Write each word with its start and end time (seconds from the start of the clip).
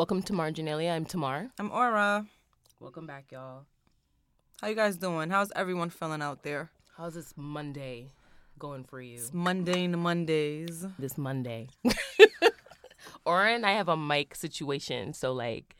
Welcome 0.00 0.22
to 0.22 0.32
Marginalia. 0.32 0.92
I'm 0.92 1.04
Temar. 1.04 1.50
I'm 1.58 1.70
Aura. 1.70 2.24
Welcome 2.80 3.06
back, 3.06 3.26
y'all. 3.30 3.66
How 4.62 4.68
you 4.68 4.74
guys 4.74 4.96
doing? 4.96 5.28
How's 5.28 5.52
everyone 5.54 5.90
feeling 5.90 6.22
out 6.22 6.42
there? 6.42 6.70
How's 6.96 7.12
this 7.12 7.34
Monday 7.36 8.08
going 8.58 8.84
for 8.84 9.02
you? 9.02 9.16
It's 9.16 9.34
mundane 9.34 9.98
Mondays. 9.98 10.86
This 10.98 11.18
Monday. 11.18 11.68
Aura 13.26 13.52
and 13.52 13.66
I 13.66 13.72
have 13.72 13.90
a 13.90 13.96
mic 13.98 14.34
situation, 14.36 15.12
so 15.12 15.34
like, 15.34 15.76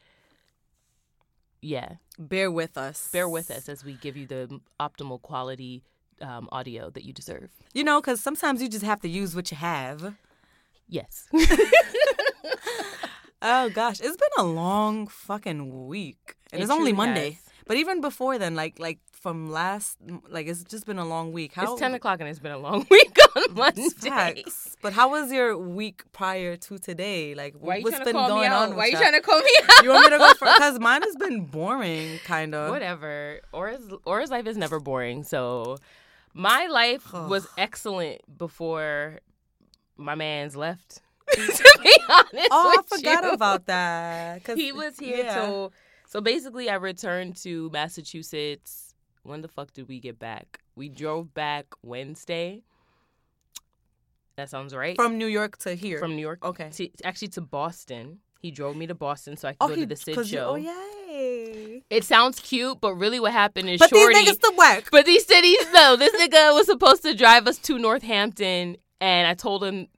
yeah, 1.63 1.95
Bear 2.19 2.51
with 2.51 2.77
us. 2.77 3.09
bear 3.11 3.27
with 3.27 3.51
us 3.51 3.71
as 3.71 3.87
we 3.87 3.95
give 3.95 4.19
you 4.19 4.27
the 4.27 4.61
optimal 4.79 5.23
quality 5.23 5.83
um, 6.21 6.47
audio 6.53 6.91
that 6.91 7.07
you 7.07 7.15
deserve. 7.15 7.49
You 7.73 7.85
know, 7.85 8.03
because 8.03 8.21
sometimes 8.21 8.61
you 8.61 8.69
just 8.69 8.85
have 8.85 9.01
to 9.01 9.09
use 9.09 9.35
what 9.35 9.51
you 9.51 9.57
have. 9.57 10.15
Yes. 10.91 11.27
Oh 13.43 13.71
gosh, 13.71 14.01
it's 14.01 14.17
been 14.17 14.29
a 14.39 14.43
long 14.45 15.07
fucking 15.07 15.87
week, 15.87 16.37
and 16.53 16.61
It 16.61 16.65
it's 16.65 16.73
only 16.73 16.93
Monday. 16.93 17.33
has. 17.33 17.41
But 17.67 17.77
even 17.77 18.01
before 18.01 18.37
then, 18.39 18.55
like 18.55 18.79
like 18.79 18.99
from 19.13 19.51
last, 19.51 19.99
like 20.29 20.47
it's 20.47 20.65
just 20.65 20.87
been 20.87 20.99
a 20.99 21.05
long 21.05 21.33
week. 21.33 21.53
How 21.53 21.73
It's 21.73 21.81
10 21.81 21.95
o'clock 21.95 22.21
and 22.21 22.29
it's 22.29 22.39
been 22.39 22.53
a 22.53 22.59
long 22.59 22.87
week 22.91 23.17
on 23.37 23.55
Monday. 23.55 23.89
Facts. 23.91 24.77
But 24.83 24.93
how 24.93 25.11
was 25.11 25.31
your 25.31 25.57
week 25.57 26.03
prior 26.13 26.57
to 26.57 26.79
today? 26.79 27.35
Like, 27.35 27.55
Why 27.59 27.81
what's 27.81 27.99
been 27.99 28.15
going 28.15 28.51
on? 28.51 28.71
Why 28.77 28.87
with 28.87 28.93
you 28.93 28.99
trying 28.99 29.13
to 29.13 29.21
call 29.21 29.41
me 29.41 29.51
out? 29.69 29.71
You 29.85 29.91
want 29.91 30.05
me 30.11 30.11
to 30.11 30.19
go 30.19 30.29
first? 30.35 30.41
Because 30.41 30.81
mine 30.81 31.03
has 31.03 31.17
been 31.17 31.45
boring, 31.45 32.19
kind 32.25 32.55
of. 32.55 32.71
Whatever. 32.71 33.41
Aura's, 33.53 33.83
Aura's 34.05 34.31
life 34.31 34.47
is 34.47 34.57
never 34.57 34.81
boring. 34.81 35.23
So 35.23 35.77
my 36.35 36.67
life 36.67 37.13
was 37.13 37.47
excellent 37.59 38.23
before 38.39 39.21
my 39.97 40.15
man's 40.15 40.57
left. 40.57 41.03
to 41.57 41.79
be 41.83 41.97
honest 42.09 42.49
Oh, 42.51 42.77
I 42.79 42.97
forgot 42.97 43.25
you. 43.25 43.31
about 43.31 43.67
that. 43.67 44.45
'cause- 44.45 44.57
He 44.57 44.73
was 44.73 44.99
here 44.99 45.25
yeah. 45.25 45.35
till. 45.35 45.73
So 46.09 46.21
basically, 46.21 46.69
I 46.69 46.75
returned 46.75 47.37
to 47.43 47.71
Massachusetts. 47.71 48.95
When 49.23 49.43
the 49.43 49.49
fuck 49.49 49.73
did 49.73 49.87
we 49.89 50.01
get 50.01 50.19
back? 50.19 50.61
We 50.75 50.89
drove 50.89 51.33
back 51.35 51.67
Wednesday. 51.83 52.63
That 54.37 54.49
sounds 54.49 54.75
right. 54.75 54.97
from 54.97 55.19
New 55.19 55.27
York 55.27 55.59
to 55.59 55.75
here. 55.75 55.99
From 55.99 56.17
New 56.17 56.23
York. 56.23 56.45
okay. 56.45 56.71
To, 56.71 56.89
actually, 57.05 57.29
to 57.29 57.41
Boston. 57.43 58.21
He 58.41 58.51
drove 58.51 58.75
me 58.75 58.87
to 58.87 58.95
Boston 58.95 59.37
so 59.37 59.49
I 59.49 59.53
could 59.53 59.57
Oh, 59.61 59.69
go 59.69 59.75
he 59.75 59.81
to 59.83 59.87
the 59.87 59.97
Syd 59.97 60.17
you- 60.17 60.25
show. 60.25 60.51
Oh 60.53 60.55
yay! 60.55 61.83
It 61.91 62.05
sounds 62.05 62.41
cute, 62.41 62.81
but 62.81 62.95
really 62.95 63.21
what 63.21 63.33
happened 63.33 63.69
is 63.69 63.79
But 63.79 63.91
Shorty. 63.91 64.15
these 64.15 64.29
niggas 64.31 64.35
still 64.37 64.57
work. 64.57 64.89
but 64.91 65.05
these 65.05 65.27
cities, 65.27 65.59
no, 65.75 65.97
this 65.97 66.13
nigga 66.15 66.55
was 66.55 66.65
supposed 66.67 67.03
to 67.03 67.15
drive 67.15 67.47
us 67.47 67.59
to 67.59 67.79
Northampton, 67.79 68.77
and 69.01 69.27
I 69.29 69.35
told 69.35 69.63
him 69.63 69.89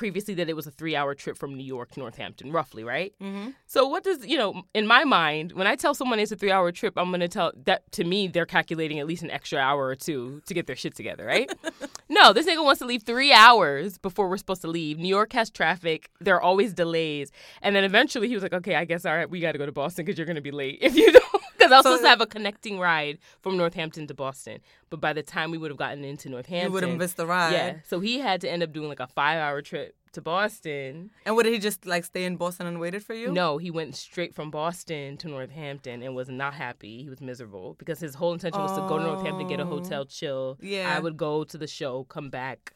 previously 0.00 0.32
that 0.32 0.48
it 0.48 0.56
was 0.56 0.66
a 0.66 0.70
three-hour 0.70 1.14
trip 1.14 1.36
from 1.36 1.54
New 1.54 1.62
York 1.62 1.90
to 1.90 2.00
Northampton, 2.00 2.50
roughly, 2.52 2.82
right? 2.82 3.12
Mm-hmm. 3.20 3.50
So 3.66 3.86
what 3.86 4.02
does 4.02 4.26
you 4.26 4.38
know? 4.38 4.62
In 4.72 4.86
my 4.86 5.04
mind, 5.04 5.52
when 5.52 5.66
I 5.66 5.76
tell 5.76 5.92
someone 5.92 6.18
it's 6.18 6.32
a 6.32 6.36
three-hour 6.36 6.72
trip, 6.72 6.94
I'm 6.96 7.10
gonna 7.10 7.28
tell 7.28 7.52
that 7.66 7.92
to 7.92 8.04
me 8.04 8.26
they're 8.26 8.46
calculating 8.46 8.98
at 8.98 9.06
least 9.06 9.22
an 9.22 9.30
extra 9.30 9.58
hour 9.58 9.86
or 9.86 9.94
two 9.94 10.40
to 10.46 10.54
get 10.54 10.66
their 10.66 10.74
shit 10.74 10.94
together, 10.96 11.26
right? 11.26 11.52
no, 12.08 12.32
this 12.32 12.46
nigga 12.46 12.64
wants 12.64 12.78
to 12.78 12.86
leave 12.86 13.02
three 13.02 13.30
hours 13.30 13.98
before 13.98 14.30
we're 14.30 14.38
supposed 14.38 14.62
to 14.62 14.68
leave. 14.68 14.98
New 14.98 15.06
York 15.06 15.34
has 15.34 15.50
traffic. 15.50 16.08
There 16.18 16.34
are 16.34 16.40
always 16.40 16.72
delays, 16.72 17.30
and 17.60 17.76
then 17.76 17.84
eventually 17.84 18.26
he 18.26 18.32
was 18.32 18.42
like, 18.42 18.54
"Okay, 18.54 18.76
I 18.76 18.86
guess 18.86 19.04
all 19.04 19.14
right, 19.14 19.28
we 19.28 19.38
got 19.38 19.52
to 19.52 19.58
go 19.58 19.66
to 19.66 19.72
Boston 19.72 20.06
because 20.06 20.16
you're 20.16 20.26
gonna 20.26 20.40
be 20.40 20.50
late 20.50 20.78
if 20.80 20.96
you 20.96 21.12
don't." 21.20 21.39
I 21.72 21.76
was 21.78 21.84
So- 21.84 21.90
supposed 21.90 22.04
to 22.04 22.08
have 22.08 22.20
a 22.20 22.26
connecting 22.26 22.78
ride 22.78 23.18
from 23.40 23.56
Northampton 23.56 24.06
to 24.08 24.14
Boston, 24.14 24.60
but 24.90 25.00
by 25.00 25.12
the 25.12 25.22
time 25.22 25.50
we 25.50 25.58
would 25.58 25.70
have 25.70 25.78
gotten 25.78 26.04
into 26.04 26.28
Northampton, 26.28 26.68
You 26.68 26.72
would 26.72 26.82
have 26.82 26.96
missed 26.98 27.16
the 27.16 27.26
ride. 27.26 27.52
yeah. 27.52 27.76
So 27.88 28.00
he 28.00 28.18
had 28.18 28.40
to 28.42 28.50
end 28.50 28.62
up 28.62 28.72
doing 28.72 28.88
like 28.88 29.00
a 29.00 29.06
five-hour 29.06 29.62
trip 29.62 29.94
to 30.12 30.20
Boston. 30.20 31.10
And 31.24 31.36
what 31.36 31.44
did 31.44 31.52
he 31.52 31.60
just 31.60 31.86
like 31.86 32.04
stay 32.04 32.24
in 32.24 32.36
Boston 32.36 32.66
and 32.66 32.80
waited 32.80 33.04
for 33.04 33.14
you? 33.14 33.30
No, 33.30 33.58
he 33.58 33.70
went 33.70 33.94
straight 33.94 34.34
from 34.34 34.50
Boston 34.50 35.16
to 35.18 35.28
Northampton 35.28 36.02
and 36.02 36.16
was 36.16 36.28
not 36.28 36.54
happy. 36.54 37.02
He 37.04 37.08
was 37.08 37.20
miserable 37.20 37.74
because 37.78 38.00
his 38.00 38.14
whole 38.16 38.32
intention 38.32 38.60
was 38.60 38.72
to 38.72 38.80
go 38.88 38.98
to 38.98 39.04
Northampton, 39.04 39.46
get 39.46 39.60
a 39.60 39.62
Oh. 39.62 39.66
hotel, 39.66 40.04
chill. 40.04 40.58
Yeah. 40.60 40.92
I 40.96 40.98
would 40.98 41.16
go 41.16 41.44
to 41.44 41.56
the 41.56 41.68
show, 41.68 42.04
come 42.04 42.28
back. 42.28 42.74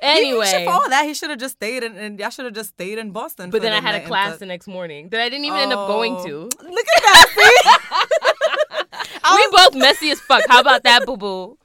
He- 0.00 0.08
he 0.08 0.14
should- 0.14 0.24
Anyway, 0.26 0.64
for 0.64 0.70
all 0.72 0.88
that, 0.88 1.04
he 1.04 1.14
should 1.14 1.30
have 1.30 1.38
just 1.38 1.56
stayed 1.56 1.84
in, 1.84 1.96
and 1.96 2.18
y'all 2.18 2.30
should 2.30 2.46
have 2.46 2.54
just 2.54 2.70
stayed 2.70 2.98
in 2.98 3.10
Boston. 3.12 3.50
but 3.50 3.62
then 3.62 3.72
I 3.72 3.80
had 3.80 3.94
a 3.94 4.04
class 4.04 4.32
and 4.32 4.40
the 4.40 4.46
next 4.46 4.66
morning 4.66 5.10
that 5.10 5.20
I 5.20 5.28
didn't 5.28 5.44
even 5.44 5.58
end 5.60 5.72
up 5.72 5.86
going 5.86 6.16
Oh. 6.16 6.26
to. 6.26 6.38
Look 6.62 6.86
at 6.96 7.02
that. 7.02 7.78
we 9.34 9.46
both 9.50 9.74
messy 9.74 10.10
as 10.10 10.20
fuck. 10.20 10.44
How 10.48 10.60
about 10.60 10.82
that, 10.84 11.06
boo 11.06 11.16
boo? 11.16 11.58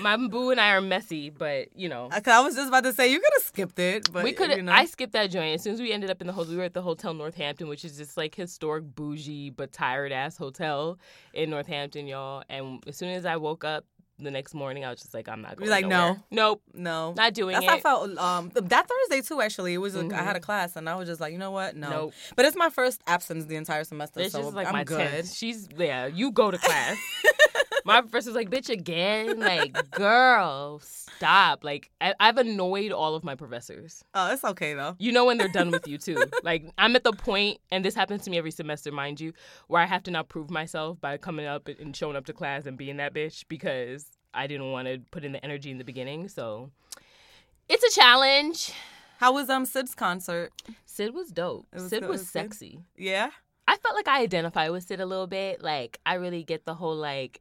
My 0.00 0.16
boo 0.16 0.50
and 0.50 0.60
I 0.60 0.70
are 0.72 0.80
messy, 0.80 1.30
but 1.30 1.68
you 1.76 1.88
know. 1.88 2.08
See? 2.12 2.20
'Cause 2.20 2.32
I 2.34 2.40
was 2.40 2.56
just 2.56 2.68
about 2.68 2.82
to 2.84 2.92
say 2.92 3.10
you 3.10 3.20
could 3.20 3.30
have 3.36 3.44
skipped 3.44 3.78
it, 3.78 4.12
but 4.12 4.24
we 4.24 4.32
could 4.32 4.50
You 4.50 4.62
know. 4.62 4.72
I 4.72 4.84
skipped 4.86 5.12
that 5.12 5.28
joint. 5.30 5.54
As 5.54 5.62
soon 5.62 5.74
as 5.74 5.80
we 5.80 5.92
ended 5.92 6.10
up 6.10 6.20
in 6.20 6.26
the 6.26 6.32
hotel, 6.32 6.50
we 6.50 6.56
were 6.58 6.64
at 6.64 6.74
the 6.74 6.82
Hotel 6.82 7.14
Northampton, 7.14 7.68
which 7.68 7.84
is 7.84 7.96
this 7.96 8.16
like 8.16 8.34
historic, 8.34 8.84
bougie 8.94 9.50
but 9.50 9.72
tired 9.72 10.10
ass 10.12 10.36
hotel 10.36 10.98
in 11.32 11.48
Northampton, 11.50 12.06
y'all. 12.08 12.42
And 12.48 12.82
as 12.88 12.96
soon 12.96 13.10
as 13.10 13.24
I 13.24 13.36
woke 13.36 13.62
up 13.64 13.84
the 14.18 14.30
next 14.30 14.54
morning, 14.54 14.84
I 14.84 14.90
was 14.90 15.00
just 15.00 15.12
like, 15.14 15.28
I'm 15.28 15.42
not 15.42 15.56
going. 15.56 15.70
Like, 15.70 15.86
no. 15.86 15.88
nowhere. 15.88 16.22
nope, 16.30 16.62
no, 16.74 17.14
not 17.14 17.34
doing 17.34 17.54
That's 17.54 17.64
it. 17.64 17.70
how 17.70 17.76
I 17.76 17.80
felt. 17.80 18.18
Um, 18.18 18.50
that 18.54 18.88
Thursday 18.88 19.26
too. 19.26 19.40
Actually, 19.40 19.74
it 19.74 19.78
was. 19.78 19.94
like, 19.96 20.12
I 20.12 20.22
had 20.22 20.36
a 20.36 20.40
class, 20.40 20.76
and 20.76 20.88
I 20.88 20.94
was 20.94 21.08
just 21.08 21.20
like, 21.20 21.32
you 21.32 21.38
know 21.38 21.50
what? 21.50 21.76
No. 21.76 21.90
Nope. 21.90 22.14
But 22.36 22.44
it's 22.44 22.56
my 22.56 22.70
first 22.70 23.00
absence 23.06 23.46
the 23.46 23.56
entire 23.56 23.84
semester, 23.84 24.20
It's 24.20 24.32
so 24.32 24.48
like 24.48 24.66
I'm 24.66 24.72
my 24.72 24.84
good. 24.84 24.98
tenth. 24.98 25.32
She's 25.34 25.68
yeah. 25.76 26.06
You 26.06 26.30
go 26.30 26.50
to 26.50 26.58
class. 26.58 26.96
my 27.84 28.00
professor 28.00 28.30
was 28.30 28.36
like, 28.36 28.50
"Bitch, 28.50 28.70
again? 28.70 29.38
Like, 29.38 29.90
girl, 29.90 30.80
stop!" 30.82 31.64
Like, 31.64 31.90
I, 32.00 32.14
I've 32.18 32.38
annoyed 32.38 32.92
all 32.92 33.14
of 33.14 33.24
my 33.24 33.34
professors. 33.34 34.02
Oh, 34.14 34.32
it's 34.32 34.44
okay 34.44 34.74
though. 34.74 34.96
You 34.98 35.12
know 35.12 35.24
when 35.24 35.36
they're 35.38 35.48
done 35.48 35.70
with 35.70 35.86
you 35.86 35.98
too. 35.98 36.16
Like 36.42 36.70
I'm 36.78 36.94
at 36.96 37.04
the 37.04 37.12
point, 37.12 37.58
and 37.70 37.84
this 37.84 37.94
happens 37.94 38.22
to 38.24 38.30
me 38.30 38.38
every 38.38 38.50
semester, 38.50 38.92
mind 38.92 39.20
you, 39.20 39.32
where 39.68 39.80
I 39.80 39.86
have 39.86 40.02
to 40.04 40.10
now 40.10 40.22
prove 40.22 40.50
myself 40.50 41.00
by 41.00 41.16
coming 41.16 41.46
up 41.46 41.68
and 41.68 41.94
showing 41.96 42.16
up 42.16 42.26
to 42.26 42.32
class 42.32 42.66
and 42.66 42.76
being 42.76 42.96
that 42.98 43.14
bitch 43.14 43.44
because 43.48 44.06
I 44.34 44.46
didn't 44.46 44.70
want 44.72 44.88
to 44.88 45.00
put 45.10 45.24
in 45.24 45.32
the 45.32 45.42
energy 45.44 45.70
in 45.70 45.78
the 45.78 45.84
beginning. 45.84 46.28
So 46.28 46.70
it's 47.68 47.84
a 47.84 48.00
challenge. 48.00 48.72
How 49.18 49.32
was 49.32 49.48
um 49.48 49.64
Syd's 49.64 49.94
concert? 49.94 50.52
Syd 50.86 51.14
was 51.14 51.28
dope. 51.30 51.66
Was 51.72 51.88
Syd 51.88 52.02
was 52.02 52.08
it 52.08 52.08
was 52.10 52.20
good. 52.22 52.28
sexy. 52.28 52.80
Yeah. 52.96 53.30
I 53.66 53.76
felt 53.76 53.94
like 53.94 54.08
I 54.08 54.20
identify 54.20 54.68
with 54.68 54.84
Syd 54.84 55.00
a 55.00 55.06
little 55.06 55.26
bit. 55.26 55.62
Like 55.62 55.98
I 56.04 56.14
really 56.14 56.42
get 56.44 56.64
the 56.66 56.74
whole 56.74 56.96
like 56.96 57.40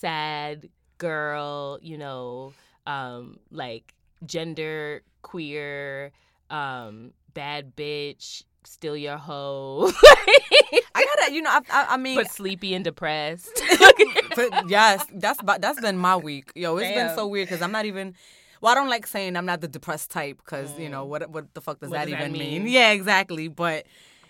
sad 0.00 0.68
girl, 0.98 1.78
you 1.82 1.98
know, 1.98 2.52
um, 2.86 3.38
like 3.50 3.94
gender 4.24 5.02
queer, 5.22 6.12
um, 6.50 7.12
bad 7.34 7.76
bitch, 7.76 8.44
still 8.64 8.96
your 8.96 9.16
hoe, 9.16 9.90
I 10.94 11.06
gotta, 11.16 11.32
you 11.32 11.42
know, 11.42 11.50
I, 11.50 11.60
I, 11.70 11.86
I 11.90 11.96
mean, 11.96 12.16
but 12.16 12.30
sleepy 12.30 12.74
and 12.74 12.84
depressed. 12.84 13.62
but 14.36 14.68
yes, 14.68 15.04
that's 15.14 15.40
that's 15.58 15.80
been 15.80 15.96
my 15.96 16.16
week. 16.16 16.52
Yo, 16.54 16.76
it's 16.76 16.94
been 16.94 17.14
so 17.14 17.26
weird 17.26 17.48
because 17.48 17.62
I'm 17.62 17.72
not 17.72 17.84
even. 17.84 18.14
Well, 18.60 18.72
I 18.72 18.74
don't 18.74 18.90
like 18.90 19.06
saying 19.06 19.36
I'm 19.36 19.46
not 19.46 19.62
the 19.62 19.68
depressed 19.68 20.10
type 20.10 20.36
because 20.44 20.78
you 20.78 20.90
know 20.90 21.06
what 21.06 21.30
what 21.30 21.54
the 21.54 21.62
fuck 21.62 21.80
does 21.80 21.88
Mm. 21.88 21.92
What 21.92 21.98
that 22.00 22.04
does 22.06 22.12
that 22.12 22.24
even 22.24 22.32
mean? 22.32 22.64
mean? 22.64 22.72
Yeah, 22.72 22.90
exactly. 22.90 23.48
But 23.48 23.86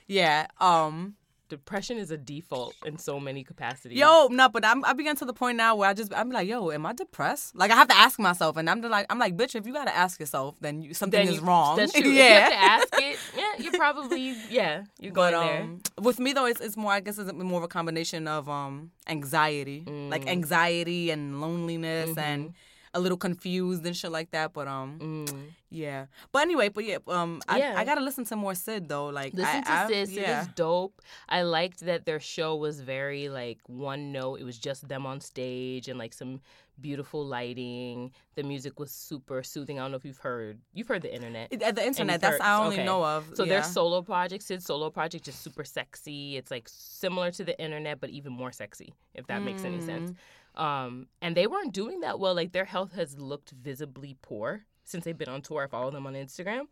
yeah, 0.06 0.46
um, 0.60 1.16
Depression 1.50 1.98
is 1.98 2.10
a 2.10 2.16
default 2.16 2.74
in 2.86 2.96
so 2.96 3.20
many 3.20 3.44
capacities. 3.44 3.98
yo, 3.98 4.28
no, 4.30 4.48
but 4.48 4.64
I'm 4.64 4.84
I 4.84 4.92
began 4.94 5.16
to 5.16 5.24
the 5.26 5.32
point 5.34 5.56
now 5.58 5.76
where 5.76 5.88
I 5.90 5.94
just 5.94 6.14
I'm 6.14 6.30
like, 6.30 6.48
yo, 6.48 6.70
am 6.70 6.86
I 6.86 6.92
depressed? 6.94 7.54
Like 7.54 7.70
I 7.70 7.74
have 7.74 7.88
to 7.88 7.96
ask 7.96 8.18
myself, 8.18 8.56
and 8.56 8.70
I'm 8.70 8.80
like, 8.80 9.06
I'm 9.10 9.18
like, 9.18 9.36
bitch, 9.36 9.54
if 9.54 9.66
you 9.66 9.72
gotta 9.74 9.94
ask 9.94 10.18
yourself, 10.20 10.54
then 10.60 10.80
you, 10.82 10.94
something 10.94 11.18
Then 11.20 11.28
is 11.34 11.40
you- 11.40 11.46
wrong. 11.46 11.76
That's 11.76 11.92
true. 11.98 12.00
If 12.00 12.06
you 12.06 12.12
yeah. 12.12 12.38
have 12.40 12.50
to 12.50 12.58
ask 12.96 13.02
it. 13.02 13.18
Yeah, 13.36 13.52
you're 13.62 13.72
probably 13.72 14.34
yeah. 14.48 14.84
You're 14.98 15.12
going 15.12 15.32
But 15.34 15.44
there. 15.46 15.60
um, 15.62 15.80
with 16.00 16.18
me 16.20 16.32
though, 16.32 16.46
it's, 16.46 16.60
it's 16.60 16.76
more. 16.76 16.92
I 16.92 17.00
guess 17.00 17.18
it's 17.18 17.32
more 17.32 17.58
of 17.58 17.64
a 17.64 17.68
combination 17.68 18.26
of 18.28 18.48
um 18.48 18.90
anxiety, 19.08 19.82
like 19.86 20.24
Mm. 20.24 20.28
anxiety 20.38 21.10
and 21.10 21.40
loneliness, 21.40 22.10
Mm-hmm. 22.10 22.18
and 22.20 22.54
a 22.94 23.00
little 23.00 23.18
confused 23.18 23.84
and 23.86 23.96
shit 23.96 24.10
like 24.10 24.30
that. 24.32 24.52
But 24.52 24.66
um, 24.68 24.98
Mm. 25.00 25.42
yeah. 25.70 26.06
But 26.32 26.42
anyway, 26.42 26.68
but 26.70 26.84
yeah, 26.84 26.98
um, 27.06 27.40
I, 27.48 27.58
Yeah. 27.58 27.74
I 27.76 27.84
gotta 27.84 28.00
listen 28.00 28.24
to 28.26 28.36
more 28.36 28.54
Syd 28.54 28.88
though. 28.88 29.06
Like 29.06 29.32
Listen 29.34 29.56
I, 29.56 29.60
to 29.62 29.72
I, 29.72 29.86
Syd. 29.88 30.08
Syd 30.08 30.16
yeah. 30.18 30.40
is 30.42 30.48
dope. 30.56 31.00
I 31.28 31.42
liked 31.42 31.80
that 31.80 32.04
their 32.04 32.20
show 32.20 32.56
was 32.56 32.80
very 32.80 33.28
like 33.28 33.58
one 33.66 34.10
note. 34.12 34.40
It 34.40 34.44
was 34.44 34.58
just 34.58 34.88
them 34.88 35.06
on 35.06 35.20
stage 35.20 35.88
and 35.88 35.98
like 35.98 36.12
some 36.12 36.40
beautiful 36.80 37.24
lighting. 37.26 38.10
The 38.36 38.42
music 38.42 38.80
was 38.80 38.90
super 38.90 39.42
soothing. 39.42 39.78
I 39.78 39.82
don't 39.82 39.90
know 39.90 39.98
if 39.98 40.04
you've 40.04 40.16
heard. 40.16 40.58
You've 40.72 40.88
heard 40.88 41.02
the 41.02 41.14
internet. 41.14 41.48
It- 41.52 41.62
At 41.62 41.76
the 41.76 41.84
internet, 41.86 42.20
that's 42.22 42.32
heard- 42.38 42.40
I 42.42 42.58
only 42.64 42.76
okay. 42.76 42.84
know 42.86 43.04
of. 43.04 43.30
So 43.34 43.44
yeah. 43.44 43.50
their 43.50 43.62
solo 43.62 44.00
project, 44.02 44.42
Syd's 44.44 44.64
solo 44.64 44.88
project, 44.90 45.28
is 45.28 45.34
super 45.34 45.62
sexy. 45.64 46.36
It's 46.38 46.50
like 46.50 46.66
similar 46.68 47.30
to 47.32 47.44
the 47.44 47.60
internet, 47.60 48.00
but 48.00 48.10
even 48.10 48.32
more 48.32 48.50
sexy, 48.50 48.94
if 49.14 49.26
that 49.26 49.42
makes 49.42 49.62
any 49.64 49.80
sense. 49.80 50.12
Um, 50.56 51.06
and 51.22 51.36
they 51.36 51.46
weren't 51.46 51.72
doing 51.72 52.00
that 52.00 52.18
well. 52.18 52.34
Like 52.34 52.52
their 52.52 52.64
health 52.64 52.92
has 52.94 53.18
looked 53.18 53.50
visibly 53.52 54.16
poor 54.22 54.64
since 54.84 55.04
they've 55.04 55.16
been 55.16 55.28
on 55.28 55.42
tour. 55.42 55.62
I 55.64 55.66
follow 55.68 55.90
them 55.90 56.06
on 56.06 56.14
Instagram. 56.14 56.62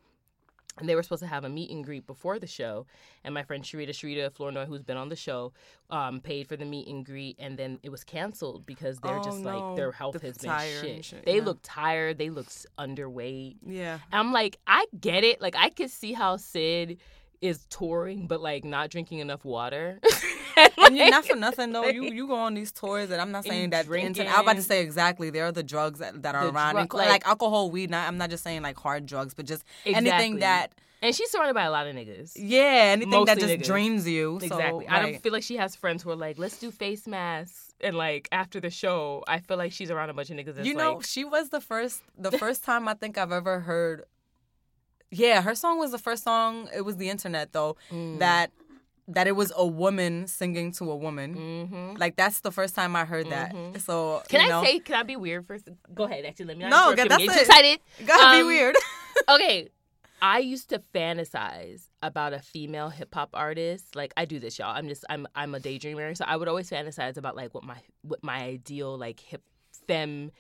And 0.79 0.89
they 0.89 0.95
were 0.95 1.03
supposed 1.03 1.23
to 1.23 1.27
have 1.27 1.43
a 1.43 1.49
meet 1.49 1.71
and 1.71 1.85
greet 1.85 2.07
before 2.07 2.39
the 2.39 2.47
show. 2.47 2.87
And 3.25 3.35
my 3.35 3.43
friend 3.43 3.65
Sharita 3.65 3.89
Sharita 3.91 4.31
Flournoy, 4.33 4.65
who's 4.67 4.85
been 4.85 4.97
on 4.97 5.09
the 5.09 5.17
show, 5.17 5.53
um, 5.91 6.21
paid 6.21 6.47
for 6.47 6.57
the 6.57 6.65
meet 6.65 6.87
and 6.87 7.05
greet. 7.05 7.35
And 7.41 7.59
then 7.59 7.81
it 7.83 7.91
was 7.91 8.05
canceled 8.05 8.65
because 8.65 8.99
they're 9.01 9.19
Oh, 9.19 9.25
just 9.25 9.41
no. 9.41 9.59
like, 9.71 9.77
their 9.77 9.91
health 9.91 10.21
They're 10.21 10.31
has 10.31 10.39
been 10.39 10.81
shit. 10.81 11.05
shit, 11.05 11.25
They 11.25 11.39
yeah. 11.39 11.43
look 11.45 11.59
tired. 11.65 12.19
They 12.19 12.31
look 12.31 12.47
underweight. 12.79 13.57
Yeah. 13.67 13.99
I'm 14.13 14.33
like, 14.33 14.59
I 14.69 14.87
get 15.01 15.25
it. 15.25 15.41
Like, 15.41 15.57
I 15.57 15.71
could 15.71 15.91
see 15.91 16.13
how 16.13 16.37
Syd 16.37 16.99
is 17.41 17.67
touring 17.71 18.27
but 18.27 18.41
like 18.41 18.65
not 18.65 18.91
drinking 18.91 19.21
enough 19.21 19.45
water. 19.45 20.01
and 20.79 20.97
you're 20.97 21.11
not 21.11 21.25
for 21.27 21.37
nothing 21.37 21.73
though. 21.73 21.87
You 21.87 22.05
you 22.05 22.27
go 22.27 22.35
on 22.37 22.55
these 22.55 22.73
tours, 22.73 23.11
and 23.11 23.21
I'm 23.21 23.31
not 23.31 23.45
saying 23.45 23.71
that. 23.71 23.87
drinking. 23.87 24.27
I 24.27 24.33
was 24.33 24.41
about 24.41 24.57
to 24.57 24.63
say 24.63 24.81
exactly. 24.83 25.31
There 25.31 25.45
are 25.47 25.53
the 25.53 25.63
drugs 25.63 25.99
that, 26.01 26.23
that 26.23 26.35
are 26.35 26.47
The 26.47 26.53
around, 26.53 26.75
drug- 26.75 26.95
like- 26.95 27.09
like, 27.09 27.27
alcohol, 27.27 27.71
weed. 27.71 27.91
Not, 27.91 28.09
I'm 28.09 28.19
not 28.19 28.31
just 28.31 28.43
saying 28.45 28.63
like 28.63 28.77
hard 28.79 29.07
drugs, 29.07 29.35
but 29.35 29.47
just 29.47 29.65
anything 29.87 30.41
that. 30.41 30.73
and 31.03 31.15
she's 31.15 31.31
surrounded 31.31 31.55
by 31.55 31.65
a 31.65 31.71
lot 31.71 31.87
of 31.87 31.95
niggas. 31.95 32.33
Yeah, 32.37 32.93
anything 32.93 33.25
that 33.27 33.39
just 33.39 33.53
niggas. 33.53 33.65
drains 33.65 34.09
you. 34.09 34.39
So, 34.41 34.47
Exactly. 34.47 34.89
I 34.89 35.03
don't 35.03 35.23
feel 35.23 35.33
like 35.33 35.43
she 35.43 35.57
has 35.57 35.77
friends 35.77 36.03
who 36.03 36.11
are 36.11 36.17
like, 36.17 36.39
let's 36.39 36.59
do 36.59 36.71
face 36.71 37.07
masks. 37.07 37.75
And 37.81 37.97
like 37.97 38.29
after 38.33 38.59
the 38.61 38.71
show, 38.71 39.23
I 39.29 39.39
feel 39.39 39.57
like 39.57 39.71
she's 39.73 39.91
around 39.93 40.11
a 40.11 40.15
bunch 40.15 40.31
of 40.31 40.37
niggas 40.37 40.57
that's 40.57 40.67
You 40.67 40.75
know, 40.75 40.95
like, 40.97 41.07
she 41.07 41.25
was 41.25 41.51
the 41.51 41.61
first. 41.61 42.03
The 42.19 42.33
first 42.39 42.65
time 42.65 42.89
I 42.89 42.95
think 42.95 43.17
I've 43.17 43.31
ever 43.33 43.61
heard. 43.61 44.05
Yeah, 45.11 45.41
her 45.43 45.55
song 45.55 45.79
was 45.79 45.93
the 45.93 45.99
first 45.99 46.23
song. 46.25 46.69
It 46.75 46.83
was 46.83 46.97
the 46.97 47.09
internet 47.09 47.53
though 47.53 47.77
mm, 47.91 48.19
that 48.19 48.51
that 49.09 49.27
it 49.27 49.33
was 49.33 49.53
a 49.57 49.67
woman 49.67 50.27
singing 50.27 50.71
to 50.73 50.91
a 50.91 50.97
woman. 50.97 51.35
hmm 51.35 51.95
Like 51.99 52.17
that's 52.17 52.41
the 52.41 52.53
first 52.53 52.75
time 52.75 52.95
I 52.95 53.05
heard 53.05 53.31
that. 53.31 53.55
Mhm. 53.55 53.81
So 53.81 54.23
Can 54.29 54.43
I 54.43 54.49
know, 54.49 54.63
say? 54.63 54.79
Can 54.81 54.95
I 54.97 55.03
be 55.03 55.17
weird 55.17 55.47
first? 55.47 55.69
Go 55.95 56.05
ahead. 56.05 56.25
Actually, 56.25 56.47
let 56.47 56.59
me. 56.59 56.69
No, 56.69 56.93
interrupt 56.93 57.09
that's. 57.11 57.23
It. 57.23 57.27
too 57.33 57.41
excited. 57.41 57.81
Gotta 58.07 58.37
be 58.37 58.41
Um, 58.43 58.47
weird. 58.47 58.77
okay. 59.29 59.69
I 60.21 60.41
used 60.41 60.69
to 60.71 60.83
fantasize 60.95 61.85
about 62.03 62.33
a 62.33 62.41
female 62.41 62.89
hip 62.91 63.15
hop 63.15 63.31
artist. 63.35 63.95
Like 63.97 64.13
I 64.17 64.25
do 64.25 64.39
this, 64.41 64.59
y'all. 64.59 64.75
I'm 64.77 64.89
just 64.89 65.05
I'm 65.09 65.27
I'm 65.35 65.55
a 65.55 65.61
daydreamer, 65.61 66.17
so 66.17 66.25
I 66.27 66.37
would 66.37 66.49
always 66.49 66.69
fantasize 66.69 67.17
about 67.17 67.37
like 67.37 67.55
what 67.55 67.65
my 67.65 67.77
what 68.03 68.23
my 68.23 68.39
ideal 68.43 68.97
like 68.99 69.21
hip 69.21 69.43
femme 69.87 70.31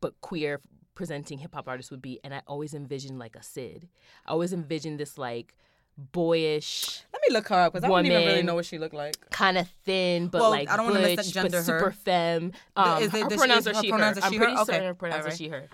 but 0.00 0.18
queer 0.22 0.60
presenting 0.94 1.38
hip 1.38 1.54
hop 1.54 1.68
artist 1.68 1.90
would 1.90 2.02
be, 2.02 2.18
and 2.24 2.34
I 2.34 2.42
always 2.46 2.72
envisioned 2.74 3.18
like 3.18 3.36
a 3.36 3.42
Syd. 3.42 3.88
I 4.26 4.30
always 4.30 4.52
envisioned 4.52 4.98
this 4.98 5.18
like 5.18 5.54
boyish, 5.98 7.02
Let 7.12 7.22
me 7.28 7.34
look 7.34 7.48
her 7.48 7.56
up 7.56 7.72
because 7.72 7.84
I 7.84 7.88
don't 7.88 8.06
even 8.06 8.26
really 8.26 8.42
know 8.42 8.54
what 8.54 8.64
she 8.66 8.78
looked 8.78 8.94
like. 8.94 9.16
kind 9.30 9.58
of 9.58 9.68
thin, 9.84 10.28
but 10.28 10.40
Well, 10.40 10.50
like 10.50 10.70
I 10.70 10.76
don't 10.76 10.86
wanna 10.86 11.00
butch, 11.00 11.18
misgender 11.26 11.52
her. 11.54 11.62
super 11.62 11.90
femme. 11.92 12.52
Um, 12.76 13.02
is 13.02 13.12
it- 13.14 13.20
her 13.22 13.28
pronouns 13.36 13.66
is 13.66 13.66
are 13.68 13.74
her 13.74 13.82
she 13.82 13.88
pronouns 13.90 14.18
her. 14.18 14.22
are 14.22 14.26
I'm 14.26 14.34
pretty? 14.36 14.52
Okay. 14.52 14.64
certain 14.64 14.86
her 14.86 14.94
pronouns 14.94 15.26
are 15.26 15.30
she 15.36 15.48
her, 15.48 15.68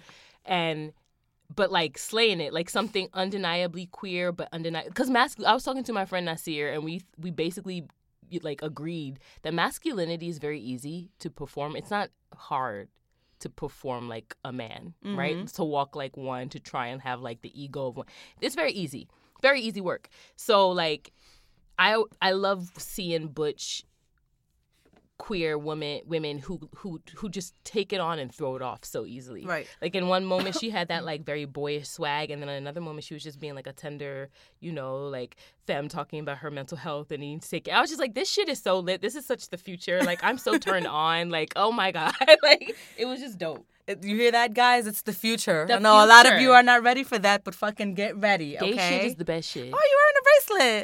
and 0.46 0.92
but 1.54 1.70
like 1.70 1.98
slaying 1.98 2.40
it, 2.40 2.52
like 2.54 2.70
something 2.70 3.08
undeniably 3.12 3.86
queer, 3.86 4.32
but 4.32 4.48
undeniable. 4.52 4.88
Because 4.90 5.10
masculine. 5.10 5.50
I 5.50 5.54
was 5.54 5.62
talking 5.62 5.84
to 5.84 5.92
my 5.92 6.06
friend 6.06 6.24
Nasir, 6.26 6.72
and 6.72 6.82
we 6.84 7.02
we 7.18 7.30
basically 7.30 7.86
like 8.42 8.62
agreed 8.62 9.20
that 9.42 9.52
masculinity 9.54 10.28
is 10.28 10.38
very 10.38 10.58
easy 10.58 11.10
to 11.20 11.30
perform. 11.30 11.76
It's 11.76 11.90
not 11.90 12.08
hard 12.34 12.88
to 13.40 13.50
perform 13.50 14.08
like 14.08 14.34
a 14.44 14.52
man, 14.52 14.94
right? 15.04 15.36
Mhm. 15.36 15.54
To 15.56 15.64
walk 15.64 15.94
like 15.94 16.16
one, 16.16 16.48
to 16.48 16.58
try 16.58 16.86
and 16.86 17.02
have 17.02 17.20
like 17.20 17.42
the 17.42 17.52
ego 17.62 17.88
of 17.88 17.96
one. 17.98 18.06
It's 18.40 18.54
very 18.54 18.72
easy, 18.72 19.06
very 19.44 19.60
easy 19.60 19.80
work. 19.80 20.08
So 20.36 20.70
like, 20.70 21.12
I 21.78 22.02
I 22.20 22.32
love 22.32 22.72
seeing 22.78 23.28
butch 23.28 23.84
queer 25.16 25.56
women 25.56 26.00
women 26.06 26.38
who 26.38 26.58
who 26.74 27.00
who 27.16 27.28
just 27.28 27.54
take 27.62 27.92
it 27.92 28.00
on 28.00 28.18
and 28.18 28.34
throw 28.34 28.56
it 28.56 28.62
off 28.62 28.84
so 28.84 29.06
easily. 29.06 29.44
Right. 29.44 29.66
Like 29.80 29.94
in 29.94 30.08
one 30.08 30.24
moment 30.24 30.58
she 30.60 30.70
had 30.70 30.88
that 30.88 31.04
like 31.04 31.24
very 31.24 31.44
boyish 31.44 31.88
swag, 31.88 32.30
and 32.30 32.42
then 32.42 32.48
in 32.48 32.56
another 32.56 32.80
moment 32.80 33.04
she 33.04 33.14
was 33.14 33.22
just 33.22 33.38
being 33.38 33.54
like 33.54 33.66
a 33.66 33.72
tender, 33.72 34.30
you 34.60 34.72
know, 34.72 35.06
like 35.06 35.36
femme 35.66 35.88
talking 35.88 36.20
about 36.20 36.38
her 36.38 36.50
mental 36.50 36.78
health 36.78 37.10
and 37.10 37.20
needing 37.20 37.40
to 37.40 37.48
take. 37.48 37.68
I 37.68 37.80
was 37.80 37.90
just 37.90 38.00
like, 38.00 38.14
this 38.14 38.30
shit 38.30 38.48
is 38.48 38.60
so 38.60 38.78
lit. 38.78 39.02
This 39.02 39.14
is 39.14 39.26
such 39.26 39.48
the 39.50 39.58
future. 39.58 40.02
Like 40.02 40.24
I'm 40.24 40.38
so 40.38 40.58
turned 40.58 40.86
on. 41.08 41.30
Like 41.30 41.52
oh 41.54 41.70
my 41.70 41.92
god, 41.92 42.14
like 42.42 42.74
it 42.96 43.06
was 43.06 43.20
just 43.20 43.38
dope. 43.38 43.66
You 43.86 44.16
hear 44.16 44.32
that, 44.32 44.54
guys? 44.54 44.86
It's 44.86 45.02
the 45.02 45.12
future. 45.12 45.66
The 45.66 45.74
I 45.74 45.78
know 45.78 46.02
a 46.02 46.06
lot 46.06 46.30
of 46.30 46.40
you 46.40 46.52
are 46.52 46.62
not 46.62 46.82
ready 46.82 47.04
for 47.04 47.18
that, 47.18 47.44
but 47.44 47.54
fucking 47.54 47.94
get 47.94 48.16
ready, 48.16 48.56
Gay 48.58 48.76
shit 48.76 49.04
is 49.04 49.14
the 49.16 49.26
best 49.26 49.50
shit. 49.50 49.70
oh, 49.72 49.78
you're 49.90 50.00
wearing 50.00 50.14
a 50.16 50.24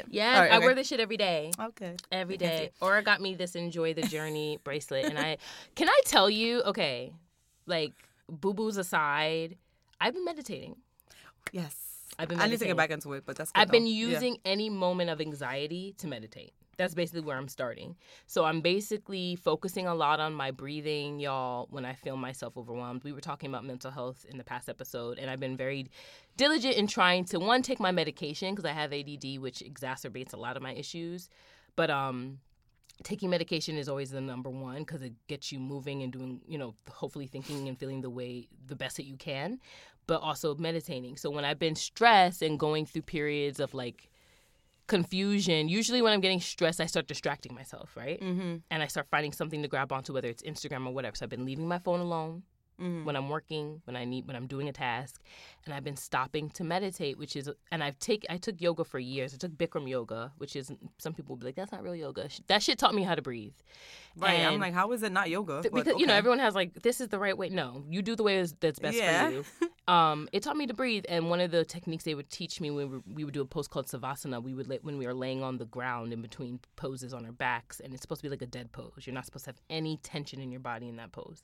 bracelet? 0.02 0.14
Yeah, 0.14 0.40
right, 0.40 0.52
I 0.52 0.56
okay. 0.56 0.66
wear 0.66 0.74
this 0.74 0.88
shit 0.88 1.00
every 1.00 1.16
day. 1.16 1.50
Okay. 1.58 1.96
Every 2.12 2.34
I 2.34 2.38
can 2.38 2.48
see 2.48 2.56
day. 2.66 2.70
Aura 2.82 3.02
got 3.02 3.22
me 3.22 3.34
this 3.34 3.54
enjoy 3.54 3.94
the 3.94 4.02
journey 4.02 4.58
bracelet, 4.64 5.06
and 5.06 5.18
I 5.18 5.38
can 5.76 5.88
I 5.88 6.00
tell 6.04 6.28
you, 6.28 6.62
okay, 6.62 7.12
like 7.66 7.92
boo 8.28 8.52
boos 8.52 8.76
aside, 8.76 9.56
I've 9.98 10.12
been 10.12 10.26
meditating. 10.26 10.76
Yes. 11.52 11.74
I've 12.18 12.28
been 12.28 12.38
I 12.38 12.48
need 12.48 12.58
to 12.58 12.66
get 12.66 12.76
back 12.76 12.90
into 12.90 13.14
it, 13.14 13.24
but 13.24 13.36
that's. 13.36 13.50
Good 13.50 13.60
I've 13.60 13.70
been 13.70 13.84
though. 13.84 13.90
Yeah. 13.90 14.08
using 14.08 14.38
any 14.44 14.68
moment 14.68 15.08
of 15.08 15.22
anxiety 15.22 15.94
to 15.98 16.06
meditate. 16.06 16.52
That's 16.80 16.94
basically 16.94 17.20
where 17.20 17.36
I'm 17.36 17.46
starting. 17.46 17.94
So 18.26 18.46
I'm 18.46 18.62
basically 18.62 19.36
focusing 19.36 19.86
a 19.86 19.94
lot 19.94 20.18
on 20.18 20.32
my 20.32 20.50
breathing, 20.50 21.20
y'all, 21.20 21.66
when 21.68 21.84
I 21.84 21.92
feel 21.92 22.16
myself 22.16 22.56
overwhelmed. 22.56 23.04
We 23.04 23.12
were 23.12 23.20
talking 23.20 23.50
about 23.50 23.66
mental 23.66 23.90
health 23.90 24.24
in 24.26 24.38
the 24.38 24.44
past 24.44 24.66
episode, 24.66 25.18
and 25.18 25.30
I've 25.30 25.40
been 25.40 25.58
very 25.58 25.90
diligent 26.38 26.76
in 26.76 26.86
trying 26.86 27.26
to 27.26 27.38
one 27.38 27.60
take 27.60 27.80
my 27.80 27.90
medication 27.92 28.54
because 28.54 28.64
I 28.64 28.72
have 28.72 28.94
ADD, 28.94 29.40
which 29.40 29.58
exacerbates 29.58 30.32
a 30.32 30.38
lot 30.38 30.56
of 30.56 30.62
my 30.62 30.72
issues. 30.72 31.28
But 31.76 31.90
um 31.90 32.38
taking 33.02 33.28
medication 33.28 33.76
is 33.76 33.88
always 33.88 34.10
the 34.10 34.20
number 34.22 34.48
one 34.48 34.78
because 34.78 35.02
it 35.02 35.12
gets 35.26 35.52
you 35.52 35.58
moving 35.58 36.02
and 36.02 36.10
doing, 36.12 36.40
you 36.48 36.56
know, 36.56 36.74
hopefully 36.90 37.26
thinking 37.26 37.68
and 37.68 37.78
feeling 37.78 38.00
the 38.00 38.10
way 38.10 38.48
the 38.66 38.76
best 38.76 38.96
that 38.96 39.06
you 39.06 39.16
can, 39.16 39.58
but 40.06 40.22
also 40.22 40.54
meditating. 40.54 41.18
So 41.18 41.28
when 41.28 41.44
I've 41.44 41.58
been 41.58 41.76
stressed 41.76 42.40
and 42.40 42.58
going 42.58 42.86
through 42.86 43.02
periods 43.02 43.60
of 43.60 43.74
like 43.74 44.10
confusion, 44.90 45.68
usually 45.68 46.02
when 46.02 46.12
I'm 46.12 46.20
getting 46.20 46.40
stressed, 46.40 46.80
I 46.80 46.86
start 46.86 47.06
distracting 47.06 47.54
myself, 47.54 47.96
right? 47.96 48.20
Mm-hmm. 48.20 48.56
And 48.70 48.82
I 48.82 48.88
start 48.88 49.06
finding 49.10 49.32
something 49.32 49.62
to 49.62 49.68
grab 49.68 49.92
onto, 49.92 50.12
whether 50.12 50.28
it's 50.28 50.42
Instagram 50.42 50.86
or 50.86 50.92
whatever. 50.92 51.16
So 51.16 51.24
I've 51.24 51.30
been 51.30 51.46
leaving 51.46 51.68
my 51.68 51.78
phone 51.78 52.00
alone 52.00 52.42
Mm-hmm. 52.80 53.04
when 53.04 53.14
I'm 53.16 53.28
working, 53.28 53.82
when 53.84 53.94
I 53.96 54.04
need, 54.04 54.26
when 54.26 54.36
I'm 54.36 54.46
doing 54.46 54.68
a 54.68 54.72
task, 54.72 55.20
and 55.66 55.74
I've 55.74 55.84
been 55.84 55.96
stopping 55.96 56.48
to 56.50 56.64
meditate, 56.64 57.18
which 57.18 57.36
is, 57.36 57.50
and 57.70 57.84
I've 57.84 57.98
take, 57.98 58.24
I 58.30 58.38
took 58.38 58.60
yoga 58.60 58.84
for 58.84 58.98
years. 58.98 59.34
I 59.34 59.36
took 59.36 59.52
Bikram 59.52 59.88
yoga, 59.88 60.32
which 60.38 60.56
is 60.56 60.72
some 60.98 61.12
people 61.12 61.34
will 61.34 61.40
be 61.40 61.46
like, 61.46 61.56
that's 61.56 61.72
not 61.72 61.82
real 61.82 61.94
yoga. 61.94 62.28
That 62.46 62.62
shit 62.62 62.78
taught 62.78 62.94
me 62.94 63.02
how 63.02 63.14
to 63.14 63.22
breathe. 63.22 63.52
Right. 64.16 64.40
I'm 64.40 64.58
like, 64.58 64.74
how 64.74 64.90
is 64.92 65.02
it 65.02 65.12
not 65.12 65.28
yoga? 65.28 65.62
Th- 65.62 65.72
because 65.72 65.98
you 66.00 66.06
know 66.06 66.14
everyone 66.14 66.38
has 66.40 66.54
like 66.54 66.82
this 66.82 67.00
is 67.00 67.08
the 67.08 67.18
right 67.18 67.36
way. 67.36 67.48
No, 67.50 67.84
you 67.88 68.02
do 68.02 68.16
the 68.16 68.22
way 68.22 68.44
that's 68.60 68.78
best 68.78 68.96
Yeah. 68.96 69.26
for 69.26 69.32
you. 69.32 69.44
Um, 69.88 70.28
it 70.32 70.44
taught 70.44 70.56
me 70.56 70.68
to 70.68 70.74
breathe, 70.74 71.04
and 71.08 71.30
one 71.30 71.40
of 71.40 71.50
the 71.50 71.64
techniques 71.64 72.04
they 72.04 72.14
would 72.14 72.30
teach 72.30 72.60
me 72.60 72.70
when 72.70 72.90
we, 72.92 73.14
we 73.14 73.24
would 73.24 73.34
do 73.34 73.40
a 73.40 73.44
pose 73.44 73.66
called 73.66 73.88
savasana. 73.88 74.40
We 74.40 74.54
would 74.54 74.68
lay, 74.68 74.78
when 74.82 74.98
we 74.98 75.06
were 75.06 75.14
laying 75.14 75.42
on 75.42 75.58
the 75.58 75.64
ground 75.64 76.12
in 76.12 76.22
between 76.22 76.60
poses 76.76 77.12
on 77.12 77.26
our 77.26 77.32
backs, 77.32 77.80
and 77.80 77.92
it's 77.92 78.00
supposed 78.00 78.20
to 78.20 78.26
be 78.26 78.30
like 78.30 78.40
a 78.42 78.46
dead 78.46 78.70
pose. 78.70 78.92
You're 79.00 79.14
not 79.14 79.24
supposed 79.26 79.46
to 79.46 79.48
have 79.48 79.60
any 79.68 79.96
tension 79.96 80.40
in 80.40 80.52
your 80.52 80.60
body 80.60 80.88
in 80.88 80.94
that 80.96 81.10
pose. 81.10 81.42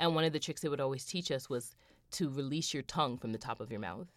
And 0.00 0.14
one 0.14 0.24
of 0.24 0.32
the 0.32 0.40
tricks 0.40 0.62
they 0.62 0.68
would 0.68 0.80
always 0.80 1.04
teach 1.04 1.30
us 1.30 1.48
was 1.48 1.74
to 2.12 2.28
release 2.30 2.72
your 2.74 2.82
tongue 2.82 3.18
from 3.18 3.32
the 3.32 3.38
top 3.38 3.60
of 3.60 3.70
your 3.70 3.80
mouth. 3.80 4.08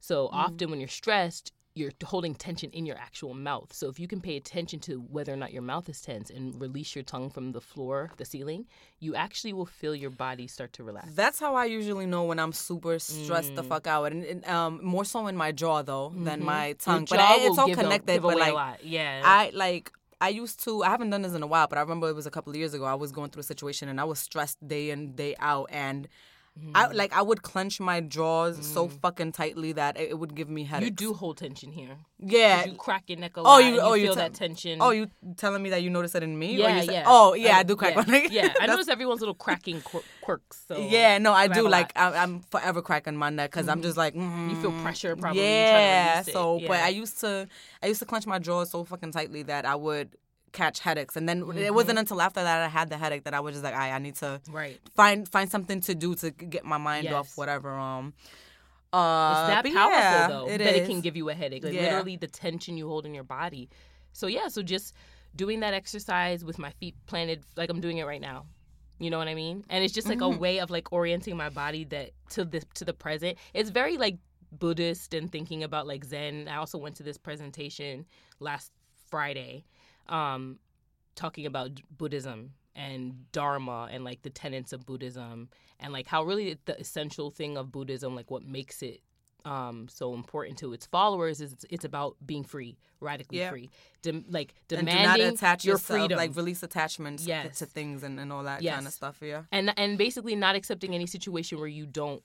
So 0.00 0.28
often 0.32 0.70
when 0.70 0.80
you're 0.80 0.88
stressed, 0.88 1.52
you're 1.74 1.90
holding 2.04 2.34
tension 2.36 2.70
in 2.70 2.86
your 2.86 2.96
actual 2.96 3.34
mouth. 3.34 3.72
So 3.72 3.88
if 3.88 3.98
you 3.98 4.06
can 4.06 4.20
pay 4.20 4.36
attention 4.36 4.78
to 4.80 5.00
whether 5.14 5.32
or 5.32 5.36
not 5.36 5.52
your 5.52 5.62
mouth 5.62 5.88
is 5.88 6.00
tense 6.00 6.30
and 6.30 6.58
release 6.60 6.94
your 6.94 7.02
tongue 7.02 7.30
from 7.30 7.50
the 7.50 7.60
floor, 7.60 8.12
the 8.16 8.24
ceiling, 8.24 8.66
you 9.00 9.16
actually 9.16 9.52
will 9.52 9.66
feel 9.66 9.92
your 9.92 10.10
body 10.10 10.46
start 10.46 10.72
to 10.74 10.84
relax. 10.84 11.12
That's 11.14 11.40
how 11.40 11.56
I 11.56 11.64
usually 11.64 12.06
know 12.06 12.22
when 12.24 12.38
I'm 12.38 12.52
super 12.52 12.96
stressed 13.00 13.56
the 13.56 13.62
Mm. 13.64 13.66
fuck 13.66 13.86
out, 13.88 14.12
and, 14.12 14.24
and 14.24 14.44
um, 14.46 14.78
more 14.84 15.04
so 15.04 15.26
in 15.26 15.36
my 15.36 15.50
jaw 15.50 15.82
though 15.82 16.12
than 16.16 16.40
Mhm. 16.42 16.44
my 16.44 16.72
tongue. 16.74 17.06
But 17.10 17.18
I, 17.18 17.38
it's 17.46 17.58
all 17.58 17.74
connected. 17.74 18.22
But 18.22 18.36
like, 18.38 18.54
lot. 18.54 18.84
yeah, 18.84 19.22
I 19.24 19.50
like 19.52 19.90
I 20.20 20.28
used 20.30 20.62
to 20.64 20.82
I 20.82 20.90
haven't 20.90 21.10
done 21.10 21.22
this 21.22 21.34
in 21.34 21.42
a 21.42 21.46
while, 21.46 21.66
but 21.66 21.78
I 21.78 21.80
remember 21.80 22.08
it 22.08 22.14
was 22.14 22.26
a 22.26 22.30
couple 22.30 22.50
of 22.50 22.56
years 22.56 22.74
ago. 22.74 22.84
I 22.84 22.94
was 22.94 23.12
going 23.12 23.30
through 23.30 23.40
a 23.40 23.44
situation 23.44 23.88
and 23.88 24.00
I 24.00 24.04
was 24.04 24.18
stressed 24.18 24.66
day 24.66 24.90
in 24.90 25.14
day 25.14 25.34
out, 25.38 25.68
and 25.70 26.08
I 26.72 26.86
Mm. 26.86 26.94
like 26.94 27.12
I 27.12 27.20
would 27.20 27.42
clench 27.42 27.80
my 27.80 28.00
jaws 28.00 28.64
so 28.64 28.86
fucking 28.86 29.32
tightly 29.32 29.72
that 29.72 29.96
it, 29.98 30.10
it 30.10 30.18
would 30.20 30.36
give 30.36 30.48
me 30.48 30.62
headaches. 30.62 30.84
you 30.88 30.90
do 31.08 31.12
hold 31.12 31.38
tension 31.38 31.72
here. 31.72 31.96
yeah. 32.20 32.64
You 32.64 32.74
crack 32.74 33.04
your 33.08 33.18
neck 33.18 33.36
a 33.36 33.40
Oh, 33.40 33.42
lot. 33.42 33.58
you- 33.58 33.66
and 33.66 33.74
you 33.74 33.80
oh, 33.82 33.94
you 33.94 34.04
feel 34.06 34.14
tell- 34.14 34.22
that 34.28 34.34
tension. 34.34 34.78
Oh, 34.80 34.90
you 34.90 35.10
telling 35.36 35.64
me 35.64 35.70
that 35.70 35.82
you 35.82 35.90
noticed 35.90 36.14
it 36.14 36.22
in 36.22 36.38
me? 36.38 36.54
Yeah, 36.54 36.80
say- 36.82 36.92
yeah. 36.92 37.04
Oh, 37.08 37.34
yeah, 37.34 37.56
I, 37.58 37.64
do 37.64 37.74
crack 37.74 37.96
yeah, 37.96 38.02
my 38.06 38.12
neck. 38.12 38.28
Yeah, 38.30 38.52
I 38.60 38.66
notice 38.66 38.86
everyone's 38.86 39.18
little 39.20 39.34
cracking 39.34 39.80
quir- 39.80 40.04
quirks. 40.20 40.64
So 40.68 40.78
Yeah, 40.78 41.18
no, 41.18 41.32
I 41.32 41.48
do. 41.48 41.68
Like. 41.68 41.90
I, 41.96 42.22
I'm 42.22 42.40
forever 42.42 42.82
cracking 42.82 43.16
my 43.16 43.30
neck 43.30 43.50
because 43.50 43.68
I'm 43.68 43.82
just 43.82 43.96
like 43.96 44.14
you 44.14 44.20
feel 44.62 44.70
mm, 44.70 44.82
pressure 44.82 45.16
probably. 45.16 45.40
when 45.40 45.48
you 45.50 45.52
to 45.52 45.70
Yeah. 45.72 46.22
So, 46.22 46.60
but 46.68 46.78
I 46.80 46.88
used 46.90 47.18
to, 47.20 47.48
I 47.82 47.86
used 47.88 47.98
to 47.98 48.06
clench 48.06 48.26
my 48.28 48.38
jaws 48.38 48.70
so 48.70 48.84
fucking 48.84 49.10
tightly 49.10 49.42
that 49.44 49.64
I 49.66 49.74
would 49.74 50.14
catch 50.54 50.80
headaches, 50.80 51.16
and 51.16 51.28
then 51.28 51.40
it 51.40 51.44
Mm-hmm. 51.44 51.74
wasn't 51.74 51.98
until 51.98 52.22
after 52.22 52.42
that 52.42 52.62
I 52.62 52.68
had 52.68 52.88
the 52.88 52.96
headache 52.96 53.24
that 53.24 53.34
I 53.34 53.40
was 53.40 53.52
just 53.54 53.64
like, 53.64 53.74
I, 53.74 53.90
I 53.92 53.98
need 53.98 54.14
to 54.16 54.40
right. 54.50 54.78
find 54.96 55.28
find 55.28 55.50
something 55.50 55.80
to 55.82 55.94
do 55.94 56.14
to 56.22 56.30
get 56.30 56.64
my 56.64 56.78
mind 56.78 57.12
off 57.12 57.36
whatever. 57.36 57.70
Um, 57.70 58.14
uh, 58.92 59.32
It's 59.32 59.48
that 59.48 59.64
powerful 59.74 60.00
yeah, 60.00 60.28
though 60.28 60.46
it 60.48 60.58
that 60.58 60.74
it 60.76 60.86
can 60.86 61.00
give 61.02 61.16
you 61.16 61.28
a 61.28 61.34
headache. 61.34 61.64
Like 61.64 61.74
Yeah. 61.74 61.82
literally 61.82 62.16
the 62.16 62.28
tension 62.28 62.76
you 62.78 62.88
hold 62.88 63.04
in 63.06 63.14
your 63.14 63.24
body. 63.24 63.68
So 64.12 64.26
yeah, 64.26 64.48
so 64.48 64.62
just 64.62 64.94
doing 65.36 65.60
that 65.60 65.74
exercise 65.74 66.44
with 66.44 66.58
my 66.58 66.70
feet 66.70 66.94
planted 67.06 67.42
like 67.56 67.70
I'm 67.70 67.80
doing 67.80 67.98
it 67.98 68.04
right 68.06 68.20
now. 68.20 68.46
You 69.00 69.10
know 69.10 69.18
what 69.18 69.26
I 69.26 69.34
mean? 69.34 69.64
And 69.68 69.82
it's 69.84 69.92
just 69.92 70.08
like 70.08 70.20
Mm-hmm. 70.20 70.36
a 70.36 70.38
way 70.38 70.60
of 70.60 70.70
like 70.70 70.92
orienting 70.92 71.36
my 71.36 71.50
body 71.50 71.84
that 71.86 72.10
to 72.30 72.44
this 72.44 72.64
to 72.74 72.84
the 72.84 72.94
present. 72.94 73.36
It's 73.52 73.70
very 73.70 73.96
like 73.96 74.18
Buddhist 74.52 75.12
and 75.14 75.30
thinking 75.32 75.64
about 75.64 75.88
like 75.88 76.04
Zen. 76.04 76.46
I 76.48 76.56
also 76.56 76.78
went 76.78 76.94
to 76.96 77.02
this 77.02 77.18
presentation 77.18 78.06
last 78.38 78.70
Friday, 79.10 79.64
um, 80.08 80.58
talking 81.14 81.46
about 81.46 81.70
Buddhism 81.96 82.52
and 82.74 83.30
Dharma 83.32 83.88
and 83.90 84.02
like 84.04 84.22
the 84.22 84.30
tenets 84.30 84.72
of 84.72 84.84
Buddhism 84.84 85.48
and 85.78 85.92
like 85.92 86.06
how 86.06 86.24
really 86.24 86.58
the 86.64 86.78
essential 86.78 87.30
thing 87.30 87.56
of 87.56 87.70
Buddhism, 87.70 88.14
like 88.16 88.30
what 88.30 88.42
makes 88.44 88.82
it 88.82 89.00
um, 89.44 89.88
so 89.88 90.14
important 90.14 90.58
to 90.58 90.72
its 90.72 90.86
followers 90.86 91.40
is 91.42 91.52
it's, 91.52 91.66
it's 91.68 91.84
about 91.84 92.16
being 92.24 92.44
free, 92.44 92.78
radically 93.00 93.38
Yeah. 93.38 93.50
free, 93.50 93.68
Dem- 94.02 94.24
like 94.30 94.54
And 94.70 94.80
demanding 94.86 95.16
do 95.16 95.24
not 95.26 95.34
attach 95.34 95.64
your 95.66 95.74
yourself, 95.74 96.00
freedom, 96.00 96.16
like 96.16 96.34
release 96.34 96.62
attachments 96.62 97.26
Yes. 97.26 97.58
to 97.58 97.66
things 97.66 98.02
and, 98.02 98.18
and 98.18 98.32
all 98.32 98.42
that 98.44 98.64
kind 98.64 98.86
of 98.86 98.92
stuff. 98.92 99.18
Yeah. 99.20 99.42
and 99.52 99.72
and 99.78 99.98
basically 99.98 100.34
not 100.34 100.54
accepting 100.56 100.94
any 100.94 101.06
situation 101.06 101.58
where 101.58 101.68
you 101.68 101.84
don't, 101.86 102.22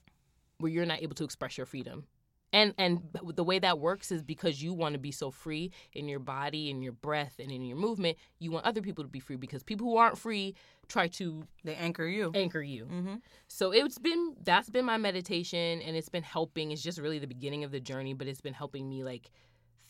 where 0.60 0.72
you're 0.72 0.86
not 0.86 1.02
able 1.02 1.16
to 1.16 1.24
express 1.26 1.58
your 1.58 1.66
freedom. 1.66 2.06
And 2.52 2.74
and 2.78 3.02
the 3.36 3.44
way 3.44 3.60
that 3.60 3.80
works 3.80 4.12
is 4.12 4.24
because 4.24 4.62
you 4.62 4.74
want 4.74 4.94
to 4.94 5.00
be 5.00 5.12
so 5.12 5.30
free 5.30 5.72
in 5.94 6.08
your 6.08 6.20
body, 6.20 6.70
in 6.70 6.82
your 6.82 6.94
breath, 6.94 7.36
and 7.40 7.52
in 7.52 7.64
your 7.64 7.78
movement. 7.78 8.18
You 8.40 8.52
want 8.52 8.66
other 8.66 8.82
people 8.82 9.04
to 9.04 9.10
be 9.10 9.20
free 9.20 9.36
because 9.36 9.64
people 9.64 9.88
who 9.88 9.98
aren't 9.98 10.18
free 10.18 10.56
try 10.88 11.08
to 11.08 11.44
They 11.64 11.76
anchor 11.76 12.08
you. 12.08 12.32
anchor 12.34 12.62
you. 12.62 12.86
Mm-hmm. 12.86 13.16
So 13.48 13.72
it's 13.72 14.00
been 14.00 14.36
that's 14.44 14.70
been 14.70 14.86
my 14.86 14.98
meditation 14.98 15.82
and 15.82 15.96
it's 15.96 16.10
been 16.10 16.24
helping. 16.24 16.72
It's 16.72 16.82
just 16.82 17.00
really 17.00 17.20
the 17.20 17.28
beginning 17.28 17.64
of 17.64 17.72
the 17.72 17.80
journey, 17.80 18.14
but 18.14 18.28
it's 18.28 18.42
been 18.42 18.56
helping 18.56 18.90
me 18.90 19.04
like 19.04 19.30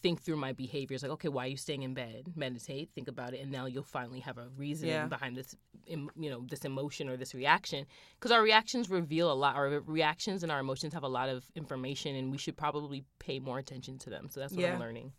think 0.02 0.22
through 0.22 0.38
my 0.38 0.54
behaviors. 0.54 1.04
Like, 1.04 1.12
okay, 1.14 1.28
why 1.30 1.46
are 1.46 1.50
you 1.50 1.58
staying 1.58 1.84
in 1.84 1.94
bed? 1.94 2.34
Meditate, 2.36 2.90
think 2.96 3.08
about 3.08 3.34
it, 3.34 3.42
and 3.42 3.52
now 3.52 3.66
you'll 3.66 3.84
finally 3.84 4.20
have 4.22 4.38
a 4.38 4.48
reason 4.58 4.88
Yeah. 4.90 5.06
behind 5.08 5.36
this, 5.36 5.56
you 5.86 6.10
know, 6.16 6.46
this 6.50 6.66
emotion 6.66 7.10
or 7.10 7.18
this 7.18 7.34
reaction. 7.34 7.86
Because 8.16 8.32
our 8.32 8.42
reactions 8.42 8.90
reveal 8.90 9.32
a 9.32 9.34
lot. 9.34 9.56
Our 9.56 9.82
reactions 9.82 10.44
and 10.44 10.52
our 10.52 10.60
emotions 10.60 10.94
have 10.94 11.04
a 11.04 11.08
lot 11.08 11.30
of 11.30 11.46
information, 11.56 12.16
and 12.16 12.32
we 12.32 12.38
should 12.38 12.58
probably 12.58 13.04
pay 13.20 13.40
more 13.40 13.60
attention 13.60 13.98
to 14.00 14.10
them. 14.10 14.30
So 14.30 14.40
that's 14.40 14.54
what 14.54 14.62
Yeah. 14.62 14.74
I'm 14.74 14.80
learning. 14.80 15.14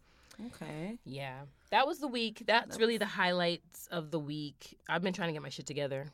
Okay. 0.46 0.96
Yeah, 1.04 1.42
that 1.70 1.86
was 1.86 1.98
the 1.98 2.08
week. 2.08 2.44
That's 2.46 2.78
really 2.78 2.96
the 2.96 3.04
highlights 3.04 3.86
of 3.88 4.10
the 4.10 4.18
week. 4.18 4.78
I've 4.88 5.02
been 5.02 5.12
trying 5.12 5.28
to 5.28 5.32
get 5.34 5.42
my 5.42 5.50
shit 5.50 5.66
together. 5.66 6.06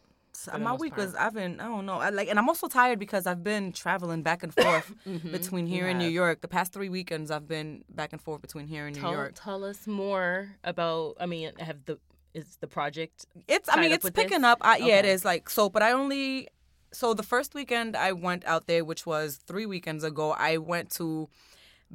My 0.58 0.74
week 0.74 0.94
part. 0.94 1.06
was 1.06 1.14
I've 1.14 1.34
been 1.34 1.60
I 1.60 1.64
don't 1.64 1.86
know 1.86 1.94
I 1.94 2.10
like 2.10 2.28
and 2.28 2.38
I'm 2.38 2.48
also 2.48 2.68
tired 2.68 2.98
because 2.98 3.26
I've 3.26 3.42
been 3.42 3.72
traveling 3.72 4.22
back 4.22 4.42
and 4.42 4.52
forth 4.62 4.92
mm-hmm. 5.06 5.32
between 5.32 5.66
here 5.66 5.88
and 5.88 5.98
New. 5.98 6.08
York. 6.08 6.40
The 6.40 6.48
past 6.48 6.72
three 6.72 6.88
weekends 6.88 7.30
I've 7.30 7.48
been 7.48 7.84
back 7.88 8.12
and 8.12 8.20
forth 8.20 8.40
between 8.40 8.66
here 8.66 8.86
and 8.86 8.96
New 8.96 9.02
tell, 9.02 9.12
York. 9.12 9.32
tell 9.34 9.64
us 9.64 9.86
more 9.86 10.48
about. 10.64 11.16
I 11.20 11.26
mean, 11.26 11.52
have 11.58 11.84
the 11.84 11.98
is 12.34 12.58
the 12.60 12.66
project? 12.66 13.26
It's 13.48 13.68
I 13.70 13.80
mean 13.80 13.92
it's 13.92 14.08
picking 14.10 14.42
this? 14.42 14.50
up. 14.50 14.58
I, 14.60 14.76
Yeah, 14.78 14.98
it 14.98 15.04
is 15.04 15.24
like 15.24 15.48
so. 15.50 15.68
But 15.68 15.82
I 15.82 15.92
only 15.92 16.48
so 16.92 17.14
the 17.14 17.22
first 17.22 17.54
weekend 17.54 17.96
I 17.96 18.12
went 18.12 18.44
out 18.44 18.66
there, 18.66 18.84
which 18.84 19.06
was 19.06 19.36
three 19.46 19.66
weekends 19.66 20.04
ago. 20.04 20.32
I 20.32 20.58
went 20.58 20.90
to 20.92 21.28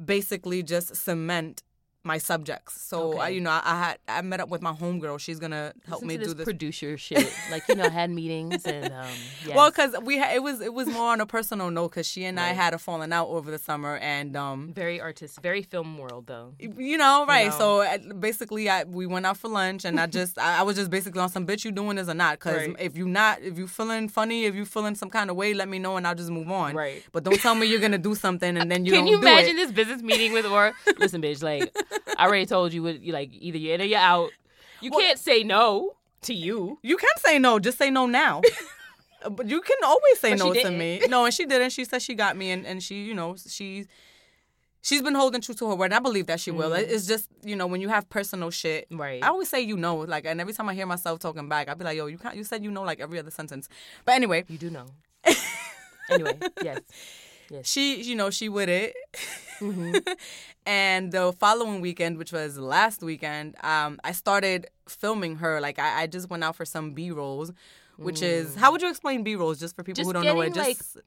basically 0.02 0.62
just 0.62 0.96
cement 0.96 1.62
my 2.04 2.18
subjects. 2.18 2.80
So 2.80 3.18
I, 3.18 3.28
you 3.28 3.40
know, 3.40 3.50
I, 3.50 3.62
I 3.64 3.78
had 3.78 3.98
I 4.08 4.22
met 4.22 4.40
up 4.40 4.48
with 4.48 4.60
my 4.62 4.72
homegirl. 4.72 5.20
She's 5.20 5.38
gonna 5.38 5.72
help 5.86 6.02
Listen 6.02 6.08
me 6.08 6.14
to 6.14 6.18
this 6.20 6.28
do 6.28 6.34
this. 6.34 6.44
producer 6.44 6.98
shit. 6.98 7.32
Like 7.50 7.62
you 7.68 7.76
know, 7.76 7.84
I 7.84 7.88
had 7.90 8.10
meetings 8.20 8.64
and 8.66 8.92
um. 8.92 9.06
Yes. 9.46 9.56
Well, 9.56 9.70
because 9.70 9.94
we 10.02 10.18
ha- 10.18 10.30
it 10.34 10.42
was 10.42 10.60
it 10.60 10.72
was 10.72 10.86
more 10.88 11.12
on 11.12 11.20
a 11.20 11.26
personal 11.26 11.70
note 11.70 11.90
because 11.90 12.06
she 12.06 12.24
and 12.24 12.38
I 12.38 12.48
had 12.48 12.74
a 12.74 12.78
falling 12.78 13.12
out 13.12 13.28
over 13.28 13.50
the 13.50 13.58
summer 13.58 13.96
and 13.98 14.36
um 14.36 14.72
very 14.72 15.00
artist, 15.00 15.40
very 15.42 15.62
film 15.62 15.98
world 15.98 16.26
though. 16.26 16.54
you 16.58 16.96
know 16.96 17.24
right 17.26 17.48
know. 17.50 17.58
so 17.58 17.80
uh, 17.82 17.98
basically 18.18 18.68
I 18.68 18.84
we 18.84 19.06
went 19.06 19.26
out 19.26 19.36
for 19.36 19.48
lunch 19.48 19.84
and 19.84 19.98
I 19.98 20.06
just 20.18 20.38
I, 20.38 20.60
I 20.60 20.62
was 20.62 20.76
just 20.76 20.90
basically 20.90 21.20
on 21.20 21.28
some 21.28 21.46
bitch 21.46 21.64
you 21.64 21.72
doing 21.72 21.96
this 21.96 22.08
or 22.08 22.14
not 22.14 22.38
because 22.38 22.52
Right. 22.68 22.76
if 22.78 22.96
you 22.96 23.06
not 23.08 23.40
if 23.42 23.58
you 23.58 23.66
feeling 23.66 24.08
funny 24.08 24.44
if 24.44 24.54
you 24.54 24.64
feeling 24.64 24.94
some 24.94 25.10
kind 25.10 25.28
of 25.30 25.36
way 25.36 25.54
let 25.54 25.68
me 25.68 25.78
know 25.78 25.96
and 25.96 26.06
I'll 26.06 26.14
just 26.14 26.30
move 26.30 26.50
on 26.50 26.74
Right. 26.74 27.02
but 27.12 27.24
don't 27.24 27.40
tell 27.40 27.54
me 27.54 27.66
you're 27.66 27.80
gonna 27.80 27.98
do 27.98 28.14
something 28.14 28.56
and 28.56 28.70
then 28.70 28.84
you 28.84 28.92
Can 28.92 29.06
you 29.06 29.16
do 29.16 29.22
imagine 29.22 29.56
this 29.56 29.72
business 29.72 30.02
meeting 30.02 30.32
with 30.32 30.46
or 30.46 30.72
listen, 30.98 31.20
bitch? 31.22 31.42
Like 31.42 31.74
I 32.18 32.26
already 32.26 32.46
told 32.46 32.72
you, 32.72 32.82
what 32.82 33.00
you 33.00 33.12
like 33.12 33.30
either 33.32 33.58
you're 33.58 33.74
in 33.74 33.80
or 33.80 33.84
you're 33.84 33.98
out. 33.98 34.30
You 34.80 34.90
Well- 34.90 35.00
can't 35.00 35.18
say 35.18 35.42
no 35.42 35.96
to 36.22 36.34
you. 36.34 36.78
You 36.82 36.96
can 36.96 37.10
say 37.18 37.38
no 37.38 37.58
just 37.58 37.78
say 37.78 37.90
no 37.90 38.06
now. 38.06 38.40
But 39.30 39.48
you 39.48 39.60
can 39.60 39.76
always 39.84 40.18
say 40.18 40.30
But 40.30 40.38
no 40.40 40.52
to 40.52 40.70
me. 40.72 41.00
No, 41.08 41.24
and 41.24 41.32
she 41.32 41.46
didn't. 41.46 41.70
She 41.70 41.84
said 41.84 42.02
she 42.02 42.14
got 42.14 42.36
me, 42.36 42.50
and, 42.50 42.66
and 42.66 42.82
she, 42.82 43.04
you 43.04 43.14
know, 43.14 43.36
she 43.36 43.86
she's 44.80 45.00
been 45.00 45.14
holding 45.14 45.40
true 45.40 45.54
to 45.54 45.68
her 45.68 45.76
word. 45.76 45.86
And 45.86 45.94
I 45.94 46.00
believe 46.00 46.26
that 46.26 46.40
she 46.40 46.50
will. 46.50 46.70
Mm. 46.70 46.80
It's 46.80 47.06
just, 47.06 47.28
you 47.44 47.54
know, 47.54 47.68
when 47.68 47.80
you 47.80 47.88
have 47.88 48.10
personal 48.10 48.50
shit, 48.50 48.88
Right. 48.90 49.22
I 49.22 49.28
always 49.28 49.48
say 49.48 49.60
you 49.60 49.76
know, 49.76 49.94
like, 49.98 50.26
and 50.26 50.40
every 50.40 50.52
time 50.52 50.68
I 50.68 50.74
hear 50.74 50.86
myself 50.86 51.20
talking 51.20 51.48
back, 51.48 51.68
I'd 51.68 51.78
be 51.78 51.84
like, 51.84 51.96
yo, 51.96 52.06
you 52.06 52.18
can't. 52.18 52.34
You 52.36 52.42
said 52.42 52.64
you 52.64 52.72
know, 52.72 52.82
like 52.82 52.98
every 52.98 53.18
other 53.20 53.30
sentence. 53.30 53.68
But 54.04 54.16
anyway, 54.16 54.44
You 54.48 54.58
do 54.58 54.70
know. 54.70 54.86
anyway, 56.10 56.36
yes. 56.62 56.80
She, 57.62 58.02
you 58.02 58.14
know, 58.14 58.30
she 58.30 58.48
with 58.48 58.68
it. 58.68 58.94
Mm-hmm. 59.60 59.96
and 60.66 61.12
the 61.12 61.32
following 61.32 61.80
weekend, 61.80 62.18
which 62.18 62.32
was 62.32 62.58
last 62.58 63.02
weekend, 63.02 63.56
um, 63.62 64.00
I 64.04 64.12
started 64.12 64.68
filming 64.88 65.36
her. 65.36 65.60
Like, 65.60 65.78
I, 65.78 66.02
I 66.02 66.06
just 66.06 66.30
went 66.30 66.42
out 66.44 66.56
for 66.56 66.64
some 66.64 66.92
B 66.92 67.10
rolls. 67.10 67.52
Which 68.02 68.22
is 68.22 68.54
how 68.56 68.72
would 68.72 68.82
you 68.82 68.88
explain 68.90 69.22
B 69.22 69.36
rolls 69.36 69.58
just 69.60 69.74
for 69.76 69.82
people 69.82 70.02
Mm. 70.02 70.04
Just 70.04 70.06
who 70.08 70.12
don't 70.12 70.24
know 70.36 70.40
it? 70.42 70.54
getting, 70.54 70.74
Just 70.74 70.96
Action. 70.96 71.02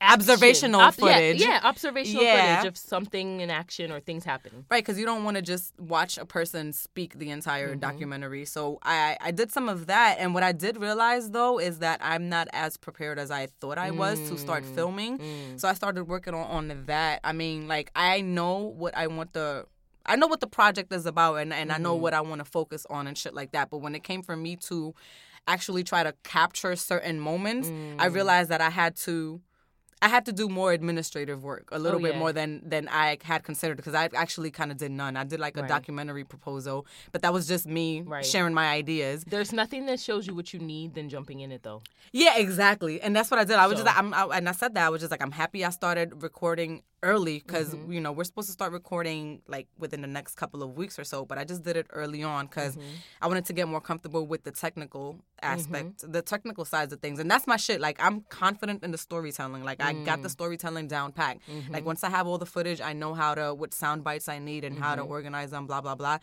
observational 0.00 0.80
Ob- 0.80 0.94
footage. 0.94 1.40
Yeah, 1.40 1.60
observational 1.62 2.22
Yeah. 2.22 2.56
footage 2.56 2.68
of 2.68 2.76
something 2.76 3.40
in 3.40 3.50
action 3.50 3.92
or 3.92 4.00
things 4.00 4.24
happening. 4.24 4.64
Right, 4.70 4.82
because 4.84 4.98
you 4.98 5.04
don't 5.04 5.24
want 5.24 5.36
to 5.36 5.42
just 5.42 5.78
watch 5.78 6.18
a 6.18 6.24
person 6.24 6.72
speak 6.72 7.18
the 7.18 7.30
entire 7.30 7.70
Mm-hmm. 7.70 7.80
documentary. 7.80 8.44
So 8.44 8.78
I 8.82 9.16
I 9.20 9.30
did 9.30 9.52
some 9.52 9.68
of 9.68 9.86
that, 9.86 10.16
and 10.18 10.34
what 10.34 10.42
I 10.42 10.52
did 10.52 10.76
realize 10.80 11.30
though 11.30 11.58
is 11.58 11.78
that 11.80 12.00
I'm 12.02 12.28
not 12.28 12.48
as 12.52 12.76
prepared 12.76 13.18
as 13.18 13.30
I 13.30 13.46
thought 13.60 13.78
I 13.78 13.90
was 13.90 14.18
to 14.28 14.38
start 14.38 14.64
Mm. 14.64 14.74
filming. 14.74 15.58
So 15.58 15.68
I 15.68 15.74
started 15.74 16.04
working 16.04 16.34
on 16.34 16.46
on 16.58 16.84
that. 16.86 17.20
I 17.24 17.32
mean, 17.32 17.68
like 17.68 17.90
I 17.94 18.20
know 18.20 18.56
what 18.58 18.96
I 18.96 19.06
want 19.06 19.32
the. 19.32 19.66
I 20.06 20.16
know 20.16 20.26
what 20.26 20.40
the 20.40 20.46
project 20.46 20.90
is 20.90 21.04
about 21.04 21.34
and, 21.34 21.52
and 21.52 21.70
I 21.70 21.76
know 21.76 21.92
Mm-hmm. 21.92 22.02
what 22.02 22.14
I 22.14 22.22
want 22.22 22.38
to 22.38 22.44
focus 22.46 22.86
on 22.88 23.06
and 23.06 23.18
shit 23.18 23.34
like 23.34 23.52
that. 23.52 23.68
But 23.68 23.78
when 23.78 23.94
it 23.94 24.02
came 24.02 24.22
for 24.22 24.36
me 24.36 24.56
to 24.68 24.94
actually 25.48 25.82
try 25.84 26.02
to 26.02 26.14
capture 26.24 26.76
certain 26.76 27.18
moments, 27.20 27.68
I 27.98 28.08
Mm. 28.08 28.14
realized 28.14 28.50
that 28.50 28.60
I 28.60 28.70
had 28.70 28.94
to 29.06 29.40
I 30.00 30.08
had 30.08 30.24
to 30.26 30.32
do 30.32 30.48
more 30.48 30.72
administrative 30.72 31.42
work, 31.42 31.68
a 31.72 31.78
little 31.78 31.98
Oh, 31.98 32.02
bit 32.02 32.12
yeah. 32.14 32.18
more 32.20 32.32
than 32.32 32.62
than 32.68 32.88
I 32.88 33.18
had 33.22 33.42
considered 33.42 33.76
because 33.76 33.94
I 33.94 34.08
actually 34.14 34.50
kind 34.50 34.70
of 34.70 34.76
did 34.76 34.92
none. 34.92 35.16
I 35.16 35.24
did 35.24 35.40
like 35.40 35.56
a 35.56 35.60
Right. 35.62 35.68
documentary 35.68 36.24
proposal, 36.24 36.86
but 37.12 37.22
that 37.22 37.32
was 37.32 37.48
just 37.48 37.66
me 37.66 38.02
Right. 38.02 38.24
sharing 38.24 38.54
my 38.54 38.68
ideas. 38.68 39.24
There's 39.26 39.52
nothing 39.52 39.86
that 39.86 39.98
shows 40.00 40.26
you 40.26 40.34
what 40.34 40.52
you 40.54 40.60
need 40.60 40.94
than 40.94 41.08
jumping 41.08 41.40
in 41.40 41.50
it 41.52 41.62
though. 41.62 41.82
Yeah, 42.12 42.36
exactly, 42.38 43.00
and 43.00 43.14
that's 43.14 43.30
what 43.30 43.38
I 43.40 43.44
did. 43.44 43.56
I 43.56 43.66
was 43.66 43.78
So- 43.78 43.84
just, 43.84 43.98
I'm, 43.98 44.14
I, 44.14 44.24
and 44.38 44.48
I 44.48 44.52
said 44.52 44.74
that 44.74 44.86
I 44.86 44.88
was 44.88 45.00
just 45.00 45.10
like, 45.10 45.22
I'm 45.22 45.32
happy 45.32 45.64
I 45.64 45.70
started 45.70 46.22
recording 46.22 46.82
early 47.04 47.38
because 47.46 47.68
Mm-hmm. 47.74 47.92
you 47.92 48.00
know 48.00 48.10
we're 48.12 48.24
supposed 48.24 48.48
to 48.48 48.52
start 48.52 48.72
recording 48.72 49.40
like 49.46 49.68
within 49.78 50.00
the 50.00 50.08
next 50.08 50.34
couple 50.36 50.62
of 50.62 50.76
weeks 50.76 50.98
or 50.98 51.04
so, 51.04 51.24
but 51.24 51.38
I 51.38 51.44
just 51.44 51.62
did 51.62 51.76
it 51.76 51.86
early 51.90 52.22
on 52.22 52.46
because 52.46 52.76
Mm-hmm. 52.76 53.22
I 53.22 53.26
wanted 53.28 53.46
to 53.46 53.52
get 53.52 53.68
more 53.68 53.80
comfortable 53.80 54.26
with 54.26 54.42
the 54.44 54.50
technical 54.52 55.20
aspect, 55.42 56.10
the 56.10 56.22
technical 56.22 56.64
sides 56.64 56.92
of 56.92 57.00
things, 57.00 57.18
and 57.20 57.30
that's 57.30 57.46
my 57.46 57.56
shit. 57.56 57.80
Like 57.80 58.02
I'm 58.02 58.22
confident 58.28 58.82
in 58.84 58.90
the 58.90 58.98
storytelling. 58.98 59.62
Like 59.64 59.80
I 59.88 59.92
got 60.04 60.18
Mm. 60.18 60.22
the 60.24 60.28
storytelling 60.30 60.86
down 60.88 61.12
pat. 61.12 61.38
Mm-hmm. 61.50 61.72
Like 61.72 61.84
once 61.84 62.04
I 62.04 62.10
have 62.10 62.26
all 62.26 62.38
the 62.38 62.46
footage, 62.46 62.80
I 62.80 62.92
know 62.92 63.12
how 63.14 63.34
to 63.34 63.54
what 63.54 63.72
sound 63.74 64.04
bites 64.04 64.28
I 64.28 64.38
need 64.38 64.64
and 64.64 64.78
how 64.78 64.94
Mm-hmm. 64.94 65.04
to 65.06 65.10
organize 65.16 65.50
them. 65.50 65.66
Blah 65.66 65.80
blah 65.80 65.94
blah. 65.94 66.18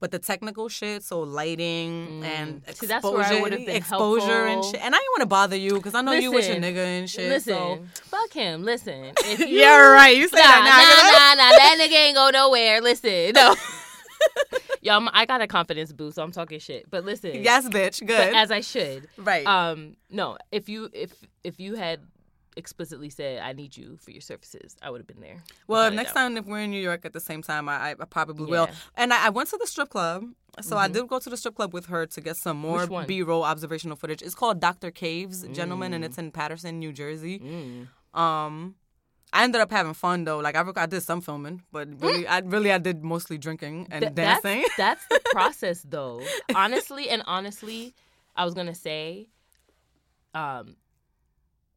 But 0.00 0.10
the 0.10 0.18
technical 0.18 0.68
shit, 0.68 1.04
so 1.04 1.20
lighting 1.20 2.24
and 2.24 2.64
Mm. 2.66 2.74
See, 2.74 2.86
that's 2.86 3.04
where 3.04 3.18
I 3.18 3.20
exposure, 3.20 3.42
would've 3.42 3.66
been 3.66 3.76
exposure 3.76 4.46
and 4.46 4.64
shit. 4.64 4.80
And 4.84 4.94
I 4.96 4.98
didn't 4.98 5.12
want 5.14 5.20
to 5.20 5.26
bother 5.26 5.56
you 5.56 5.74
because 5.76 5.94
I 5.94 6.00
know 6.00 6.10
you 6.12 6.32
with 6.32 6.48
your 6.48 6.56
nigga 6.56 6.84
and 6.98 7.08
shit. 7.08 7.28
Listen, 7.28 7.54
so. 7.54 8.02
fuck 8.10 8.32
him. 8.32 8.64
Listen, 8.64 9.12
you, 9.38 9.46
Yeah, 9.46 9.76
right. 9.78 10.16
You 10.16 10.26
say 10.28 10.38
Nah, 10.38 10.42
that 10.42 11.34
now. 11.36 11.44
nah, 11.44 11.44
nah, 11.44 11.50
nah. 11.50 11.56
That 11.56 11.76
nigga 11.80 12.06
ain't 12.06 12.16
go 12.16 12.30
nowhere. 12.30 12.80
Listen, 12.80 13.32
no. 13.36 13.54
Yo, 14.84 14.96
I'm, 14.96 15.08
I 15.12 15.26
got 15.26 15.40
a 15.40 15.46
confidence 15.46 15.92
boost, 15.92 16.16
so 16.16 16.22
I'm 16.24 16.32
talking 16.32 16.58
shit. 16.58 16.90
But 16.90 17.04
listen, 17.04 17.40
Yes, 17.44 17.68
bitch. 17.68 18.00
but 18.00 18.06
Good. 18.08 18.34
as 18.34 18.50
I 18.50 18.60
should. 18.60 19.08
right. 19.16 19.46
Um, 19.46 19.96
no, 20.10 20.36
if 20.50 20.68
you 20.68 20.88
if 20.92 21.12
if 21.44 21.60
you 21.60 21.76
had 21.76 22.00
explicitly 22.56 23.10
said 23.10 23.40
I 23.40 23.52
need 23.52 23.76
you 23.76 23.96
for 24.00 24.10
your 24.10 24.20
services, 24.20 24.76
I 24.82 24.90
would 24.90 25.00
have 25.00 25.06
been 25.06 25.20
there. 25.20 25.42
well, 25.66 25.90
next 25.90 26.12
time 26.12 26.36
if 26.36 26.46
we're 26.46 26.60
in 26.60 26.70
New 26.70 26.80
York 26.80 27.04
at 27.04 27.12
the 27.12 27.20
same 27.20 27.42
time, 27.42 27.68
I, 27.68 27.90
I 27.90 27.94
probably 27.94 28.46
will. 28.46 28.68
And 28.96 29.12
I, 29.12 29.26
I 29.26 29.30
went 29.30 29.48
to 29.50 29.58
the 29.58 29.66
strip 29.66 29.90
club. 29.90 30.24
So 30.60 30.76
I 30.76 30.86
did 30.86 31.08
go 31.08 31.18
to 31.18 31.30
the 31.30 31.36
strip 31.38 31.54
club 31.54 31.72
with 31.72 31.86
her 31.86 32.04
to 32.04 32.20
get 32.20 32.36
some 32.36 32.58
more 32.58 32.86
B-roll 33.06 33.42
observational 33.42 33.96
footage. 33.96 34.20
It's 34.20 34.34
called 34.34 34.60
Dr. 34.60 34.90
Caves, 34.90 35.46
gentlemen, 35.48 35.94
and 35.94 36.04
it's 36.04 36.18
in 36.18 36.30
Paterson, 36.30 36.78
New 36.78 36.92
Jersey. 36.92 37.38
Mm. 37.38 37.88
Um, 38.18 38.74
I 39.32 39.44
ended 39.44 39.62
up 39.62 39.70
having 39.70 39.94
fun 39.94 40.24
though. 40.24 40.38
Like 40.38 40.54
I, 40.54 40.64
I 40.76 40.86
did 40.86 41.02
some 41.02 41.22
filming, 41.22 41.62
but 41.72 41.88
really, 42.02 42.26
I 42.26 42.40
really 42.40 42.70
I 42.70 42.78
did 42.78 43.02
mostly 43.02 43.38
drinking 43.38 43.88
and 43.90 44.02
Th- 44.02 44.14
dancing. 44.14 44.64
That's, 44.76 45.06
that's 45.08 45.08
the 45.08 45.30
process, 45.30 45.82
though. 45.88 46.22
Honestly, 46.54 47.08
and 47.08 47.22
honestly, 47.26 47.94
I 48.36 48.44
was 48.44 48.52
gonna 48.52 48.74
say, 48.74 49.28
um, 50.34 50.76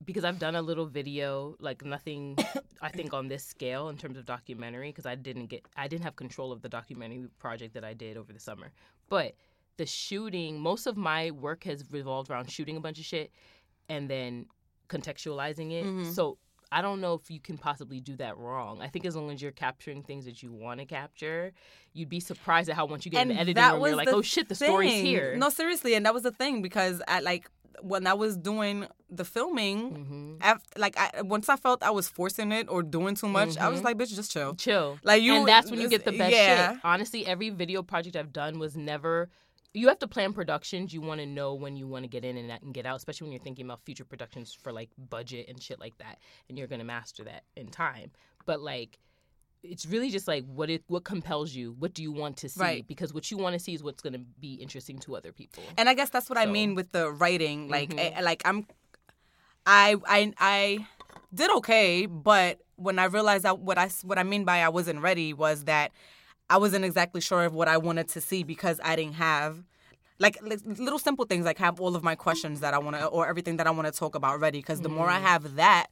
because 0.04 0.26
I've 0.26 0.40
done 0.40 0.56
a 0.56 0.62
little 0.62 0.86
video, 0.86 1.56
like 1.60 1.86
nothing, 1.86 2.38
I 2.82 2.90
think 2.90 3.14
on 3.14 3.28
this 3.28 3.44
scale 3.44 3.90
in 3.90 3.98
terms 3.98 4.18
of 4.18 4.26
documentary, 4.26 4.90
because 4.90 5.06
I 5.06 5.16
didn't 5.16 5.48
get, 5.48 5.66
I 5.78 5.88
didn't 5.88 6.04
have 6.04 6.16
control 6.16 6.52
of 6.52 6.62
the 6.62 6.70
documentary 6.70 7.28
project 7.40 7.74
that 7.76 7.84
I 7.84 7.94
did 7.94 8.18
over 8.18 8.34
the 8.34 8.40
summer, 8.40 8.72
but 9.10 9.36
the 9.78 9.86
shooting, 9.86 10.60
most 10.60 10.86
of 10.86 10.98
my 10.98 11.32
work 11.32 11.64
has 11.64 11.84
revolved 11.92 12.30
around 12.30 12.50
shooting 12.50 12.78
a 12.78 12.80
bunch 12.80 13.00
of 13.00 13.06
shit 13.06 13.32
and 13.90 14.10
then 14.10 14.48
contextualizing 14.90 15.72
it. 15.72 15.86
Mhm. 15.86 16.14
So 16.14 16.38
I 16.72 16.82
don't 16.82 17.00
know 17.00 17.14
if 17.14 17.30
you 17.30 17.40
can 17.40 17.58
possibly 17.58 18.00
do 18.00 18.16
that 18.18 18.38
wrong. 18.38 18.82
I 18.82 18.88
think 18.88 19.06
as 19.06 19.16
long 19.16 19.32
as 19.32 19.42
you're 19.42 19.52
capturing 19.52 20.04
things 20.04 20.26
that 20.26 20.42
you 20.44 20.52
want 20.52 20.80
to 20.80 20.86
capture, 20.86 21.54
you'd 21.94 22.10
be 22.10 22.20
surprised 22.20 22.70
at 22.70 22.76
how 22.76 22.86
once 22.86 23.06
you 23.06 23.12
get 23.12 23.22
in 23.22 23.30
the 23.30 23.36
editing 23.36 23.64
room, 23.64 23.82
you're 23.86 23.96
like, 23.96 24.08
oh 24.10 24.22
shit, 24.22 24.50
the 24.50 24.56
story's 24.56 24.92
here. 24.92 25.36
No, 25.38 25.50
seriously, 25.50 25.94
and 25.94 26.06
that 26.06 26.14
was 26.14 26.24
the 26.24 26.32
thing 26.32 26.62
because 26.62 27.02
at 27.08 27.24
like 27.24 27.50
when 27.82 28.08
I 28.08 28.14
was 28.14 28.38
doing 28.38 28.88
the 29.10 29.26
filming, 29.26 29.92
Mm-hmm. 29.92 30.36
af- 30.42 30.64
like 30.78 30.98
I, 30.98 31.22
once 31.22 31.50
I 31.50 31.56
felt 31.56 31.84
I 31.84 31.92
was 31.92 32.08
forcing 32.10 32.52
it 32.52 32.68
or 32.70 32.84
doing 32.84 33.16
too 33.16 33.28
much, 33.30 33.58
I 33.58 33.70
was 33.70 33.84
like, 33.84 33.98
bitch, 33.98 34.14
just 34.16 34.32
chill. 34.32 34.56
Chill. 34.56 35.00
Like 35.04 35.22
you, 35.22 35.34
and 35.36 35.48
that's 35.48 35.70
when 35.72 35.80
you 35.80 35.90
get 35.90 36.06
the 36.06 36.12
best 36.12 36.34
yeah. 36.34 36.72
shit. 36.74 36.80
Honestly, 36.84 37.26
every 37.26 37.50
video 37.50 37.84
project 37.84 38.16
I've 38.16 38.34
done 38.34 38.60
was 38.60 38.76
never. 38.76 39.30
You 39.74 39.90
have 39.90 40.00
to 40.00 40.08
plan 40.08 40.32
productions. 40.32 40.94
You 40.94 41.02
want 41.02 41.20
to 41.20 41.26
know 41.26 41.54
when 41.54 41.76
you 41.76 41.86
want 41.86 42.04
to 42.06 42.08
get 42.08 42.24
in 42.24 42.38
and, 42.38 42.50
and 42.50 42.74
get 42.74 42.86
out, 42.86 42.96
especially 42.96 43.26
when 43.26 43.34
you're 43.34 43.44
thinking 43.44 43.66
about 43.66 43.82
future 43.84 44.06
productions 44.06 44.54
for 44.54 44.72
like 44.72 44.90
budget 44.98 45.48
and 45.50 45.62
shit 45.62 45.80
like 45.82 45.98
that. 45.98 46.20
And 46.48 46.58
you're 46.58 46.68
gonna 46.68 46.86
master 46.86 47.26
that 47.26 47.44
in 47.58 47.68
time. 47.68 48.12
But 48.46 48.62
like, 48.62 49.00
it's 49.70 49.86
really 49.86 50.10
just 50.10 50.28
like 50.28 50.46
what 50.46 50.70
it 50.70 50.84
what 50.88 51.04
compels 51.04 51.54
you. 51.54 51.76
What 51.80 51.94
do 51.94 52.02
you 52.04 52.12
want 52.12 52.38
to 52.38 52.50
see? 52.50 52.60
Right. 52.62 52.88
Because 52.88 53.14
what 53.14 53.30
you 53.32 53.38
want 53.38 53.54
to 53.54 53.60
see 53.60 53.74
is 53.74 53.84
what's 53.84 54.02
gonna 54.02 54.20
be 54.40 54.54
interesting 54.56 55.00
to 55.00 55.16
other 55.16 55.32
people. 55.32 55.64
And 55.78 55.90
I 55.90 55.94
guess 55.94 56.10
that's 56.10 56.30
what 56.30 56.38
I 56.38 56.46
mean 56.46 56.76
with 56.76 56.92
the 56.92 57.12
writing. 57.12 57.70
Like, 57.70 57.90
Mhm. 57.90 58.18
I, 58.18 58.22
like 58.22 58.42
I'm, 58.46 58.68
I, 59.66 59.96
I, 60.08 60.34
I 60.40 60.88
did 61.34 61.50
okay, 61.58 62.06
but 62.06 62.60
when 62.76 63.00
I 63.00 63.06
realized 63.06 63.44
that 63.44 63.60
what 63.60 63.78
I 63.78 63.90
what 64.04 64.18
I 64.18 64.24
mean 64.24 64.44
by 64.46 64.60
I 64.62 64.70
wasn't 64.70 65.02
ready 65.02 65.34
was 65.34 65.64
that 65.66 65.92
I 66.50 66.58
wasn't 66.58 66.86
exactly 66.86 67.22
sure 67.22 67.46
of 67.46 67.54
what 67.54 67.68
I 67.68 67.78
wanted 67.78 68.08
to 68.10 68.22
see 68.22 68.44
because 68.44 68.80
I 68.84 68.96
didn't 68.96 69.14
have. 69.16 69.64
Like, 70.18 70.38
like 70.42 70.62
little 70.66 70.98
simple 71.00 71.26
things, 71.26 71.44
like 71.44 71.58
have 71.58 71.82
all 71.82 71.94
of 71.94 72.02
my 72.02 72.16
questions 72.16 72.62
that 72.62 72.74
I 72.74 72.78
want 72.78 72.96
to, 72.96 73.06
or 73.08 73.28
everything 73.28 73.58
that 73.58 73.68
I 73.68 73.72
want 73.72 73.86
to 73.86 73.92
talk 73.92 74.16
about 74.16 74.40
ready. 74.40 74.60
Because 74.60 74.80
the 74.80 74.88
more 74.88 75.10
I 75.10 75.16
Mm-hmm. 75.18 75.26
have 75.26 75.56
that 75.56 75.88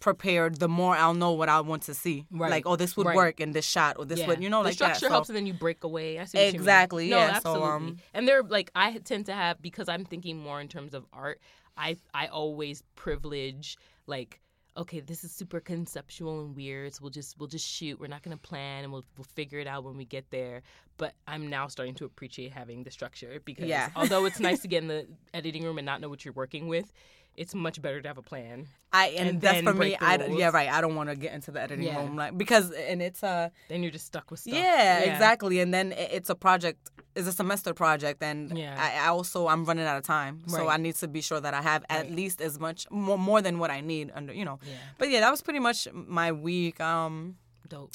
prepared, 0.00 0.58
the 0.58 0.68
more 0.68 0.94
I'll 0.96 1.14
know 1.14 1.32
what 1.32 1.48
I 1.48 1.60
want 1.60 1.82
to 1.84 1.94
see. 1.94 2.26
Right. 2.30 2.50
Like, 2.50 2.66
oh, 2.66 2.76
this 2.76 2.96
would 2.96 3.06
Right. 3.06 3.16
work 3.16 3.40
in 3.40 3.52
this 3.52 3.64
shot, 3.66 3.96
or 3.98 4.04
this 4.04 4.20
Yeah. 4.20 4.26
would, 4.28 4.42
you 4.42 4.50
know, 4.50 4.58
the 4.62 4.68
like 4.70 4.78
that. 4.78 4.96
structure 4.96 5.06
So- 5.06 5.10
helps, 5.10 5.28
and 5.28 5.36
then 5.36 5.46
you 5.46 5.54
break 5.54 5.84
away. 5.84 6.18
I 6.18 6.24
see 6.24 6.36
what 6.38 6.44
you 6.46 6.52
mean. 6.52 6.60
Exactly, 6.60 7.08
No, 7.10 7.16
yeah, 7.18 7.38
so, 7.40 7.62
um, 7.64 7.98
and 8.14 8.28
they're 8.28 8.42
like 8.42 8.70
I 8.74 8.92
tend 8.98 9.26
to 9.26 9.32
have 9.32 9.60
because 9.62 9.88
I'm 9.88 10.04
thinking 10.04 10.38
more 10.38 10.60
in 10.60 10.68
terms 10.68 10.92
of 10.94 11.06
art. 11.12 11.40
I 11.76 11.96
I 12.14 12.26
always 12.28 12.82
privilege 12.94 13.76
like 14.06 14.40
okay, 14.78 15.00
this 15.00 15.24
is 15.24 15.32
super 15.32 15.58
conceptual 15.58 16.38
and 16.44 16.54
weird. 16.54 16.92
So 16.94 16.98
we'll 17.00 17.10
just 17.10 17.38
we'll 17.38 17.48
just 17.48 17.66
shoot. 17.66 17.98
We're 17.98 18.08
not 18.08 18.22
gonna 18.22 18.36
plan, 18.36 18.84
and 18.84 18.92
we'll 18.92 19.04
we'll 19.16 19.24
figure 19.24 19.58
it 19.58 19.66
out 19.66 19.84
when 19.84 19.96
we 19.96 20.04
get 20.04 20.28
there. 20.30 20.62
But 20.98 21.14
I'm 21.26 21.48
now 21.48 21.66
starting 21.68 21.94
to 21.94 22.04
appreciate 22.04 22.52
having 22.52 22.82
the 22.82 22.90
structure 22.90 23.40
because 23.44 23.68
Yeah. 23.68 23.88
although 23.96 24.26
it's 24.26 24.38
nice 24.38 24.60
to 24.64 24.68
get 24.68 24.82
in 24.82 24.88
the 24.88 25.06
editing 25.32 25.64
room 25.64 25.78
and 25.78 25.86
not 25.86 26.02
know 26.02 26.10
what 26.10 26.26
you're 26.26 26.34
working 26.34 26.68
with, 26.68 26.92
it's 27.36 27.54
much 27.54 27.80
better 27.82 28.00
to 28.00 28.08
have 28.08 28.18
a 28.18 28.22
plan. 28.22 28.66
I 28.92 29.08
and, 29.08 29.28
and 29.28 29.40
that's 29.40 29.60
for 29.62 29.74
me. 29.74 29.96
I 30.00 30.16
yeah 30.26 30.50
right. 30.50 30.70
I 30.70 30.80
don't 30.80 30.94
want 30.94 31.10
to 31.10 31.16
get 31.16 31.32
into 31.34 31.50
the 31.50 31.60
editing 31.60 31.86
Yeah. 31.86 31.98
room 31.98 32.16
like 32.16 32.36
because 32.38 32.70
and 32.70 33.02
it's 33.02 33.22
uh 33.22 33.50
Then 33.68 33.82
you're 33.82 33.92
just 33.92 34.06
stuck 34.06 34.30
with 34.30 34.40
stuff. 34.40 34.54
yeah, 34.54 35.00
exactly 35.00 35.60
and 35.60 35.72
then 35.74 35.92
it's 35.92 36.30
a 36.30 36.34
project 36.34 36.90
it's 37.14 37.28
a 37.28 37.32
semester 37.32 37.72
project 37.74 38.22
and 38.22 38.56
Yeah. 38.56 38.74
I, 38.78 39.06
I 39.06 39.08
also 39.08 39.48
I'm 39.48 39.64
running 39.64 39.86
out 39.86 39.96
of 39.96 40.04
time 40.04 40.42
so 40.48 40.68
I 40.68 40.76
need 40.78 40.94
to 40.96 41.08
be 41.08 41.20
sure 41.20 41.40
that 41.40 41.52
I 41.54 41.62
have 41.62 41.84
at 41.90 42.02
Right. 42.04 42.12
least 42.12 42.40
as 42.40 42.58
much 42.58 42.86
more, 42.90 43.18
more 43.18 43.40
than 43.42 43.58
what 43.58 43.70
I 43.70 43.80
need 43.80 44.10
under 44.14 44.32
you 44.32 44.44
know. 44.44 44.58
Yeah. 44.62 44.76
But 44.98 45.10
yeah, 45.10 45.20
that 45.20 45.30
was 45.30 45.42
pretty 45.42 45.60
much 45.60 45.88
my 45.92 46.32
week. 46.32 46.80
Um, 46.80 47.36
Dope. 47.68 47.94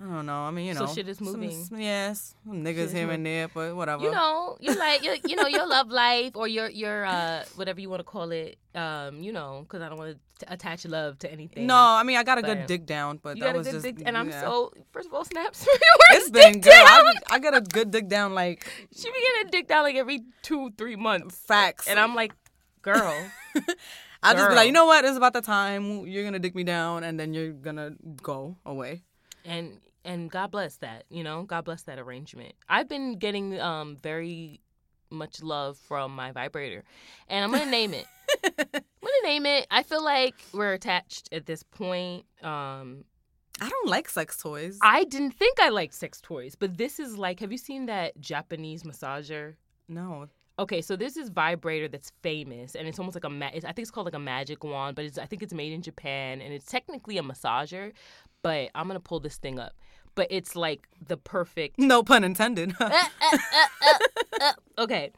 I 0.00 0.04
don't 0.06 0.26
know. 0.26 0.42
I 0.42 0.52
mean, 0.52 0.66
you 0.66 0.74
know, 0.74 0.86
So 0.86 0.94
shit 0.94 1.08
is 1.08 1.20
moving. 1.20 1.50
some- 1.64 1.80
yes, 1.80 2.32
some 2.46 2.62
niggas 2.62 2.92
here 2.92 3.10
and 3.10 3.26
there, 3.26 3.48
but 3.48 3.74
whatever. 3.74 4.04
you 4.04 4.12
know, 4.12 4.56
you 4.60 4.72
like 4.76 5.02
you, 5.02 5.16
you 5.26 5.34
know 5.34 5.48
your 5.48 5.66
love 5.76 5.88
life 5.90 6.36
or 6.36 6.46
your 6.46 6.68
your 6.70 7.04
uh 7.04 7.42
whatever 7.56 7.80
you 7.80 7.90
want 7.90 7.98
to 8.00 8.04
call 8.04 8.30
it. 8.30 8.58
Um, 8.76 9.22
you 9.22 9.32
know, 9.32 9.62
because 9.66 9.82
I 9.82 9.88
don't 9.88 9.98
want 9.98 10.16
to 10.38 10.52
attach 10.52 10.86
love 10.86 11.18
to 11.20 11.32
anything. 11.32 11.66
No, 11.66 11.74
I 11.74 12.04
mean 12.04 12.16
I 12.16 12.22
got 12.22 12.38
a 12.38 12.42
good 12.42 12.66
dig 12.66 12.86
down, 12.86 13.18
but 13.20 13.36
you 13.36 13.42
that 13.42 13.48
got 13.48 13.54
a 13.56 13.58
was 13.58 13.66
good 13.66 13.72
just 13.82 13.84
dick, 13.86 14.06
and 14.06 14.16
I'm 14.16 14.30
yeah. 14.30 14.40
so 14.40 14.72
first 14.92 15.08
of 15.08 15.14
all, 15.14 15.24
snaps. 15.24 15.66
It's 16.10 16.30
been 16.30 16.60
good. 16.60 16.72
I, 16.72 17.14
I 17.30 17.38
got 17.40 17.56
a 17.56 17.60
good 17.60 17.90
dig 17.90 18.08
down, 18.08 18.34
like 18.34 18.70
she 18.94 19.10
be 19.10 19.18
getting 19.20 19.48
a 19.48 19.50
dick 19.50 19.66
down 19.66 19.82
like 19.82 19.96
every 19.96 20.20
two 20.42 20.70
three 20.78 20.94
months, 20.94 21.34
facts. 21.36 21.88
and 21.88 21.98
I'm 21.98 22.14
like, 22.14 22.32
girl, 22.82 23.16
I'll 24.22 24.34
just 24.34 24.48
be 24.48 24.54
like, 24.54 24.66
you 24.66 24.72
know 24.72 24.86
what? 24.86 25.04
It's 25.04 25.16
about 25.16 25.32
the 25.32 25.42
time 25.42 26.06
you're 26.06 26.22
gonna 26.24 26.38
dig 26.38 26.54
me 26.54 26.62
down, 26.62 27.02
and 27.02 27.18
then 27.18 27.34
you're 27.34 27.50
gonna 27.52 27.92
go 28.22 28.56
away. 28.64 29.02
and 29.44 29.80
and 30.08 30.30
God 30.30 30.50
bless 30.50 30.76
that. 30.78 31.04
You 31.10 31.22
know, 31.22 31.44
God 31.44 31.64
bless 31.64 31.82
that 31.82 31.98
arrangement. 31.98 32.54
I've 32.68 32.88
been 32.88 33.18
getting 33.18 33.60
um 33.60 33.96
very 34.02 34.60
much 35.10 35.42
love 35.42 35.78
from 35.78 36.14
my 36.16 36.32
vibrator, 36.32 36.82
and 37.28 37.44
I'm 37.44 37.52
gonna 37.52 37.70
name 37.70 37.94
it. 37.94 38.06
I'm 38.58 38.64
gonna 38.72 39.22
name 39.24 39.46
it. 39.46 39.66
I 39.70 39.82
feel 39.84 40.02
like 40.02 40.34
we're 40.52 40.72
attached 40.72 41.28
at 41.32 41.46
this 41.46 41.62
point. 41.62 42.24
Um, 42.42 43.04
I 43.60 43.68
don't 43.68 43.88
like 43.88 44.08
sex 44.08 44.36
toys. 44.36 44.78
I 44.82 45.04
didn't 45.04 45.32
think 45.32 45.60
I 45.60 45.68
liked 45.68 45.94
sex 45.94 46.20
toys, 46.20 46.54
but 46.54 46.78
this 46.78 46.98
is 47.00 47.18
like, 47.18 47.40
have 47.40 47.52
you 47.52 47.58
seen 47.58 47.86
that 47.86 48.18
Japanese 48.20 48.82
massager? 48.82 49.54
no. 49.88 50.28
Okay, 50.60 50.82
so 50.82 50.96
this 50.96 51.16
is 51.16 51.28
vibrator 51.28 51.86
that's 51.86 52.10
famous, 52.20 52.74
and 52.74 52.88
it's 52.88 52.98
almost 52.98 53.14
like 53.14 53.22
a 53.22 53.30
ma- 53.30 53.50
it's, 53.54 53.64
I 53.64 53.68
think 53.68 53.84
it's 53.84 53.92
called 53.92 54.06
like 54.06 54.14
a 54.14 54.18
magic 54.18 54.64
wand, 54.64 54.96
but 54.96 55.04
it's 55.04 55.16
I 55.16 55.24
think 55.24 55.40
it's 55.40 55.54
made 55.54 55.72
in 55.72 55.82
Japan, 55.82 56.40
and 56.40 56.52
it's 56.52 56.66
technically 56.66 57.16
a 57.16 57.22
massager. 57.22 57.92
But 58.42 58.70
I'm 58.74 58.88
gonna 58.88 58.98
pull 58.98 59.20
this 59.20 59.36
thing 59.36 59.60
up, 59.60 59.74
but 60.18 60.26
it's 60.30 60.56
like 60.56 60.88
the 61.06 61.16
perfect. 61.16 61.78
No 61.78 62.02
pun 62.02 62.24
intended. 62.24 62.74
Uh, 62.80 62.84
uh, 62.84 63.08
uh, 63.22 63.38
uh, 63.86 63.94
uh. 64.40 64.52
okay, 64.82 65.12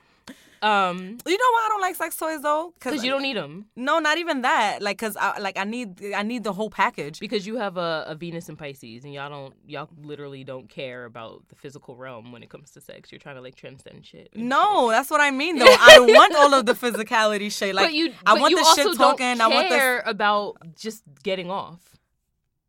um, 0.63 1.17
You 1.27 1.39
know 1.39 1.51
why 1.53 1.63
I 1.65 1.69
don't 1.71 1.81
like 1.81 1.97
sex 1.97 2.17
toys 2.17 2.43
though? 2.43 2.75
because 2.79 3.03
you 3.03 3.11
don't 3.11 3.23
need 3.23 3.37
them 3.37 3.67
No, 3.77 3.99
not 3.99 4.19
even 4.19 4.43
that. 4.43 4.83
Like, 4.83 4.99
cause 4.99 5.17
I 5.17 5.39
like 5.39 5.57
I 5.57 5.65
need 5.65 6.13
I 6.15 6.23
need 6.23 6.45
the 6.45 6.53
whole 6.53 6.69
package. 6.69 7.19
because 7.19 7.47
you 7.47 7.57
have 7.57 7.79
a, 7.79 8.05
a 8.09 8.15
Venus 8.15 8.49
and 8.51 8.59
Pisces, 8.59 9.05
and 9.05 9.15
y'all 9.15 9.31
don't 9.31 9.55
y'all 9.67 9.89
literally 10.03 10.45
don't 10.45 10.69
care 10.69 11.07
about 11.07 11.49
the 11.49 11.55
physical 11.55 11.97
realm 11.97 12.31
when 12.31 12.43
it 12.43 12.51
comes 12.51 12.71
to 12.73 12.81
sex. 12.81 13.11
You're 13.11 13.21
trying 13.21 13.37
to 13.37 13.41
like 13.41 13.55
transcend 13.55 14.05
shit. 14.05 14.29
No, 14.35 14.91
that's 14.91 15.11
what 15.11 15.21
I 15.23 15.31
mean 15.31 15.59
though. 15.59 15.67
I 15.67 15.99
want 16.01 16.35
all 16.37 16.53
of 16.53 16.67
the 16.67 16.75
physicality 16.75 17.51
shit. 17.51 17.71
Like 17.81 17.87
but 17.87 17.95
you, 17.95 18.13
I 18.27 18.35
want 18.35 18.51
you 18.51 18.57
the 18.57 18.75
shit 18.75 18.97
talking. 18.97 19.41
I 19.41 19.47
want 19.47 19.69
the. 19.69 19.77
care 19.77 20.03
about 20.05 20.57
just 20.75 21.05
getting 21.23 21.51
off. 21.51 22.00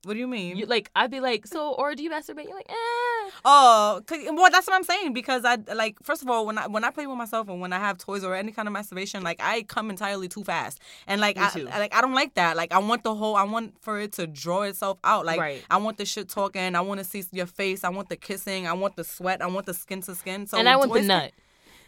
What 0.04 0.14
do 0.14 0.20
you 0.20 0.28
mean? 0.28 0.58
You, 0.58 0.66
like 0.66 0.90
I'd 0.96 1.12
be 1.12 1.20
like, 1.20 1.46
so 1.46 1.74
or 1.74 1.94
do 1.94 2.02
you 2.02 2.10
masturbate? 2.10 2.46
You're 2.46 2.56
like, 2.56 2.70
eh. 2.70 3.30
Oh, 3.46 4.02
'cause- 4.08 4.20
well, 4.32 4.50
that's 4.52 4.66
what 4.68 4.76
I'm 4.76 4.84
saying 4.84 5.14
because 5.14 5.46
I 5.46 5.58
like 5.76 5.98
first 6.04 6.22
of 6.24 6.30
all 6.30 6.46
when 6.46 6.58
I 6.58 6.66
when 6.68 6.84
I 6.84 6.90
play 6.90 7.06
with 7.06 7.18
myself 7.18 7.48
and 7.50 7.62
when 7.62 7.72
I 7.72 7.80
have 7.80 7.98
toys 8.00 8.24
or 8.24 8.34
any 8.36 8.52
kind 8.52 8.68
of 8.68 8.72
masturbation, 8.74 9.22
like 9.24 9.40
I 9.44 9.62
come 9.64 9.90
entirely 9.92 10.28
too 10.28 10.44
fast, 10.44 10.80
and 11.08 11.22
like 11.22 11.38
I. 11.38 11.50
I- 11.72 11.80
like 11.80 11.96
I 11.96 12.02
don't 12.02 12.14
like 12.16 12.34
that. 12.34 12.58
Like 12.58 12.72
I 12.74 12.80
want 12.80 13.04
the 13.04 13.14
whole 13.16 13.36
I 13.36 13.44
want 13.44 13.76
for 13.82 14.00
it 14.00 14.14
to 14.14 14.26
draw 14.28 14.64
itself 14.64 14.98
out. 15.04 15.26
Like 15.26 15.40
Right. 15.40 15.64
I 15.70 15.78
want 15.78 15.98
the 15.98 16.06
shit 16.06 16.30
talking. 16.30 16.76
I 16.76 16.82
want 16.82 16.98
to 17.00 17.04
see 17.04 17.24
your 17.32 17.46
face. 17.46 17.84
I 17.84 17.90
want 17.90 18.10
the 18.10 18.16
kissing. 18.18 18.68
I 18.68 18.74
want 18.74 18.96
the 18.96 19.04
sweat. 19.04 19.42
I 19.42 19.48
want 19.48 19.66
the 19.68 19.74
skin 19.74 20.02
to 20.02 20.16
skin. 20.16 20.48
So 20.48 20.58
and 20.58 20.68
I 20.68 20.76
want 20.78 20.94
the 20.94 21.02
nut. 21.02 21.32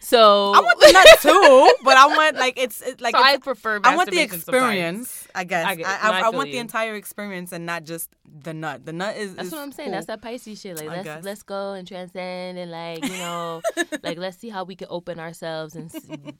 So 0.03 0.51
I 0.53 0.59
want 0.59 0.79
the 0.81 0.91
nut 0.91 1.07
too, 1.21 1.75
but 1.85 1.95
I 1.95 2.07
want 2.07 2.35
like 2.35 2.59
it's, 2.59 2.81
it's 2.81 3.01
like 3.01 3.15
so 3.15 3.21
it's- 3.21 3.35
I 3.35 3.37
prefer. 3.37 3.79
I 3.85 3.95
want 3.95 4.09
the 4.09 4.17
masturbation 4.17 4.41
sometimes. 4.41 4.63
experience. 4.63 5.27
I 5.33 5.43
guess 5.45 5.65
I 5.65 5.69
I, 5.69 5.75
get- 5.75 5.87
I, 5.87 5.91
I 5.91 6.17
I, 6.17 6.21
feel 6.23 6.33
want 6.33 6.51
the 6.51 6.57
entire 6.57 6.95
experience 6.95 7.53
and 7.53 7.65
not 7.65 7.85
just 7.85 8.09
the 8.25 8.53
nut. 8.53 8.85
The 8.85 8.91
nut 8.91 9.15
is. 9.15 9.33
That's 9.33 9.47
is 9.47 9.53
what 9.53 9.61
I'm 9.61 9.71
saying. 9.71 9.87
cool. 9.87 9.93
That's 9.93 10.07
that 10.07 10.21
Pisces 10.21 10.59
shit. 10.59 10.77
Like 10.77 10.89
I 10.89 10.91
let's 10.91 11.03
guess. 11.05 11.23
let's 11.23 11.43
go 11.43 11.71
and 11.71 11.87
transcend 11.87 12.57
and 12.57 12.69
like 12.69 13.01
you 13.03 13.17
know, 13.17 13.61
like 14.03 14.17
let's 14.17 14.37
see 14.37 14.49
how 14.49 14.65
we 14.65 14.75
can 14.75 14.87
open 14.89 15.19
ourselves 15.21 15.75
and 15.75 15.89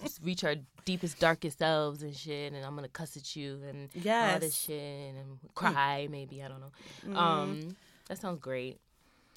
s- 0.04 0.20
reach 0.22 0.44
our 0.44 0.56
deepest, 0.84 1.20
darkest 1.20 1.60
selves 1.60 2.04
and 2.04 2.14
shit. 2.14 2.52
And 2.52 2.66
I'm 2.66 2.76
gonna 2.76 2.90
cuss 2.90 3.16
at 3.16 3.34
you 3.34 3.62
and 3.70 3.90
all 4.06 4.40
this 4.40 4.58
shit 4.58 5.16
and 5.16 5.40
cry 5.56 6.10
maybe 6.12 6.44
I 6.44 6.50
don't 6.50 6.60
know. 6.60 7.18
Um, 7.18 7.78
that 8.10 8.18
sounds 8.20 8.40
great. 8.40 8.80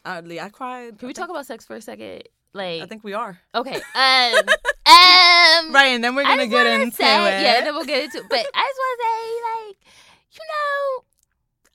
Oddly, 0.05 0.41
I 0.41 0.49
cried. 0.49 0.99
Can 0.99 1.07
we 1.07 1.15
talk 1.15 1.31
about 1.31 1.47
sex 1.47 1.65
for 1.65 1.77
a 1.77 1.81
second? 1.81 2.25
Like 2.57 2.83
I 2.83 2.87
think 2.87 3.05
we 3.05 3.12
are. 3.14 3.38
okay, 3.55 3.75
um, 3.95 4.35
um, 4.87 5.75
Right, 5.75 5.92
and 5.95 6.03
then 6.03 6.14
we're 6.14 6.25
gonna 6.25 6.47
get 6.47 6.66
into 6.66 6.97
say, 6.97 7.38
it. 7.38 7.42
Yeah, 7.42 7.64
then 7.64 7.75
we'll 7.75 7.85
get 7.85 8.05
into 8.05 8.19
it. 8.19 8.25
But 8.29 8.38
I 8.38 8.42
just 8.42 8.79
want 8.79 9.01
to 9.01 9.07
say, 9.07 9.69
like, 9.69 9.77
you 10.33 10.40
know, 10.49 11.05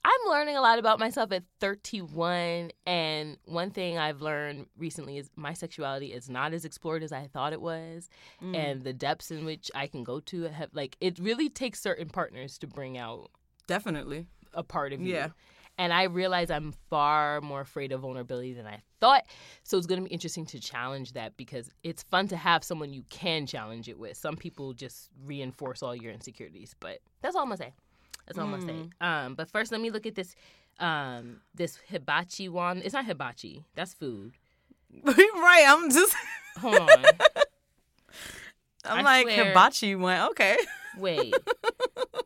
I'm 0.04 0.30
learning 0.30 0.56
a 0.56 0.60
lot 0.60 0.78
about 0.78 0.98
myself 0.98 1.30
at 1.32 1.44
31. 1.60 2.72
And 2.86 3.36
one 3.44 3.70
thing 3.70 3.98
I've 3.98 4.20
learned 4.20 4.66
recently 4.76 5.18
is 5.18 5.30
my 5.36 5.52
sexuality 5.52 6.12
is 6.12 6.28
not 6.28 6.52
as 6.52 6.64
explored 6.64 7.02
as 7.02 7.12
I 7.12 7.28
thought 7.32 7.52
it 7.52 7.60
was. 7.60 8.08
Mm. 8.42 8.56
And 8.56 8.84
the 8.84 8.92
depths 8.92 9.30
in 9.30 9.44
which 9.44 9.70
I 9.74 9.86
can 9.86 10.02
go 10.02 10.18
to 10.20 10.44
have, 10.44 10.70
like, 10.72 10.96
it 11.00 11.18
really 11.18 11.48
takes 11.48 11.80
certain 11.80 12.08
partners 12.08 12.58
to 12.58 12.66
bring 12.66 12.98
out 12.98 13.30
Definitely. 13.68 14.26
a 14.54 14.64
part 14.64 14.92
of 14.92 15.00
you. 15.00 15.14
Yeah. 15.14 15.28
And 15.78 15.92
I 15.92 16.04
realize 16.04 16.50
I'm 16.50 16.72
far 16.90 17.40
more 17.40 17.60
afraid 17.60 17.92
of 17.92 18.00
vulnerability 18.02 18.52
than 18.52 18.66
I 18.66 18.82
thought. 19.00 19.24
So 19.62 19.78
it's 19.78 19.86
going 19.86 20.02
to 20.02 20.08
be 20.08 20.12
interesting 20.12 20.44
to 20.46 20.60
challenge 20.60 21.14
that 21.14 21.36
because 21.36 21.70
it's 21.82 22.02
fun 22.04 22.28
to 22.28 22.36
have 22.36 22.62
someone 22.62 22.92
you 22.92 23.04
can 23.08 23.46
challenge 23.46 23.88
it 23.88 23.98
with. 23.98 24.16
Some 24.16 24.36
people 24.36 24.74
just 24.74 25.08
reinforce 25.24 25.82
all 25.82 25.96
your 25.96 26.12
insecurities, 26.12 26.74
but 26.78 26.98
that's 27.22 27.34
all 27.34 27.42
I'm 27.42 27.48
going 27.48 27.58
to 27.58 27.64
say. 27.64 27.72
That's 28.26 28.38
all 28.38 28.44
I'm 28.44 28.50
going 28.50 28.66
to 28.66 28.84
say. 28.84 28.90
Um, 29.00 29.34
but 29.34 29.50
first, 29.50 29.72
let 29.72 29.80
me 29.80 29.90
look 29.90 30.06
at 30.06 30.14
this 30.14 30.34
um, 30.78 31.40
this 31.54 31.78
hibachi 31.88 32.48
one. 32.48 32.82
It's 32.84 32.94
not 32.94 33.04
hibachi. 33.06 33.64
That's 33.74 33.94
food. 33.94 34.32
right, 35.04 35.64
I'm 35.66 35.90
just 35.90 36.14
Hold 36.58 36.76
on. 36.76 36.88
I'm 38.84 38.98
I 38.98 39.02
like 39.02 39.22
swear. 39.30 39.44
hibachi 39.46 39.94
went, 39.94 40.30
okay. 40.30 40.56
Wait. 40.98 41.34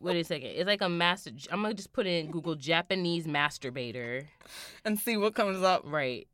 Wait 0.01 0.17
a 0.17 0.25
second. 0.25 0.49
It's 0.49 0.67
like 0.67 0.83
a 0.83 0.89
master. 0.89 1.31
I'm 1.51 1.63
going 1.63 1.73
to 1.73 1.77
just 1.77 1.93
put 1.93 2.07
in 2.07 2.31
Google 2.31 2.55
Japanese 2.55 3.27
masturbator. 3.27 4.27
And 4.85 4.99
see 4.99 5.17
what 5.17 5.35
comes 5.35 5.63
up. 5.63 5.83
Right. 5.85 6.29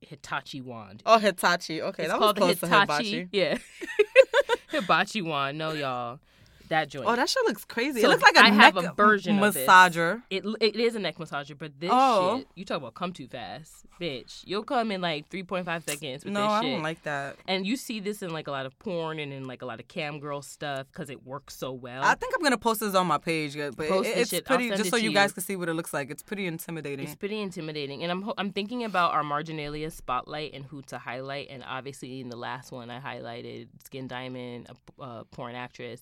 Hitachi 0.00 0.60
wand. 0.60 1.02
Oh 1.06 1.18
Hitachi. 1.18 1.80
Okay, 1.80 2.04
it's 2.04 2.12
that 2.12 2.20
was 2.20 2.24
called 2.24 2.36
the 2.36 2.40
close 2.40 2.60
to 2.60 2.66
Hitachi. 2.66 3.10
hibachi. 3.20 3.28
Yeah. 3.32 3.58
Hibachi 4.70 5.22
wand. 5.22 5.58
No, 5.58 5.72
y'all. 5.72 6.20
That 6.68 6.88
joint. 6.88 7.06
Oh, 7.06 7.14
that 7.14 7.28
shit 7.28 7.44
looks 7.46 7.64
crazy. 7.64 8.00
So 8.00 8.06
it 8.06 8.10
looks 8.10 8.22
like 8.22 8.36
a 8.36 8.40
I 8.40 8.48
have 8.50 8.74
neck 8.74 8.84
a 8.84 8.94
version 8.94 9.38
of 9.42 9.52
this. 9.54 9.68
massager. 9.68 10.22
It 10.30 10.44
it 10.60 10.76
is 10.76 10.94
a 10.94 10.98
neck 10.98 11.16
massager, 11.18 11.56
but 11.58 11.78
this 11.78 11.90
Oh. 11.92 12.38
shit, 12.38 12.48
you 12.54 12.64
talk 12.64 12.78
about 12.78 12.94
come 12.94 13.12
too 13.12 13.28
fast, 13.28 13.84
bitch. 14.00 14.42
You'll 14.46 14.62
come 14.64 14.90
in 14.90 15.00
like 15.02 15.28
three 15.28 15.42
point 15.42 15.66
five 15.66 15.84
seconds 15.84 16.24
No, 16.24 16.46
I 16.46 16.62
don't 16.62 16.82
like 16.82 17.02
that. 17.02 17.36
and 17.46 17.66
you 17.66 17.76
see 17.76 18.00
this 18.00 18.22
in 18.22 18.30
like 18.32 18.46
a 18.48 18.50
lot 18.50 18.64
of 18.64 18.78
porn 18.78 19.18
and 19.18 19.30
in 19.32 19.44
like 19.46 19.60
a 19.60 19.66
lot 19.66 19.78
of 19.78 19.88
cam 19.88 20.20
girl 20.20 20.40
stuff 20.40 20.86
because 20.90 21.10
it 21.10 21.26
works 21.26 21.54
so 21.54 21.70
well. 21.72 22.02
I 22.02 22.14
think 22.14 22.32
I'm 22.34 22.42
gonna 22.42 22.56
post 22.56 22.80
this 22.80 22.94
on 22.94 23.06
my 23.06 23.18
page, 23.18 23.54
but 23.56 23.76
Post 23.88 24.08
it, 24.08 24.16
it's 24.18 24.30
shit. 24.30 24.44
Pretty. 24.46 24.70
Just 24.70 24.86
it 24.86 24.90
so 24.90 24.96
you 24.96 25.12
guys 25.12 25.32
can 25.32 25.42
see 25.42 25.56
what 25.56 25.68
it 25.68 25.74
looks 25.74 25.92
like. 25.92 26.10
It's 26.10 26.22
pretty 26.22 26.46
intimidating. 26.46 27.06
It's 27.06 27.14
pretty 27.14 27.40
intimidating, 27.40 28.02
and 28.02 28.10
I'm 28.10 28.32
I'm 28.38 28.50
thinking 28.52 28.84
about 28.84 29.12
our 29.12 29.22
marginalia 29.22 29.90
spotlight 29.90 30.54
and 30.54 30.64
who 30.64 30.80
to 30.82 30.96
highlight, 30.98 31.48
and 31.50 31.62
obviously 31.66 32.20
in 32.20 32.30
the 32.30 32.36
last 32.36 32.72
one 32.72 32.90
I 32.90 33.00
highlighted 33.00 33.68
Skin 33.84 34.08
Diamond, 34.08 34.68
a, 34.98 35.02
a 35.02 35.24
porn 35.26 35.54
actress, 35.54 36.00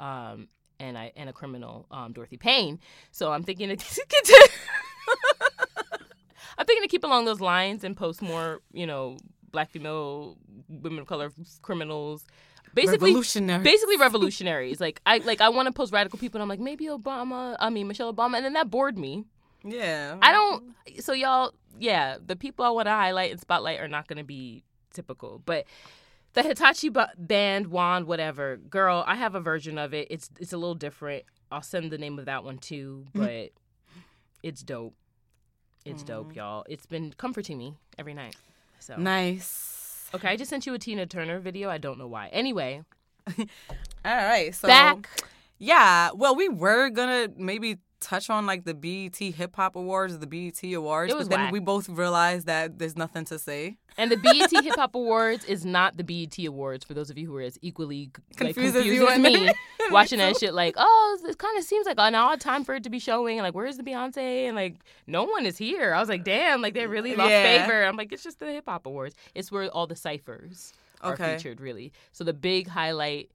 um, 0.00 0.48
and 0.80 0.98
I 0.98 1.12
and 1.16 1.28
a 1.28 1.32
criminal, 1.32 1.86
um, 1.90 2.12
Dorothy 2.12 2.36
Payne. 2.36 2.78
So 3.12 3.32
I'm 3.32 3.42
thinking 3.42 3.68
to 3.68 3.76
get 4.08 4.24
to, 4.24 4.48
I'm 6.58 6.66
thinking 6.66 6.82
to 6.82 6.88
keep 6.88 7.04
along 7.04 7.24
those 7.24 7.40
lines 7.40 7.84
and 7.84 7.96
post 7.96 8.22
more, 8.22 8.60
you 8.72 8.86
know, 8.86 9.16
black 9.50 9.70
female 9.70 10.36
women 10.68 11.00
of 11.00 11.06
color 11.06 11.30
criminals. 11.62 12.24
Basically, 12.74 13.10
Revolutionary. 13.10 13.62
basically 13.62 13.96
revolutionaries. 13.98 14.80
Like 14.80 15.00
I 15.06 15.18
like 15.18 15.40
I 15.40 15.48
want 15.48 15.66
to 15.66 15.72
post 15.72 15.92
radical 15.92 16.18
people, 16.18 16.38
and 16.38 16.42
I'm 16.42 16.48
like 16.48 16.60
maybe 16.60 16.86
Obama. 16.86 17.56
I 17.60 17.70
mean 17.70 17.86
Michelle 17.86 18.12
Obama, 18.12 18.36
and 18.36 18.44
then 18.44 18.52
that 18.54 18.70
bored 18.70 18.98
me. 18.98 19.24
yeah. 19.64 20.16
I 20.20 20.32
don't. 20.32 20.74
So 21.00 21.12
y'all, 21.12 21.54
yeah, 21.78 22.16
the 22.24 22.34
people 22.36 22.64
I 22.64 22.70
want 22.70 22.86
to 22.86 22.90
highlight 22.92 23.30
and 23.30 23.40
spotlight 23.40 23.78
are 23.80 23.88
not 23.88 24.08
going 24.08 24.18
to 24.18 24.24
be 24.24 24.64
typical, 24.92 25.40
but 25.44 25.66
the 26.34 26.42
Hitachi 26.42 26.90
band 27.16 27.68
wand, 27.68 28.06
whatever, 28.06 28.56
girl, 28.56 29.04
I 29.06 29.16
have 29.16 29.34
a 29.34 29.40
version 29.40 29.78
of 29.78 29.94
it. 29.94 30.08
It's 30.10 30.30
it's 30.38 30.52
a 30.52 30.58
little 30.58 30.74
different. 30.74 31.24
I'll 31.50 31.62
send 31.62 31.90
the 31.90 31.98
name 31.98 32.18
of 32.18 32.26
that 32.26 32.44
one 32.44 32.58
too, 32.58 33.06
mm-hmm. 33.08 33.18
but 33.18 33.50
it's 34.42 34.62
dope. 34.62 34.94
It's 35.84 36.02
dope, 36.02 36.34
y'all. 36.34 36.64
It's 36.68 36.86
been 36.86 37.12
comforting 37.18 37.58
me 37.58 37.74
every 37.98 38.14
night. 38.14 38.36
So 38.78 38.96
Nice. 38.96 40.08
okay, 40.14 40.28
I 40.28 40.36
just 40.36 40.48
sent 40.48 40.64
you 40.64 40.72
a 40.72 40.78
Tina 40.78 41.06
Turner 41.06 41.40
video. 41.40 41.68
I 41.68 41.76
don't 41.76 41.98
know 41.98 42.06
why. 42.06 42.28
Anyway, 42.28 42.82
All 43.38 43.46
right. 44.04 44.54
So 44.54 44.68
back. 44.68 45.08
Yeah. 45.58 46.10
Well, 46.14 46.34
we 46.34 46.48
were 46.48 46.90
gonna 46.90 47.28
maybe 47.36 47.78
touch 48.04 48.30
on 48.30 48.46
like 48.46 48.64
the 48.64 48.74
BET 48.74 49.16
Hip 49.16 49.56
Hop 49.56 49.76
Awards, 49.76 50.18
the 50.18 50.26
BET 50.26 50.62
Awards, 50.74 51.12
It 51.12 51.16
was 51.16 51.28
but 51.28 51.36
then 51.36 51.52
we 51.52 51.58
both 51.58 51.88
realized 51.88 52.46
that 52.46 52.78
there's 52.78 52.96
nothing 52.96 53.24
to 53.26 53.38
say. 53.38 53.76
And 53.96 54.10
the 54.10 54.16
BET 54.16 54.50
Hip 54.64 54.74
Hop 54.76 54.94
Awards 54.94 55.44
is 55.44 55.64
not 55.64 55.96
the 55.96 56.04
BET 56.04 56.38
Awards 56.46 56.84
for 56.84 56.94
those 56.94 57.10
of 57.10 57.18
you 57.18 57.26
who 57.26 57.36
are 57.36 57.42
as 57.42 57.58
equally 57.62 58.10
like, 58.40 58.54
Confused 58.54 58.76
as 58.76 58.84
you 58.86 59.08
as 59.08 59.18
me, 59.20 59.50
watching 59.90 60.18
that 60.18 60.36
shit. 60.36 60.52
Like, 60.54 60.74
oh, 60.76 61.18
it 61.24 61.38
kind 61.38 61.56
of 61.58 61.64
seems 61.64 61.86
like 61.86 61.96
an 61.98 62.14
odd 62.14 62.40
time 62.40 62.64
for 62.64 62.74
it 62.74 62.82
to 62.84 62.90
be 62.90 62.98
showing. 62.98 63.38
And 63.38 63.44
like, 63.44 63.54
where's 63.54 63.76
the 63.76 63.82
Beyonce? 63.82 64.46
And 64.46 64.56
like, 64.56 64.76
no 65.06 65.24
one 65.24 65.46
is 65.46 65.56
here. 65.56 65.94
I 65.94 66.00
was 66.00 66.08
like, 66.08 66.24
damn, 66.24 66.60
like 66.60 66.74
they 66.74 66.86
really 66.86 67.14
lost 67.16 67.30
Yeah. 67.30 67.62
favor. 67.64 67.84
I'm 67.84 67.96
like, 67.96 68.12
it's 68.12 68.22
just 68.22 68.38
the 68.40 68.46
Hip 68.52 68.64
Hop 68.66 68.86
Awards. 68.86 69.14
It's 69.34 69.50
where 69.50 69.68
all 69.70 69.86
the 69.86 69.96
ciphers 69.96 70.72
are 71.00 71.16
featured, 71.16 71.60
really. 71.60 71.92
So 72.12 72.24
the 72.24 72.32
big 72.34 72.68
highlight. 72.68 73.30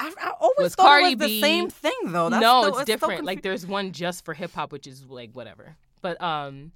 I, 0.00 0.12
I 0.20 0.30
always 0.40 0.56
Was 0.58 0.74
thought 0.74 0.86
Cardi 0.86 1.12
it 1.12 1.18
was 1.18 1.28
the 1.28 1.34
B- 1.36 1.40
same 1.40 1.70
thing 1.70 1.92
though. 2.06 2.28
That's 2.28 2.42
no, 2.42 2.62
still- 2.62 2.78
it's 2.78 2.78
so 2.78 2.84
different. 2.84 3.24
like, 3.24 3.42
there's 3.42 3.66
one 3.66 3.92
just 3.92 4.24
for 4.24 4.34
hip 4.34 4.52
hop, 4.52 4.72
which 4.72 4.86
is 4.86 5.04
like 5.04 5.30
whatever. 5.32 5.76
But 6.02 6.20
um, 6.22 6.72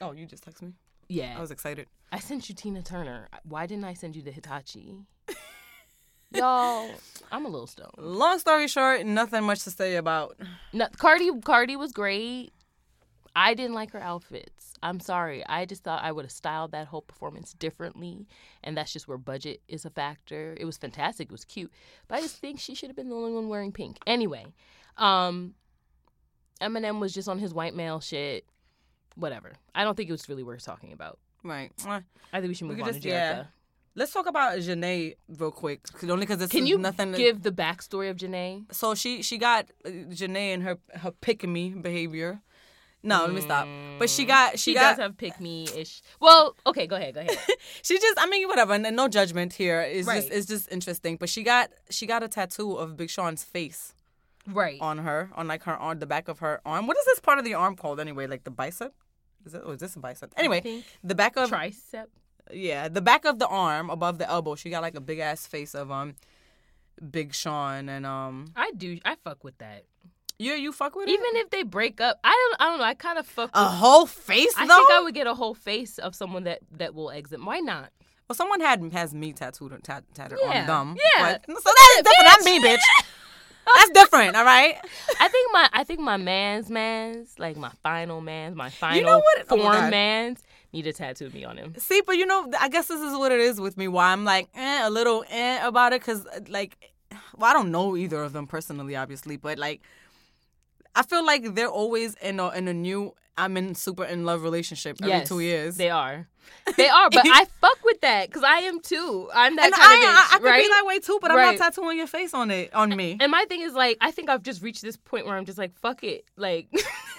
oh, 0.00 0.12
you 0.12 0.26
just 0.26 0.44
texted 0.44 0.62
me. 0.62 0.72
yeah, 1.08 1.34
I 1.36 1.40
was 1.40 1.50
excited. 1.50 1.86
I 2.12 2.18
sent 2.18 2.48
you 2.48 2.54
Tina 2.54 2.82
Turner. 2.82 3.28
Why 3.44 3.66
didn't 3.66 3.84
I 3.84 3.94
send 3.94 4.14
you 4.14 4.22
the 4.22 4.30
Hitachi? 4.30 5.06
Y'all, 6.34 6.90
I'm 7.30 7.44
a 7.44 7.48
little 7.48 7.66
stoned. 7.66 7.92
Long 7.98 8.38
story 8.38 8.66
short, 8.68 9.04
nothing 9.04 9.44
much 9.44 9.64
to 9.64 9.70
say 9.70 9.96
about. 9.96 10.38
No, 10.72 10.88
Cardi 10.96 11.30
Cardi 11.44 11.76
was 11.76 11.92
great. 11.92 12.52
I 13.34 13.54
didn't 13.54 13.74
like 13.74 13.92
her 13.92 14.02
outfits. 14.02 14.74
I'm 14.82 15.00
sorry. 15.00 15.44
I 15.46 15.64
just 15.64 15.84
thought 15.84 16.02
I 16.02 16.12
would 16.12 16.24
have 16.24 16.32
styled 16.32 16.72
that 16.72 16.86
whole 16.88 17.00
performance 17.02 17.52
differently, 17.54 18.26
and 18.62 18.76
that's 18.76 18.92
just 18.92 19.08
where 19.08 19.16
budget 19.16 19.62
is 19.68 19.84
a 19.84 19.90
factor. 19.90 20.54
It 20.60 20.64
was 20.64 20.76
fantastic. 20.76 21.28
It 21.28 21.32
was 21.32 21.44
cute, 21.44 21.72
but 22.08 22.18
I 22.18 22.20
just 22.20 22.36
think 22.38 22.60
she 22.60 22.74
should 22.74 22.88
have 22.88 22.96
been 22.96 23.08
the 23.08 23.14
only 23.16 23.32
one 23.32 23.48
wearing 23.48 23.72
pink. 23.72 23.98
Anyway, 24.06 24.44
um, 24.98 25.54
Eminem 26.60 27.00
was 27.00 27.12
just 27.14 27.28
on 27.28 27.38
his 27.38 27.54
white 27.54 27.74
male 27.74 28.00
shit. 28.00 28.44
Whatever. 29.14 29.52
I 29.74 29.84
don't 29.84 29.96
think 29.96 30.08
it 30.08 30.12
was 30.12 30.28
really 30.28 30.42
worth 30.42 30.64
talking 30.64 30.92
about. 30.92 31.18
Right. 31.44 31.70
I 31.86 32.00
think 32.34 32.48
we 32.48 32.54
should 32.54 32.66
move 32.68 32.76
could 32.78 32.86
on 32.86 32.92
just- 32.92 33.02
to 33.02 33.08
yeah. 33.08 33.34
Jerrika. 33.34 33.46
Let's 33.94 34.10
talk 34.10 34.26
about 34.26 34.56
Jhené 34.58 35.16
real 35.28 35.50
quick, 35.50 35.80
only 36.04 36.20
because 36.20 36.38
this 36.38 36.48
Can 36.50 36.66
you 36.66 36.78
nothing. 36.78 37.12
give 37.12 37.42
the 37.42 37.52
backstory 37.52 38.08
of 38.08 38.16
Jhené? 38.16 38.64
so 38.72 38.94
she 38.94 39.20
she 39.20 39.36
got 39.36 39.66
uh, 39.84 39.90
Jhené 39.90 40.54
and 40.54 40.62
her 40.62 40.78
her 40.94 41.10
pick 41.10 41.46
me 41.46 41.68
behavior. 41.70 42.40
No, 43.02 43.22
let 43.24 43.32
me 43.32 43.40
stop. 43.40 43.66
But 43.98 44.08
she 44.08 44.24
got 44.24 44.58
she, 44.58 44.70
She 44.70 44.74
got 44.74 44.96
does 44.96 44.98
have 44.98 45.16
pick 45.16 45.40
me 45.40 45.66
ish. 45.76 46.02
Well, 46.20 46.56
okay, 46.66 46.86
go 46.86 46.96
ahead, 46.96 47.14
go 47.14 47.20
ahead. 47.20 47.36
she 47.82 47.98
just 47.98 48.18
I 48.18 48.26
mean 48.26 48.46
whatever 48.48 48.74
and 48.74 48.96
no 48.96 49.08
judgment 49.08 49.52
here. 49.52 49.80
It's 49.80 50.06
Right. 50.06 50.22
just 50.22 50.32
it's 50.32 50.46
just 50.46 50.70
interesting. 50.72 51.16
But 51.16 51.28
she 51.28 51.42
got 51.42 51.70
she 51.90 52.06
got 52.06 52.22
a 52.22 52.28
tattoo 52.28 52.76
of 52.76 52.96
Big 52.96 53.10
Sean's 53.10 53.42
face 53.44 53.94
right. 54.46 54.78
on 54.80 54.98
her 54.98 55.30
on 55.34 55.48
like 55.48 55.62
her 55.64 55.76
on 55.76 55.98
the 55.98 56.06
back 56.06 56.28
of 56.28 56.38
her 56.40 56.60
arm. 56.64 56.86
What 56.86 56.96
is 56.96 57.04
this 57.06 57.20
part 57.20 57.38
of 57.38 57.44
the 57.44 57.54
arm 57.54 57.76
called 57.76 57.98
anyway? 58.00 58.26
Like 58.26 58.44
the 58.44 58.50
bicep? 58.50 58.94
Is 59.44 59.54
it 59.54 59.62
or 59.64 59.74
is 59.74 59.80
this 59.80 59.96
a 59.96 59.98
bicep? 59.98 60.32
Anyway, 60.36 60.84
the 61.02 61.14
back 61.16 61.36
of 61.36 61.50
Tricep. 61.50 62.06
yeah, 62.52 62.88
the 62.88 63.00
back 63.02 63.24
of 63.24 63.38
the 63.40 63.48
arm 63.48 63.90
above 63.90 64.18
the 64.18 64.28
elbow. 64.28 64.54
She 64.54 64.70
got 64.70 64.82
like 64.82 64.94
a 64.94 65.00
big 65.00 65.18
ass 65.18 65.46
face 65.46 65.74
of 65.74 65.90
um 65.90 66.14
Big 67.10 67.34
Sean 67.34 67.88
and 67.88 68.06
um 68.06 68.52
I 68.54 68.70
do. 68.76 68.98
I 69.04 69.16
fuck 69.16 69.42
with 69.42 69.58
that. 69.58 69.84
You 70.42 70.52
you 70.54 70.72
fuck 70.72 70.94
with 70.96 71.08
it? 71.08 71.12
Even 71.12 71.26
if 71.34 71.50
they 71.50 71.62
break 71.62 72.00
up, 72.00 72.18
I 72.24 72.30
don't. 72.30 72.60
I 72.60 72.70
don't 72.70 72.78
know. 72.78 72.84
I 72.84 72.94
kind 72.94 73.18
of 73.18 73.26
fuck. 73.26 73.50
a 73.54 73.62
With, 73.62 73.72
whole 73.72 74.06
face 74.06 74.54
I 74.56 74.66
though. 74.66 74.76
think 74.76 74.90
I 74.90 75.00
would 75.02 75.14
get 75.14 75.26
a 75.26 75.34
whole 75.34 75.54
face 75.54 75.98
of 75.98 76.14
someone 76.14 76.44
that 76.44 76.60
that 76.72 76.94
will 76.94 77.10
exit. 77.10 77.42
Why 77.44 77.60
not? 77.60 77.90
Well, 78.28 78.36
someone 78.36 78.60
had 78.60 78.82
has 78.92 79.14
me 79.14 79.32
tattooed 79.32 79.72
tat, 79.84 80.04
tatted 80.14 80.38
Yeah, 80.42 80.60
on 80.60 80.66
them. 80.66 80.96
yeah. 81.16 81.38
But, 81.46 81.46
so 81.46 81.54
that's 81.54 81.96
different. 81.96 82.26
That's 82.26 82.44
me, 82.44 82.60
bitch. 82.60 82.78
That's 83.76 83.90
different. 83.90 84.36
All 84.36 84.44
right. 84.44 84.76
I 85.20 85.28
think 85.28 85.50
my. 85.52 85.68
I 85.72 85.84
think 85.84 86.00
my 86.00 86.16
man's 86.16 86.68
man's 86.70 87.38
like 87.38 87.56
my 87.56 87.70
final 87.82 88.20
man's 88.20 88.56
my 88.56 88.70
final 88.70 89.02
know 89.02 89.18
what? 89.18 89.46
Oh 89.50 89.56
my 89.56 89.62
form 89.62 89.74
God. 89.74 89.90
man's 89.90 90.42
need 90.72 90.82
to 90.82 90.92
tattoo 90.92 91.28
me 91.30 91.44
on 91.44 91.58
him. 91.58 91.74
See, 91.78 92.00
but 92.06 92.16
you 92.16 92.26
know, 92.26 92.50
I 92.58 92.68
guess 92.68 92.86
this 92.88 93.00
is 93.00 93.16
what 93.16 93.30
it 93.30 93.40
is 93.40 93.60
with 93.60 93.76
me. 93.76 93.86
Why 93.88 94.12
I'm 94.12 94.24
like 94.24 94.48
eh, 94.54 94.86
a 94.86 94.90
little 94.90 95.24
eh 95.30 95.64
about 95.66 95.92
it, 95.92 96.00
because 96.00 96.26
like, 96.48 96.76
well, 97.36 97.50
I 97.50 97.52
don't 97.52 97.70
know 97.70 97.96
either 97.96 98.22
of 98.22 98.32
them 98.32 98.46
personally, 98.46 98.96
obviously, 98.96 99.36
but 99.36 99.58
like, 99.58 99.82
I 100.94 101.02
feel 101.02 101.24
like 101.24 101.54
they're 101.54 101.68
always 101.68 102.14
in 102.14 102.40
a 102.40 102.50
in 102.50 102.68
a 102.68 102.74
new. 102.74 103.14
I'm 103.36 103.56
in 103.56 103.74
super 103.74 104.04
in 104.04 104.26
love 104.26 104.42
relationship 104.42 104.98
every 105.00 105.10
yes, 105.10 105.28
two 105.28 105.40
years. 105.40 105.76
they 105.76 105.88
are. 105.88 106.28
They 106.76 106.88
are, 106.88 107.08
but 107.08 107.22
I 107.24 107.46
fuck 107.60 107.78
with 107.82 108.00
that 108.02 108.28
because 108.28 108.42
I 108.44 108.58
am 108.58 108.80
too. 108.80 109.30
I'm 109.34 109.56
that 109.56 109.64
and 109.66 109.74
kind 109.74 109.86
I, 109.90 109.94
of 109.94 110.00
bitch, 110.00 110.06
I, 110.06 110.28
I 110.36 110.38
could 110.38 110.44
right? 110.44 110.62
be 110.62 110.68
that 110.68 110.84
way 110.86 110.98
too, 110.98 111.18
but 111.20 111.30
I'm 111.30 111.38
not 111.38 111.56
tattooing 111.56 111.96
your 111.96 112.06
face 112.06 112.34
on 112.34 112.50
it 112.50 112.74
on 112.74 112.94
me. 112.94 113.16
And 113.20 113.32
my 113.32 113.46
thing 113.48 113.62
is 113.62 113.72
like, 113.72 113.96
I 114.00 114.10
think 114.10 114.28
I've 114.28 114.42
just 114.42 114.62
reached 114.62 114.82
this 114.82 114.96
point 114.96 115.26
where 115.26 115.36
I'm 115.36 115.46
just 115.46 115.56
like, 115.56 115.74
fuck 115.78 116.04
it. 116.04 116.26
Like, 116.36 116.68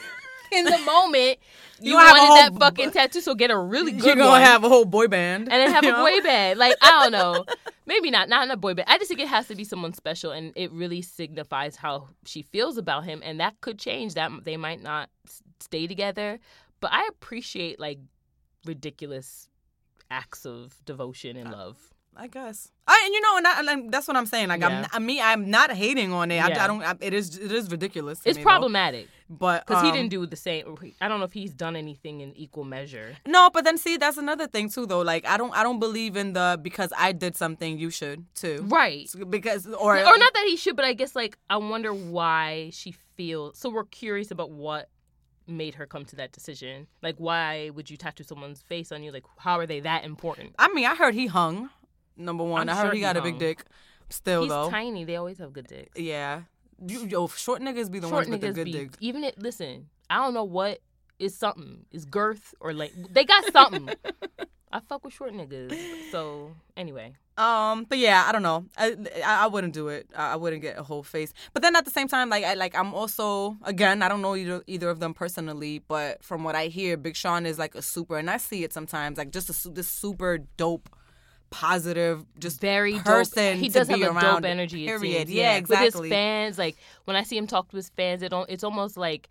in 0.54 0.66
the 0.66 0.80
moment, 0.80 1.39
you, 1.80 1.92
You 1.92 1.96
wanted 1.96 2.20
whole 2.20 2.36
that 2.36 2.60
fucking 2.60 2.92
tattoo, 2.92 3.22
so 3.22 3.36
get 3.36 3.52
a 3.52 3.58
really 3.58 3.92
good 3.92 4.00
one. 4.02 4.08
You're 4.08 4.16
gonna 4.16 4.30
one. 4.30 4.42
have 4.42 4.63
a 4.63 4.70
whole 4.70 4.86
boy 4.86 5.08
band, 5.08 5.52
and 5.52 5.62
then 5.62 5.72
have 5.72 5.84
a 5.84 5.92
know? 5.92 6.04
boy 6.04 6.22
band. 6.22 6.60
Like, 6.63 6.76
I 6.82 6.89
don't 6.89 7.12
know. 7.12 7.46
Maybe 7.86 8.10
not, 8.10 8.30
not 8.30 8.44
in 8.44 8.52
a 8.52 8.58
boy 8.58 8.74
band. 8.74 8.88
I 8.89 8.98
just 8.98 9.10
think 9.10 9.20
it 9.20 9.28
has 9.28 9.48
to 9.48 9.56
be 9.56 9.63
someone 9.63 9.94
special, 9.94 10.32
and 10.32 10.54
it 10.56 10.72
really 10.72 11.02
signifies 11.02 11.76
how 11.76 12.10
she 12.26 12.42
feels 12.42 12.78
about 12.78 13.04
him, 13.04 13.22
and 13.24 13.39
that 13.39 13.60
could 13.62 13.80
change. 13.80 14.13
That 14.13 14.32
they 14.44 14.56
might 14.56 14.82
not 14.82 15.10
stay 15.60 15.88
together, 15.88 16.39
but 16.80 16.92
I 16.94 17.08
appreciate 17.10 17.80
like 17.80 18.00
ridiculous 18.66 19.50
acts 20.10 20.46
of 20.46 20.80
devotion 20.86 21.36
and 21.36 21.50
uh, 21.50 21.58
love. 21.58 21.93
I 22.15 22.28
guess. 22.28 22.69
I 22.88 23.02
and 23.06 23.13
you 23.13 23.21
know, 23.21 23.38
and, 23.38 23.47
I, 23.47 23.73
and 23.73 23.91
that's 23.91 24.08
what 24.08 24.17
I'm 24.17 24.26
saying. 24.26 24.49
Like, 24.49 24.62
Yeah. 24.62 24.86
I'm, 24.86 24.88
I 24.91 24.99
mean, 24.99 25.21
I'm 25.23 25.49
not 25.49 25.71
hating 25.71 26.12
on 26.13 26.32
it. 26.32 26.39
I, 26.39 26.49
Yeah. 26.49 26.63
I 26.63 26.67
don't. 26.67 26.84
I, 26.84 26.95
it 26.99 27.13
is. 27.13 27.38
It 27.38 27.52
is 27.52 27.71
ridiculous. 27.71 28.21
It's 28.26 28.38
me, 28.38 28.43
though. 28.43 28.49
problematic 28.49 29.08
but 29.39 29.65
because 29.65 29.82
he 29.82 29.89
um, 29.89 29.95
didn't 29.95 30.10
do 30.10 30.26
the 30.26 30.36
same. 30.36 30.78
I 31.02 31.08
don't 31.08 31.19
know 31.19 31.26
if 31.26 31.34
he's 31.34 31.54
done 31.54 31.76
anything 31.76 32.21
in 32.21 32.36
equal 32.36 32.63
measure. 32.63 33.15
No, 33.26 33.49
but 33.52 33.63
then 33.63 33.78
see, 33.78 33.97
that's 33.97 34.17
another 34.17 34.47
thing 34.47 34.69
too, 34.69 34.86
though. 34.86 35.02
Like, 35.02 35.26
I 35.26 35.38
don't. 35.38 35.56
I 35.56 35.63
don't 35.63 35.80
believe 35.80 36.15
in 36.15 36.34
the 36.34 36.60
because 36.62 36.91
I 36.97 37.12
did 37.12 37.36
something, 37.36 37.78
you 37.78 37.89
should 37.89 38.26
too. 38.36 38.65
Right. 38.67 39.10
Because 39.30 39.67
or 39.67 39.97
or 39.97 40.17
not 40.17 40.34
that 40.34 40.45
he 40.47 40.56
should, 40.56 40.76
but 40.76 40.86
I 40.86 40.93
guess 40.93 41.15
like 41.15 41.38
I 41.49 41.58
wonder 41.58 41.93
why 41.93 42.69
she 42.73 42.93
feels. 43.15 43.58
So 43.58 43.69
we're 43.69 43.86
curious 43.86 44.32
about 44.32 44.52
what 44.52 44.89
made 45.47 45.76
her 45.76 45.86
come 45.86 46.06
to 46.06 46.15
that 46.17 46.32
decision. 46.32 46.88
Like, 47.02 47.15
why 47.17 47.69
would 47.71 47.89
you 47.89 47.97
tattoo 47.97 48.23
someone's 48.23 48.62
face 48.62 48.91
on 48.91 49.04
you? 49.04 49.12
Like, 49.12 49.26
how 49.38 49.60
are 49.60 49.65
they 49.65 49.82
that 49.82 50.06
important? 50.06 50.56
I 50.58 50.71
mean, 50.73 50.86
I 50.86 50.95
heard 50.95 51.13
he 51.13 51.28
hung. 51.28 51.69
Number 52.17 52.43
one, 52.43 52.69
I'm 52.69 52.76
I 52.76 52.80
heard 52.80 52.86
sure 52.88 52.91
he 52.93 52.97
he 52.99 53.02
got 53.02 53.17
a 53.17 53.21
big 53.21 53.39
dick. 53.39 53.63
Still 54.10 54.41
He's 54.43 54.49
though, 54.49 54.69
tiny. 54.69 55.06
They 55.06 55.15
always 55.15 55.38
have 55.39 55.54
good 55.54 55.67
dicks. 55.67 55.99
yeah. 55.99 56.41
You, 56.86 57.06
yo, 57.06 57.28
short 57.28 57.62
niggas 57.62 57.89
be 57.89 57.99
the 57.99 58.08
Short 58.10 58.28
ones 58.28 58.30
with 58.30 58.41
the 58.41 58.52
good 58.52 58.65
be 58.65 58.71
dick. 58.73 58.91
even 58.99 59.23
it. 59.23 59.39
Listen, 59.41 59.88
I 60.10 60.17
don't 60.17 60.34
know 60.34 60.43
what 60.43 60.80
is 61.17 61.34
something. 61.36 61.86
Is 61.91 62.04
girth 62.06 62.54
or 62.60 62.73
like 62.73 62.91
they 63.12 63.23
got 63.23 63.52
something. 63.54 63.89
I 64.71 64.80
fuck 64.82 65.06
with 65.06 65.13
short 65.13 65.34
niggas. 65.34 65.71
So 66.12 66.52
anyway, 66.76 67.13
Um, 67.38 67.86
but 67.88 67.99
yeah, 67.99 68.26
I 68.28 68.32
don't 68.32 68.41
know. 68.41 68.65
I, 68.76 68.95
I 69.23 69.43
I 69.43 69.47
wouldn't 69.47 69.73
do 69.73 69.88
it. 69.89 70.10
I 70.15 70.34
I 70.34 70.36
wouldn't 70.36 70.62
get 70.63 70.78
a 70.78 70.84
whole 70.84 71.04
face. 71.04 71.32
But 71.54 71.62
then 71.62 71.76
at 71.76 71.86
the 71.86 71.91
same 71.91 72.08
time, 72.10 72.30
like 72.30 72.43
I 72.43 72.56
like 72.56 72.76
I'm 72.78 72.93
also 72.93 73.56
again 73.63 74.02
I 74.02 74.10
don't 74.10 74.21
know 74.23 74.36
either 74.36 74.62
either 74.67 74.89
of 74.89 74.99
them 74.99 75.13
personally, 75.13 75.80
but 75.88 76.21
from 76.23 76.43
what 76.43 76.56
I 76.56 76.65
hear, 76.67 76.97
Big 76.97 77.15
Sean 77.15 77.45
is 77.45 77.58
like 77.60 77.76
a 77.76 77.82
super, 77.84 78.17
and 78.17 78.30
I 78.30 78.38
see 78.38 78.63
it 78.63 78.73
sometimes 78.73 79.17
like 79.19 79.32
just 79.32 79.49
a 79.49 79.69
this 79.69 79.88
super 79.88 80.39
dope, 80.58 80.89
positive, 81.54 82.26
just 82.39 82.60
very 82.60 83.00
person 83.00 83.54
dope. 83.54 83.62
He 83.62 83.70
does 83.70 83.88
have 83.88 84.02
a 84.02 84.06
around, 84.10 84.42
dope 84.42 84.46
energy. 84.46 84.86
period. 84.86 85.30
Yeah, 85.30 85.54
With 85.54 85.60
exactly. 85.70 86.10
his 86.10 86.13
fans, 86.13 86.58
like 86.58 86.76
when 87.06 87.16
I 87.16 87.24
see 87.24 87.38
him 87.38 87.48
talk 87.48 87.70
to 87.70 87.76
his 87.78 87.89
fans, 87.89 88.22
it 88.24 88.30
don't. 88.30 88.50
It's 88.50 88.63
almost 88.63 88.98
like, 88.98 89.30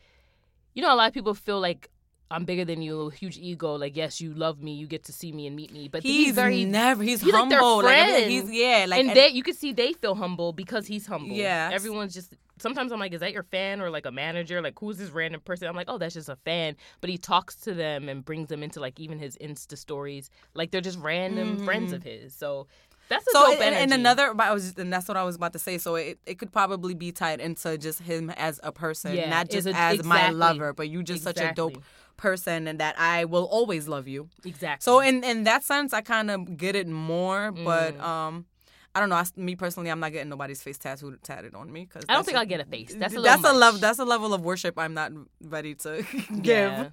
you 0.74 0.82
know, 0.82 0.94
a 0.94 0.96
lot 0.96 1.08
of 1.08 1.14
people 1.14 1.34
feel 1.34 1.60
like. 1.60 1.90
I'm 2.32 2.44
bigger 2.44 2.64
than 2.64 2.82
you, 2.82 3.10
huge 3.10 3.38
ego. 3.38 3.74
Like, 3.76 3.96
yes, 3.96 4.20
you 4.20 4.32
love 4.34 4.62
me, 4.62 4.72
you 4.74 4.86
get 4.86 5.04
to 5.04 5.12
see 5.12 5.30
me 5.32 5.46
and 5.46 5.54
meet 5.54 5.72
me, 5.72 5.88
but 5.88 6.02
He's, 6.02 6.26
he's, 6.26 6.34
very 6.34 6.64
never. 6.64 7.02
He's, 7.02 7.20
he's 7.20 7.32
like 7.32 7.48
their 7.50 7.60
humble. 7.60 7.82
Like, 7.84 8.24
he's 8.26 8.50
yeah. 8.50 8.86
Like 8.88 9.00
and 9.04 9.16
they, 9.16 9.28
you 9.28 9.42
can 9.42 9.54
see 9.54 9.72
they 9.72 9.92
feel 9.92 10.14
humble 10.14 10.52
because 10.52 10.86
he's 10.86 11.06
humble. 11.06 11.36
Yeah. 11.36 11.70
everyone's 11.72 12.14
just. 12.14 12.34
Sometimes 12.58 12.92
I'm 12.92 13.00
like, 13.00 13.12
is 13.12 13.20
that 13.20 13.32
your 13.32 13.42
fan 13.42 13.80
or 13.80 13.90
like 13.90 14.06
a 14.06 14.12
manager? 14.12 14.62
Like, 14.62 14.78
who's 14.78 14.96
this 14.96 15.10
random 15.10 15.40
person? 15.40 15.66
I'm 15.66 15.74
like, 15.74 15.88
oh, 15.90 15.98
that's 15.98 16.14
just 16.14 16.28
a 16.28 16.36
fan. 16.36 16.76
But 17.00 17.10
he 17.10 17.18
talks 17.18 17.56
to 17.56 17.74
them 17.74 18.08
and 18.08 18.24
brings 18.24 18.48
them 18.48 18.62
into 18.62 18.78
like 18.78 19.00
even 19.00 19.18
his 19.18 19.36
Insta 19.38 19.76
stories. 19.76 20.30
Like 20.54 20.70
they're 20.70 20.80
just 20.80 20.98
random 21.00 21.64
friends 21.64 21.92
of 21.92 22.02
his. 22.04 22.34
So 22.34 22.68
that's 23.08 23.26
a 23.26 23.30
Mm-hmm. 23.36 23.44
so 23.46 23.52
dope 23.52 23.60
and, 23.62 23.74
and 23.74 23.92
another 23.92 24.32
but 24.32 24.46
I 24.46 24.52
was 24.52 24.78
and 24.78 24.92
that's 24.92 25.08
what 25.08 25.16
I 25.16 25.24
was 25.24 25.34
about 25.34 25.52
to 25.54 25.58
say. 25.58 25.76
So 25.78 25.96
it, 25.96 26.18
it 26.24 26.38
could 26.38 26.52
probably 26.52 26.94
be 26.94 27.10
tied 27.10 27.40
into 27.40 27.76
just 27.78 27.98
him 28.00 28.30
as 28.30 28.60
a 28.62 28.70
person, 28.70 29.16
Yeah, 29.16 29.28
not 29.28 29.50
just 29.50 29.66
a- 29.66 29.74
as 29.74 30.04
my 30.04 30.30
lover, 30.30 30.72
but 30.72 30.88
you 30.88 31.02
just 31.02 31.24
such 31.24 31.40
a 31.40 31.52
dope 31.54 31.82
person 32.16 32.66
and 32.68 32.78
that 32.80 32.98
I 32.98 33.24
will 33.24 33.44
always 33.44 33.88
love 33.88 34.06
you. 34.08 34.28
exactly. 34.44 34.82
So 34.84 35.00
in 35.00 35.24
in 35.24 35.44
that 35.44 35.64
sense, 35.64 35.92
I 35.92 36.00
kind 36.00 36.30
of 36.30 36.56
get 36.56 36.74
it 36.76 36.86
more, 36.88 37.52
but 37.52 37.96
Mm. 37.98 38.02
um. 38.02 38.46
I 38.94 39.00
don't 39.00 39.08
know. 39.08 39.16
I, 39.16 39.24
me 39.36 39.56
personally, 39.56 39.88
I'm 39.90 40.00
not 40.00 40.12
getting 40.12 40.28
nobody's 40.28 40.62
face 40.62 40.76
tattooed 40.76 41.22
tatted 41.22 41.54
on 41.54 41.72
me 41.72 41.86
because 41.86 42.04
I 42.10 42.12
don't 42.12 42.26
think 42.26 42.36
I'll 42.36 42.44
get 42.44 42.60
a 42.60 42.66
face. 42.66 42.94
That's 42.94 43.16
a 43.16 43.22
that's 43.22 43.40
a 43.42 43.48
much. 43.48 43.56
level. 43.56 43.80
That's 43.80 43.98
a 43.98 44.04
level 44.04 44.34
of 44.34 44.42
worship 44.42 44.78
I'm 44.78 44.92
not 44.92 45.12
ready 45.40 45.74
to 45.76 46.02
give. 46.42 46.44
Yeah. 46.44 46.88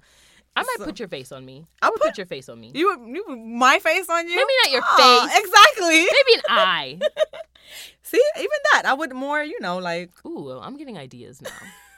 I 0.56 0.62
might 0.62 0.76
So- 0.78 0.86
put 0.86 0.98
your 0.98 1.08
face 1.08 1.30
on 1.30 1.44
me. 1.44 1.66
I'll 1.82 1.88
I 1.88 1.90
would 1.90 2.00
put- 2.00 2.08
put 2.12 2.16
your 2.16 2.26
face 2.26 2.48
on 2.48 2.58
me. 2.58 2.72
You, 2.74 2.86
you, 3.06 3.36
my 3.36 3.78
face 3.80 4.08
on 4.08 4.26
you? 4.26 4.34
Maybe 4.34 4.52
not 4.64 4.70
your 4.72 4.82
Aw, 4.82 5.26
face. 5.28 5.40
Exactly. 5.44 5.98
Maybe 5.98 6.34
an 6.36 6.40
eye. 6.48 6.98
See, 8.02 8.22
even 8.38 8.58
that, 8.72 8.84
I 8.86 8.94
would 8.94 9.12
more, 9.14 9.42
you 9.44 9.60
know, 9.60 9.76
like 9.76 10.10
Ooh, 10.24 10.58
I'm 10.58 10.78
getting 10.78 10.96
ideas 10.96 11.42
now. 11.42 11.50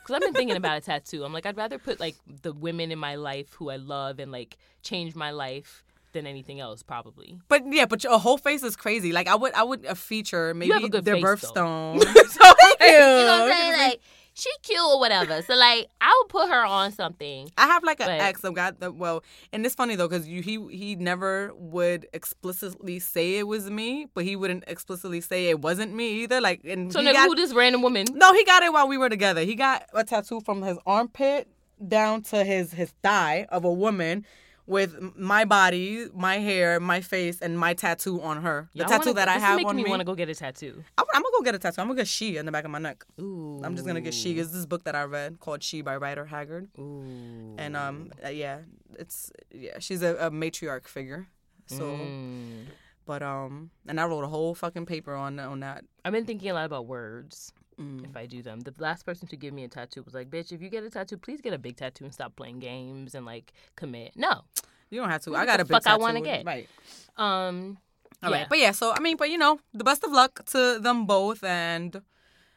Because 0.02 0.16
I've 0.16 0.20
been 0.22 0.34
thinking 0.34 0.56
about 0.56 0.78
a 0.78 0.80
tattoo. 0.80 1.24
I'm 1.24 1.32
like, 1.32 1.46
I'd 1.46 1.56
rather 1.56 1.78
put 1.78 2.00
like 2.00 2.16
the 2.42 2.52
women 2.52 2.90
in 2.90 2.98
my 2.98 3.14
life 3.14 3.54
who 3.54 3.70
I 3.70 3.76
love 3.76 4.18
and 4.18 4.32
like 4.32 4.56
change 4.82 5.14
my 5.14 5.30
life 5.30 5.84
than 6.12 6.26
anything 6.26 6.60
else, 6.60 6.82
probably. 6.82 7.38
But 7.48 7.62
yeah, 7.72 7.86
but 7.86 8.04
your 8.04 8.18
whole 8.18 8.38
face 8.38 8.62
is 8.62 8.76
crazy. 8.76 9.12
Like 9.12 9.28
I 9.28 9.34
would, 9.34 9.54
I 9.54 9.62
would 9.62 9.84
a 9.84 9.94
feature 9.94 10.54
maybe 10.54 10.72
have 10.72 10.84
a 10.84 10.88
good 10.88 11.04
their 11.04 11.14
face, 11.14 11.24
birthstone. 11.24 12.00
so 12.02 12.04
thank 12.08 12.80
you. 12.80 12.86
You 12.86 12.98
know 13.00 13.46
what 13.46 13.52
I'm 13.52 13.56
saying? 13.56 13.72
Like, 13.90 14.00
she 14.34 14.50
cute 14.62 14.80
or 14.80 14.98
whatever. 14.98 15.42
So 15.42 15.54
like, 15.54 15.88
I 16.00 16.18
would 16.22 16.28
put 16.30 16.48
her 16.48 16.64
on 16.64 16.92
something. 16.92 17.50
I 17.58 17.66
have 17.66 17.84
like 17.84 18.00
an 18.00 18.06
But- 18.06 18.20
ex 18.20 18.40
that 18.40 18.54
got 18.54 18.80
the 18.80 18.90
well, 18.90 19.22
and 19.52 19.64
it's 19.66 19.74
funny 19.74 19.94
though 19.96 20.08
because 20.08 20.26
he 20.26 20.40
he 20.70 20.96
never 20.96 21.52
would 21.54 22.06
explicitly 22.12 22.98
say 22.98 23.36
it 23.38 23.46
was 23.46 23.70
me, 23.70 24.06
but 24.14 24.24
he 24.24 24.36
wouldn't 24.36 24.64
explicitly 24.66 25.20
say 25.20 25.48
it 25.50 25.60
wasn't 25.60 25.94
me 25.94 26.22
either. 26.22 26.40
Like, 26.40 26.60
and 26.64 26.92
So 26.92 27.00
nigga, 27.00 27.12
got, 27.14 27.28
who 27.28 27.34
this 27.34 27.52
random 27.52 27.82
woman? 27.82 28.06
no, 28.14 28.32
he 28.34 28.44
got 28.44 28.62
it 28.62 28.72
while 28.72 28.88
we 28.88 28.98
were 28.98 29.08
together. 29.08 29.42
He 29.42 29.54
got 29.54 29.84
a 29.92 30.04
tattoo 30.04 30.40
from 30.40 30.62
his 30.62 30.78
armpit 30.86 31.48
down 31.86 32.22
to 32.22 32.44
his 32.44 32.72
his 32.72 32.92
thigh 33.02 33.46
of 33.50 33.64
a 33.64 33.72
woman 33.72 34.24
with 34.66 34.96
my 35.16 35.44
body, 35.44 36.06
my 36.14 36.38
hair, 36.38 36.78
my 36.78 37.00
face, 37.00 37.40
and 37.40 37.58
my 37.58 37.74
tattoo 37.74 38.20
on 38.22 38.42
her. 38.42 38.68
The 38.74 38.80
Y'all 38.80 38.88
tattoo 38.88 39.10
wanna- 39.10 39.14
that 39.14 39.28
I 39.28 39.38
have 39.38 39.64
on 39.64 39.74
me 39.76 39.82
me. 39.84 39.90
want 39.90 40.00
to 40.00 40.04
go 40.04 40.14
get 40.14 40.28
a 40.28 40.34
tattoo. 40.34 40.84
I'm, 40.96 41.04
I'm 41.14 41.22
gonna 41.22 41.32
go 41.38 41.42
get 41.42 41.54
a 41.54 41.58
tattoo. 41.58 41.80
I'm 41.80 41.88
gonna 41.88 41.98
get 42.00 42.06
she 42.08 42.36
in 42.36 42.46
the 42.46 42.52
back 42.52 42.64
of 42.64 42.70
my 42.70 42.78
neck. 42.78 43.04
Ooh. 43.20 43.60
I'm 43.64 43.74
just 43.74 43.86
gonna 43.86 44.00
get 44.00 44.14
she. 44.14 44.38
It's 44.38 44.50
this 44.52 44.66
book 44.66 44.84
that 44.84 44.94
I 44.94 45.02
read 45.04 45.40
called 45.40 45.62
She 45.62 45.82
by 45.82 45.96
Rider 45.96 46.24
Haggard, 46.26 46.68
Ooh. 46.78 47.54
and 47.58 47.76
um, 47.76 48.10
uh, 48.24 48.28
yeah, 48.28 48.58
it's 48.98 49.32
yeah, 49.50 49.78
she's 49.80 50.02
a, 50.02 50.14
a 50.16 50.30
matriarch 50.30 50.86
figure. 50.86 51.26
So, 51.66 51.84
Mm. 51.84 52.66
but 53.06 53.22
um, 53.22 53.70
and 53.88 54.00
I 54.00 54.04
wrote 54.06 54.24
a 54.24 54.28
whole 54.28 54.54
fucking 54.54 54.86
paper 54.86 55.14
on 55.14 55.38
on 55.40 55.60
that. 55.60 55.84
I've 56.04 56.12
been 56.12 56.24
thinking 56.26 56.50
a 56.50 56.54
lot 56.54 56.66
about 56.66 56.86
words. 56.86 57.52
Mm. 57.82 58.04
If 58.10 58.16
I 58.16 58.26
do 58.26 58.42
them, 58.42 58.60
the 58.60 58.72
last 58.78 59.04
person 59.04 59.26
to 59.28 59.36
give 59.36 59.52
me 59.52 59.64
a 59.64 59.68
tattoo 59.68 60.02
was 60.02 60.14
like, 60.14 60.30
"Bitch, 60.30 60.52
if 60.52 60.62
you 60.62 60.68
get 60.70 60.84
a 60.84 60.90
tattoo, 60.90 61.16
please 61.16 61.40
get 61.40 61.52
a 61.52 61.58
big 61.58 61.76
tattoo 61.76 62.04
and 62.04 62.12
stop 62.14 62.36
playing 62.36 62.60
games 62.60 63.14
and 63.14 63.26
like 63.26 63.52
commit." 63.76 64.12
No, 64.16 64.42
You 64.90 65.00
don't 65.00 65.10
have 65.10 65.22
to. 65.22 65.34
I 65.36 65.46
got 65.46 65.60
a 65.60 65.64
big 65.64 65.72
fuck 65.82 65.86
I 65.86 65.96
wanna 65.96 66.20
get? 66.20 66.44
Right. 66.44 66.68
um, 67.16 67.78
All 68.22 68.30
yeah. 68.30 68.36
right. 68.38 68.48
But 68.48 68.58
yeah. 68.58 68.72
So 68.72 68.92
I 68.92 69.00
mean, 69.00 69.16
but 69.16 69.30
you 69.30 69.38
know, 69.38 69.58
the 69.74 69.84
best 69.84 70.04
of 70.04 70.12
luck 70.12 70.44
to 70.46 70.78
them 70.80 71.06
both, 71.06 71.42
and 71.44 72.00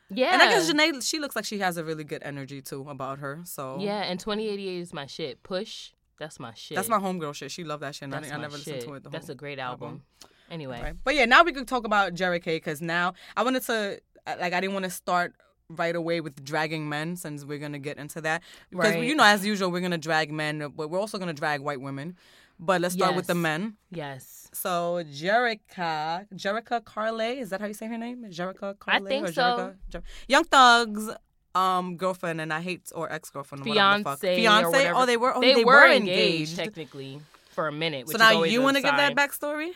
yeah, 0.10 0.34
and 0.34 0.42
I 0.42 0.50
guess 0.50 0.70
Jhené, 0.72 1.02
she 1.08 1.20
looks 1.20 1.36
like 1.36 1.46
she 1.46 1.60
has 1.60 1.78
a 1.78 1.84
really 1.84 2.04
good 2.04 2.22
energy 2.24 2.62
too 2.62 2.88
about 2.90 3.20
her. 3.20 3.42
So 3.46 3.78
yeah, 3.80 4.02
and 4.04 4.20
2088 4.20 4.80
is 4.80 4.94
my 4.94 5.06
shit. 5.08 5.42
Push, 5.44 5.92
that's 6.20 6.40
my 6.40 6.54
shit. 6.54 6.76
that's 6.76 6.90
my 6.90 7.00
homegirl 7.00 7.34
shit. 7.34 7.52
She 7.52 7.64
loved 7.64 7.82
that 7.84 7.96
shit. 7.96 8.04
and 8.04 8.16
I, 8.16 8.20
That's 8.20 8.32
I 8.32 8.38
never 8.38 8.58
shit. 8.58 8.68
listened 8.68 8.82
to 8.90 8.94
it. 8.96 9.04
The 9.04 9.10
That's 9.10 9.30
a 9.30 9.36
great 9.36 9.60
album. 9.60 10.04
Anyway, 10.52 10.80
Right. 10.80 10.96
But 11.04 11.16
yeah, 11.16 11.26
now 11.26 11.44
we 11.44 11.52
could 11.54 11.68
talk 11.68 11.86
about 11.86 12.14
Jerrika 12.14 12.46
because 12.46 12.80
now 12.80 13.16
I 13.36 13.42
wanted 13.42 13.64
to 13.64 14.00
like 14.28 14.54
I 14.54 14.60
didn't 14.62 14.74
want 14.74 14.86
to 14.86 14.92
start 14.92 15.34
right 15.70 15.96
away 15.96 16.22
with 16.22 16.44
dragging 16.44 16.88
men 16.90 17.16
since 17.16 17.44
we're 17.44 17.58
gonna 17.58 17.80
get 17.80 17.98
into 17.98 18.22
that 18.22 18.44
because 18.70 18.94
Right. 18.94 19.04
you 19.04 19.16
know 19.16 19.24
as 19.24 19.44
usual 19.46 19.72
we're 19.72 19.80
gonna 19.82 19.98
drag 19.98 20.32
men 20.32 20.72
but 20.76 20.90
we're 20.90 21.00
also 21.00 21.18
gonna 21.18 21.34
drag 21.34 21.62
white 21.62 21.82
women. 21.82 22.16
But 22.58 22.80
let's 22.82 22.94
start 22.96 23.16
with 23.16 23.28
the 23.28 23.36
men. 23.36 23.76
yes, 23.92 24.48
So 24.54 25.04
Jerrika, 25.04 26.26
Jerrika 26.34 26.82
Karlae, 26.82 27.38
is 27.42 27.50
that 27.50 27.60
how 27.60 27.68
you 27.68 27.74
say 27.74 27.88
her 27.88 27.98
name? 27.98 28.24
Jerrika 28.30 28.76
Karlae? 28.76 29.08
think 29.08 29.28
or 29.28 29.34
so. 29.34 29.42
Jerrika? 29.42 29.76
Jer- 29.90 30.04
Young 30.28 30.44
Thug's 30.46 31.16
um 31.54 31.98
girlfriend 31.98 32.40
and 32.42 32.54
I 32.54 32.62
hate 32.62 32.92
or 32.96 33.12
ex 33.12 33.30
girlfriend, 33.30 33.66
whatever 33.66 33.98
the 33.98 34.04
fuck. 34.04 34.20
fiance, 34.20 34.36
Fiance. 34.36 34.92
Oh, 34.92 35.06
they 35.06 35.18
were. 35.18 35.34
Oh, 35.36 35.42
they, 35.42 35.54
they, 35.56 35.66
were 35.66 35.86
engaged. 35.88 36.10
engaged 36.10 36.56
technically 36.58 37.22
for 37.54 37.68
a 37.68 37.72
minute. 37.72 38.08
Which 38.08 38.18
So 38.18 38.24
now 38.24 38.44
you 38.44 38.62
want 38.62 38.78
to 38.78 38.84
give 38.84 38.96
that 38.96 39.16
backstory? 39.16 39.72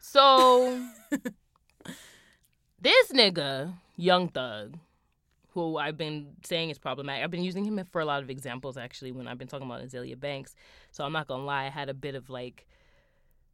So 0.00 0.80
this 2.82 3.12
nigga, 3.12 3.74
Young 3.96 4.28
Thug, 4.28 4.76
who 5.50 5.76
I've 5.76 5.96
been 5.96 6.34
saying 6.44 6.70
is 6.70 6.78
problematic. 6.78 7.22
I've 7.22 7.30
been 7.30 7.44
using 7.44 7.64
him 7.64 7.80
for 7.90 8.00
a 8.00 8.04
lot 8.04 8.22
of 8.22 8.30
examples 8.30 8.76
actually 8.76 9.12
when 9.12 9.28
I've 9.28 9.38
been 9.38 9.48
talking 9.48 9.66
about 9.66 9.82
Azealia 9.82 10.18
Banks. 10.18 10.54
So 10.90 11.04
I'm 11.04 11.12
not 11.12 11.28
gonna 11.28 11.44
lie, 11.44 11.66
I 11.66 11.70
had 11.70 11.88
a 11.88 11.94
bit 11.94 12.14
of 12.14 12.28
like 12.28 12.66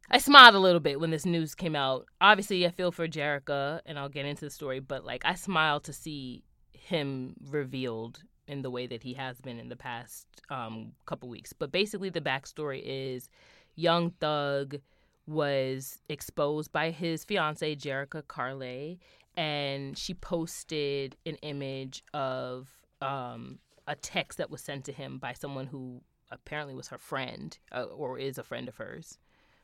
I 0.09 0.17
smiled 0.17 0.55
a 0.55 0.59
little 0.59 0.79
bit 0.79 0.99
when 0.99 1.11
this 1.11 1.25
news 1.25 1.53
came 1.53 1.75
out. 1.75 2.07
Obviously, 2.19 2.65
I 2.65 2.71
feel 2.71 2.91
for 2.91 3.07
Jerrika, 3.07 3.81
and 3.85 3.99
I'll 3.99 4.09
get 4.09 4.25
into 4.25 4.45
the 4.45 4.49
story, 4.49 4.79
but 4.79 5.05
like 5.05 5.21
I 5.23 5.35
smiled 5.35 5.83
to 5.83 5.93
see 5.93 6.43
him 6.73 7.35
revealed 7.51 8.23
in 8.47 8.63
the 8.63 8.71
way 8.71 8.87
that 8.87 9.03
he 9.03 9.13
has 9.13 9.39
been 9.39 9.59
in 9.59 9.69
the 9.69 9.75
past 9.75 10.25
um, 10.49 10.93
couple 11.05 11.29
weeks. 11.29 11.53
But 11.53 11.71
basically, 11.71 12.09
the 12.09 12.21
backstory 12.21 12.81
is 12.83 13.29
Young 13.75 14.09
Thug 14.19 14.77
was 15.27 15.99
exposed 16.09 16.71
by 16.71 16.89
his 16.89 17.23
fiance 17.23 17.75
Jerrika 17.75 18.23
Karlae, 18.23 18.97
and 19.39 19.97
she 19.97 20.13
posted 20.13 21.15
an 21.25 21.35
image 21.35 22.03
of 22.13 22.67
um, 23.01 23.57
a 23.87 23.95
text 23.95 24.37
that 24.37 24.51
was 24.51 24.59
sent 24.59 24.83
to 24.83 24.91
him 24.91 25.17
by 25.17 25.31
someone 25.31 25.65
who 25.65 26.01
apparently 26.29 26.75
was 26.75 26.89
her 26.89 26.97
friend 26.97 27.57
uh, 27.71 27.83
or 27.83 28.19
is 28.19 28.37
a 28.37 28.43
friend 28.43 28.67
of 28.67 28.75
hers 28.75 29.17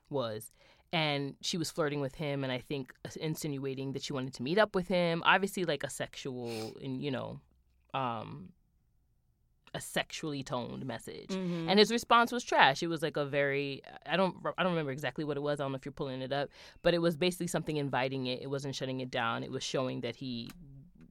was. 0.09 0.53
And 0.93 1.35
she 1.41 1.57
was 1.57 1.69
flirting 1.69 1.99
with 1.99 2.15
him 2.15 2.45
and 2.45 2.53
i 2.53 2.59
think 2.59 2.93
insinuating 3.19 3.91
that 3.91 4.01
she 4.01 4.13
wanted 4.13 4.33
to 4.35 4.43
meet 4.43 4.57
up 4.57 4.75
with 4.75 4.87
him. 4.87 5.21
Obviously 5.25 5.65
like 5.65 5.83
a 5.83 5.89
sexual 5.89 6.77
and 6.81 7.01
you 7.01 7.11
know 7.11 7.41
um 7.93 8.53
a 9.75 9.81
sexually 9.81 10.41
toned 10.41 10.85
message 10.85 11.29
Mhm. 11.29 11.69
and 11.69 11.77
his 11.77 11.91
response 11.91 12.31
was 12.31 12.43
trash 12.43 12.81
it 12.81 12.87
was 12.87 13.01
like 13.01 13.17
a 13.17 13.25
very 13.25 13.81
i 14.05 14.15
don't 14.17 14.35
i 14.57 14.63
don't 14.63 14.71
remember 14.71 14.91
exactly 14.91 15.23
what 15.27 15.37
it 15.37 15.43
was 15.49 15.59
i 15.59 15.63
don't 15.63 15.71
know 15.73 15.75
if 15.81 15.85
you're 15.85 15.91
pulling 16.03 16.21
it 16.21 16.31
up 16.33 16.49
but 16.81 16.93
it 16.93 16.99
was 17.07 17.15
basically 17.17 17.47
something 17.55 17.77
inviting 17.77 18.25
it 18.25 18.41
it 18.41 18.49
wasn't 18.49 18.73
shutting 18.73 18.99
it 19.01 19.11
down 19.11 19.43
it 19.43 19.51
was 19.51 19.63
showing 19.63 20.01
that 20.01 20.15
he 20.23 20.49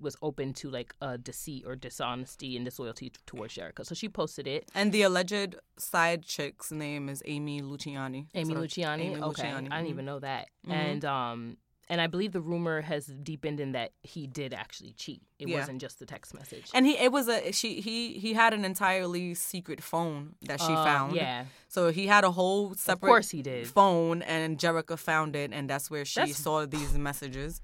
was 0.01 0.17
open 0.23 0.53
to 0.53 0.69
like 0.71 0.95
a 1.01 1.17
deceit 1.17 1.63
or 1.67 1.75
dishonesty 1.77 2.57
and 2.57 2.65
disloyalty 2.67 3.09
t- 3.09 3.21
towards 3.25 3.55
Jerrika. 3.55 3.87
So 3.87 3.95
she 3.95 4.07
posted 4.11 4.47
it. 4.47 4.71
And 4.75 4.93
the 4.93 5.01
alleged 5.03 5.55
side 5.79 6.23
chick's 6.27 6.71
name 6.71 7.09
is 7.09 7.23
Amy 7.25 7.63
Luciani. 7.63 8.27
Amy 8.35 8.55
So- 8.55 8.61
Luciani. 8.61 9.01
Amy 9.01 9.23
okay, 9.23 9.45
Luciani, 9.45 9.69
I 9.73 9.79
didn't 9.79 9.87
mhm. 9.87 9.91
even 9.91 10.05
know 10.05 10.19
that. 10.19 10.49
Mhm. 10.67 10.73
And 10.73 11.05
um, 11.07 11.57
and 11.89 12.01
I 12.01 12.07
believe 12.07 12.33
the 12.33 12.41
rumor 12.41 12.81
has 12.81 13.07
deepened 13.07 13.61
in 13.61 13.73
that 13.73 13.93
he 14.03 14.27
did 14.27 14.55
actually 14.55 14.93
cheat. 14.95 15.23
It 15.39 15.49
Yeah. 15.49 15.59
wasn't 15.59 15.81
just 15.81 15.99
the 15.99 16.07
text 16.07 16.33
message. 16.35 16.71
And 16.75 16.87
he 16.87 16.97
it 16.99 17.13
was 17.13 17.29
a 17.29 17.53
she 17.53 17.81
he 17.81 18.19
he 18.19 18.33
had 18.35 18.55
an 18.55 18.65
entirely 18.65 19.35
secret 19.35 19.83
phone 19.83 20.35
that 20.43 20.61
she 20.61 20.73
Uh, 20.73 20.85
found. 20.85 21.17
Yeah, 21.17 21.45
So 21.69 21.91
he 21.93 22.07
had 22.07 22.25
a 22.25 22.31
whole 22.33 22.75
separate 22.75 23.09
of 23.09 23.13
course 23.13 23.31
he 23.31 23.43
did. 23.43 23.67
phone 23.69 24.23
and 24.23 24.59
Jerrika 24.59 24.99
found 24.99 25.37
it 25.37 25.53
and 25.53 25.69
that's 25.69 25.91
where 25.91 26.05
she 26.05 26.21
That's- 26.21 26.39
saw 26.39 26.65
these 26.67 26.97
messages. 26.97 27.61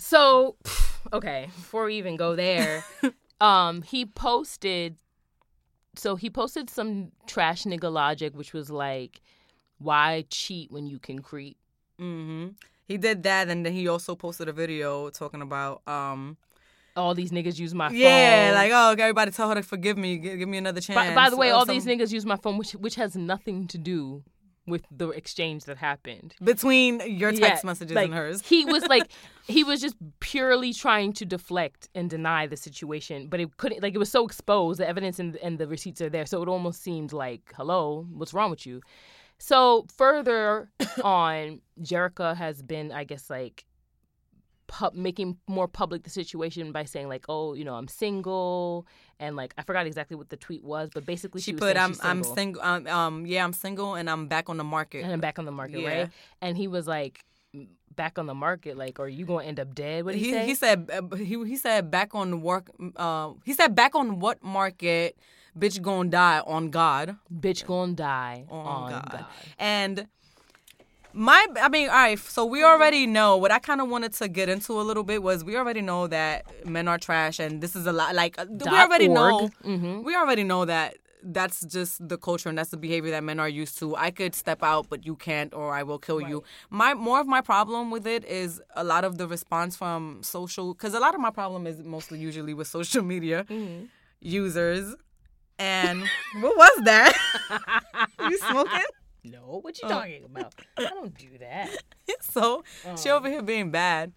So, 0.00 0.56
okay, 1.12 1.46
before 1.56 1.84
we 1.86 1.94
even 1.96 2.16
go 2.16 2.36
there, 2.36 2.84
um, 3.40 3.82
he 3.82 4.06
posted. 4.06 4.96
So 5.96 6.14
he 6.14 6.30
posted 6.30 6.70
some 6.70 7.10
trash 7.26 7.64
nigga 7.64 7.92
logic, 7.92 8.36
which 8.36 8.52
was 8.52 8.70
like, 8.70 9.20
Why 9.78 10.24
cheat 10.30 10.70
when 10.70 10.86
you 10.86 10.98
can 11.00 11.18
creep? 11.20 11.56
hmm 11.98 12.48
He 12.88 12.96
did 12.96 13.22
that, 13.24 13.48
and 13.48 13.64
then 13.64 13.72
he 13.74 13.86
also 13.86 14.16
posted 14.16 14.48
a 14.48 14.52
video 14.52 15.10
talking 15.10 15.42
about, 15.42 15.82
um, 15.86 16.38
All 16.96 17.14
these 17.14 17.30
niggas 17.30 17.58
use 17.58 17.74
my 17.74 17.88
phone. 17.88 17.96
yeah, 17.98 18.50
like 18.54 18.72
oh, 18.74 18.92
everybody 18.98 19.30
tell 19.30 19.50
her 19.50 19.54
to 19.56 19.62
forgive 19.62 19.98
me, 19.98 20.16
give, 20.16 20.38
give 20.38 20.48
me 20.48 20.56
another 20.58 20.80
chance. 20.80 21.08
By, 21.10 21.14
by 21.14 21.30
the 21.30 21.36
way, 21.36 21.50
all 21.50 21.66
these 21.66 21.84
niggas 21.84 22.12
use 22.12 22.24
my 22.24 22.36
phone, 22.36 22.56
which 22.56 22.72
which 22.72 22.94
has 22.96 23.14
nothing 23.14 23.66
to 23.68 23.78
do 23.78 24.22
with 24.66 24.84
the 24.90 25.08
exchange 25.10 25.64
that 25.64 25.78
happened. 25.78 26.34
between 26.42 27.00
your 27.06 27.30
text 27.32 27.64
Yeah, 27.64 27.68
messages 27.70 27.94
like, 27.94 28.04
and 28.06 28.14
hers. 28.14 28.42
He 28.42 28.66
was 28.66 28.86
like, 28.86 29.10
he 29.48 29.64
was 29.64 29.80
just 29.80 29.96
purely 30.20 30.74
trying 30.74 31.14
to 31.14 31.24
deflect 31.24 31.88
and 31.94 32.10
deny 32.10 32.46
the 32.46 32.56
situation, 32.56 33.28
but 33.28 33.38
it 33.40 33.56
couldn't. 33.58 33.82
Like 33.82 33.94
it 33.94 33.98
was 33.98 34.10
so 34.10 34.24
exposed, 34.26 34.80
the 34.80 34.88
evidence 34.88 35.18
and, 35.18 35.36
and 35.36 35.58
the 35.58 35.66
receipts 35.66 36.00
are 36.00 36.10
there, 36.10 36.26
so 36.26 36.42
it 36.42 36.48
almost 36.48 36.82
seemed 36.82 37.12
like, 37.12 37.52
hello, 37.56 38.06
what's 38.12 38.34
wrong 38.34 38.50
with 38.50 38.66
you? 38.66 38.80
So 39.38 39.86
further 39.96 40.70
on, 41.02 41.60
Jerrika 41.80 42.36
has 42.36 42.62
been, 42.62 42.92
I 42.92 43.04
guess, 43.04 43.30
like. 43.30 43.64
Pub, 44.70 44.92
making 44.92 45.38
more 45.48 45.66
public 45.66 46.02
the 46.02 46.10
situation 46.10 46.72
by 46.72 46.84
saying 46.84 47.08
like, 47.08 47.24
oh, 47.30 47.54
you 47.54 47.64
know, 47.64 47.72
I'm 47.74 47.88
single, 47.88 48.86
and 49.18 49.34
like 49.34 49.54
I 49.56 49.62
forgot 49.62 49.86
exactly 49.86 50.14
what 50.14 50.28
the 50.28 50.36
tweet 50.36 50.62
was, 50.62 50.90
but 50.92 51.06
basically 51.06 51.40
She 51.40 51.52
she, 51.52 51.56
put, 51.56 51.78
"I'm 51.78 51.92
she's 51.92 52.00
I'm 52.04 52.22
single 52.22 52.34
single. 52.34 52.62
Um, 52.62 52.86
um, 52.86 53.24
yeah, 53.24 53.44
I'm 53.44 53.54
single, 53.54 53.94
and 53.94 54.10
I'm 54.10 54.26
back 54.28 54.50
on 54.50 54.58
the 54.58 54.64
market." 54.64 55.04
and 55.04 55.10
I'm 55.10 55.20
back 55.20 55.38
on 55.38 55.46
the 55.46 55.52
market, 55.52 55.80
Yeah. 55.80 55.88
right? 55.88 56.10
And 56.42 56.54
he 56.54 56.68
was 56.68 56.86
like, 56.86 57.24
back 57.96 58.18
on 58.18 58.26
the 58.26 58.34
market, 58.34 58.76
like, 58.76 59.00
are 59.00 59.08
you 59.08 59.24
gonna 59.24 59.46
end 59.46 59.58
up 59.58 59.74
dead? 59.74 60.04
What 60.04 60.12
did 60.12 60.18
he, 60.18 60.26
he 60.26 60.32
say? 60.32 60.44
he 60.46 60.54
said 60.54 60.90
uh, 60.92 61.16
he 61.16 61.42
he 61.46 61.56
said 61.56 61.90
back 61.90 62.14
on 62.14 62.30
the 62.30 62.36
work. 62.36 62.68
Uh, 62.96 63.32
he 63.46 63.54
said 63.54 63.74
back 63.74 63.94
on 63.94 64.20
what 64.20 64.42
market? 64.42 65.16
Bitch 65.58 65.80
gonna 65.82 66.08
die 66.10 66.40
on 66.46 66.70
God. 66.70 67.16
Bitch 67.32 67.66
gonna 67.66 67.92
die 67.94 68.44
On, 68.50 68.66
on, 68.66 68.90
God. 68.92 69.08
God. 69.12 69.26
And 69.58 70.06
my, 71.12 71.46
I 71.60 71.68
mean, 71.68 71.88
all 71.88 71.94
right. 71.94 72.18
So 72.18 72.44
we 72.44 72.62
already 72.62 73.06
know 73.06 73.36
what 73.36 73.50
I 73.50 73.58
kind 73.58 73.80
of 73.80 73.88
wanted 73.88 74.12
to 74.14 74.28
get 74.28 74.48
into 74.48 74.78
a 74.80 74.82
little 74.82 75.02
bit 75.04 75.22
was 75.22 75.42
we 75.42 75.56
already 75.56 75.80
know 75.80 76.06
that 76.06 76.66
men 76.66 76.86
are 76.86 76.98
trash, 76.98 77.38
and 77.40 77.60
this 77.62 77.74
is 77.74 77.86
a 77.86 77.92
lot. 77.92 78.14
Like 78.14 78.38
uh, 78.38 78.46
we 78.48 78.58
Dot 78.58 78.72
already 78.86 79.08
know. 79.08 79.40
org. 79.40 79.52
Mhm. 79.64 80.04
We 80.04 80.14
already 80.14 80.44
know 80.44 80.64
that. 80.64 80.96
That's 81.20 81.64
just 81.66 82.08
the 82.08 82.16
culture 82.16 82.48
and 82.48 82.56
that's 82.56 82.70
the 82.70 82.76
behavior 82.76 83.10
that 83.10 83.24
men 83.24 83.40
are 83.40 83.48
used 83.48 83.76
to. 83.80 83.96
I 83.96 84.12
could 84.12 84.36
step 84.36 84.62
out, 84.62 84.86
but 84.88 85.04
you 85.04 85.16
can't, 85.16 85.52
or 85.52 85.74
I 85.74 85.82
will 85.82 85.98
kill 85.98 86.20
you. 86.20 86.44
My 86.70 86.94
more 86.94 87.18
of 87.18 87.26
my 87.26 87.40
problem 87.40 87.90
with 87.90 88.06
it 88.06 88.24
is 88.24 88.62
a 88.76 88.84
lot 88.84 89.02
of 89.02 89.18
the 89.18 89.26
response 89.26 89.74
from 89.76 90.22
social, 90.22 90.74
because 90.74 90.94
a 90.94 91.00
lot 91.00 91.16
of 91.16 91.20
my 91.20 91.30
problem 91.30 91.66
is 91.66 91.82
mostly 91.82 92.20
usually 92.20 92.54
with 92.54 92.68
social 92.68 93.02
media 93.02 93.44
Mm-hmm. 93.50 93.86
users. 94.20 94.94
And 95.58 96.02
what 96.40 96.56
was 96.56 96.84
that? 96.84 97.16
you 98.20 98.38
smoking? 98.38 98.80
No, 99.24 99.60
what 99.62 99.76
Oh. 99.82 99.86
you 99.86 99.92
talking 99.92 100.24
about? 100.24 100.54
I 100.76 100.84
don't 100.84 101.16
do 101.18 101.38
that. 101.40 101.70
so 102.20 102.62
she 102.96 103.10
um. 103.10 103.16
over 103.16 103.28
here 103.28 103.42
being 103.42 103.70
bad. 103.70 104.12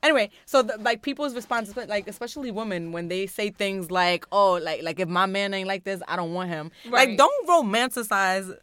Anyway, 0.00 0.30
so 0.46 0.62
the, 0.62 0.76
like 0.78 1.02
people's 1.02 1.34
responses, 1.34 1.76
like 1.76 2.06
especially 2.06 2.52
women, 2.52 2.92
when 2.92 3.08
they 3.08 3.26
say 3.26 3.50
things 3.50 3.90
like, 3.90 4.24
"Oh, 4.30 4.52
like 4.52 4.82
like 4.84 5.00
if 5.00 5.08
my 5.08 5.26
man 5.26 5.52
ain't 5.52 5.66
like 5.66 5.82
this, 5.82 6.00
I 6.06 6.14
don't 6.14 6.32
want 6.32 6.50
him." 6.50 6.70
Right. 6.88 7.08
Like, 7.08 7.18
don't 7.18 7.48
romanticize. 7.48 8.56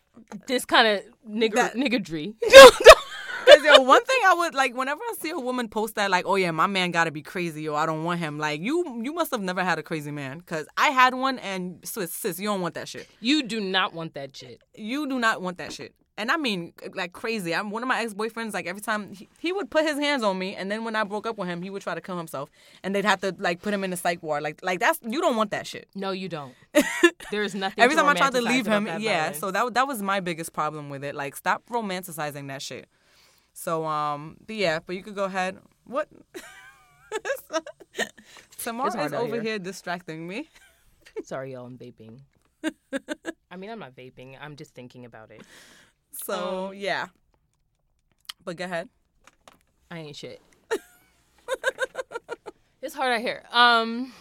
This 0.48 0.64
kind 0.66 0.88
of 0.88 1.02
nigger 1.30 1.56
That- 1.56 1.74
niggardry. 1.76 2.36
Because 3.46 3.64
yo, 3.64 3.82
one 3.82 4.04
thing 4.04 4.20
I 4.26 4.34
would 4.34 4.56
like, 4.56 4.76
whenever 4.76 5.02
I 5.02 5.14
see 5.20 5.30
a 5.30 5.40
woman 5.40 5.68
post 5.68 5.96
that, 5.96 6.10
like, 6.10 6.26
"Oh 6.26 6.36
yeah, 6.36 6.52
my 6.52 6.68
man 6.68 6.92
gotta 6.92 7.12
be 7.12 7.22
crazy," 7.22 7.68
or 7.68 7.78
"I 7.78 7.86
don't 7.86 8.04
want 8.04 8.20
him," 8.20 8.40
like 8.40 8.62
you 8.62 9.02
you 9.04 9.14
must 9.14 9.32
have 9.32 9.42
never 9.42 9.64
had 9.64 9.80
a 9.80 9.84
crazy 9.84 10.12
man. 10.12 10.40
Because 10.40 10.68
I 10.78 10.90
had 10.90 11.14
one, 11.14 11.40
and 11.40 11.80
sis, 11.84 12.14
sis, 12.14 12.40
you 12.40 12.48
don't 12.48 12.62
want 12.62 12.76
that 12.76 12.88
shit. 12.88 13.08
you 13.20 13.44
do 13.44 13.60
not 13.60 13.94
want 13.94 14.14
that 14.16 14.36
shit. 14.36 14.62
You 14.76 15.08
do 15.08 15.20
not 15.20 15.42
want 15.42 15.58
that 15.58 15.74
shit. 15.74 15.94
And 16.18 16.32
I 16.32 16.38
mean, 16.38 16.72
like 16.94 17.12
crazy. 17.12 17.54
I'm 17.54 17.72
one 17.72 17.84
of 17.84 17.90
my 17.90 18.02
ex 18.02 18.14
boyfriends. 18.14 18.54
Like 18.54 18.68
every 18.68 18.82
time 18.82 19.14
he, 19.14 19.28
he 19.38 19.52
would 19.52 19.70
put 19.70 19.84
his 19.84 19.98
hands 19.98 20.24
on 20.24 20.40
me, 20.40 20.56
and 20.56 20.72
then 20.72 20.86
when 20.86 20.96
I 20.96 21.04
broke 21.04 21.28
up 21.28 21.38
with 21.38 21.50
him, 21.50 21.62
he 21.62 21.70
would 21.70 21.82
try 21.82 21.94
to 21.94 22.00
kill 22.00 22.18
himself, 22.18 22.50
and 22.84 22.96
they'd 22.96 23.04
have 23.04 23.20
to 23.22 23.36
like 23.38 23.62
put 23.62 23.74
him 23.74 23.84
in 23.84 23.90
the 23.90 23.98
psych 23.98 24.24
ward. 24.24 24.42
Like 24.42 24.62
like 24.64 24.80
that's 24.80 25.00
you 25.04 25.20
don't 25.20 25.36
want 25.36 25.52
that 25.52 25.68
shit. 25.68 25.90
No, 25.94 26.12
you 26.12 26.30
don't. 26.30 26.54
There's 27.32 27.54
nothing. 27.54 27.84
Every 27.84 27.98
time 27.98 28.08
I 28.08 28.14
tried 28.14 28.34
to 28.34 28.42
leave 28.42 28.66
him, 28.66 28.88
yeah. 28.88 28.98
violence. 29.00 29.40
So 29.40 29.52
that 29.52 29.74
that 29.74 29.88
was 29.88 30.02
my 30.02 30.22
biggest 30.22 30.54
problem 30.54 30.90
with 30.90 31.04
it. 31.04 31.16
Like 31.16 31.36
stop 31.36 31.64
romanticizing 31.70 32.48
that 32.48 32.62
shit. 32.62 32.88
So 33.56 33.86
um, 33.86 34.36
but 34.46 34.58
yeah, 34.58 34.80
but 34.86 34.98
you 34.98 35.02
could 35.02 35.16
go 35.16 35.24
ahead. 35.24 35.58
What? 35.86 36.10
Temar 38.60 38.88
is 39.06 39.14
over 39.14 39.36
here. 39.36 39.44
here 39.44 39.60
distracting 39.60 40.28
me. 40.28 40.50
Sorry, 41.24 41.54
y'all. 41.54 41.66
I'm 41.66 41.78
vaping. 41.78 42.20
I 43.50 43.56
mean, 43.56 43.70
I'm 43.70 43.80
not 43.80 43.96
vaping. 43.96 44.36
I'm 44.40 44.58
just 44.58 44.76
thinking 44.76 45.06
about 45.06 45.32
it. 45.32 45.42
So 46.12 46.72
yeah. 46.72 47.08
But 48.44 48.58
go 48.58 48.66
ahead. 48.66 48.90
I 49.90 50.00
ain't 50.00 50.18
shit. 50.18 50.42
it's 52.82 52.94
hard 52.94 53.14
out 53.14 53.22
here. 53.22 53.44
Um 53.54 54.12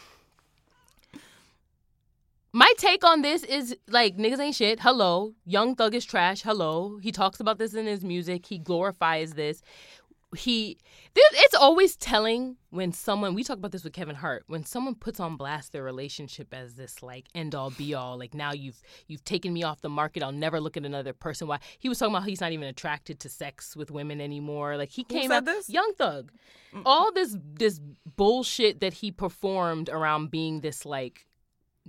my 2.54 2.72
take 2.78 3.02
on 3.02 3.22
this 3.22 3.42
is 3.42 3.76
like 3.88 4.16
niggas 4.16 4.38
ain't 4.38 4.54
shit. 4.54 4.78
Hello. 4.78 5.34
Young 5.44 5.74
Thug 5.74 5.92
is 5.92 6.04
trash. 6.04 6.42
Hello. 6.42 6.98
He 7.02 7.10
talks 7.10 7.40
about 7.40 7.58
this 7.58 7.74
in 7.74 7.84
his 7.86 8.04
music. 8.04 8.46
He 8.46 8.58
glorifies 8.58 9.32
this. 9.32 9.60
He 10.36 10.78
it's 11.16 11.54
always 11.54 11.96
telling 11.96 12.56
when 12.70 12.92
someone 12.92 13.34
we 13.34 13.42
talk 13.42 13.58
about 13.58 13.72
this 13.72 13.82
with 13.82 13.92
Kevin 13.92 14.16
Hart 14.16 14.44
when 14.46 14.64
someone 14.64 14.94
puts 14.94 15.18
on 15.20 15.36
blast 15.36 15.72
their 15.72 15.82
relationship 15.82 16.52
as 16.52 16.74
this 16.74 17.02
like 17.02 17.26
end 17.34 17.54
all 17.54 17.70
be 17.70 17.94
all 17.94 18.18
like 18.18 18.34
now 18.34 18.52
you've 18.52 18.82
you've 19.06 19.24
taken 19.24 19.52
me 19.52 19.62
off 19.62 19.80
the 19.80 19.88
market 19.88 20.24
I'll 20.24 20.32
never 20.32 20.60
look 20.60 20.76
at 20.76 20.84
another 20.84 21.12
person 21.12 21.46
why 21.46 21.60
he 21.78 21.88
was 21.88 21.98
talking 22.00 22.16
about 22.16 22.26
he's 22.26 22.40
not 22.40 22.50
even 22.50 22.66
attracted 22.66 23.20
to 23.20 23.28
sex 23.28 23.76
with 23.76 23.92
women 23.92 24.20
anymore 24.20 24.76
like 24.76 24.90
he 24.90 25.04
came 25.04 25.30
out 25.30 25.44
this? 25.44 25.70
Young 25.70 25.92
Thug 25.96 26.32
all 26.84 27.12
this 27.12 27.36
this 27.40 27.80
bullshit 28.16 28.80
that 28.80 28.94
he 28.94 29.12
performed 29.12 29.88
around 29.88 30.32
being 30.32 30.62
this 30.62 30.84
like 30.84 31.26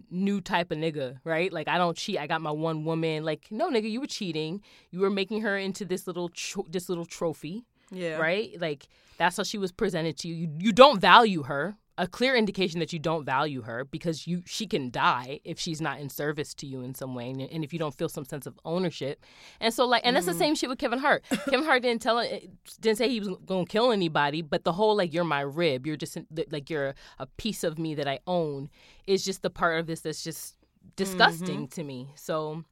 new 0.10 0.42
type 0.42 0.72
of 0.72 0.78
nigga, 0.78 1.18
right? 1.24 1.52
Like 1.54 1.68
I 1.68 1.78
don't 1.78 1.96
cheat. 1.98 2.20
I 2.20 2.28
got 2.28 2.42
my 2.42 2.52
one 2.52 2.84
woman. 2.86 3.24
Like 3.24 3.48
no 3.52 3.70
nigga, 3.70 3.90
you 3.90 4.02
were 4.02 4.08
cheating. 4.08 4.62
You 4.92 5.00
were 5.00 5.10
making 5.10 5.42
her 5.42 5.58
into 5.58 5.86
this 5.86 6.08
little 6.08 6.30
tro- 6.30 6.66
this 6.70 6.90
little 6.90 7.06
trophy, 7.06 7.66
Yeah. 7.92 8.18
right? 8.18 8.60
Like 8.60 8.88
that's 9.18 9.38
how 9.38 9.44
she 9.44 9.58
was 9.58 9.72
presented 9.72 10.18
to 10.20 10.28
you. 10.28 10.36
You 10.36 10.50
you 10.60 10.72
don't 10.74 11.00
value 11.00 11.44
her. 11.44 11.78
A 11.98 12.08
clear 12.08 12.36
indication 12.36 12.80
that 12.82 12.92
you 12.92 13.00
don't 13.00 13.24
value 13.24 13.62
her 13.62 13.86
because 13.86 14.28
you 14.28 14.44
she 14.46 14.68
can 14.68 14.92
die 14.92 15.40
if 15.46 15.60
she's 15.60 15.80
not 15.80 16.00
in 16.00 16.10
service 16.10 16.54
to 16.56 16.68
you 16.68 16.82
in 16.82 16.94
some 16.94 17.16
way, 17.16 17.30
and, 17.30 17.42
and 17.42 17.64
if 17.64 17.72
you 17.72 17.80
don't 17.80 17.96
feel 17.96 18.10
some 18.10 18.26
sense 18.26 18.46
of 18.46 18.60
ownership. 18.66 19.24
And 19.62 19.74
so 19.74 19.86
like, 19.86 20.02
and 20.06 20.16
that's 20.16 20.26
the 20.26 20.34
mm. 20.34 20.40
same 20.40 20.56
shit 20.56 20.70
with 20.70 20.78
Kevin 20.78 21.00
Hart. 21.00 21.24
Kevin 21.50 21.64
Hart 21.64 21.84
didn't 21.84 22.02
tell 22.02 22.20
eh, 22.20 22.40
didn't 22.82 22.98
say 22.98 23.08
he 23.08 23.20
was 23.20 23.30
gonna 23.46 23.66
kill 23.66 23.92
anybody, 23.92 24.42
but 24.42 24.66
the 24.66 24.74
whole 24.74 24.98
like 24.98 25.14
you're 25.14 25.24
my 25.24 25.42
rib, 25.42 25.88
you're 25.88 25.96
just 25.96 26.18
like 26.52 26.70
you're 26.70 26.96
a 27.20 27.26
piece 27.38 27.64
of 27.64 27.80
me 27.80 27.96
that 27.96 28.08
I 28.08 28.20
own 28.28 28.70
is 29.08 29.24
just 29.24 29.42
the 29.42 29.50
part 29.50 29.80
of 29.80 29.88
this 29.88 30.02
that's 30.02 30.24
just 30.24 30.58
disgusting 30.96 31.68
mm-hmm. 31.68 31.76
to 31.76 31.84
me. 31.84 32.10
So 32.16 32.64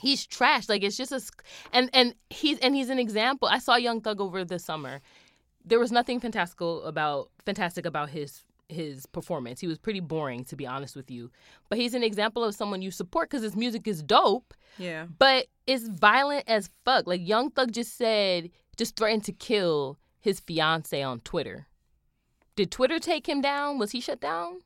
he's 0.00 0.26
trash. 0.26 0.68
Like 0.68 0.82
it's 0.82 0.96
just 0.96 1.12
a, 1.12 1.20
and 1.72 1.90
and 1.92 2.14
he's 2.30 2.58
and 2.58 2.74
he's 2.74 2.90
an 2.90 2.98
example. 2.98 3.48
I 3.48 3.58
saw 3.58 3.76
Young 3.76 4.00
Thug 4.00 4.20
over 4.20 4.44
the 4.44 4.58
summer. 4.58 5.00
There 5.64 5.78
was 5.78 5.92
nothing 5.92 6.20
fantastical 6.20 6.82
about 6.84 7.30
fantastic 7.44 7.84
about 7.84 8.10
his 8.10 8.44
his 8.68 9.06
performance. 9.06 9.60
He 9.60 9.66
was 9.66 9.78
pretty 9.78 10.00
boring, 10.00 10.44
to 10.46 10.56
be 10.56 10.66
honest 10.66 10.94
with 10.96 11.10
you. 11.10 11.30
But 11.68 11.78
he's 11.78 11.94
an 11.94 12.02
example 12.02 12.44
of 12.44 12.54
someone 12.54 12.82
you 12.82 12.90
support 12.90 13.30
because 13.30 13.42
his 13.42 13.56
music 13.56 13.88
is 13.88 14.02
dope, 14.02 14.54
Yeah. 14.78 15.06
but 15.18 15.46
it's 15.66 15.88
violent 15.88 16.44
as 16.46 16.70
fuck. 16.84 17.06
Like 17.06 17.26
Young 17.26 17.50
Thug 17.50 17.72
just 17.72 17.96
said, 17.96 18.50
just 18.76 18.96
threatened 18.96 19.24
to 19.24 19.32
kill 19.32 19.98
his 20.20 20.40
fiance 20.40 21.02
on 21.02 21.20
Twitter. 21.20 21.66
Did 22.56 22.70
Twitter 22.70 22.98
take 22.98 23.28
him 23.28 23.40
down? 23.40 23.78
Was 23.78 23.92
he 23.92 24.00
shut 24.00 24.20
down? 24.20 24.60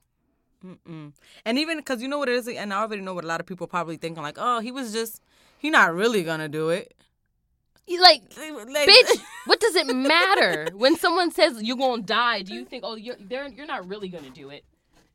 Mm-mm. 0.65 1.13
And 1.45 1.59
even 1.59 1.79
because 1.79 2.01
you 2.01 2.09
know 2.09 2.19
what 2.19 2.29
it 2.29 2.35
is, 2.37 2.49
and 2.49 2.73
I 2.73 2.81
already 2.81 3.03
know 3.03 3.15
what 3.15 3.25
a 3.25 3.27
lot 3.27 3.41
of 3.41 3.47
people 3.47 3.67
probably 3.67 3.97
thinking, 3.97 4.23
like, 4.23 4.37
oh, 4.39 4.61
he 4.61 4.71
was 4.71 4.93
just, 4.93 5.21
he 5.59 5.71
not 5.71 5.95
really 5.95 6.23
gonna 6.23 6.49
do 6.49 6.71
it. 6.71 6.95
Like 7.89 8.23
Like, 8.39 8.89
bitch, 8.89 9.21
what 9.47 9.61
does 9.61 9.75
it 9.77 9.87
matter 9.95 10.69
when 10.75 10.97
someone 10.97 11.31
says 11.31 11.63
you're 11.63 11.77
gonna 11.77 12.03
die? 12.03 12.43
Do 12.43 12.55
you 12.55 12.65
think, 12.65 12.85
oh, 12.87 12.95
you're 12.95 13.17
they're, 13.19 13.49
you're 13.49 13.67
not 13.67 13.89
really 13.89 14.09
gonna 14.09 14.31
do 14.31 14.51
it, 14.51 14.65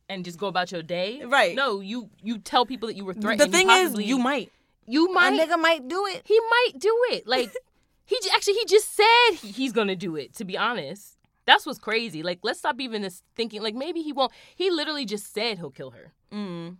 and 0.10 0.24
just 0.26 0.38
go 0.38 0.48
about 0.48 0.72
your 0.72 0.84
day? 0.84 1.24
Right. 1.26 1.56
No, 1.56 1.80
you 1.80 2.10
you 2.22 2.38
tell 2.40 2.66
people 2.66 2.88
that 2.88 2.96
you 2.96 3.06
were 3.06 3.14
threatened. 3.14 3.40
the 3.52 3.58
thing 3.58 3.68
possibly- 3.68 4.04
is, 4.04 4.10
you 4.10 4.20
might. 4.20 4.52
you 4.86 5.12
might, 5.14 5.34
A 5.34 5.46
nigga 5.46 5.60
might 5.60 5.88
do 5.88 6.06
it. 6.08 6.22
he 6.26 6.40
might 6.40 6.80
do 6.80 6.94
it. 7.12 7.26
Like 7.26 7.52
he 8.06 8.18
actually 8.36 8.56
he 8.56 8.66
just 8.66 8.94
said 8.96 9.30
he- 9.42 9.52
he's 9.52 9.72
gonna 9.72 9.96
do 9.96 10.16
it. 10.16 10.36
To 10.36 10.46
be 10.46 10.58
honest, 10.58 11.18
that's 11.46 11.66
what's 11.66 11.80
crazy. 11.80 12.22
Like 12.22 12.40
let's 12.44 12.60
stop 12.60 12.80
even 12.82 13.02
this 13.02 13.24
thinking. 13.36 13.62
Like 13.64 13.76
maybe 13.76 14.02
he 14.02 14.12
won't. 14.14 14.34
He 14.56 14.70
literally 14.72 15.06
just 15.06 15.34
said 15.34 15.58
he'll 15.58 15.72
kill 15.72 15.92
her, 15.92 16.12
Mm. 16.34 16.78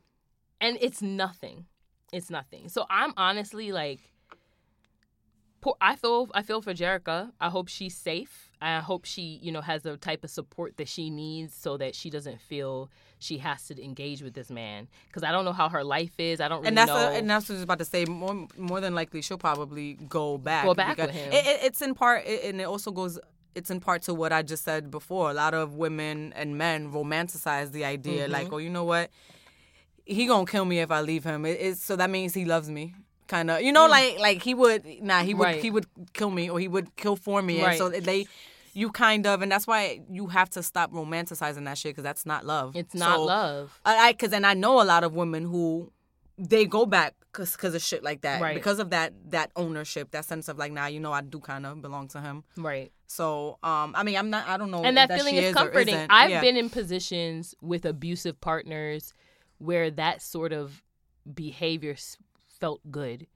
and 0.62 0.78
it's 0.82 1.02
nothing. 1.02 1.66
It's 2.14 2.30
nothing. 2.30 2.70
So 2.70 2.86
I'm 2.90 3.14
honestly 3.18 3.72
like, 3.72 4.00
I 5.82 5.96
feel 5.96 6.30
I 6.34 6.42
feel 6.44 6.62
for 6.62 6.74
Jerrika. 6.74 7.32
I 7.40 7.50
hope 7.50 7.68
she's 7.68 7.96
safe. 7.96 8.50
I 8.62 8.80
hope 8.80 9.06
she, 9.06 9.40
you 9.44 9.52
know, 9.52 9.62
has 9.62 9.84
the 9.84 9.98
type 9.98 10.24
of 10.24 10.32
support 10.32 10.78
that 10.78 10.88
she 10.88 11.10
needs 11.10 11.54
so 11.54 11.78
that 11.78 11.94
she 11.94 12.10
doesn't 12.10 12.42
feel 12.42 12.90
she 13.20 13.38
has 13.38 13.68
to 13.68 13.84
engage 13.84 14.24
with 14.24 14.34
this 14.34 14.50
man. 14.50 14.88
Because 15.08 15.24
I 15.24 15.32
don't 15.32 15.46
know 15.46 15.54
how 15.54 15.70
her 15.70 15.84
life 15.84 16.20
is. 16.20 16.42
I 16.42 16.48
don't 16.48 16.60
really 16.60 16.70
and 16.70 16.78
that's 16.78 16.88
know. 16.90 16.96
A, 16.98 17.12
and 17.12 17.30
that's 17.30 17.48
what 17.48 17.54
I 17.54 17.58
was 17.58 17.64
about 17.64 17.80
to 17.80 17.86
say. 17.86 18.06
More 18.06 18.48
more 18.58 18.82
than 18.82 18.96
likely, 18.96 19.22
she'll 19.22 19.38
probably 19.38 19.94
go 19.94 20.38
back. 20.38 20.66
Go 20.66 20.74
back 20.74 20.98
with 20.98 21.12
him. 21.12 21.32
It, 21.32 21.46
it, 21.46 21.60
it's 21.66 21.82
in 21.82 21.94
part, 21.94 22.26
it, 22.26 22.46
and 22.46 22.60
it 22.60 22.66
also 22.66 22.92
goes. 22.92 23.20
It's 23.54 23.72
in 23.72 23.80
part 23.80 24.04
to 24.04 24.14
what 24.14 24.32
I 24.32 24.44
just 24.44 24.64
said 24.64 24.92
before. 24.92 25.32
A 25.32 25.34
lot 25.34 25.54
of 25.56 25.76
women 25.76 26.32
and 26.36 26.58
men 26.58 26.92
romanticize 26.92 27.72
the 27.72 27.86
idea, 27.86 28.24
Mm-hmm. 28.24 28.32
like, 28.32 28.54
oh, 28.54 28.58
you 28.60 28.70
know 28.70 28.84
what? 28.84 29.10
He 30.06 30.26
gonna 30.26 30.46
kill 30.46 30.64
me 30.66 30.80
if 30.80 30.90
I 30.92 31.02
leave 31.02 31.24
him. 31.24 31.46
It, 31.46 31.78
so 31.78 31.96
that 31.96 32.10
means 32.10 32.34
he 32.34 32.46
loves 32.46 32.70
me. 32.70 32.94
Kind 33.28 33.52
of, 33.52 33.62
you 33.62 33.72
know, 33.72 33.88
like 33.88 34.20
like 34.20 34.42
he 34.44 34.54
would. 34.54 34.86
Nah, 35.02 35.22
he 35.24 35.34
would. 35.34 35.44
Right. 35.44 35.62
He 35.62 35.70
would 35.70 35.86
kill 36.14 36.30
me, 36.32 36.50
or 36.50 36.60
he 36.60 36.68
would 36.68 36.96
kill 36.96 37.16
for 37.16 37.42
me. 37.42 37.62
Right. 37.62 37.72
And 37.72 37.78
so 37.78 37.90
they, 37.90 38.26
you 38.74 38.90
kind 38.92 39.28
of, 39.28 39.42
and 39.42 39.52
that's 39.52 39.68
why 39.68 40.02
you 40.10 40.28
have 40.28 40.50
to 40.52 40.64
stop 40.64 40.92
romanticizing 40.94 41.66
that 41.66 41.78
shit 41.78 41.92
because 41.92 42.04
that's 42.04 42.26
not 42.26 42.46
love. 42.46 42.76
it's 42.76 42.94
not 42.96 43.16
So, 43.18 43.24
love. 43.26 43.80
I 43.86 44.12
because 44.14 44.32
and 44.34 44.46
I 44.46 44.54
know 44.54 44.82
a 44.82 44.86
lot 44.86 45.04
of 45.04 45.14
women 45.14 45.44
who 45.44 45.92
they 46.38 46.66
go 46.66 46.86
back 46.86 47.16
because 47.34 47.74
of 47.76 47.82
shit 47.82 48.04
like 48.04 48.22
that 48.22 48.40
Right. 48.42 48.54
because 48.56 48.80
of 48.80 48.92
that 48.92 49.14
that 49.32 49.52
ownership 49.56 50.12
that 50.12 50.24
sense 50.26 50.48
of 50.48 50.58
like 50.58 50.72
nah 50.72 50.86
you 50.86 51.00
know 51.00 51.12
I 51.12 51.22
do 51.22 51.40
kind 51.40 51.66
of 51.66 51.82
belong 51.82 52.08
to 52.10 52.22
him 52.22 52.44
Right. 52.56 52.92
so 53.08 53.58
um 53.64 53.94
I 53.96 54.04
mean 54.04 54.18
I'm 54.18 54.30
not 54.30 54.48
I 54.48 54.58
don't 54.58 54.70
know 54.72 54.84
and 54.84 54.98
that, 54.98 55.10
if 55.12 55.18
feeling 55.18 55.36
is 55.36 55.46
is 55.50 55.54
comforting. 55.56 56.06
I've 56.10 56.30
Yeah. 56.30 56.42
been 56.42 56.58
in 56.58 56.70
positions 56.70 57.56
with 57.62 57.86
abusive 57.86 58.40
partners 58.40 59.14
where 59.60 59.90
that 59.92 60.22
sort 60.22 60.54
of 60.54 60.84
behavior 61.32 61.96
felt 62.60 62.82
good. 62.92 63.28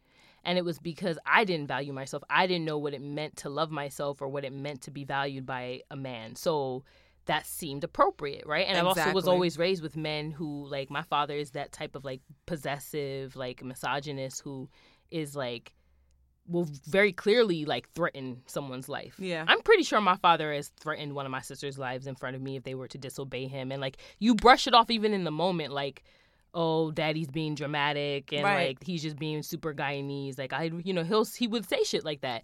And 0.44 0.58
it 0.58 0.66
was 0.66 0.80
because 0.80 1.20
I 1.26 1.44
didn't 1.44 1.68
value 1.68 1.94
myself. 1.94 2.24
I 2.30 2.48
didn't 2.48 2.66
know 2.66 2.80
what 2.80 2.96
it 2.96 3.02
meant 3.02 3.38
to 3.38 3.50
love 3.50 3.70
myself 3.70 4.22
or 4.22 4.28
what 4.28 4.44
it 4.44 4.52
meant 4.52 4.82
to 4.82 4.92
be 4.92 5.04
valued 5.04 5.46
by 5.46 5.82
a 5.92 5.96
man. 5.96 6.36
So 6.36 6.84
that 7.26 7.46
seemed 7.46 7.84
appropriate, 7.84 8.48
right? 8.48 8.66
And 8.68 8.76
I 8.76 8.82
also 8.82 9.12
was 9.12 9.28
always 9.28 9.60
raised 9.60 9.84
with 9.84 9.96
men 9.96 10.32
who, 10.32 10.68
like, 10.68 10.90
my 10.90 11.04
father 11.04 11.36
is 11.36 11.52
that 11.52 11.72
type 11.72 11.96
of 11.96 12.04
like 12.04 12.22
possessive, 12.48 13.36
like 13.36 13.64
misogynist 13.64 14.42
who 14.42 14.68
is 15.12 15.36
like, 15.36 15.74
will 16.48 16.68
very 16.88 17.14
clearly 17.14 17.66
like 17.66 17.88
threaten 17.92 18.42
someone's 18.48 18.90
life. 18.90 19.14
Yeah. 19.20 19.46
I'm 19.48 19.62
pretty 19.62 19.84
sure 19.84 20.02
my 20.02 20.18
father 20.18 20.52
has 20.52 20.70
threatened 20.70 21.14
one 21.14 21.28
of 21.28 21.32
my 21.32 21.42
sister's 21.42 21.78
lives 21.78 22.08
in 22.08 22.16
front 22.16 22.36
of 22.36 22.42
me 22.42 22.56
if 22.56 22.64
they 22.64 22.74
were 22.74 22.88
to 22.88 22.98
disobey 22.98 23.46
him. 23.46 23.72
And 23.72 23.80
like 23.80 23.98
you 24.18 24.34
brush 24.34 24.66
it 24.66 24.74
off 24.74 24.90
even 24.90 25.14
in 25.14 25.24
the 25.24 25.32
moment, 25.32 25.72
like, 25.72 26.04
oh, 26.54 26.92
daddy's 26.92 27.30
being 27.30 27.56
dramatic 27.56 28.34
and 28.34 28.44
Right. 28.44 28.68
like 28.70 28.84
he's 28.84 29.02
just 29.02 29.18
being 29.18 29.42
super 29.44 29.74
Guyanese. 29.74 30.38
Like 30.38 30.54
I 30.54 30.64
you 30.84 30.94
know, 30.94 31.04
he'll 31.04 31.26
he 31.26 31.48
would 31.48 31.68
say 31.68 31.84
shit 31.84 32.04
like 32.06 32.22
that. 32.22 32.44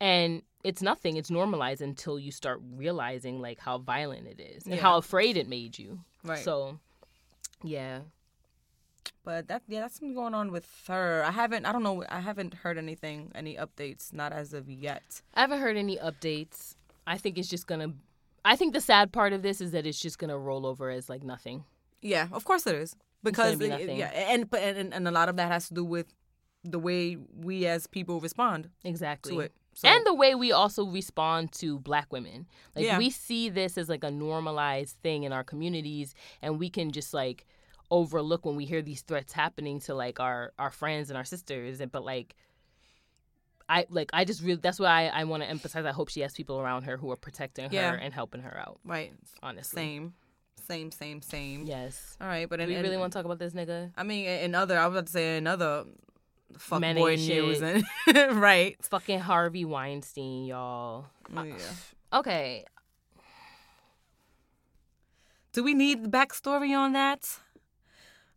And 0.00 0.42
it's 0.62 0.82
nothing. 0.82 1.16
It's 1.16 1.30
normalized 1.30 1.80
until 1.80 2.18
you 2.18 2.30
start 2.32 2.60
realizing 2.74 3.40
like 3.40 3.58
how 3.58 3.78
violent 3.78 4.26
it 4.26 4.40
is 4.40 4.64
and 4.66 4.74
Yeah. 4.74 4.80
how 4.82 4.98
afraid 4.98 5.36
it 5.36 5.48
made 5.48 5.78
you. 5.78 6.00
Right. 6.24 6.44
So 6.44 6.78
yeah. 7.62 8.00
but 9.24 9.48
that 9.48 9.62
yeah 9.68 9.80
that's 9.80 9.98
been 10.00 10.14
going 10.14 10.34
on 10.34 10.52
with 10.52 10.68
her 10.88 11.22
I 11.24 11.30
haven't 11.30 11.64
I 11.66 11.72
don't 11.72 11.82
know 11.82 12.04
I 12.08 12.20
haven't 12.20 12.54
heard 12.54 12.76
anything 12.78 13.32
any 13.34 13.56
updates 13.56 14.12
not 14.12 14.32
as 14.32 14.52
of 14.52 14.68
yet 14.68 15.22
I 15.34 15.40
haven't 15.40 15.60
heard 15.60 15.76
any 15.76 15.96
updates. 15.96 16.74
I 17.06 17.16
think 17.18 17.38
it's 17.38 17.48
just 17.48 17.66
gonna 17.66 17.92
I 18.44 18.54
think 18.56 18.72
the 18.74 18.80
sad 18.80 19.12
part 19.12 19.32
of 19.32 19.42
this 19.42 19.60
is 19.60 19.70
that 19.72 19.86
it's 19.86 20.00
just 20.00 20.18
gonna 20.18 20.38
roll 20.38 20.66
over 20.66 20.90
as 20.90 21.08
like 21.08 21.22
nothing. 21.22 21.64
yeah 22.02 22.28
of 22.32 22.44
course 22.44 22.66
it 22.66 22.74
is 22.74 22.94
because 23.22 23.56
be 23.56 23.66
it- 23.66 23.96
yeah 23.96 24.06
and 24.08 24.48
and, 24.54 24.94
and 24.94 25.08
a 25.08 25.10
lot 25.10 25.28
of 25.28 25.36
that 25.36 25.50
has 25.50 25.68
to 25.68 25.74
do 25.74 25.84
with 25.84 26.06
the 26.64 26.78
way 26.78 27.16
we 27.34 27.66
as 27.66 27.86
people 27.86 28.20
respond 28.20 28.70
Exactly. 28.84 29.32
to 29.32 29.40
it. 29.40 29.52
So, 29.74 29.88
and 29.88 30.04
the 30.06 30.14
way 30.14 30.34
we 30.34 30.50
also 30.52 30.84
respond 30.86 31.52
to 31.60 31.78
black 31.78 32.10
women. 32.12 32.46
Like 32.74 32.86
Yeah. 32.86 32.98
we 32.98 33.10
see 33.10 33.50
this 33.50 33.76
as 33.78 33.88
like 33.88 34.02
a 34.02 34.10
normalized 34.10 34.96
thing 35.02 35.22
in 35.24 35.32
our 35.32 35.44
communities 35.44 36.14
and 36.42 36.58
we 36.58 36.68
can 36.70 36.90
just 36.92 37.12
like 37.14 37.46
overlook 37.90 38.44
when 38.44 38.56
we 38.56 38.64
hear 38.64 38.82
these 38.82 39.02
threats 39.02 39.32
happening 39.32 39.78
to 39.80 39.94
like 39.94 40.18
our 40.18 40.52
our 40.58 40.70
friends 40.72 41.08
and 41.10 41.16
our 41.16 41.24
sisters 41.24 41.80
and 41.80 41.92
but 41.92 42.04
like 42.04 42.34
I 43.68 43.86
like 43.90 44.10
I 44.12 44.24
just 44.24 44.42
really 44.42 44.60
that's 44.60 44.78
why 44.78 45.06
I, 45.08 45.20
I 45.20 45.24
want 45.24 45.42
to 45.42 45.48
emphasize 45.48 45.84
I 45.84 45.90
hope 45.92 46.08
she 46.08 46.20
has 46.20 46.32
people 46.32 46.58
around 46.60 46.84
her 46.84 46.96
who 46.96 47.10
are 47.10 47.16
protecting 47.16 47.68
Yeah. 47.72 47.90
her 47.92 47.96
and 47.96 48.14
helping 48.14 48.40
her 48.42 48.56
out. 48.58 48.78
Right. 48.84 49.12
Honestly. 49.42 49.82
Same 49.82 50.14
same 50.66 50.90
same 50.90 51.22
same 51.22 51.64
yes 51.66 52.16
all 52.20 52.26
right 52.26 52.48
but 52.48 52.60
in, 52.60 52.68
we 52.68 52.76
really 52.76 52.96
want 52.96 53.12
to 53.12 53.18
talk 53.18 53.24
about 53.24 53.38
this 53.38 53.52
nigga 53.54 53.90
I 53.96 54.02
mean, 54.02 54.26
in 54.26 54.54
other, 54.54 54.78
I 54.78 54.86
was 54.86 54.94
about 54.96 55.06
to 55.06 55.12
say 55.12 55.36
another 55.38 55.84
fuck 56.58 56.80
Men 56.80 56.96
boy 56.96 57.10
ain't 57.12 57.28
news, 57.28 57.58
shit. 57.58 57.84
and 58.16 58.40
right? 58.40 58.76
fucking 58.84 59.20
Harvey 59.20 59.64
Weinstein 59.64 60.44
y'all 60.46 61.06
Oh, 61.36 61.42
yeah. 61.42 61.56
okay 62.20 62.64
Do 65.52 65.62
we 65.64 65.74
need 65.74 66.02
the 66.04 66.08
backstory 66.08 66.76
on 66.76 66.92
that? 66.92 67.38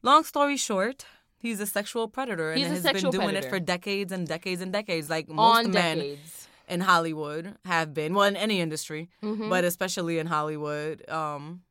Long 0.01 0.23
story 0.23 0.55
short, 0.57 1.05
he's 1.37 1.59
a 1.59 1.65
sexual 1.65 2.07
predator 2.07 2.53
He's 2.53 2.65
and 2.65 2.73
has 2.75 2.83
been 2.83 3.11
doing 3.11 3.27
predator. 3.29 3.47
it 3.47 3.49
for 3.49 3.59
decades 3.59 4.11
and 4.13 4.25
decades 4.27 4.61
and 4.61 4.71
decades. 4.71 5.09
Like 5.09 5.27
most 5.27 5.65
on 5.65 5.71
men 5.71 5.97
decades 5.97 6.47
in 6.69 6.79
Hollywood 6.81 7.55
have 7.65 7.93
been, 7.93 8.13
well, 8.13 8.25
in 8.25 8.35
any 8.37 8.61
industry, 8.61 9.09
Mhm. 9.23 9.49
but 9.49 9.63
especially 9.65 10.19
in 10.19 10.27
Hollywood. 10.27 11.07
Um, 11.09 11.61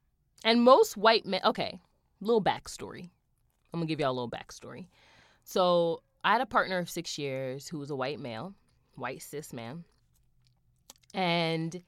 And 0.44 0.62
most 0.62 0.96
white 0.96 1.26
men, 1.26 1.40
okay, 1.44 1.80
little 2.20 2.42
backstory. 2.42 3.10
I'm 3.72 3.80
gonna 3.80 3.86
give 3.86 4.00
y'all 4.00 4.12
a 4.12 4.12
little 4.12 4.30
backstory. 4.30 4.86
So 5.44 6.02
I 6.24 6.32
had 6.32 6.40
a 6.40 6.46
partner 6.46 6.78
of 6.78 6.90
six 6.90 7.18
years 7.18 7.68
who 7.68 7.78
was 7.78 7.90
a 7.90 7.96
white 7.96 8.20
male, 8.20 8.54
white 8.94 9.22
cis 9.22 9.52
man, 9.52 9.84
and 11.14 11.82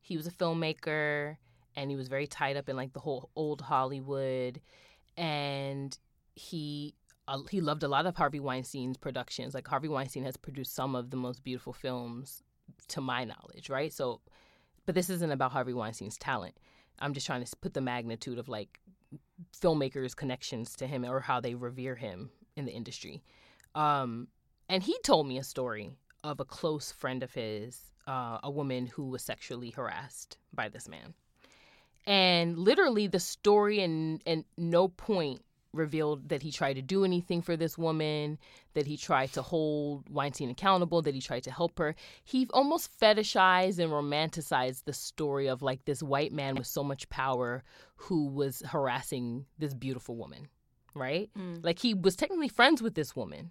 he 0.00 0.16
was 0.16 0.26
a 0.26 0.32
filmmaker, 0.32 1.36
and 1.76 1.90
he 1.90 1.96
was 1.96 2.08
very 2.08 2.26
tied 2.26 2.56
up 2.56 2.68
in 2.68 2.76
like 2.76 2.92
the 2.92 3.00
whole 3.00 3.30
old 3.36 3.60
Hollywood, 3.60 4.60
and 5.16 5.98
he 6.34 6.94
uh, 7.26 7.40
he 7.50 7.60
loved 7.60 7.82
a 7.82 7.88
lot 7.88 8.06
of 8.06 8.16
Harvey 8.16 8.40
Weinstein's 8.40 8.96
productions. 8.96 9.54
Like 9.54 9.68
Harvey 9.68 9.88
Weinstein 9.88 10.24
has 10.24 10.36
produced 10.36 10.74
some 10.74 10.94
of 10.94 11.10
the 11.10 11.16
most 11.16 11.44
beautiful 11.44 11.72
films, 11.72 12.42
to 12.88 13.00
my 13.00 13.24
knowledge, 13.24 13.70
right? 13.70 13.92
So, 13.92 14.20
but 14.86 14.94
this 14.94 15.10
isn't 15.10 15.32
about 15.32 15.52
Harvey 15.52 15.72
Weinstein's 15.72 16.18
talent. 16.18 16.56
I'm 16.98 17.14
just 17.14 17.26
trying 17.26 17.44
to 17.44 17.56
put 17.56 17.74
the 17.74 17.80
magnitude 17.80 18.38
of 18.38 18.48
like 18.48 18.80
filmmakers' 19.56 20.16
connections 20.16 20.74
to 20.76 20.86
him 20.86 21.04
or 21.04 21.20
how 21.20 21.40
they 21.40 21.54
revere 21.54 21.94
him 21.94 22.30
in 22.56 22.64
the 22.64 22.72
industry. 22.72 23.22
Um, 23.74 24.28
and 24.68 24.82
he 24.82 24.98
told 25.02 25.26
me 25.26 25.38
a 25.38 25.44
story 25.44 25.90
of 26.24 26.40
a 26.40 26.44
close 26.44 26.92
friend 26.92 27.22
of 27.22 27.32
his, 27.32 27.92
uh, 28.06 28.38
a 28.42 28.50
woman 28.50 28.86
who 28.86 29.04
was 29.08 29.22
sexually 29.22 29.70
harassed 29.70 30.36
by 30.52 30.68
this 30.68 30.88
man. 30.88 31.14
And 32.06 32.58
literally, 32.58 33.06
the 33.06 33.20
story 33.20 33.80
and 33.80 34.22
and 34.24 34.44
no 34.56 34.88
point 34.88 35.42
revealed 35.72 36.28
that 36.28 36.42
he 36.42 36.50
tried 36.50 36.74
to 36.74 36.82
do 36.82 37.04
anything 37.04 37.42
for 37.42 37.56
this 37.56 37.76
woman, 37.76 38.38
that 38.74 38.86
he 38.86 38.96
tried 38.96 39.32
to 39.32 39.42
hold 39.42 40.08
Weinstein 40.08 40.50
accountable, 40.50 41.02
that 41.02 41.14
he 41.14 41.20
tried 41.20 41.44
to 41.44 41.50
help 41.50 41.78
her. 41.78 41.94
He 42.24 42.48
almost 42.52 42.98
fetishized 42.98 43.78
and 43.78 43.92
romanticized 43.92 44.84
the 44.84 44.92
story 44.92 45.46
of 45.48 45.62
like 45.62 45.84
this 45.84 46.02
white 46.02 46.32
man 46.32 46.54
with 46.56 46.66
so 46.66 46.82
much 46.82 47.08
power 47.08 47.62
who 47.96 48.26
was 48.26 48.62
harassing 48.66 49.46
this 49.58 49.74
beautiful 49.74 50.16
woman, 50.16 50.48
right? 50.94 51.30
Mm. 51.38 51.64
Like 51.64 51.78
he 51.78 51.94
was 51.94 52.16
technically 52.16 52.48
friends 52.48 52.82
with 52.82 52.94
this 52.94 53.14
woman. 53.14 53.50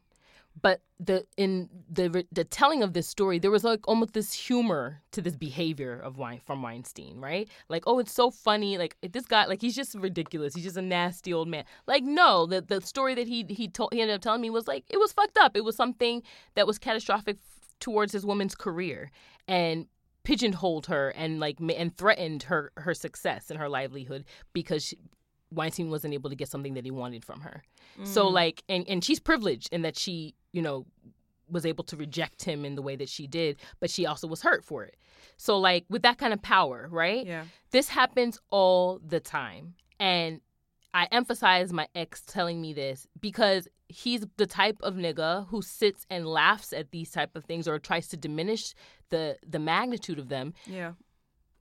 But 0.62 0.82
the 1.00 1.26
in 1.38 1.70
the 1.90 2.26
the 2.32 2.44
telling 2.44 2.82
of 2.82 2.94
this 2.94 3.08
story, 3.08 3.38
there 3.38 3.52
was 3.52 3.64
like 3.64 3.88
almost 3.88 4.14
this 4.14 4.34
humor 4.34 5.02
to 5.12 5.22
this 5.22 5.36
behavior 5.36 6.00
of 6.00 6.18
Wein 6.18 6.42
from 6.46 6.62
Weinstein, 6.62 7.20
right? 7.20 7.48
Like, 7.70 7.84
oh, 7.86 8.00
it's 8.00 8.14
so 8.14 8.32
funny. 8.32 8.78
Like 8.78 8.98
this 9.02 9.26
guy, 9.26 9.46
like 9.46 9.62
he's 9.62 9.76
just 9.76 9.94
ridiculous. 9.96 10.56
He's 10.56 10.64
just 10.64 10.78
a 10.78 10.82
nasty 10.82 11.34
old 11.34 11.48
man. 11.48 11.66
Like, 11.86 12.04
no, 12.04 12.46
the 12.46 12.62
the 12.62 12.82
story 12.82 13.14
that 13.16 13.28
he 13.28 13.46
he 13.50 13.68
told 13.68 13.94
he 13.94 14.02
ended 14.02 14.16
up 14.16 14.22
telling 14.22 14.42
me 14.42 14.50
was 14.50 14.68
like 14.68 14.86
it 14.90 14.98
was 14.98 15.12
fucked 15.12 15.38
up. 15.38 15.56
It 15.56 15.64
was 15.64 15.76
something 15.76 16.24
that 16.56 16.66
was 16.66 16.80
catastrophic 16.80 17.38
f- 17.38 17.76
towards 17.80 18.12
his 18.12 18.26
woman's 18.26 18.56
career 18.56 19.12
and 19.48 19.86
pigeonholed 20.24 20.88
her 20.88 21.10
and 21.10 21.40
like 21.40 21.58
and 21.60 21.96
threatened 21.96 22.44
her 22.44 22.72
her 22.78 22.94
success 22.94 23.50
and 23.50 23.60
her 23.60 23.70
livelihood 23.70 24.26
because 24.54 24.84
she, 24.84 24.98
Weinstein 25.52 25.90
wasn't 25.90 26.14
able 26.14 26.30
to 26.30 26.36
get 26.36 26.50
something 26.50 26.74
that 26.74 26.84
he 26.84 26.92
wanted 26.92 27.24
from 27.24 27.42
her. 27.42 27.64
So 28.04 28.26
mm. 28.26 28.34
like 28.34 28.64
and 28.70 28.88
and 28.88 29.04
she's 29.04 29.20
privileged 29.20 29.70
in 29.72 29.82
that 29.82 29.98
she, 29.98 30.36
you 30.58 30.64
know, 30.64 30.86
was 31.50 31.66
able 31.66 31.84
to 31.86 31.96
reject 31.96 32.44
him 32.44 32.66
in 32.66 32.74
the 32.76 32.82
way 32.82 32.96
that 32.96 33.08
she 33.08 33.28
did, 33.28 33.58
but 33.80 33.90
she 33.90 34.06
also 34.06 34.28
was 34.28 34.42
hurt 34.42 34.66
for 34.66 34.84
it. 34.84 34.98
So 35.38 35.58
like 35.60 35.86
with 35.88 36.02
that 36.02 36.18
kind 36.18 36.34
of 36.34 36.42
power, 36.42 36.88
right? 36.92 37.26
yeah, 37.26 37.44
This 37.72 37.88
happens 37.90 38.40
all 38.50 39.00
the 39.06 39.20
time. 39.20 39.76
And 40.00 40.42
I 40.94 41.08
emphasize 41.12 41.72
my 41.72 41.88
ex 41.94 42.22
telling 42.22 42.60
me 42.60 42.74
this 42.74 43.08
because 43.22 43.68
he's 43.88 44.26
the 44.38 44.48
type 44.48 44.78
of 44.82 44.96
nigga 44.96 45.48
who 45.50 45.62
sits 45.62 46.06
and 46.10 46.26
laughs 46.26 46.74
at 46.74 46.92
these 46.92 47.12
type 47.12 47.36
of 47.36 47.46
things 47.46 47.68
or 47.68 47.78
tries 47.80 48.08
to 48.10 48.18
diminish 48.18 48.74
the 49.10 49.38
the 49.48 49.60
magnitude 49.60 50.20
of 50.20 50.28
them 50.28 50.54
yeah, 50.66 50.94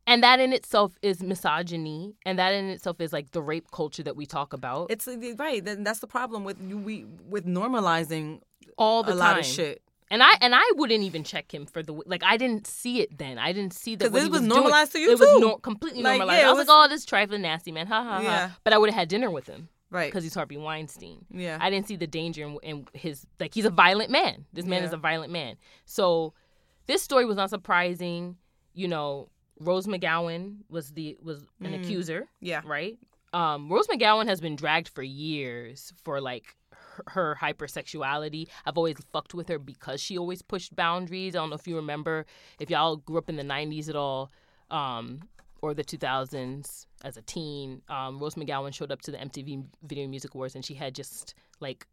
and 0.06 0.22
that 0.22 0.40
in 0.40 0.52
itself 0.52 0.96
is 1.02 1.22
misogyny 1.22 2.14
and 2.24 2.38
that 2.38 2.52
in 2.54 2.66
itself 2.70 3.00
is 3.00 3.12
like 3.12 3.30
the 3.32 3.42
rape 3.42 3.70
culture 3.72 4.02
that 4.02 4.16
we 4.16 4.26
talk 4.26 4.52
about 4.52 4.90
it's 4.90 5.06
uh, 5.08 5.16
right. 5.38 5.64
Then 5.64 5.84
that's 5.84 6.00
the 6.00 6.06
problem 6.06 6.44
with 6.44 6.56
you. 6.60 6.76
We 6.78 7.04
with 7.28 7.46
normalizing 7.46 8.40
all 8.78 9.02
the 9.02 9.10
a 9.10 9.16
time 9.16 9.18
lot 9.18 9.38
of 9.38 9.44
shit. 9.46 9.82
And 10.08 10.22
I 10.22 10.30
and 10.40 10.54
I 10.54 10.62
wouldn't 10.76 11.02
even 11.02 11.24
check 11.24 11.52
him 11.52 11.66
for 11.66 11.82
the 11.82 11.92
like 12.06 12.22
I 12.22 12.36
didn't 12.36 12.66
see 12.66 13.00
it 13.00 13.18
then. 13.18 13.38
I 13.38 13.52
didn't 13.52 13.72
see 13.74 13.96
that 13.96 14.04
Because 14.12 14.22
he 14.24 14.28
was 14.30 14.40
doing- 14.40 14.48
normalized 14.50 14.92
to 14.92 15.00
you 15.00 15.12
It 15.12 15.18
too. 15.18 15.24
was 15.24 15.40
nor- 15.40 15.58
completely 15.58 16.02
Like, 16.02 16.18
normalized. 16.18 16.42
yeah, 16.42 16.48
I 16.48 16.52
was, 16.52 16.58
was- 16.60 16.68
like, 16.68 16.84
oh, 16.84 16.88
this 16.88 17.04
trifling 17.04 17.42
nasty 17.42 17.72
man, 17.72 17.86
ha 17.88 18.02
ha 18.04 18.20
Yeah. 18.20 18.48
ha. 18.48 18.56
But 18.62 18.72
I 18.72 18.78
would 18.78 18.88
have 18.90 18.98
had 18.98 19.08
dinner 19.08 19.30
with 19.32 19.48
him 19.48 19.68
right. 19.90 20.06
because 20.08 20.22
he's 20.22 20.34
Harvey 20.34 20.56
Weinstein. 20.58 21.24
Yeah. 21.30 21.58
I 21.60 21.70
didn't 21.70 21.88
see 21.88 21.96
the 21.96 22.06
danger 22.06 22.44
in, 22.46 22.56
in 22.62 22.86
his 22.92 23.26
like 23.40 23.52
he's 23.52 23.64
a 23.64 23.70
violent 23.70 24.10
man. 24.10 24.44
This 24.52 24.64
man 24.64 24.82
Yeah. 24.82 24.86
is 24.88 24.92
a 24.92 24.96
violent 24.96 25.32
man. 25.32 25.56
So 25.86 26.34
this 26.86 27.02
story 27.02 27.24
was 27.26 27.36
not 27.36 27.50
surprising. 27.50 28.36
You 28.74 28.86
know, 28.88 29.28
Rose 29.60 29.86
McGowan 29.86 30.58
was 30.68 30.90
the 30.92 31.16
was 31.22 31.42
an 31.60 31.72
Mm. 31.72 31.80
accuser, 31.82 32.26
yeah. 32.40 32.60
right? 32.64 32.98
Um, 33.32 33.68
Rose 33.70 33.86
McGowan 33.88 34.26
has 34.26 34.40
been 34.40 34.56
dragged 34.56 34.88
for 34.88 35.02
years 35.02 35.92
for 36.04 36.20
like 36.20 36.56
her, 36.70 37.04
her 37.08 37.38
hypersexuality. 37.40 38.48
I've 38.64 38.76
always 38.78 38.96
fucked 39.12 39.34
with 39.34 39.48
her 39.48 39.58
because 39.58 40.00
she 40.00 40.16
always 40.18 40.42
pushed 40.42 40.74
boundaries. 40.76 41.34
I 41.34 41.38
don't 41.40 41.50
know 41.50 41.56
if 41.56 41.66
you 41.66 41.76
remember 41.76 42.26
if 42.60 42.70
y'all 42.70 42.96
grew 42.96 43.18
up 43.18 43.28
in 43.28 43.36
the 43.36 43.42
'90s 43.42 43.88
at 43.88 43.96
all. 43.96 44.30
Um, 44.70 45.20
or 45.62 45.72
the 45.72 45.82
2000s 45.84 46.86
as 47.02 47.16
a 47.16 47.22
teen, 47.22 47.80
um, 47.88 48.18
Rose 48.18 48.34
McGowan 48.34 48.74
showed 48.74 48.92
up 48.92 49.00
to 49.02 49.10
the 49.10 49.16
MTV 49.18 49.64
Video 49.82 50.06
Music 50.06 50.34
Awards 50.34 50.54
and 50.54 50.64
she 50.64 50.74
had 50.74 50.94
just 50.94 51.34
like 51.60 51.86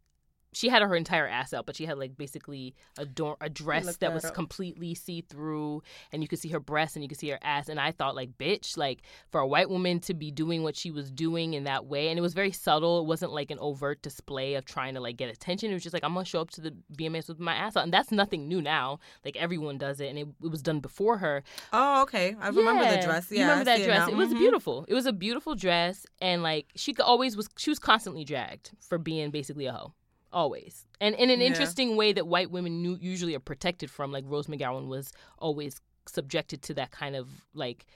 she 0.54 0.68
had 0.68 0.82
her 0.82 0.94
entire 0.94 1.26
ass 1.26 1.52
out, 1.52 1.66
but 1.66 1.76
she 1.76 1.86
had 1.86 1.98
like 1.98 2.16
basically 2.16 2.74
a 2.98 3.04
door 3.04 3.36
a 3.40 3.50
dress 3.50 3.86
that 3.86 4.00
that 4.00 4.14
was 4.14 4.24
up. 4.24 4.34
completely 4.34 4.94
see 4.94 5.20
through, 5.20 5.82
and 6.12 6.22
you 6.22 6.28
could 6.28 6.38
see 6.38 6.48
her 6.50 6.60
breasts 6.60 6.96
and 6.96 7.02
you 7.02 7.08
could 7.08 7.18
see 7.18 7.28
her 7.30 7.38
ass. 7.42 7.68
And 7.68 7.78
I 7.80 7.90
thought 7.92 8.14
like, 8.14 8.38
bitch, 8.38 8.76
like 8.76 9.02
for 9.30 9.40
a 9.40 9.46
white 9.46 9.68
woman 9.68 10.00
to 10.00 10.14
be 10.14 10.30
doing 10.30 10.62
what 10.62 10.76
she 10.76 10.90
was 10.90 11.10
doing 11.10 11.54
in 11.54 11.64
that 11.64 11.86
way, 11.86 12.08
and 12.08 12.18
it 12.18 12.22
was 12.22 12.34
very 12.34 12.52
subtle. 12.52 13.00
It 13.00 13.06
wasn't 13.06 13.32
like 13.32 13.50
an 13.50 13.58
overt 13.60 14.02
display 14.02 14.54
of 14.54 14.64
trying 14.64 14.94
to 14.94 15.00
like 15.00 15.16
get 15.16 15.28
attention. 15.28 15.70
It 15.70 15.74
was 15.74 15.82
just 15.82 15.94
like 15.94 16.04
I'm 16.04 16.14
gonna 16.14 16.24
show 16.24 16.40
up 16.40 16.50
to 16.52 16.60
the 16.60 16.74
VMAs 16.96 17.28
with 17.28 17.38
my 17.40 17.54
ass 17.54 17.76
out, 17.76 17.84
and 17.84 17.92
that's 17.92 18.10
nothing 18.12 18.48
new 18.48 18.62
now. 18.62 18.98
Like 19.24 19.36
everyone 19.36 19.78
does 19.78 20.00
it, 20.00 20.08
and 20.08 20.18
it, 20.18 20.28
it 20.42 20.50
was 20.50 20.62
done 20.62 20.80
before 20.80 21.18
her. 21.18 21.42
Oh, 21.72 22.02
okay. 22.02 22.36
I 22.40 22.48
remember 22.48 22.84
the 22.88 23.02
dress. 23.02 23.26
Yeah, 23.30 23.38
you 23.38 23.42
remember 23.50 23.70
I 23.70 23.76
that 23.78 23.84
dress? 23.84 23.98
now. 24.06 24.08
It, 24.08 24.16
was 24.16 24.28
Mhm. 24.30 24.38
beautiful. 24.38 24.84
It 24.88 24.94
was 24.94 25.06
a 25.06 25.12
beautiful 25.12 25.54
dress, 25.54 26.06
and 26.20 26.42
like 26.42 26.66
she 26.76 26.94
always 27.02 27.36
was 27.36 27.48
she 27.56 27.70
was 27.70 27.78
constantly 27.78 28.24
dragged 28.24 28.70
for 28.80 28.98
being 28.98 29.30
basically 29.30 29.66
a 29.66 29.72
hoe, 29.72 29.94
always, 30.34 30.86
and 31.00 31.14
in 31.14 31.30
an 31.30 31.40
Yeah. 31.40 31.46
interesting 31.46 31.96
way 31.96 32.12
that 32.12 32.26
white 32.26 32.50
women 32.50 32.82
nu- 32.82 32.98
usually 33.00 33.34
are 33.34 33.40
protected 33.40 33.90
from. 33.90 34.12
Like 34.12 34.24
Rose 34.26 34.46
McGowan 34.48 34.88
was 34.88 35.12
always 35.38 35.80
subjected 36.06 36.60
to 36.62 36.74
that 36.74 36.90
kind 36.90 37.16
of 37.16 37.28
like 37.54 37.86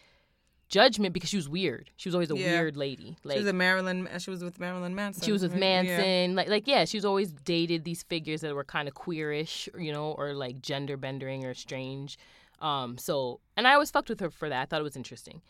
judgment 0.70 1.14
because 1.14 1.30
she 1.30 1.36
was 1.36 1.48
weird. 1.48 1.90
She 1.96 2.08
was 2.08 2.14
always 2.14 2.30
a 2.30 2.36
Yeah. 2.36 2.52
weird 2.60 2.76
lady. 2.76 3.16
Like 3.24 3.34
she 3.36 3.40
was 3.40 3.48
a 3.48 3.52
Marilyn. 3.54 4.08
She 4.18 4.30
was 4.30 4.44
with 4.44 4.60
Marilyn 4.60 4.94
Manson. 4.94 5.22
she 5.24 5.32
was 5.32 5.42
with? 5.42 5.54
Manson. 5.54 6.34
Like 6.34 6.48
like 6.48 6.66
yeah, 6.66 6.84
she's 6.84 7.04
always 7.04 7.32
dated 7.32 7.84
these 7.84 8.02
figures 8.02 8.42
that 8.42 8.54
were 8.54 8.64
kind 8.64 8.86
of 8.88 8.94
queerish, 8.94 9.68
you 9.82 9.92
know, 9.92 10.12
or 10.12 10.34
like 10.34 10.60
gender 10.60 10.96
bending 10.96 11.44
or 11.44 11.54
strange. 11.54 12.18
Um 12.60 12.98
so 12.98 13.40
and 13.56 13.66
I 13.66 13.72
always 13.74 13.90
fucked 13.90 14.08
with 14.10 14.20
her 14.20 14.30
for 14.30 14.48
that. 14.50 14.62
I 14.62 14.64
thought 14.66 14.80
it 14.80 14.84
was 14.84 14.96
interesting. 14.96 15.40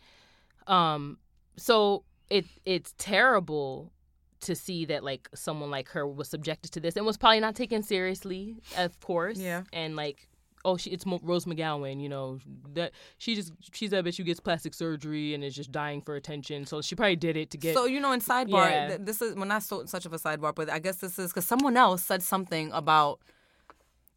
Um 0.66 1.18
so 1.56 2.04
it 2.30 2.46
it's 2.64 2.94
terrible 2.98 3.92
to 4.40 4.54
see 4.54 4.84
that 4.86 5.02
like 5.04 5.28
someone 5.34 5.70
like 5.70 5.88
her 5.90 6.06
was 6.06 6.28
subjected 6.28 6.72
to 6.72 6.80
this 6.80 6.96
and 6.96 7.04
was 7.06 7.16
probably 7.16 7.40
not 7.40 7.54
taken 7.54 7.82
seriously, 7.82 8.56
of 8.76 8.98
course. 9.00 9.38
Yeah. 9.38 9.62
And 9.72 9.96
like 9.96 10.28
oh 10.64 10.76
she 10.76 10.90
it's 10.90 11.06
Mo- 11.06 11.20
Rose 11.22 11.44
McGowan, 11.44 12.00
you 12.00 12.08
know, 12.08 12.38
that 12.74 12.92
she 13.18 13.34
just 13.34 13.52
she's 13.72 13.90
that 13.90 14.04
bitch 14.04 14.16
who 14.16 14.24
gets 14.24 14.40
plastic 14.40 14.74
surgery 14.74 15.34
and 15.34 15.44
is 15.44 15.54
just 15.54 15.70
dying 15.70 16.02
for 16.02 16.16
attention. 16.16 16.66
So 16.66 16.82
she 16.82 16.94
probably 16.96 17.16
did 17.16 17.36
it 17.36 17.50
to 17.50 17.56
get 17.58 17.74
So 17.74 17.84
you 17.86 18.00
know, 18.00 18.12
in 18.12 18.20
sidebar, 18.20 18.68
Yeah. 18.70 18.88
th- 18.88 19.00
this 19.02 19.22
is 19.22 19.34
well, 19.36 19.46
not 19.46 19.62
so 19.62 19.84
such 19.86 20.04
of 20.06 20.12
a 20.12 20.18
sidebar, 20.18 20.54
but 20.54 20.68
I 20.70 20.78
guess 20.80 20.96
this 20.96 21.18
is 21.18 21.30
because 21.30 21.46
someone 21.46 21.76
else 21.76 22.02
said 22.02 22.22
something 22.22 22.70
about, 22.72 23.20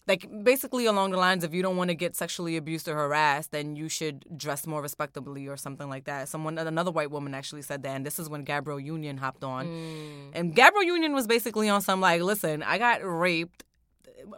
like, 0.08 0.28
basically 0.44 0.86
along 0.88 1.12
the 1.12 1.18
lines 1.18 1.44
of 1.44 1.54
you 1.54 1.62
don't 1.62 1.78
want 1.78 1.90
to 1.90 1.96
get 1.96 2.16
sexually 2.16 2.58
abused 2.58 2.88
or 2.88 2.96
harassed, 2.96 3.52
then 3.52 3.76
you 3.76 3.88
should 3.88 4.26
dress 4.36 4.66
more 4.66 4.82
respectably 4.82 5.48
or 5.48 5.56
something 5.58 5.90
like 5.90 6.06
that. 6.06 6.28
Someone, 6.28 6.58
another 6.58 6.92
white 6.92 7.12
woman 7.12 7.34
actually 7.34 7.62
said 7.62 7.84
that, 7.84 7.96
and 7.96 8.06
this 8.06 8.18
is 8.20 8.28
when 8.30 8.44
Gabrielle 8.44 8.80
Union 8.80 9.18
hopped 9.18 9.44
on, 9.44 9.68
Mm. 9.68 10.32
and 10.34 10.56
Gabrielle 10.56 10.84
Union 10.86 11.14
was 11.14 11.28
basically 11.28 11.70
on 11.70 11.82
some 11.82 12.02
like, 12.02 12.22
listen, 12.22 12.64
I 12.64 12.78
got 12.78 13.02
raped 13.04 13.64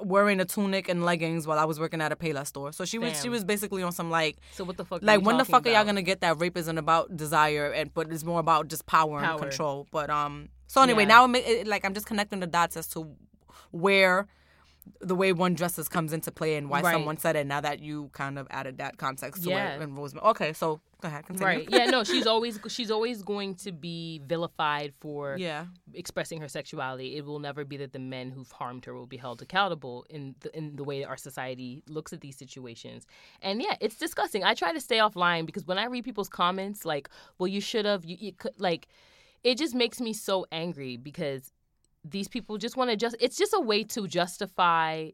wearing 0.01 0.39
a 0.39 0.45
tunic 0.45 0.87
and 0.87 1.03
leggings 1.03 1.45
while 1.45 1.59
I 1.59 1.65
was 1.65 1.77
working 1.79 1.99
at 2.01 2.11
a 2.11 2.15
Payless 2.15 2.47
store. 2.47 2.71
So 2.71 2.85
she 2.85 2.97
was 2.97 3.21
she 3.21 3.27
was 3.27 3.43
basically 3.43 3.83
on 3.83 3.91
some 3.91 4.09
like 4.09 4.37
So 4.53 4.63
what 4.63 4.77
the 4.77 4.85
fuck? 4.85 5.01
like 5.03 5.21
when 5.21 5.37
the 5.37 5.43
fuck 5.43 5.67
are 5.67 5.71
y'all 5.71 5.83
gonna 5.83 6.01
get 6.01 6.21
that 6.21 6.39
rape 6.39 6.55
isn't 6.57 6.77
about 6.77 7.17
desire 7.17 7.69
and 7.69 7.93
but 7.93 8.09
it's 8.09 8.23
more 8.23 8.39
about 8.39 8.69
just 8.69 8.85
power, 8.85 9.19
Power. 9.19 9.31
and 9.31 9.41
control 9.41 9.85
but 9.91 10.09
um 10.09 10.47
so 10.67 10.81
anyway 10.81 11.03
Yeah. 11.03 11.07
now 11.27 11.33
it, 11.33 11.67
like 11.67 11.83
i'm 11.83 11.93
just 11.93 12.05
connecting 12.05 12.39
the 12.39 12.47
dots 12.47 12.77
as 12.77 12.87
to 12.89 13.13
where 13.71 14.27
the 14.99 15.15
way 15.15 15.31
one 15.33 15.53
dresses 15.53 15.87
comes 15.89 16.13
into 16.13 16.31
play 16.31 16.55
and 16.55 16.69
why 16.69 16.81
Right. 16.81 16.93
someone 16.93 17.17
said 17.17 17.35
it 17.35 17.47
now 17.47 17.61
that 17.61 17.79
you 17.81 18.09
kind 18.13 18.37
of 18.39 18.47
added 18.49 18.77
that 18.79 18.97
context 18.97 19.43
to 19.43 19.49
Yeah. 19.49 19.75
it 19.75 19.81
and 19.81 19.97
Rosemary. 19.97 20.25
okay 20.29 20.53
so 20.53 20.81
go 21.01 21.07
ahead 21.07 21.25
continue 21.25 21.45
Right. 21.47 21.67
Yeah. 21.69 21.85
No. 21.85 22.03
She's 22.03 22.27
always 22.27 22.59
she's 22.67 22.91
always 22.91 23.23
going 23.23 23.55
to 23.55 23.71
be 23.71 24.21
vilified 24.25 24.93
for 24.99 25.35
yeah 25.39 25.65
expressing 25.93 26.41
her 26.41 26.47
sexuality. 26.49 27.15
It 27.15 27.25
will 27.25 27.39
never 27.39 27.63
be 27.65 27.77
that 27.77 27.93
the 27.93 27.99
men 27.99 28.31
who've 28.31 28.51
harmed 28.51 28.83
her 28.85 28.93
will 28.93 29.07
be 29.07 29.17
held 29.17 29.41
accountable 29.41 30.05
in 30.09 30.35
the, 30.41 30.57
in 30.57 30.75
the 30.75 30.83
way 30.83 30.99
that 31.01 31.07
our 31.07 31.17
society 31.17 31.81
looks 31.87 32.11
at 32.13 32.19
these 32.21 32.37
situations. 32.37 33.05
And 33.41 33.61
yeah, 33.61 33.75
it's 33.79 33.95
disgusting. 33.95 34.43
I 34.43 34.53
try 34.53 34.73
to 34.73 34.81
stay 34.81 34.97
offline 34.97 35.45
because 35.45 35.65
when 35.65 35.77
I 35.77 35.85
read 35.85 36.03
people's 36.03 36.29
comments, 36.29 36.83
like, 36.83 37.09
"Well, 37.37 37.47
you 37.47 37.61
should 37.61 37.85
have," 37.85 38.03
you, 38.03 38.17
you 38.19 38.33
could 38.33 38.59
like, 38.59 38.87
it 39.45 39.57
just 39.57 39.75
makes 39.75 40.01
me 40.01 40.11
so 40.13 40.45
angry 40.51 40.97
because 40.97 41.51
these 42.03 42.27
people 42.27 42.57
just 42.57 42.77
want 42.77 42.89
to 42.89 42.95
just. 42.95 43.15
It's 43.19 43.37
just 43.37 43.53
a 43.53 43.59
way 43.59 43.83
to 43.85 44.07
justify 44.07 45.09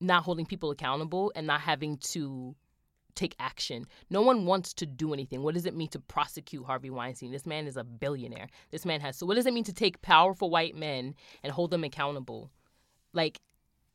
not 0.00 0.24
holding 0.24 0.46
people 0.46 0.70
accountable 0.70 1.32
and 1.34 1.46
not 1.46 1.60
having 1.60 1.96
to 1.98 2.54
take 3.14 3.36
action. 3.38 3.86
No 4.10 4.22
one 4.22 4.46
wants 4.46 4.72
to 4.74 4.86
do 4.86 5.12
anything. 5.12 5.42
What 5.42 5.54
does 5.54 5.66
it 5.66 5.76
mean 5.76 5.88
to 5.88 6.00
prosecute 6.00 6.64
Harvey 6.64 6.90
Weinstein? 6.90 7.30
This 7.30 7.46
man 7.46 7.66
is 7.66 7.76
a 7.76 7.84
billionaire. 7.84 8.48
This 8.70 8.84
man 8.84 9.00
has 9.00 9.16
so 9.16 9.26
what 9.26 9.34
does 9.34 9.46
it 9.46 9.54
mean 9.54 9.64
to 9.64 9.72
take 9.72 10.02
powerful 10.02 10.50
white 10.50 10.74
men 10.74 11.14
and 11.42 11.52
hold 11.52 11.70
them 11.70 11.84
accountable? 11.84 12.50
Like 13.12 13.40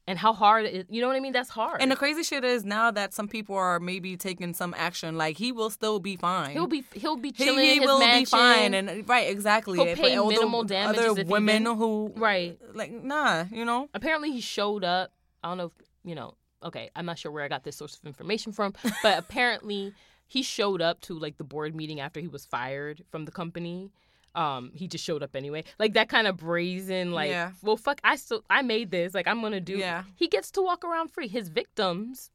and 0.07 0.17
how 0.17 0.33
hard 0.33 0.65
it, 0.65 0.87
you 0.89 1.01
know 1.01 1.07
what 1.07 1.15
I 1.17 1.19
mean? 1.19 1.33
That's 1.33 1.49
hard. 1.49 1.81
and 1.81 1.91
the 1.91 1.95
crazy 1.95 2.23
shit 2.23 2.43
is 2.43 2.63
now 2.63 2.91
that 2.91 3.13
some 3.13 3.27
people 3.27 3.55
are 3.55 3.79
maybe 3.79 4.15
taking 4.17 4.53
some 4.53 4.73
action 4.77 5.17
like 5.17 5.37
he 5.37 5.51
will 5.51 5.69
still 5.69 5.99
be 5.99 6.15
fine 6.15 6.51
he'll 6.51 6.65
be 6.67 6.83
he'll 6.93 7.17
be 7.17 7.33
he, 7.35 7.45
chilling 7.45 7.65
he 7.65 7.75
his 7.77 7.85
will 7.85 7.99
mansion. 7.99 8.21
be 8.21 8.25
fine 8.25 8.73
and 8.73 9.07
right 9.09 9.29
exactly 9.29 9.77
He'll 9.77 9.95
pay 9.95 10.17
although 10.17 10.35
minimal 10.35 10.63
damages 10.63 11.05
other 11.05 11.23
women 11.25 11.65
who 11.65 12.13
right. 12.15 12.57
like 12.73 12.91
nah 12.91 13.45
you 13.51 13.65
know 13.65 13.89
Apparently 13.93 14.31
he 14.31 14.41
showed 14.41 14.83
up. 14.83 15.11
I 15.43 15.49
don't 15.49 15.57
know 15.57 15.65
if, 15.65 15.71
you 16.03 16.15
know, 16.15 16.35
okay, 16.63 16.89
I'm 16.95 17.05
not 17.05 17.19
sure 17.19 17.31
where 17.31 17.43
I 17.43 17.47
got 17.47 17.63
this 17.63 17.75
source 17.75 17.95
of 17.97 18.05
information 18.05 18.51
from, 18.51 18.73
but 19.03 19.17
apparently 19.23 19.93
he 20.27 20.41
showed 20.43 20.81
up 20.81 21.01
to 21.01 21.17
like 21.17 21.37
the 21.37 21.43
board 21.43 21.75
meeting 21.75 21.99
after 21.99 22.19
he 22.19 22.27
was 22.27 22.45
fired 22.45 23.03
from 23.09 23.25
the 23.25 23.31
company. 23.31 23.91
Um, 24.37 24.71
he 24.75 24.87
just 24.87 25.03
showed 25.03 25.23
up 25.23 25.35
anyway. 25.35 25.63
Like 25.79 25.93
that 25.93 26.09
kind 26.09 26.27
of 26.27 26.37
brazen, 26.37 27.11
like, 27.11 27.31
Yeah. 27.31 27.51
well, 27.63 27.75
fuck, 27.75 27.99
I 28.03 28.15
still, 28.17 28.43
I 28.49 28.61
made 28.61 28.91
this. 28.91 29.13
Like, 29.15 29.27
I'm 29.27 29.41
gonna 29.41 29.59
do. 29.59 29.77
Yeah. 29.77 30.03
He 30.15 30.27
gets 30.27 30.51
to 30.51 30.61
walk 30.61 30.85
around 30.85 31.09
free. 31.11 31.27
His 31.27 31.49
victims, 31.49 32.29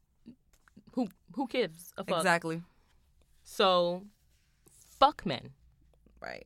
who, 0.91 1.07
who 1.35 1.47
gives 1.47 1.93
a 1.97 2.03
fuck? 2.03 2.17
exactly 2.19 2.61
So, 3.43 4.03
fuck 4.99 5.25
men. 5.25 5.51
Right. 6.21 6.45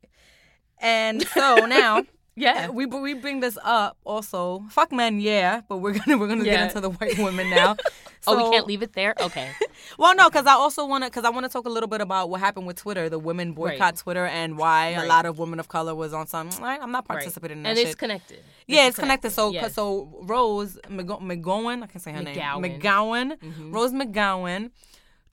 And 0.79 1.23
so 1.29 1.65
now 1.65 2.03
Yeah. 2.35 2.69
we 2.69 2.85
we 2.85 3.15
bring 3.15 3.39
this 3.39 3.57
up 3.63 3.97
also. 4.05 4.63
Fuck 4.69 4.91
men, 4.91 5.19
yeah, 5.19 5.61
but 5.67 5.77
we're 5.77 5.93
gonna 5.97 6.19
we're 6.19 6.27
gonna 6.27 6.43
Yeah. 6.43 6.57
get 6.57 6.63
into 6.67 6.81
the 6.81 6.91
white 6.91 7.17
women 7.17 7.49
now. 7.49 7.75
oh, 8.25 8.33
So- 8.37 8.37
we 8.49 8.51
can't 8.55 8.65
leave 8.67 8.81
it 8.81 8.93
there. 8.93 9.13
Okay. 9.19 9.51
Well, 9.97 10.13
no, 10.15 10.29
because 10.29 10.45
I 10.45 10.51
also 10.53 10.85
want 10.85 11.03
to 11.05 11.09
because 11.09 11.23
I 11.23 11.29
want 11.29 11.45
to 11.45 11.49
talk 11.49 11.65
a 11.65 11.69
little 11.69 11.87
bit 11.87 12.01
about 12.01 12.29
what 12.29 12.39
happened 12.41 12.67
with 12.67 12.75
Twitter. 12.75 13.09
The 13.09 13.17
women 13.19 13.53
boycott 13.53 13.79
Right. 13.79 13.95
Twitter 13.95 14.25
and 14.25 14.57
why 14.57 14.89
a 14.89 15.05
lot 15.05 15.25
of 15.25 15.39
women 15.39 15.59
of 15.59 15.69
color 15.69 15.95
was 15.95 16.13
on 16.13 16.27
some. 16.27 16.49
"Right, 16.61 16.79
I'm 16.81 16.91
not 16.91 17.05
Right. 17.07 17.19
participating 17.19 17.57
in 17.57 17.63
that 17.63 17.69
and 17.69 17.77
shit. 17.77 17.87
it's 17.87 17.95
connected. 17.95 18.43
yeah, 18.67 18.87
it's 18.87 18.97
is 18.97 19.01
connected. 19.01 19.31
So, 19.31 19.51
Yes. 19.51 19.73
so 19.73 20.09
Rose 20.23 20.77
McGowan, 20.89 21.83
I 21.83 21.87
can 21.87 22.01
say 22.01 22.11
her 22.11 22.21
McGowan. 22.21 22.61
name, 22.61 22.81
McGowan, 22.81 23.37
Mhm. 23.39 23.73
Rose 23.73 23.93
McGowan, 23.93 24.71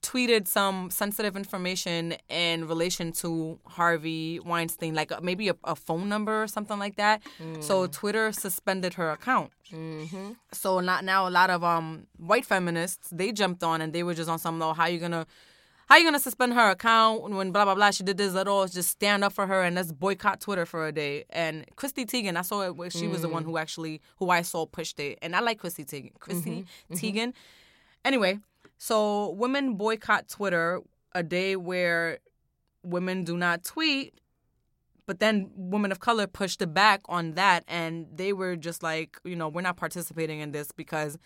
tweeted 0.05 0.47
some 0.47 0.77
sensitive 0.91 1.35
information 1.35 2.15
in 2.29 2.67
relation 2.67 3.11
to 3.11 3.59
Harvey 3.65 4.39
Weinstein, 4.39 4.93
like 4.93 5.11
uh, 5.11 5.19
maybe 5.21 5.49
a, 5.49 5.55
a 5.63 5.75
phone 5.75 6.07
number 6.07 6.43
or 6.43 6.47
something 6.47 6.79
like 6.85 6.95
that. 6.97 7.23
So 7.59 7.87
Twitter 7.87 8.31
suspended 8.31 8.93
her 8.99 9.09
account. 9.09 9.49
Mm-hmm. 9.71 10.33
So 10.51 10.79
not 10.79 11.03
now 11.03 11.27
a 11.27 11.33
lot 11.39 11.49
of 11.49 11.63
um 11.63 11.87
white 12.17 12.45
feminists 12.45 13.09
they 13.11 13.31
jumped 13.31 13.63
on 13.63 13.81
and 13.81 13.89
they 13.93 14.03
were 14.03 14.13
just 14.13 14.29
on 14.29 14.39
some 14.45 14.59
low. 14.59 14.73
How 14.73 14.85
you 14.85 14.99
gonna 14.99 15.25
how 15.89 15.97
you 15.97 16.05
gonna 16.05 16.19
suspend 16.19 16.53
her 16.53 16.69
account 16.69 17.15
when 17.37 17.51
blah 17.51 17.65
blah 17.65 17.75
blah 17.75 17.91
she 17.91 18.03
did 18.03 18.17
this 18.17 18.35
at 18.35 18.47
all? 18.47 18.67
Just 18.67 18.89
stand 18.89 19.23
up 19.23 19.33
for 19.33 19.45
her 19.47 19.61
and 19.63 19.75
let's 19.75 19.91
boycott 19.91 20.39
Twitter 20.39 20.65
for 20.65 20.87
a 20.87 20.91
day. 20.91 21.25
And 21.31 21.65
Chrissy 21.75 22.05
Teigen, 22.05 22.35
I 22.37 22.43
saw 22.43 22.61
it. 22.61 22.93
She 22.93 23.07
was 23.07 23.21
the 23.21 23.29
one 23.29 23.43
who 23.43 23.57
actually 23.57 24.01
who 24.19 24.29
I 24.29 24.43
saw 24.43 24.65
pushed 24.65 24.99
it, 24.99 25.17
and 25.23 25.35
I 25.35 25.39
like 25.39 25.57
Chrissy 25.59 25.83
Teigen. 25.83 26.13
Chrissy 26.19 26.65
Teigen. 26.93 27.33
Anyway, 28.03 28.39
so 28.77 29.31
women 29.31 29.75
boycott 29.75 30.27
Twitter 30.27 30.81
a 31.13 31.23
day 31.23 31.55
where 31.55 32.19
women 32.83 33.23
do 33.23 33.37
not 33.37 33.63
tweet 33.63 34.19
but 35.07 35.19
then 35.19 35.51
women 35.55 35.91
of 35.91 35.99
color 35.99 36.25
pushed 36.25 36.61
it 36.61 36.73
back 36.73 37.01
on 37.07 37.33
that 37.33 37.63
and 37.67 38.07
they 38.13 38.33
were 38.33 38.55
just 38.55 38.83
like 38.83 39.19
you 39.23 39.35
know 39.35 39.47
we're 39.47 39.61
not 39.61 39.77
participating 39.77 40.39
in 40.39 40.51
this 40.51 40.71
because 40.71 41.17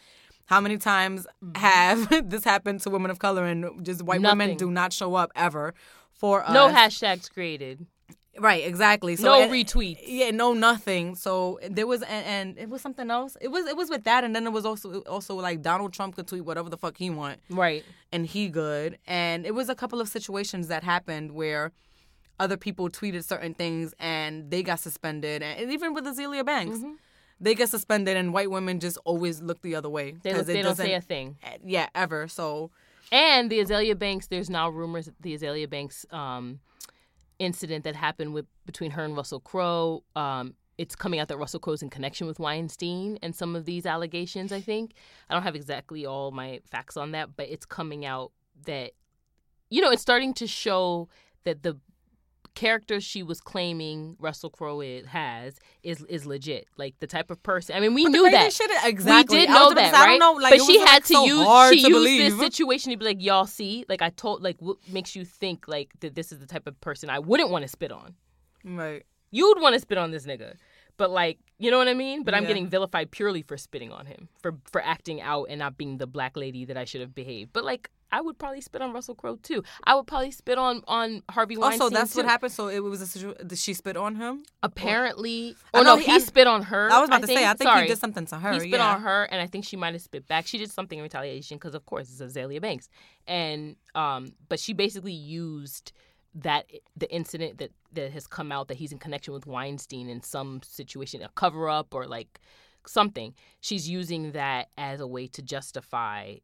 How 0.50 0.60
many 0.60 0.78
times 0.80 1.28
mm-hmm. 1.44 1.62
have 1.62 2.30
this 2.30 2.44
happened 2.44 2.82
to 2.82 2.90
women 2.90 3.12
of 3.12 3.20
color 3.20 3.46
and 3.46 3.86
just 3.86 4.02
white 4.02 4.22
women 4.22 4.58
do 4.58 4.72
not 4.72 4.92
show 4.92 5.14
up 5.14 5.32
ever 5.36 5.76
for 6.12 6.44
us? 6.44 6.52
No 6.52 6.70
hashtags 6.70 7.32
created. 7.32 7.86
Right, 8.40 8.66
exactly. 8.66 9.16
So 9.16 9.24
no 9.26 9.48
retweets. 9.50 10.00
Yeah, 10.06 10.32
no 10.32 10.54
nothing. 10.54 11.16
So 11.16 11.60
there 11.70 11.86
was 11.88 12.02
and, 12.04 12.26
and 12.26 12.58
it 12.58 12.70
was 12.70 12.82
something 12.82 13.12
else. 13.12 13.36
It 13.42 13.50
was 13.50 13.66
it 13.68 13.76
was 13.78 13.90
with 13.90 14.04
that 14.06 14.24
and 14.24 14.36
then 14.36 14.46
it 14.48 14.52
was 14.54 14.66
also 14.66 15.02
also 15.02 15.36
like 15.36 15.62
Donald 15.62 15.94
Trump 15.94 16.16
could 16.16 16.28
tweet 16.28 16.46
whatever 16.46 16.70
the 16.70 16.78
fuck 16.78 16.98
he 16.98 17.10
want 17.10 17.40
Right. 17.50 17.84
and 18.12 18.26
he 18.26 18.48
good. 18.50 18.98
And 19.08 19.46
it 19.46 19.54
was 19.54 19.70
a 19.70 19.76
couple 19.76 20.00
of 20.02 20.08
situations 20.08 20.68
that 20.70 20.84
happened 20.84 21.32
where 21.34 21.72
other 22.40 22.56
people 22.58 22.90
tweeted 22.90 23.24
certain 23.26 23.54
things 23.54 23.94
and 24.00 24.50
they 24.50 24.64
got 24.64 24.80
suspended 24.80 25.42
and 25.44 25.72
even 25.72 25.94
with 25.94 26.06
Azealia 26.06 26.46
Banks. 26.46 26.78
Mm-hmm. 26.78 26.94
They 27.42 27.56
get 27.56 27.70
suspended 27.70 28.18
and 28.18 28.34
white 28.34 28.52
women 28.52 28.80
just 28.80 28.98
always 29.06 29.42
look 29.42 29.62
the 29.62 29.76
other 29.76 29.90
way. 29.90 30.16
They, 30.24 30.32
'cause 30.34 30.46
they 30.46 30.60
it 30.60 30.64
don't 30.64 30.76
say 30.76 30.94
a 30.94 31.02
thing. 31.02 31.38
Yeah, 31.66 31.88
ever. 31.96 32.28
So 32.28 32.72
And 33.12 33.50
the 33.50 33.60
Azealia 33.60 33.98
Banks, 33.98 34.28
there's 34.28 34.50
now 34.50 34.70
rumors 34.70 35.06
that 35.06 35.16
the 35.22 35.38
Azealia 35.38 35.70
Banks 35.70 36.06
um, 36.12 36.60
incident 37.40 37.84
that 37.86 37.96
happened 37.96 38.34
with 38.34 38.46
between 38.66 38.92
her 38.92 39.04
and 39.04 39.16
Russell 39.16 39.40
Crowe. 39.40 40.04
Um, 40.16 40.56
it's 40.78 40.96
coming 40.96 41.20
out 41.20 41.28
that 41.28 41.38
Russell 41.38 41.60
Crowe's 41.60 41.82
in 41.82 41.90
connection 41.90 42.28
with 42.28 42.40
Weinstein 42.40 43.20
and 43.22 43.36
some 43.36 43.56
of 43.56 43.66
these 43.66 43.86
allegations. 43.86 44.52
I 44.52 44.62
think 44.62 44.94
I 45.30 45.34
don't 45.34 45.44
have 45.44 45.56
exactly 45.56 46.06
all 46.06 46.32
my 46.32 46.62
facts 46.70 46.96
on 46.96 47.12
that, 47.12 47.36
but 47.36 47.50
it's 47.50 47.66
coming 47.66 48.06
out 48.06 48.32
that 48.66 48.92
you 49.70 49.82
know 49.82 49.92
it's 49.92 50.02
starting 50.02 50.34
to 50.36 50.48
show 50.48 51.10
that 51.44 51.64
the 51.64 51.78
character 52.60 53.00
she 53.00 53.24
was 53.24 53.40
claiming 53.40 54.18
Russell 54.20 54.50
Crowe 54.50 54.82
has 55.06 55.58
is 55.82 56.04
is 56.10 56.26
legit. 56.26 56.68
Like 56.76 57.00
the 57.00 57.08
type 57.08 57.32
of 57.32 57.42
person. 57.42 57.74
I 57.78 57.80
mean, 57.80 57.94
we 57.94 58.04
But 58.04 58.12
knew 58.12 58.30
that. 58.30 58.52
shit 58.52 58.70
exactly. 58.84 59.38
We 59.38 59.46
did 59.46 59.54
know 59.54 59.74
that, 59.74 59.94
say, 59.94 60.00
right? 60.00 60.20
Know, 60.20 60.34
like, 60.34 60.52
but 60.58 60.66
she 60.66 60.78
was, 60.78 60.90
had 60.90 60.96
like, 60.96 61.04
to 61.06 61.14
so 61.14 61.26
use 61.26 61.70
she 61.70 61.84
to 61.84 61.88
used 61.88 61.92
believe. 61.92 62.32
this 62.32 62.40
situation 62.42 62.92
to 62.92 62.98
be 62.98 63.06
like, 63.06 63.24
y'all 63.24 63.46
see, 63.46 63.86
like 63.88 64.02
I 64.02 64.10
told, 64.10 64.44
like 64.44 64.58
what 64.60 64.76
makes 64.90 65.16
you 65.16 65.24
think 65.24 65.70
like 65.70 65.94
that 66.02 66.16
this 66.16 66.34
is 66.34 66.40
the 66.40 66.46
type 66.46 66.68
of 66.68 66.80
person 66.82 67.10
I 67.10 67.20
wouldn't 67.20 67.50
want 67.50 67.62
to 67.64 67.70
spit 67.70 67.94
on. 67.94 68.16
Right. 68.66 69.06
You'd 69.32 69.62
want 69.62 69.76
to 69.76 69.80
spit 69.80 69.98
on 69.98 70.12
this 70.12 70.26
nigga, 70.26 70.56
but 70.98 71.12
like 71.12 71.40
you 71.60 71.72
know 71.72 71.78
what 71.78 71.88
I 71.88 71.94
mean. 71.94 72.24
But 72.24 72.34
I'm 72.34 72.44
getting 72.46 72.68
vilified 72.68 73.10
purely 73.10 73.42
for 73.42 73.56
spitting 73.56 73.94
on 73.94 74.06
him 74.06 74.28
for 74.42 74.58
for 74.70 74.84
acting 74.84 75.22
out 75.22 75.46
and 75.50 75.60
not 75.60 75.78
being 75.78 75.98
the 75.98 76.08
black 76.08 76.36
lady 76.36 76.66
that 76.66 76.76
I 76.76 76.84
should 76.84 77.00
have 77.00 77.16
behaved. 77.16 77.54
But 77.54 77.64
like. 77.64 77.90
I 78.12 78.22
would 78.22 78.38
probably 78.38 78.62
spit 78.62 78.82
on 78.82 78.94
Russell 78.94 79.16
Crowe 79.16 79.38
too. 79.38 79.64
I 79.84 79.96
would 79.96 80.08
probably 80.08 80.32
spit 80.32 80.58
on 80.58 80.84
on 80.88 81.24
Harvey 81.30 81.58
Weinstein. 81.58 81.82
Also, 81.82 81.94
that's 81.94 82.14
too. 82.14 82.20
what 82.20 82.26
happened. 82.26 82.52
So 82.52 82.68
it 82.68 82.80
was 82.80 83.02
a 83.02 83.08
situation. 83.08 83.48
Did 83.48 83.58
she 83.58 83.74
spit 83.74 83.98
on 83.98 84.16
him? 84.16 84.44
Apparently, 84.64 85.56
I 85.74 85.80
oh 85.80 85.84
no, 85.84 85.98
he- 85.98 86.06
he, 86.06 86.20
spit 86.20 86.48
on 86.48 86.64
her. 86.64 86.92
I 86.92 87.00
was 87.00 87.10
about 87.10 87.22
to 87.22 87.28
say. 87.28 87.46
I 87.46 87.54
think 87.54 87.70
Sorry. 87.70 87.82
he 87.84 87.88
did 87.88 88.00
something 88.00 88.26
to 88.28 88.38
her. 88.38 88.54
He 88.54 88.60
spit 88.60 88.72
yeah. 88.72 88.96
on 88.96 89.02
her, 89.02 89.24
and 89.26 89.42
I 89.42 89.48
think 89.48 89.66
she 89.66 89.78
might 89.78 89.94
have 89.94 90.02
spit 90.02 90.28
back. 90.28 90.48
She 90.48 90.58
did 90.58 90.72
something 90.72 90.98
in 90.98 91.04
retaliation 91.04 91.58
because, 91.58 91.76
of 91.76 91.86
course, 91.86 92.10
it's 92.10 92.22
Azealia 92.22 92.62
Banks, 92.62 92.90
and 93.28 93.76
um, 93.96 94.34
but 94.48 94.60
she 94.60 94.74
basically 94.74 95.14
used 95.14 95.92
that 96.36 96.70
the 96.96 97.12
incident 97.14 97.58
that 97.58 97.72
that 97.94 98.12
has 98.12 98.28
come 98.28 98.52
out 98.52 98.68
that 98.68 98.78
he's 98.78 98.92
in 98.92 99.00
connection 99.00 99.34
with 99.34 99.48
Weinstein 99.48 100.10
in 100.10 100.22
some 100.22 100.62
situation, 100.64 101.22
a 101.22 101.30
cover 101.30 101.70
up 101.70 101.94
or 101.94 102.06
like 102.08 102.40
something. 102.86 103.34
She's 103.62 103.90
using 103.90 104.32
that 104.34 104.70
as 104.78 105.00
a 105.00 105.08
way 105.08 105.28
to 105.28 105.42
justify 105.42 106.36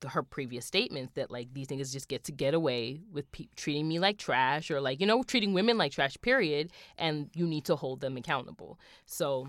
the, 0.00 0.08
her 0.08 0.22
previous 0.22 0.64
statements 0.64 1.12
that 1.14 1.30
like 1.30 1.52
these 1.52 1.68
niggas 1.68 1.92
just 1.92 2.08
get 2.08 2.24
to 2.24 2.32
get 2.32 2.54
away 2.54 3.00
with 3.12 3.30
pe- 3.32 3.48
treating 3.56 3.88
me 3.88 3.98
like 3.98 4.18
trash 4.18 4.70
or 4.70 4.80
like 4.80 5.00
you 5.00 5.06
know 5.06 5.22
treating 5.22 5.52
women 5.52 5.78
like 5.78 5.92
trash 5.92 6.16
period 6.22 6.70
and 6.98 7.30
you 7.34 7.46
need 7.46 7.64
to 7.64 7.76
hold 7.76 8.00
them 8.00 8.16
accountable. 8.16 8.78
So 9.06 9.48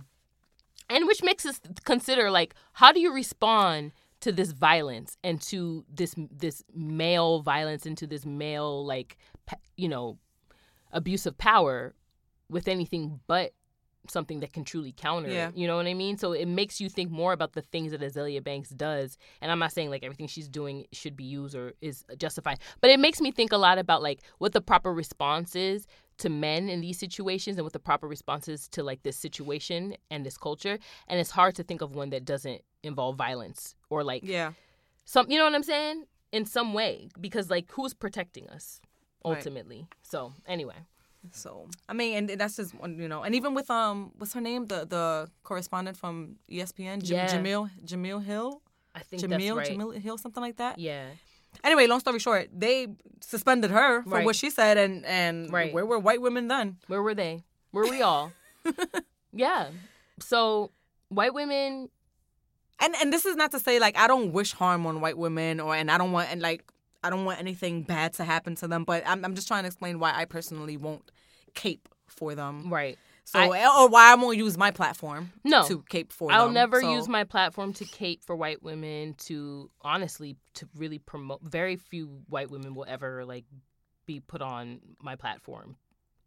and 0.89 1.07
which 1.07 1.23
makes 1.23 1.45
us 1.45 1.59
consider 1.86 2.29
like 2.31 2.55
how 2.73 2.91
do 2.91 2.99
you 2.99 3.13
respond 3.13 3.91
to 4.21 4.31
this 4.31 4.51
violence 4.51 5.17
and 5.23 5.41
to 5.41 5.84
this 5.93 6.15
this 6.31 6.63
male 6.73 7.41
violence 7.41 7.86
and 7.86 7.97
to 7.97 8.07
this 8.07 8.25
male 8.25 8.86
like 8.86 9.17
you 9.75 9.89
know 9.89 10.17
abuse 10.91 11.25
of 11.25 11.38
power 11.38 11.93
with 12.49 12.67
anything 12.67 13.19
but 13.27 13.53
something 14.08 14.41
that 14.41 14.51
can 14.54 14.64
truly 14.66 14.91
counter 14.91 15.30
Yeah. 15.30 15.49
it. 15.49 15.56
You 15.58 15.68
know 15.68 15.78
what 15.78 15.86
I 15.88 15.93
mean? 15.93 16.18
So 16.18 16.34
it 16.34 16.45
makes 16.47 16.82
you 16.82 16.89
think 16.89 17.10
more 17.10 17.32
about 17.34 17.54
the 17.54 17.62
things 17.62 17.91
that 17.91 18.01
Azealia 18.01 18.43
Banks 18.43 18.70
does. 18.70 19.18
And 19.41 19.51
I'm 19.51 19.60
not 19.60 19.72
saying 19.72 19.89
like 19.89 20.04
everything 20.04 20.28
she's 20.28 20.49
doing 20.49 20.86
should 20.91 21.16
be 21.16 21.24
used 21.24 21.56
or 21.56 21.74
is 21.82 22.04
justified, 22.18 22.60
but 22.82 22.89
it 22.89 22.99
makes 22.99 23.22
me 23.22 23.32
think 23.32 23.51
a 23.51 23.58
lot 23.58 23.78
about 23.78 24.01
like 24.04 24.20
what 24.39 24.51
the 24.54 24.62
proper 24.62 24.93
response 24.93 25.56
is 25.56 25.88
to 26.18 26.30
men 26.30 26.70
in 26.70 26.82
these 26.82 26.99
situations 26.99 27.58
and 27.58 27.64
what 27.66 27.74
the 27.74 27.80
proper 27.80 28.08
response 28.08 28.47
is 28.47 28.68
to 28.70 28.84
like 28.84 29.04
this 29.04 29.18
situation 29.18 29.95
and 30.12 30.26
this 30.26 30.38
culture. 30.38 30.78
And 31.08 31.20
it's 31.20 31.32
hard 31.32 31.56
to 31.56 31.64
think 31.64 31.82
of 31.82 31.95
one 31.95 32.10
that 32.12 32.26
doesn't 32.26 32.62
involve 32.84 33.16
violence 33.16 33.74
or 33.89 34.04
like 34.04 34.24
Yeah. 34.24 34.51
some 35.06 35.30
you 35.30 35.38
know 35.38 35.45
what 35.45 35.56
I'm 35.56 35.64
saying? 35.64 36.06
In 36.32 36.45
some 36.45 36.74
way. 36.74 37.10
Because 37.20 37.49
like 37.49 37.72
who's 37.72 37.93
protecting 37.93 38.49
us 38.49 38.82
Right. 39.26 39.38
ultimately? 39.38 39.88
So 40.01 40.34
anyway. 40.45 40.76
So 41.32 41.67
I 41.88 41.93
mean, 41.93 42.17
and 42.30 42.39
that's 42.39 42.57
just 42.57 42.74
one, 42.76 42.99
you 42.99 43.07
know, 43.07 43.24
and 43.24 43.34
even 43.36 43.53
with 43.53 43.69
um, 43.71 44.11
what's 44.17 44.34
her 44.34 44.41
name, 44.41 44.65
the 44.67 44.86
the 44.86 45.30
correspondent 45.43 45.97
from 45.97 46.36
ESPN, 46.51 47.01
Jam- 47.01 47.17
Yeah. 47.17 47.28
Jemele 47.28 47.69
Jemele 47.86 48.24
Hill, 48.24 48.61
I 48.93 48.99
think 48.99 49.21
Jemele 49.24 49.55
that's 49.55 49.69
right. 49.69 49.78
Jemele 49.80 49.97
Hill, 50.01 50.17
something 50.17 50.41
like 50.43 50.57
that. 50.57 50.78
Yeah. 50.80 51.05
Anyway, 51.63 51.88
long 51.88 51.99
story 51.99 52.19
short, 52.19 52.49
they 52.51 52.88
suspended 53.21 53.71
her 53.71 54.03
for 54.03 54.09
Right. 54.09 54.26
what 54.26 54.36
she 54.36 54.49
said, 54.49 54.78
and 54.78 55.05
and 55.05 55.51
Right. 55.53 55.74
where 55.74 55.86
were 55.86 55.99
white 55.99 56.21
women 56.21 56.47
then? 56.49 56.78
Where 56.88 57.01
were 57.01 57.15
they? 57.15 57.43
Where 57.71 57.84
were 57.86 57.89
we 57.91 58.01
all? 58.01 58.32
yeah. 59.32 59.69
So 60.19 60.71
white 61.09 61.34
women 61.34 61.89
And 62.80 62.95
and 63.01 63.13
this 63.13 63.26
is 63.26 63.36
not 63.36 63.51
to 63.51 63.59
say 63.59 63.80
like 63.80 63.95
I 63.97 64.07
don't 64.07 64.34
wish 64.34 64.51
harm 64.53 64.86
on 64.86 64.99
white 64.99 65.17
women 65.17 65.59
or 65.59 65.74
and 65.76 65.89
I 65.89 65.97
don't 65.97 66.11
want 66.11 66.30
and 66.32 66.41
like 66.41 66.63
I 67.04 67.10
don't 67.10 67.26
want 67.26 67.39
anything 67.39 67.84
bad 67.84 68.14
to 68.14 68.24
happen 68.24 68.56
to 68.56 68.68
them, 68.68 68.84
but 68.84 69.04
I'm 69.06 69.24
I'm 69.26 69.36
just 69.36 69.47
trying 69.47 69.64
to 69.64 69.68
explain 69.68 69.99
why 69.99 70.14
I 70.16 70.26
personally 70.26 70.78
won't 70.78 71.12
cape 71.54 71.88
for 72.08 72.36
them. 72.36 72.72
right. 72.72 72.97
So 73.26 73.39
I- 73.39 73.80
or 73.80 73.88
why 73.88 74.12
I 74.12 74.16
won't 74.16 74.38
use 74.38 74.58
my 74.58 74.72
platform 74.72 75.32
No. 75.45 75.66
to 75.68 75.82
cape 75.89 76.12
for 76.12 76.30
I'll 76.30 76.45
them. 76.47 76.56
never 76.56 76.82
So- 76.82 76.91
use 76.93 77.08
my 77.08 77.24
platform 77.24 77.72
to 77.76 77.86
cape 77.86 78.22
for 78.24 78.36
white 78.36 78.62
women 78.62 79.14
to 79.30 79.70
honestly 79.82 80.36
to 80.56 80.68
really 80.76 80.99
promote 80.99 81.41
very 81.41 81.78
few 81.78 82.08
white 82.28 82.51
women 82.51 82.76
will 82.76 82.86
ever 82.88 83.24
like 83.24 83.45
be 84.06 84.20
put 84.20 84.41
on 84.41 84.82
my 85.01 85.16
platform 85.16 85.78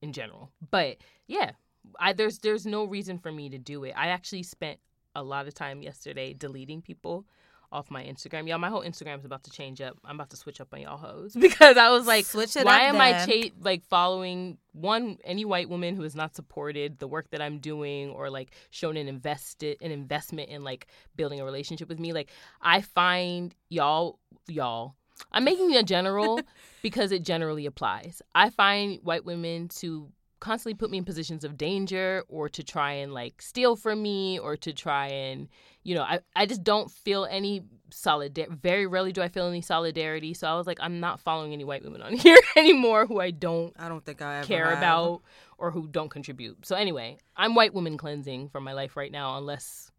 in 0.00 0.12
general. 0.14 0.50
But 0.70 0.96
yeah, 1.26 1.52
I 2.00 2.14
there's 2.14 2.38
there's 2.38 2.64
no 2.66 2.84
reason 2.84 3.18
for 3.18 3.30
me 3.30 3.50
to 3.50 3.58
do 3.58 3.84
it. 3.84 3.92
I 3.94 4.08
actually 4.08 4.42
spent 4.44 4.80
a 5.14 5.22
lot 5.22 5.46
of 5.46 5.52
time 5.54 5.82
yesterday 5.82 6.32
deleting 6.32 6.80
people 6.82 7.26
off 7.72 7.90
my 7.90 8.04
Instagram. 8.04 8.48
Y'all, 8.48 8.58
my 8.58 8.68
whole 8.68 8.82
Instagram 8.82 9.18
is 9.18 9.24
about 9.24 9.44
to 9.44 9.50
change 9.50 9.80
up. 9.80 9.96
I'm 10.04 10.16
about 10.16 10.30
to 10.30 10.36
switch 10.36 10.60
up 10.60 10.68
on 10.72 10.80
y'all 10.80 10.96
hoes 10.96 11.34
because 11.40 11.76
I 11.76 11.90
was 11.90 12.06
like, 12.06 12.26
Switch 12.26 12.56
it 12.56 12.64
why 12.64 12.82
am 12.82 13.00
I 13.00 13.12
then. 13.12 13.28
cha- 13.28 13.54
like 13.60 13.84
following 13.84 14.58
one 14.72 15.18
any 15.24 15.44
white 15.44 15.68
woman 15.68 15.96
who 15.96 16.02
has 16.02 16.14
not 16.14 16.34
supported 16.34 16.98
the 16.98 17.08
work 17.08 17.30
that 17.30 17.40
I'm 17.40 17.58
doing 17.58 18.10
or 18.10 18.30
like 18.30 18.50
shown 18.70 18.96
an 18.96 19.08
invested 19.08 19.78
an 19.80 19.90
investment 19.90 20.50
in 20.50 20.64
like 20.64 20.86
building 21.16 21.40
a 21.40 21.44
relationship 21.44 21.88
with 21.88 21.98
me? 21.98 22.12
Like 22.12 22.30
I 22.60 22.80
find 22.80 23.54
y'all 23.68 24.18
y'all. 24.48 24.94
I'm 25.32 25.44
making 25.44 25.72
it 25.72 25.76
a 25.78 25.82
general 25.82 26.40
because 26.82 27.10
it 27.10 27.22
generally 27.22 27.64
applies. 27.64 28.20
I 28.34 28.50
find 28.50 29.00
white 29.02 29.24
women 29.24 29.68
to 29.80 30.10
constantly 30.40 30.74
put 30.74 30.90
me 30.90 30.98
in 30.98 31.04
positions 31.04 31.44
of 31.44 31.56
danger 31.56 32.22
or 32.28 32.48
to 32.48 32.62
try 32.62 32.92
and 32.92 33.14
like 33.14 33.40
steal 33.40 33.74
from 33.76 34.02
me 34.02 34.38
or 34.38 34.56
to 34.56 34.72
try 34.72 35.06
and 35.08 35.48
you 35.82 35.94
know 35.94 36.02
I, 36.02 36.20
I 36.34 36.46
just 36.46 36.62
don't 36.62 36.90
feel 36.90 37.26
any 37.30 37.62
solidarity 37.90 38.54
very 38.62 38.86
rarely 38.86 39.12
do 39.12 39.22
i 39.22 39.28
feel 39.28 39.46
any 39.46 39.62
solidarity 39.62 40.34
so 40.34 40.46
i 40.46 40.54
was 40.54 40.66
like 40.66 40.78
i'm 40.80 41.00
not 41.00 41.20
following 41.20 41.52
any 41.52 41.64
white 41.64 41.82
women 41.84 42.02
on 42.02 42.12
here 42.16 42.38
anymore 42.56 43.06
who 43.06 43.20
i 43.20 43.30
don't 43.30 43.72
I 43.78 43.88
don't 43.88 44.04
think 44.04 44.20
I 44.20 44.38
ever 44.38 44.46
care 44.46 44.66
have. 44.68 44.78
about 44.78 45.22
or 45.56 45.70
who 45.70 45.86
don't 45.88 46.10
contribute 46.10 46.66
so 46.66 46.76
anyway 46.76 47.18
i'm 47.36 47.54
white 47.54 47.72
woman 47.72 47.96
cleansing 47.96 48.48
from 48.50 48.64
my 48.64 48.72
life 48.74 48.96
right 48.96 49.12
now 49.12 49.38
unless 49.38 49.90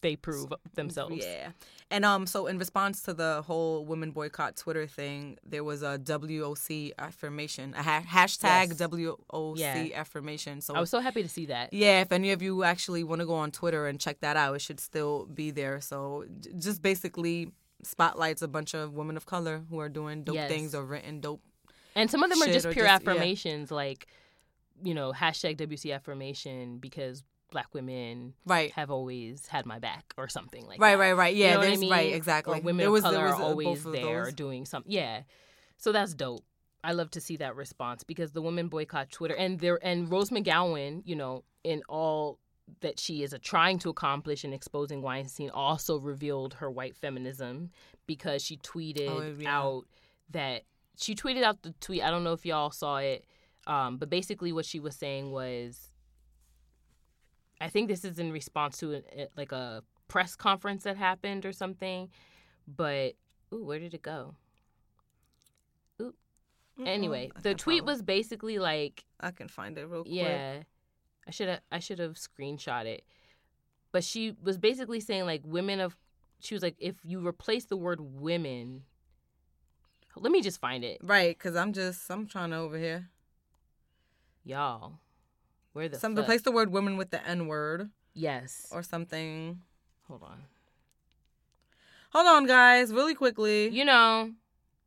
they 0.00 0.16
prove 0.16 0.52
themselves 0.74 1.16
Yeah. 1.24 1.50
And 1.90 2.04
um 2.04 2.26
so 2.26 2.46
in 2.46 2.58
response 2.58 3.02
to 3.02 3.14
the 3.14 3.42
whole 3.46 3.84
women 3.86 4.10
boycott 4.10 4.56
Twitter 4.56 4.86
thing, 4.86 5.38
there 5.44 5.64
was 5.64 5.82
a 5.82 5.98
WOC 5.98 6.92
affirmation, 6.98 7.72
a 7.74 7.82
ha- 7.82 8.02
hashtag 8.06 8.68
Yes. 8.68 8.78
WOC 8.78 9.58
Yeah. 9.58 9.88
affirmation. 10.00 10.60
So 10.60 10.74
i 10.74 10.80
was 10.80 10.90
so 10.90 11.00
happy 11.00 11.22
to 11.22 11.28
see 11.28 11.46
that 11.46 11.72
yeah, 11.72 12.02
if 12.02 12.12
any 12.12 12.30
of 12.32 12.42
you 12.42 12.62
actually 12.62 13.04
want 13.04 13.20
to 13.20 13.26
go 13.26 13.34
on 13.34 13.50
Twitter 13.50 13.86
and 13.86 13.98
check 13.98 14.20
that 14.20 14.36
out, 14.36 14.54
it 14.56 14.60
should 14.60 14.80
still 14.80 15.26
be 15.26 15.50
there. 15.50 15.80
So 15.80 16.24
j- 16.40 16.50
just 16.58 16.82
basically 16.82 17.52
spotlights 17.82 18.42
a 18.42 18.48
bunch 18.48 18.74
of 18.74 18.92
women 18.92 19.16
of 19.16 19.24
color 19.24 19.64
who 19.70 19.78
are 19.78 19.88
doing 19.88 20.24
dope 20.24 20.34
Yes. 20.34 20.50
things 20.50 20.74
or 20.74 20.84
written 20.84 21.20
dope. 21.20 21.40
And 21.94 22.10
some 22.10 22.22
of 22.22 22.28
them 22.30 22.42
are 22.42 22.46
just 22.52 22.64
pure 22.70 22.84
just- 22.86 23.02
yeah. 23.04 23.10
affirmations, 23.12 23.70
like, 23.70 24.08
you 24.82 24.92
know, 24.94 25.12
hashtag 25.12 25.56
WOC 25.56 25.92
affirmation 25.94 26.78
because 26.78 27.22
black 27.50 27.72
women 27.74 28.34
Right. 28.44 28.70
have 28.72 28.90
always 28.90 29.46
had 29.46 29.64
my 29.66 29.78
back 29.78 30.12
or 30.16 30.28
something 30.28 30.66
like 30.66 30.80
Right, 30.80 30.92
that. 30.92 30.98
right, 30.98 31.12
right. 31.12 31.34
You 31.34 31.44
Yeah, 31.44 31.52
know 31.54 31.58
what 31.60 31.66
I 31.68 31.76
there's 31.76 31.90
right, 31.90 32.06
mean? 32.06 32.14
exactly. 32.14 32.58
Or 32.58 32.62
women 32.62 32.76
there 32.86 32.94
of 32.96 33.02
color 33.02 33.24
was 33.24 33.32
are 33.34 33.42
uh, 33.42 33.46
always 33.46 33.84
there 33.84 34.24
those. 34.26 34.34
doing 34.34 34.64
something. 34.66 34.92
Yeah. 34.92 35.22
So 35.76 35.92
that's 35.92 36.14
dope. 36.14 36.44
I 36.84 36.92
love 36.92 37.10
to 37.12 37.20
see 37.20 37.36
that 37.38 37.56
response 37.56 38.04
because 38.04 38.32
the 38.32 38.42
women 38.42 38.68
boycott 38.68 39.10
Twitter 39.10 39.34
and 39.34 39.58
there 39.58 39.78
and 39.82 40.10
Rose 40.10 40.30
McGowan, 40.30 41.02
you 41.04 41.16
know, 41.16 41.44
in 41.64 41.82
all 41.88 42.38
that 42.80 43.00
she 43.00 43.22
is 43.22 43.34
trying 43.42 43.78
to 43.80 43.88
accomplish 43.88 44.44
in 44.44 44.52
exposing 44.52 45.00
Weinstein 45.02 45.50
also 45.50 45.98
revealed 45.98 46.54
her 46.54 46.70
white 46.70 46.94
feminism 46.94 47.70
because 48.06 48.44
she 48.44 48.58
tweeted 48.58 49.08
Oh, 49.08 49.34
yeah. 49.40 49.58
out 49.58 49.84
that 50.30 50.62
she 50.98 51.14
tweeted 51.14 51.42
out 51.42 51.62
the 51.62 51.72
tweet. 51.80 52.02
I 52.02 52.10
don't 52.10 52.24
know 52.24 52.32
if 52.34 52.44
y'all 52.44 52.70
saw 52.70 52.98
it, 52.98 53.24
um, 53.66 53.96
but 53.96 54.10
basically 54.10 54.52
what 54.52 54.66
she 54.66 54.80
was 54.80 54.94
saying 54.96 55.30
was, 55.32 55.88
I 57.60 57.68
think 57.68 57.88
this 57.88 58.04
is 58.04 58.18
in 58.18 58.32
response 58.32 58.78
to 58.78 59.02
a, 59.16 59.28
like 59.36 59.52
a 59.52 59.82
press 60.06 60.36
conference 60.36 60.84
that 60.84 60.96
happened 60.96 61.44
or 61.44 61.52
something. 61.52 62.10
But 62.66 63.14
ooh, 63.52 63.64
where 63.64 63.78
did 63.78 63.94
it 63.94 64.02
go? 64.02 64.34
Ooh. 66.00 66.14
Anyway, 66.84 67.30
I 67.34 67.40
the 67.40 67.54
tweet 67.54 67.84
was 67.84 68.02
basically 68.02 68.58
like 68.58 69.04
I 69.20 69.30
can 69.30 69.48
find 69.48 69.76
it 69.78 69.86
real 69.86 70.02
quick. 70.02 70.14
yeah. 70.14 70.62
I 71.26 71.30
should 71.30 71.48
have 71.48 71.60
I 71.70 71.78
should 71.78 71.98
have 71.98 72.14
screenshot 72.14 72.86
it. 72.86 73.04
But 73.92 74.04
she 74.04 74.34
was 74.42 74.58
basically 74.58 75.00
saying 75.00 75.26
like 75.26 75.42
women 75.44 75.80
of 75.80 75.96
she 76.40 76.54
was 76.54 76.62
like 76.62 76.76
if 76.78 76.96
you 77.04 77.26
replace 77.26 77.64
the 77.64 77.76
word 77.76 78.00
women 78.00 78.84
let 80.20 80.32
me 80.32 80.40
just 80.42 80.60
find 80.60 80.84
it. 80.84 80.98
Right, 81.02 81.36
because 81.36 81.56
I'm 81.56 81.72
just 81.72 82.10
I'm 82.10 82.26
trying 82.26 82.50
to 82.50 82.56
over 82.56 82.78
here. 82.78 83.08
Y'all. 84.44 84.94
Where 85.78 85.88
the 85.88 85.96
Some 85.96 86.16
fuck? 86.16 86.24
replace 86.24 86.42
the 86.42 86.50
word 86.50 86.72
women 86.72 86.96
with 86.96 87.10
the 87.10 87.24
N 87.24 87.46
word 87.46 87.90
Yes. 88.12 88.66
or 88.72 88.82
something. 88.82 89.60
Hold 90.08 90.24
on. 90.24 90.42
Hold 92.10 92.26
on, 92.26 92.46
guys, 92.46 92.92
really 92.92 93.14
quickly. 93.14 93.68
You 93.68 93.84
know, 93.84 94.32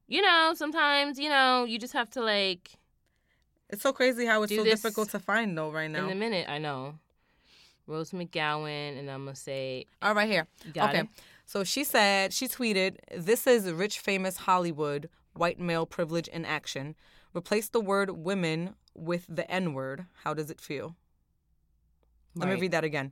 you 0.10 0.22
know, 0.22 0.52
sometimes, 0.54 1.18
you 1.18 1.30
know, 1.30 1.64
you 1.64 1.80
just 1.80 1.94
have 1.94 2.10
to 2.12 2.22
like 2.22 2.72
It's 3.70 3.82
so 3.84 3.94
crazy 3.94 4.26
how 4.26 4.44
it's 4.44 4.50
Do 4.50 4.58
so 4.58 4.64
this 4.66 4.82
difficult 4.82 5.12
to 5.12 5.20
find 5.20 5.58
though 5.58 5.72
right 5.72 5.90
now. 5.90 6.04
in 6.06 6.12
a 6.12 6.16
minute, 6.16 6.50
I 6.50 6.58
know. 6.58 6.96
Rose 7.88 8.12
McGowan 8.12 9.00
and 9.00 9.10
I'm 9.10 9.24
gonna 9.24 9.36
say 9.36 9.86
All 10.02 10.14
right, 10.14 10.30
here. 10.30 10.46
you 10.66 10.74
got 10.74 10.90
okay. 10.90 11.00
it. 11.04 11.08
So 11.46 11.64
she 11.64 11.86
said, 11.86 12.34
she 12.34 12.50
tweeted, 12.50 12.98
This 13.16 13.48
is 13.48 13.72
rich, 13.72 14.00
famous 14.00 14.36
Hollywood, 14.36 15.08
white 15.36 15.58
male 15.58 15.86
privilege 15.86 16.28
in 16.28 16.44
action. 16.44 16.96
Replace 17.36 17.70
the 17.70 17.82
word 17.82 18.12
women 18.12 18.76
with 18.94 19.26
the 19.30 19.50
N 19.50 19.74
word. 19.74 20.06
How 20.24 20.34
does 20.34 20.50
it 20.50 20.60
feel? 20.60 20.96
Let 22.36 22.50
me 22.50 22.56
read 22.60 22.72
that 22.72 22.84
again. 22.84 23.12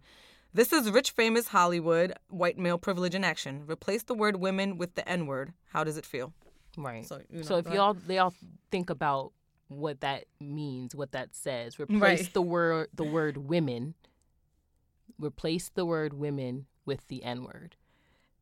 This 0.53 0.73
is 0.73 0.89
rich, 0.89 1.11
famous 1.11 1.49
Hollywood, 1.49 2.13
white 2.29 2.57
male 2.57 2.77
privilege 2.77 3.13
in 3.13 3.23
action. 3.23 3.63
Replace 3.67 4.03
the 4.03 4.15
word 4.15 4.37
women 4.37 4.77
with 4.77 4.95
the 4.95 5.07
N 5.07 5.27
word. 5.27 5.53
How 5.73 5.83
does 5.83 5.97
it 5.97 6.05
feel? 6.05 6.33
Right. 6.77 7.05
So, 7.05 7.21
you 7.29 7.37
know, 7.39 7.43
So 7.43 7.57
if 7.57 7.65
go 7.65 7.73
y'all 7.73 7.93
they 7.93 8.17
all 8.17 8.33
think 8.71 8.89
about 8.89 9.33
what 9.67 10.01
that 10.01 10.25
means, 10.39 10.95
what 10.95 11.11
that 11.11 11.35
says, 11.35 11.79
replace 11.79 11.99
Right. 12.23 12.33
the 12.33 12.41
word 12.41 12.87
the 12.93 13.03
word 13.03 13.37
women. 13.37 13.93
Replace 15.19 15.69
the 15.69 15.85
word 15.85 16.13
women 16.13 16.65
with 16.85 17.07
the 17.09 17.23
N 17.23 17.43
word. 17.43 17.75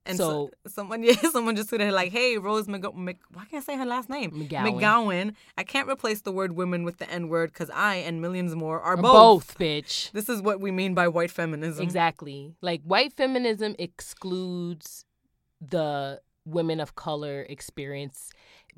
And 0.07 0.17
so- 0.17 0.49
so, 0.65 0.69
someone, 0.71 1.03
yeah, 1.07 1.13
someone 1.31 1.55
just 1.55 1.69
tweeted 1.69 1.91
like, 1.91 2.11
"Hey, 2.11 2.37
Rose 2.37 2.67
McGo- 2.67 2.95
Mc, 2.95 3.17
why 3.33 3.45
can't 3.45 3.61
I 3.61 3.65
say 3.65 3.77
her 3.77 3.85
last 3.85 4.09
name? 4.09 4.31
McGowan. 4.31 4.79
McGowan. 4.79 5.35
I 5.57 5.63
can't 5.63 5.87
replace 5.89 6.21
the 6.21 6.31
word 6.31 6.53
women 6.53 6.83
with 6.83 6.97
the 6.97 7.09
N 7.09 7.27
word 7.29 7.51
because 7.51 7.69
I 7.69 7.95
and 7.95 8.21
millions 8.21 8.55
more 8.55 8.79
are 8.81 8.95
both. 8.97 9.55
both, 9.55 9.57
bitch. 9.59 10.11
This 10.11 10.29
is 10.29 10.41
what 10.41 10.59
we 10.61 10.71
mean 10.71 10.93
by 10.93 11.07
white 11.07 11.31
feminism. 11.31 11.83
Exactly. 11.83 12.55
Like 12.61 12.81
white 12.83 13.13
feminism 13.13 13.75
excludes 13.79 15.05
the 15.61 16.21
women 16.45 16.79
of 16.79 16.95
color 16.95 17.45
experience. 17.49 18.31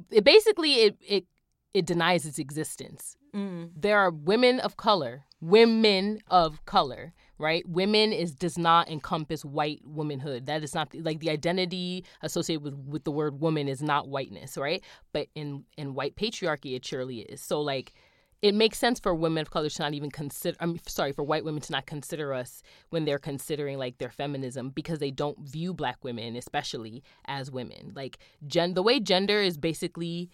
It 0.09 0.23
basically 0.23 0.73
it 0.85 0.97
it 1.07 1.25
it 1.73 1.85
denies 1.85 2.25
its 2.25 2.39
existence. 2.39 3.15
Mm. 3.35 3.69
there 3.75 3.99
are 3.99 4.09
women 4.09 4.59
of 4.59 4.75
color, 4.75 5.23
women 5.39 6.19
of 6.31 6.65
color, 6.65 7.13
right? 7.39 7.67
Women 7.67 8.11
is 8.11 8.33
does 8.33 8.57
not 8.57 8.89
encompass 8.89 9.43
white 9.43 9.81
womanhood. 9.85 10.45
That 10.45 10.63
is 10.63 10.75
not 10.75 10.93
like 10.93 11.21
the 11.21 11.29
identity 11.29 12.05
associated 12.21 12.63
with 12.63 12.75
with 12.75 13.03
the 13.05 13.11
word 13.11 13.39
woman 13.39 13.67
is 13.67 13.81
not 13.81 14.09
whiteness, 14.09 14.57
right? 14.57 14.83
But 15.13 15.27
in 15.33 15.63
in 15.77 15.95
white 15.95 16.15
patriarchy, 16.15 16.75
it 16.75 16.85
surely 16.85 17.21
is. 17.21 17.41
So 17.41 17.61
like. 17.61 17.93
It 18.41 18.55
makes 18.55 18.77
sense 18.77 19.01
for 19.01 19.13
women 19.13 19.41
of 19.41 19.51
color 19.51 19.67
to 19.67 19.81
not 19.81 19.93
even 19.93 20.09
consider. 20.09 20.55
I'm 20.61 20.79
sorry 20.87 21.11
for 21.11 21.23
white 21.23 21.43
women 21.43 21.61
to 21.61 21.73
not 21.73 21.85
consider 21.85 22.33
us 22.33 22.63
when 22.89 23.03
they're 23.03 23.19
considering 23.19 23.77
like 23.77 23.97
their 23.97 24.11
feminism 24.11 24.69
because 24.69 24.99
they 24.99 25.11
don't 25.11 25.37
view 25.39 25.73
black 25.73 26.05
women, 26.05 26.37
especially 26.37 27.03
as 27.25 27.51
women. 27.51 27.91
Like 27.97 28.17
gen, 28.47 28.75
the 28.75 28.81
way 28.81 29.01
gender 29.01 29.41
is 29.41 29.57
basically 29.57 30.29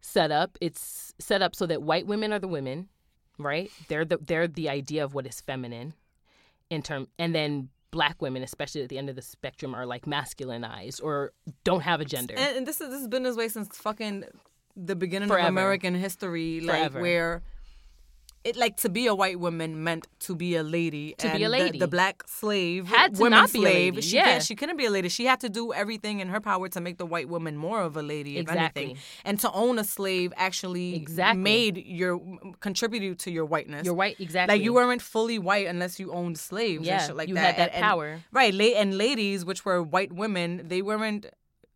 set 0.00 0.30
up. 0.30 0.58
It's 0.60 1.12
set 1.18 1.42
up 1.42 1.56
so 1.56 1.66
that 1.66 1.82
white 1.82 2.06
women 2.06 2.32
are 2.32 2.38
the 2.38 2.46
women, 2.46 2.88
right? 3.36 3.68
They're 3.88 4.04
the 4.04 4.18
they're 4.18 4.46
the 4.46 4.68
idea 4.68 5.02
of 5.02 5.14
what 5.14 5.26
is 5.26 5.40
feminine 5.40 5.94
in 6.70 6.82
term 6.82 7.08
and 7.18 7.34
then 7.34 7.68
black 7.90 8.22
women, 8.22 8.42
especially 8.42 8.82
at 8.82 8.88
the 8.88 8.98
end 8.98 9.10
of 9.10 9.16
the 9.16 9.22
spectrum, 9.22 9.74
are 9.74 9.84
like 9.84 10.06
masculinized 10.06 11.02
or 11.02 11.32
don't 11.64 11.82
have 11.82 12.00
a 12.00 12.04
gender. 12.04 12.34
And, 12.36 12.58
and 12.58 12.66
this 12.66 12.80
is 12.80 12.88
this 12.88 13.00
has 13.00 13.08
been 13.08 13.24
this 13.24 13.36
way 13.36 13.48
since 13.48 13.76
fucking 13.76 14.24
the 14.76 14.96
beginning 14.96 15.28
Forever. 15.28 15.48
of 15.48 15.52
American 15.52 15.94
history, 15.94 16.60
like 16.60 16.78
Forever. 16.78 17.00
where 17.00 17.42
it 18.42 18.56
like 18.56 18.76
to 18.78 18.88
be 18.88 19.06
a 19.06 19.14
white 19.14 19.38
woman 19.38 19.84
meant 19.84 20.06
to 20.20 20.34
be 20.34 20.54
a 20.56 20.62
lady. 20.62 21.14
To 21.18 21.28
be 21.30 21.44
a 21.44 21.48
the- 21.48 21.48
lady. 21.48 21.78
The, 21.78 21.88
black 21.88 22.22
slave 22.26 22.86
Had 22.86 23.14
to 23.16 23.28
not 23.28 23.52
be 23.52 23.58
a 23.58 23.62
lady, 23.62 24.00
She 24.00 24.16
yeah. 24.16 24.24
can't, 24.24 24.42
she 24.42 24.54
couldn't 24.54 24.78
be 24.78 24.86
a 24.86 24.90
lady. 24.90 25.08
She 25.10 25.26
had 25.26 25.40
to 25.40 25.48
do 25.50 25.72
everything 25.74 26.20
in 26.20 26.28
her 26.28 26.40
power 26.40 26.68
to 26.70 26.80
make 26.80 26.96
the 26.96 27.04
white 27.04 27.28
woman 27.28 27.56
more 27.56 27.82
of 27.82 27.96
a 27.96 28.02
lady, 28.02 28.36
if 28.38 28.42
Exactly. 28.42 28.82
anything. 28.82 28.98
And 29.26 29.38
to 29.40 29.52
own 29.52 29.78
a 29.78 29.84
slave 29.84 30.32
actually 30.36 30.94
Exactly. 30.96 31.42
made 31.42 31.76
your 31.86 32.18
contributed 32.60 33.18
to 33.20 33.30
your 33.30 33.44
whiteness. 33.44 33.84
You're 33.84 33.94
white, 33.94 34.16
exactly. 34.20 34.56
Like 34.56 34.64
you 34.64 34.72
weren't 34.72 35.02
fully 35.02 35.38
white 35.38 35.66
unless 35.66 36.00
you 36.00 36.10
owned 36.12 36.38
slaves 36.38 36.86
Yeah, 36.86 36.94
and 36.98 37.06
shit 37.08 37.16
like 37.16 37.28
you 37.28 37.34
that. 37.34 37.44
had 37.44 37.56
that 37.56 37.68
And- 37.74 37.74
and- 37.76 37.82
power. 37.84 38.20
right. 38.32 38.54
And 38.54 38.96
ladies, 38.96 39.44
which 39.44 39.64
were 39.66 39.82
white 39.82 40.12
women, 40.12 40.62
they 40.66 40.80
weren't. 40.82 41.26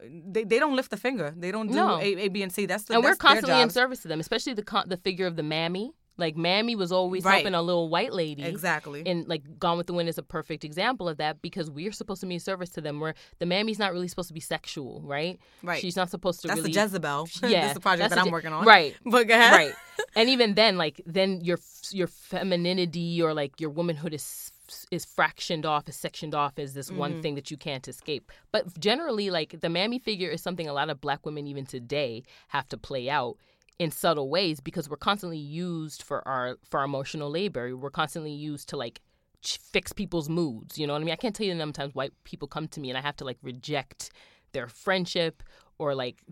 They, 0.02 0.44
they 0.44 0.58
don't 0.58 0.76
lift 0.76 0.92
a 0.92 0.96
finger. 0.98 1.32
They 1.36 1.50
don't 1.50 1.68
do 1.68 1.74
No. 1.74 1.98
a, 1.98 2.02
a, 2.24 2.28
B, 2.28 2.42
and 2.42 2.52
C. 2.52 2.66
That's 2.66 2.84
the 2.84 2.94
and 2.94 3.02
we're 3.02 3.10
that's 3.10 3.22
their 3.22 3.28
constantly 3.30 3.62
in 3.62 3.70
service 3.70 4.00
to 4.02 4.08
them, 4.08 4.20
especially 4.20 4.52
the 4.52 4.62
con- 4.62 4.88
the 4.88 4.98
figure 4.98 5.26
of 5.26 5.36
the 5.36 5.42
mammy. 5.42 5.92
Like 6.16 6.36
mammy 6.36 6.76
was 6.76 6.92
always 6.92 7.24
Right. 7.24 7.34
helping 7.36 7.54
a 7.54 7.62
little 7.62 7.88
white 7.88 8.12
lady. 8.12 8.44
Exactly. 8.44 9.02
And 9.04 9.26
like 9.26 9.42
Gone 9.58 9.76
with 9.76 9.86
the 9.88 9.92
Wind 9.94 10.08
is 10.08 10.16
a 10.18 10.22
perfect 10.22 10.64
example 10.64 11.08
of 11.08 11.16
that 11.16 11.42
because 11.42 11.70
we're 11.70 11.90
supposed 11.92 12.20
to 12.20 12.26
be 12.26 12.34
in 12.34 12.40
service 12.40 12.70
to 12.70 12.80
them. 12.80 13.00
Where 13.00 13.14
the 13.40 13.46
mammy's 13.46 13.78
not 13.78 13.92
really 13.92 14.06
supposed 14.08 14.28
to 14.28 14.34
be 14.34 14.40
sexual, 14.40 15.02
right? 15.04 15.40
Right. 15.62 15.80
She's 15.80 15.96
not 15.96 16.10
supposed 16.10 16.40
to 16.42 16.48
that's 16.48 16.58
really. 16.60 16.72
the 16.72 16.80
Jezebel. 16.80 17.28
Yeah, 17.42 17.62
that's 17.62 17.74
the 17.74 17.80
project 17.80 18.00
that's 18.10 18.14
that 18.14 18.20
a 18.22 18.26
I'm 18.26 18.32
working 18.32 18.52
on. 18.52 18.64
Right. 18.64 18.94
But 19.04 19.26
go 19.28 19.34
ahead. 19.34 19.52
right 19.52 19.74
and 20.16 20.28
even 20.28 20.54
then 20.54 20.76
like 20.76 21.00
then 21.06 21.40
your 21.42 21.58
your 21.90 22.08
femininity 22.48 23.20
or 23.22 23.34
like 23.34 23.60
your 23.60 23.70
womanhood 23.70 24.14
is 24.14 24.52
is 24.90 25.04
fractioned 25.04 25.64
off 25.66 25.88
is 25.88 25.96
sectioned 25.96 26.34
off 26.34 26.58
as 26.58 26.74
this 26.74 26.88
Mm-hmm. 26.88 26.98
one 26.98 27.22
thing 27.22 27.34
that 27.34 27.50
you 27.50 27.56
can't 27.56 27.86
escape 27.88 28.30
but 28.52 28.78
generally 28.78 29.30
like 29.30 29.60
the 29.60 29.68
mammy 29.68 29.98
figure 29.98 30.28
is 30.30 30.42
something 30.42 30.68
a 30.68 30.72
lot 30.72 30.90
of 30.90 31.00
black 31.00 31.24
women 31.26 31.46
even 31.46 31.64
today 31.66 32.22
have 32.48 32.68
to 32.68 32.76
play 32.76 33.08
out 33.10 33.36
in 33.78 33.90
subtle 33.90 34.28
ways 34.28 34.60
because 34.60 34.88
we're 34.88 34.96
constantly 34.96 35.38
used 35.38 36.02
for 36.02 36.26
our 36.26 36.58
for 36.68 36.80
our 36.80 36.84
emotional 36.84 37.30
labor. 37.30 37.76
We're 37.76 37.90
constantly 37.90 38.32
used 38.32 38.68
to 38.70 38.76
like 38.76 39.00
ch- 39.42 39.58
fix 39.58 39.92
people's 39.92 40.28
moods 40.28 40.78
you 40.78 40.86
know 40.86 40.94
what 40.94 41.02
i 41.02 41.04
mean? 41.04 41.12
I 41.12 41.16
can't 41.16 41.34
tell 41.34 41.46
you 41.46 41.52
the 41.52 41.58
number 41.58 41.70
of 41.70 41.76
times 41.76 41.94
white 41.94 42.12
people 42.24 42.48
come 42.48 42.68
to 42.68 42.80
me 42.80 42.90
and 42.90 42.98
i 42.98 43.00
have 43.00 43.16
to 43.16 43.24
like 43.24 43.38
reject 43.42 44.10
their 44.52 44.68
friendship 44.68 45.42
or 45.78 45.94
like 45.94 46.22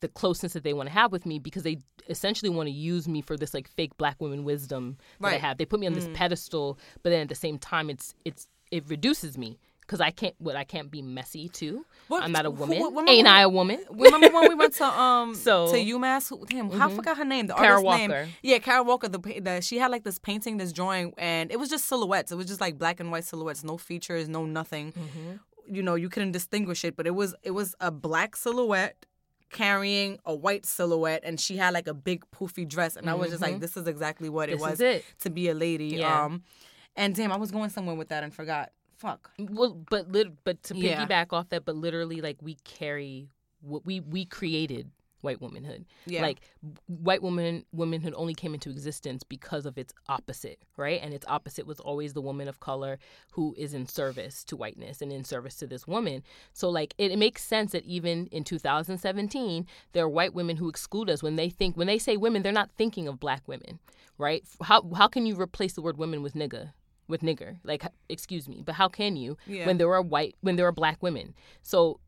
the 0.00 0.08
closeness 0.08 0.54
that 0.54 0.62
they 0.62 0.72
want 0.72 0.88
to 0.88 0.92
have 0.92 1.12
with 1.12 1.26
me 1.26 1.38
because 1.38 1.64
they 1.64 1.78
essentially 2.08 2.48
want 2.48 2.68
to 2.68 2.72
use 2.72 3.06
me 3.08 3.20
for 3.20 3.36
this 3.36 3.52
like 3.52 3.68
fake 3.68 3.96
black 3.98 4.20
woman 4.20 4.44
wisdom 4.44 4.96
that 5.20 5.34
I 5.34 5.38
have. 5.38 5.58
They 5.58 5.64
put 5.64 5.80
me 5.80 5.86
on 5.86 5.92
this 5.92 6.06
mm. 6.06 6.14
pedestal, 6.14 6.78
but 7.02 7.10
then 7.10 7.20
at 7.22 7.28
the 7.28 7.34
same 7.34 7.58
time, 7.58 7.90
it's 7.90 8.14
it's 8.24 8.46
it 8.70 8.88
reduces 8.88 9.36
me 9.36 9.58
because 9.82 10.00
I 10.00 10.10
can't 10.10 10.34
what 10.38 10.56
I 10.56 10.64
can't 10.64 10.90
be 10.90 11.02
messy 11.02 11.48
too. 11.48 11.84
What- 12.08 12.22
I'm 12.22 12.32
not 12.32 12.46
a 12.46 12.50
who- 12.50 12.56
woman. 12.60 12.78
remember 12.82 13.10
Ain't 13.10 13.26
I 13.28 13.42
a 13.42 13.48
woman? 13.48 13.78
Remember 13.90 14.28
when 14.30 14.48
we 14.48 14.54
went 14.54 14.74
to 14.74 14.84
um 15.00 15.34
So- 15.34 15.70
to 15.72 15.76
UMass? 15.76 16.28
Who, 16.30 16.44
damn, 16.46 16.70
how 16.70 16.88
I 16.88 16.94
forgot 16.94 17.16
her 17.18 17.24
name. 17.24 17.46
The 17.48 17.54
Kara 17.54 17.76
artist's 17.76 17.98
name. 17.98 18.10
Walker. 18.10 18.28
Yeah, 18.42 18.58
Kara 18.58 18.82
Walker. 18.82 19.08
The, 19.08 19.18
the 19.40 19.60
she 19.60 19.78
had 19.78 19.90
like 19.90 20.04
this 20.04 20.18
painting, 20.18 20.56
this 20.56 20.72
drawing, 20.72 21.12
and 21.18 21.50
it 21.52 21.58
was 21.58 21.68
just 21.68 21.86
silhouettes. 21.86 22.32
It 22.32 22.36
was 22.36 22.46
just 22.46 22.60
like 22.60 22.78
black 22.78 23.00
and 23.00 23.10
white 23.10 23.24
silhouettes, 23.24 23.62
no 23.64 23.76
features, 23.76 24.28
no 24.28 24.44
nothing. 24.46 24.92
Mm-hmm. 24.92 25.36
You 25.74 25.82
know, 25.82 25.94
you 25.94 26.08
couldn't 26.08 26.32
distinguish 26.32 26.84
it, 26.84 26.96
but 26.96 27.06
it 27.06 27.14
was 27.14 27.34
it 27.42 27.52
was 27.52 27.74
a 27.80 27.90
black 27.90 28.34
silhouette 28.36 29.06
carrying 29.50 30.18
a 30.24 30.34
white 30.34 30.64
silhouette, 30.66 31.22
and 31.24 31.38
she 31.38 31.56
had 31.56 31.74
like 31.74 31.86
a 31.86 31.94
big 31.94 32.24
poofy 32.34 32.66
dress, 32.66 32.96
and 32.96 33.08
I 33.10 33.14
was 33.14 33.30
just 33.30 33.42
like, 33.42 33.60
this 33.60 33.76
is 33.76 33.86
exactly 33.86 34.28
what 34.28 34.48
it 34.48 34.54
Mm-hmm. 34.58 34.70
Was 34.70 34.80
it. 34.80 35.04
to 35.20 35.30
be 35.30 35.48
a 35.48 35.54
lady. 35.54 35.86
Yeah. 35.96 36.24
Um, 36.24 36.42
and 36.96 37.14
damn, 37.14 37.32
I 37.32 37.36
was 37.36 37.50
going 37.50 37.70
somewhere 37.70 37.94
with 37.94 38.08
that 38.08 38.22
and 38.24 38.34
forgot. 38.34 38.70
Fuck. 39.02 39.32
Well, 39.38 39.84
but 39.90 40.12
lit- 40.12 40.44
but 40.44 40.62
to 40.64 40.76
Yeah. 40.76 41.04
piggyback 41.04 41.32
off 41.32 41.48
that, 41.48 41.64
but 41.64 41.74
literally 41.76 42.20
like 42.20 42.38
we 42.40 42.54
carry 42.64 43.28
what 43.60 43.84
we 43.84 43.98
we 44.00 44.24
created 44.24 44.90
white 45.22 45.40
womanhood. 45.40 45.84
Yeah. 46.06 46.22
Like 46.22 46.40
white 46.86 47.22
woman 47.22 47.64
womanhood 47.72 48.14
only 48.16 48.34
came 48.34 48.54
into 48.54 48.70
existence 48.70 49.22
because 49.24 49.66
of 49.66 49.76
its 49.78 49.92
opposite, 50.08 50.58
right? 50.76 51.00
And 51.02 51.12
its 51.14 51.24
opposite 51.28 51.66
was 51.66 51.78
always 51.80 52.12
the 52.12 52.20
woman 52.20 52.46
of 52.48 52.60
color 52.60 52.98
who 53.32 53.54
is 53.58 53.72
in 53.74 53.86
service 53.86 54.44
to 54.44 54.56
whiteness 54.56 55.00
and 55.02 55.12
in 55.12 55.24
service 55.24 55.56
to 55.56 55.66
this 55.66 55.86
woman. 55.86 56.22
So 56.52 56.68
like 56.70 56.94
it, 56.98 57.10
it 57.12 57.18
makes 57.18 57.42
sense 57.44 57.72
that 57.72 57.84
even 57.84 58.26
in 58.28 58.44
2017 58.44 59.66
there 59.92 60.04
are 60.04 60.08
white 60.08 60.34
women 60.34 60.56
who 60.58 60.68
exclude 60.68 61.08
us 61.10 61.22
when 61.22 61.36
they 61.36 61.48
think 61.50 61.76
when 61.76 61.86
they 61.88 61.98
say 61.98 62.16
women 62.16 62.42
they're 62.42 62.52
not 62.52 62.70
thinking 62.76 63.06
of 63.08 63.18
black 63.20 63.46
women, 63.48 63.78
right? 64.18 64.44
How 64.62 64.88
how 64.94 65.08
can 65.08 65.26
you 65.26 65.34
replace 65.40 65.72
the 65.74 65.82
word 65.82 65.98
women 65.98 66.22
with 66.22 66.34
nigga? 66.34 66.72
With 67.12 67.20
nigger. 67.22 67.58
Like, 67.62 67.82
excuse 68.08 68.48
me, 68.48 68.62
but 68.66 68.74
how 68.80 68.88
can 68.88 69.12
you 69.16 69.36
Yeah. 69.46 69.66
when 69.66 69.76
there 69.78 69.92
are 69.96 70.02
white 70.14 70.34
when 70.40 70.56
there 70.56 70.66
are 70.66 70.72
black 70.82 70.98
women? 71.02 71.34
So 71.62 72.00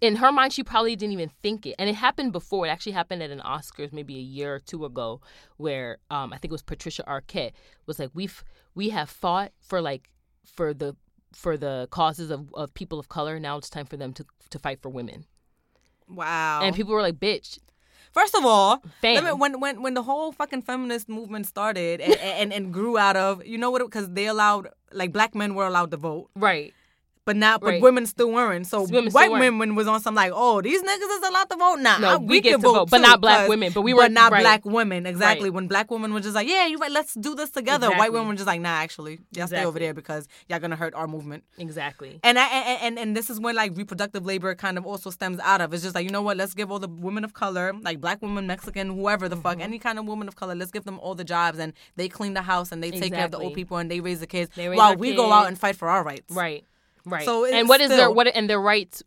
in 0.00 0.16
her 0.16 0.30
mind, 0.38 0.52
she 0.52 0.62
probably 0.62 0.94
didn't 0.96 1.12
even 1.18 1.30
think 1.42 1.66
it. 1.66 1.74
And 1.78 1.88
it 1.88 1.94
happened 1.94 2.32
before. 2.32 2.66
It 2.66 2.70
actually 2.70 2.92
happened 2.92 3.22
at 3.22 3.30
an 3.30 3.40
Oscars 3.40 3.92
maybe 3.92 4.16
a 4.16 4.26
year 4.38 4.50
or 4.56 4.58
two 4.70 4.84
ago, 4.84 5.20
where 5.56 5.98
um, 6.10 6.32
I 6.32 6.36
think 6.38 6.50
it 6.52 6.56
was 6.58 6.62
Patricia 6.62 7.02
Arquette 7.14 7.52
was 7.86 7.98
like, 7.98 8.10
"We've 8.12 8.44
we 8.74 8.90
have 8.90 9.08
fought 9.08 9.52
for 9.60 9.80
like 9.80 10.10
for 10.44 10.74
the 10.74 10.94
for 11.32 11.56
the 11.56 11.88
causes 11.90 12.30
of, 12.30 12.52
of 12.54 12.74
people 12.74 12.98
of 12.98 13.08
color. 13.08 13.40
Now 13.40 13.56
it's 13.58 13.70
time 13.70 13.86
for 13.86 13.96
them 13.96 14.12
to 14.14 14.24
to 14.50 14.58
fight 14.58 14.80
for 14.82 14.90
women." 14.90 15.24
Wow. 16.08 16.60
And 16.62 16.76
people 16.76 16.92
were 16.92 17.00
like, 17.08 17.18
"Bitch, 17.18 17.58
First 18.14 18.34
of 18.38 18.44
all, 18.46 18.80
me- 19.26 19.32
when 19.42 19.52
when 19.60 19.82
when 19.84 19.94
the 19.98 20.04
whole 20.08 20.30
fucking 20.32 20.62
feminist 20.62 21.08
movement 21.08 21.46
started 21.46 22.00
and 22.00 22.14
and, 22.40 22.48
and 22.56 22.64
grew 22.72 22.94
out 22.96 23.16
of 23.16 23.44
you 23.44 23.58
know 23.58 23.70
what 23.74 23.82
because 23.82 24.08
they 24.18 24.26
allowed 24.34 24.68
like 25.00 25.10
black 25.12 25.34
men 25.34 25.54
were 25.58 25.66
allowed 25.66 25.90
to 25.90 25.98
vote, 25.98 26.30
right." 26.38 26.70
But 27.24 27.36
now 27.36 27.58
but 27.58 27.66
Right. 27.66 27.82
women 27.82 28.06
still 28.06 28.30
weren't. 28.30 28.66
So 28.66 28.82
Women 28.84 29.12
white 29.12 29.30
weren't. 29.30 29.40
women 29.40 29.74
was 29.74 29.86
on 29.86 30.00
some 30.00 30.14
like 30.14 30.32
oh 30.34 30.60
these 30.60 30.82
niggas 30.82 31.18
is 31.18 31.28
allowed 31.28 31.50
to 31.50 31.56
vote 31.56 31.76
now. 31.80 31.98
No, 31.98 32.18
we, 32.18 32.26
we 32.26 32.40
get 32.40 32.52
can 32.52 32.60
to 32.60 32.68
vote, 32.68 32.90
but 32.90 33.00
not 33.00 33.20
black 33.20 33.48
women. 33.48 33.72
But 33.72 33.82
we 33.82 33.92
but 33.92 33.98
were- 34.02 34.08
not 34.08 34.32
right. 34.32 34.42
black 34.42 34.64
women 34.64 35.06
exactly. 35.06 35.48
Right. 35.50 35.54
When 35.54 35.68
black 35.68 35.90
women 35.90 36.12
were 36.12 36.20
just 36.20 36.34
like 36.34 36.48
yeah 36.48 36.66
you 36.66 36.78
right 36.78 36.90
let's 36.90 37.14
do 37.14 37.34
this 37.34 37.50
together. 37.50 37.90
White 37.90 38.12
women 38.12 38.28
were 38.28 38.34
just 38.34 38.46
like 38.46 38.60
nah 38.60 38.68
actually 38.70 39.20
y'all 39.32 39.46
stay 39.46 39.64
over 39.64 39.78
there 39.78 39.94
because 39.94 40.28
y'all 40.48 40.58
gonna 40.58 40.76
hurt 40.76 40.94
our 40.94 41.06
movement. 41.06 41.44
Exactly. 41.58 42.20
And, 42.22 42.38
I, 42.38 42.46
and 42.46 42.82
and 42.82 42.98
and 42.98 43.16
this 43.16 43.30
is 43.30 43.40
when 43.40 43.54
like 43.54 43.76
reproductive 43.76 44.24
labor 44.26 44.54
kind 44.54 44.78
of 44.78 44.86
also 44.86 45.10
stems 45.10 45.38
out 45.40 45.60
of. 45.60 45.72
It's 45.74 45.82
just 45.82 45.94
like 45.94 46.04
you 46.04 46.10
know 46.10 46.22
what? 46.22 46.36
Let's 46.36 46.54
give 46.54 46.70
all 46.70 46.78
the 46.78 46.88
women 46.88 47.24
of 47.24 47.32
color, 47.34 47.72
like 47.82 48.00
black 48.00 48.20
women, 48.22 48.46
Mexican, 48.46 48.88
whoever 48.90 49.28
the 49.28 49.34
Mm-hmm. 49.34 49.42
fuck, 49.42 49.60
any 49.60 49.78
kind 49.78 49.98
of 49.98 50.04
woman 50.06 50.28
of 50.28 50.36
color, 50.36 50.54
let's 50.54 50.70
give 50.70 50.84
them 50.84 50.98
all 51.00 51.14
the 51.14 51.24
jobs 51.24 51.58
and 51.58 51.72
they 51.96 52.08
clean 52.08 52.34
the 52.34 52.42
house 52.42 52.70
and 52.70 52.82
they 52.82 52.90
take 52.92 53.12
care 53.12 53.24
of 53.24 53.30
the 53.32 53.38
old 53.38 53.52
people 53.54 53.76
and 53.78 53.90
they 53.90 54.00
raise 54.00 54.20
the 54.20 54.26
kids 54.26 54.50
raise 54.56 54.76
while 54.76 54.94
we 54.96 55.14
go 55.14 55.32
out 55.32 55.48
and 55.48 55.58
fight 55.58 55.74
for 55.76 55.88
our 55.88 56.02
rights. 56.04 56.32
Right. 56.34 56.64
Right. 57.06 57.24
So 57.24 57.44
and 57.44 57.54
it's 57.54 57.68
what 57.68 57.80
is 57.80 57.90
their 57.90 58.10
what 58.10 58.26
and 58.34 58.48
their 58.48 58.60
rights 58.60 59.02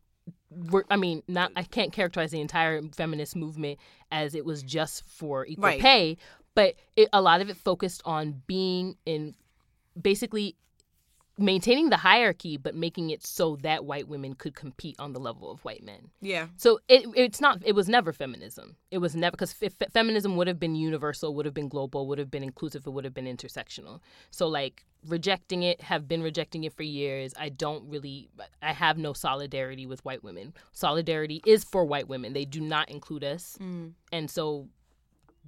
were 0.49 0.85
I 0.89 0.95
mean, 0.95 1.23
not 1.27 1.51
mm. 1.51 1.53
I 1.57 1.63
can't 1.63 1.91
characterize 1.91 2.31
the 2.31 2.41
entire 2.41 2.81
feminist 2.95 3.35
movement 3.35 3.79
as 4.11 4.35
it 4.35 4.45
was 4.45 4.63
just 4.63 5.03
for 5.03 5.45
equal 5.45 5.65
Right. 5.65 5.81
pay, 5.81 6.17
but 6.55 6.75
it, 6.95 7.09
a 7.13 7.21
lot 7.21 7.41
of 7.41 7.49
it 7.49 7.57
focused 7.57 8.01
on 8.05 8.41
being 8.47 8.95
in 9.05 9.35
basically 9.99 10.55
maintaining 11.37 11.89
the 11.89 11.97
hierarchy 11.97 12.57
but 12.57 12.75
making 12.75 13.11
it 13.11 13.25
so 13.25 13.55
that 13.57 13.85
white 13.85 14.07
women 14.07 14.33
could 14.33 14.55
compete 14.55 14.95
on 14.99 15.13
the 15.13 15.19
level 15.19 15.51
of 15.51 15.63
white 15.63 15.83
men. 15.83 16.09
Yeah. 16.21 16.47
So 16.57 16.79
it 16.87 17.05
it's 17.15 17.39
not 17.39 17.61
it 17.63 17.73
was 17.73 17.87
never 17.87 18.11
feminism. 18.11 18.75
It 18.89 18.97
was 18.97 19.15
never 19.15 19.31
because 19.31 19.55
f- 19.61 19.91
feminism 19.91 20.35
would 20.35 20.47
have 20.47 20.59
been 20.59 20.75
universal, 20.75 21.35
would 21.35 21.45
have 21.45 21.53
been 21.53 21.69
global, 21.69 22.07
would 22.07 22.17
have 22.17 22.31
been 22.31 22.43
inclusive, 22.43 22.87
it 22.87 22.89
would 22.89 23.05
have 23.05 23.13
been 23.13 23.25
intersectional. 23.25 23.99
So 24.31 24.47
like 24.47 24.85
rejecting 25.07 25.63
it, 25.63 25.81
have 25.81 26.07
been 26.07 26.23
rejecting 26.23 26.63
it 26.63 26.73
for 26.73 26.83
years. 26.83 27.33
I 27.39 27.49
don't 27.49 27.87
really 27.87 28.29
I 28.61 28.73
have 28.73 28.97
no 28.97 29.13
solidarity 29.13 29.85
with 29.85 30.03
white 30.03 30.23
women. 30.23 30.53
Solidarity 30.71 31.41
is 31.45 31.63
for 31.63 31.85
white 31.85 32.07
women. 32.07 32.33
They 32.33 32.45
do 32.45 32.61
not 32.61 32.89
include 32.89 33.23
us. 33.23 33.57
Mm. 33.61 33.93
And 34.11 34.31
so 34.31 34.69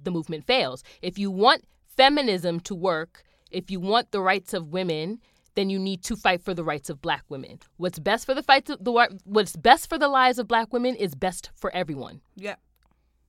the 0.02 0.10
movement 0.10 0.46
fails. 0.46 0.82
If 1.02 1.18
you 1.18 1.30
want 1.30 1.64
feminism 1.96 2.60
to 2.60 2.74
work, 2.74 3.24
if 3.50 3.70
you 3.70 3.80
want 3.80 4.12
the 4.12 4.20
rights 4.20 4.54
of 4.54 4.68
women, 4.68 5.20
then 5.60 5.68
you 5.70 5.78
need 5.78 6.02
to 6.04 6.16
fight 6.16 6.42
for 6.42 6.54
the 6.54 6.64
rights 6.64 6.88
of 6.90 6.96
black 7.02 7.24
women. 7.28 7.58
What's 7.76 7.98
best 7.98 8.24
for 8.26 8.34
the 8.34 8.42
fight 8.42 8.64
the 8.66 8.92
what's 9.24 9.54
best 9.56 9.88
for 9.90 9.98
the 9.98 10.08
lives 10.08 10.38
of 10.38 10.48
black 10.48 10.72
women 10.72 10.94
is 10.96 11.14
best 11.14 11.50
for 11.54 11.70
everyone. 11.74 12.16
Yeah. 12.34 12.56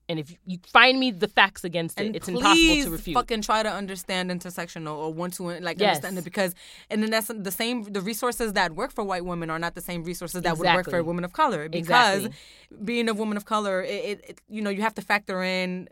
And 0.09 0.19
if 0.19 0.27
you 0.45 0.57
find 0.67 0.99
me 0.99 1.11
the 1.11 1.27
facts 1.29 1.63
against 1.63 1.97
it, 1.99 2.05
And 2.07 2.15
it's 2.17 2.27
impossible 2.27 2.83
to 2.83 2.89
refute. 2.89 3.15
fucking 3.15 3.41
try 3.43 3.63
to 3.63 3.71
understand 3.71 4.29
intersectional 4.29 4.95
or 4.97 5.13
want 5.13 5.33
to 5.35 5.43
like 5.67 5.79
Yes. 5.79 5.97
understand 5.97 6.17
it 6.17 6.25
because 6.31 6.53
and 6.89 7.01
then 7.01 7.11
that's 7.11 7.27
the 7.49 7.51
same 7.61 7.83
the 7.97 8.01
resources 8.01 8.53
that 8.53 8.69
work 8.81 8.91
for 8.91 9.03
white 9.11 9.25
women 9.31 9.49
are 9.49 9.59
not 9.59 9.73
the 9.75 9.85
same 9.89 10.03
resources 10.03 10.41
that 10.41 10.57
would 10.57 10.65
work 10.65 10.85
for 10.85 10.97
Exactly. 10.97 10.99
a 10.99 11.03
woman 11.03 11.23
of 11.23 11.31
color 11.33 11.69
because 11.69 12.25
Exactly. 12.25 12.85
being 12.89 13.07
a 13.09 13.13
woman 13.21 13.37
of 13.37 13.45
color 13.45 13.75
it, 13.83 14.17
it 14.29 14.41
you 14.55 14.61
know 14.61 14.69
you 14.77 14.81
have 14.87 14.95
to 14.99 15.03
factor 15.11 15.41
in 15.43 15.87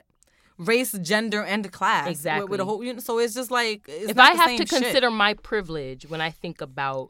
race 0.59 0.91
gender 0.91 1.41
and 1.41 1.71
class 1.71 2.05
with- 2.41 2.49
with, 2.49 2.59
a 2.59 2.65
whole 2.65 2.83
you 2.83 2.93
know, 2.93 2.99
so 2.99 3.17
it's 3.17 3.33
just 3.33 3.49
like 3.49 3.81
it's 3.87 4.11
if 4.11 4.19
I 4.19 4.33
have 4.33 4.49
to 4.57 4.57
shit. 4.57 4.69
consider 4.69 5.09
my 5.09 5.33
privilege 5.33 6.05
when 6.07 6.21
I 6.21 6.29
think 6.31 6.61
about 6.61 7.09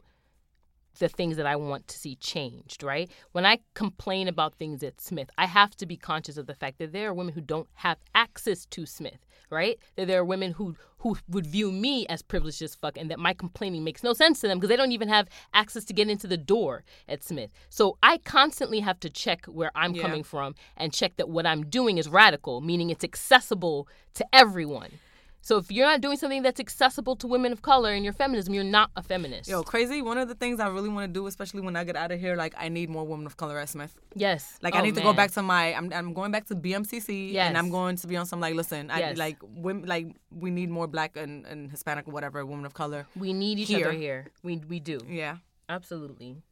the 0.98 1.08
things 1.08 1.36
that 1.36 1.46
I 1.46 1.56
want 1.56 1.88
to 1.88 1.98
see 1.98 2.16
changed, 2.16 2.82
right? 2.82 3.10
When 3.32 3.46
I 3.46 3.58
complain 3.74 4.28
about 4.28 4.54
things 4.54 4.82
at 4.82 5.00
Smith, 5.00 5.30
I 5.38 5.46
have 5.46 5.76
to 5.76 5.86
be 5.86 5.96
conscious 5.96 6.36
of 6.36 6.46
the 6.46 6.54
fact 6.54 6.78
that 6.78 6.92
there 6.92 7.08
are 7.08 7.14
women 7.14 7.34
who 7.34 7.40
don't 7.40 7.68
have 7.74 7.98
access 8.14 8.66
to 8.66 8.84
Smith, 8.86 9.24
right? 9.50 9.78
That 9.96 10.06
there 10.08 10.20
are 10.20 10.24
women 10.24 10.52
who 10.52 10.76
who 10.98 11.16
would 11.30 11.46
view 11.46 11.72
me 11.72 12.06
as 12.08 12.20
privileged 12.20 12.60
as 12.60 12.74
fuck 12.74 12.98
and 12.98 13.10
that 13.10 13.18
my 13.18 13.32
complaining 13.32 13.82
makes 13.82 14.02
no 14.02 14.12
sense 14.12 14.40
to 14.40 14.48
them 14.48 14.58
because 14.58 14.68
they 14.68 14.76
don't 14.76 14.92
even 14.92 15.08
have 15.08 15.26
access 15.54 15.82
to 15.86 15.94
get 15.94 16.10
into 16.10 16.26
the 16.26 16.36
door 16.36 16.84
at 17.08 17.24
Smith. 17.24 17.50
So 17.70 17.96
I 18.02 18.18
constantly 18.18 18.80
have 18.80 19.00
to 19.00 19.08
check 19.08 19.46
where 19.46 19.70
I'm 19.74 19.94
Yeah. 19.94 20.02
coming 20.02 20.22
from 20.22 20.54
and 20.76 20.92
check 20.92 21.16
that 21.16 21.30
what 21.30 21.46
I'm 21.46 21.64
doing 21.64 21.96
is 21.96 22.06
radical, 22.10 22.60
meaning 22.60 22.90
it's 22.90 23.02
accessible 23.02 23.88
to 24.12 24.26
everyone. 24.30 24.98
So 25.42 25.56
if 25.56 25.72
you're 25.72 25.86
not 25.86 26.00
doing 26.02 26.18
something 26.18 26.42
that's 26.42 26.60
accessible 26.60 27.16
to 27.16 27.26
women 27.26 27.50
of 27.50 27.62
color 27.62 27.94
in 27.94 28.04
your 28.04 28.12
feminism, 28.12 28.52
you're 28.52 28.62
not 28.62 28.90
a 28.94 29.02
feminist. 29.02 29.48
Yo, 29.48 29.62
crazy. 29.62 30.02
One 30.02 30.18
of 30.18 30.28
the 30.28 30.34
things 30.34 30.60
I 30.60 30.68
really 30.68 30.90
want 30.90 31.08
to 31.08 31.12
do, 31.18 31.26
especially 31.26 31.62
when 31.62 31.76
I 31.76 31.84
get 31.84 31.96
out 31.96 32.12
of 32.12 32.20
here, 32.20 32.36
like 32.36 32.54
I 32.58 32.68
need 32.68 32.90
more 32.90 33.06
women 33.06 33.24
of 33.26 33.36
color 33.38 33.58
at 33.58 33.68
Smith. 33.70 33.98
yes. 34.14 34.58
Like 34.60 34.74
I 34.74 34.80
Oh, 34.80 34.82
need 34.82 34.94
to 34.96 35.00
go 35.00 35.14
back 35.14 35.30
to 35.32 35.42
my. 35.42 35.72
I'm, 35.74 35.90
I'm 35.94 36.12
going 36.12 36.30
back 36.30 36.44
to 36.48 36.54
BMCC, 36.54 37.32
Yes. 37.32 37.48
and 37.48 37.56
I'm 37.56 37.70
going 37.70 37.96
to 37.96 38.06
be 38.06 38.16
on 38.16 38.26
some 38.26 38.38
like. 38.40 38.54
Listen, 38.54 38.90
I 38.90 38.98
Yes. 38.98 39.16
like 39.16 39.38
women. 39.42 39.86
Like 39.86 40.14
we 40.30 40.50
need 40.50 40.68
more 40.68 40.86
black 40.86 41.16
and, 41.16 41.46
and 41.46 41.70
Hispanic 41.70 42.06
or 42.06 42.10
whatever 42.12 42.44
women 42.44 42.66
of 42.66 42.74
color. 42.74 43.06
We 43.16 43.32
need 43.32 43.58
each 43.58 43.68
here. 43.68 43.88
other 43.88 43.96
here. 43.96 44.26
We 44.42 44.58
we 44.68 44.78
do. 44.78 45.00
Yeah. 45.08 45.38
Absolutely. 45.70 46.42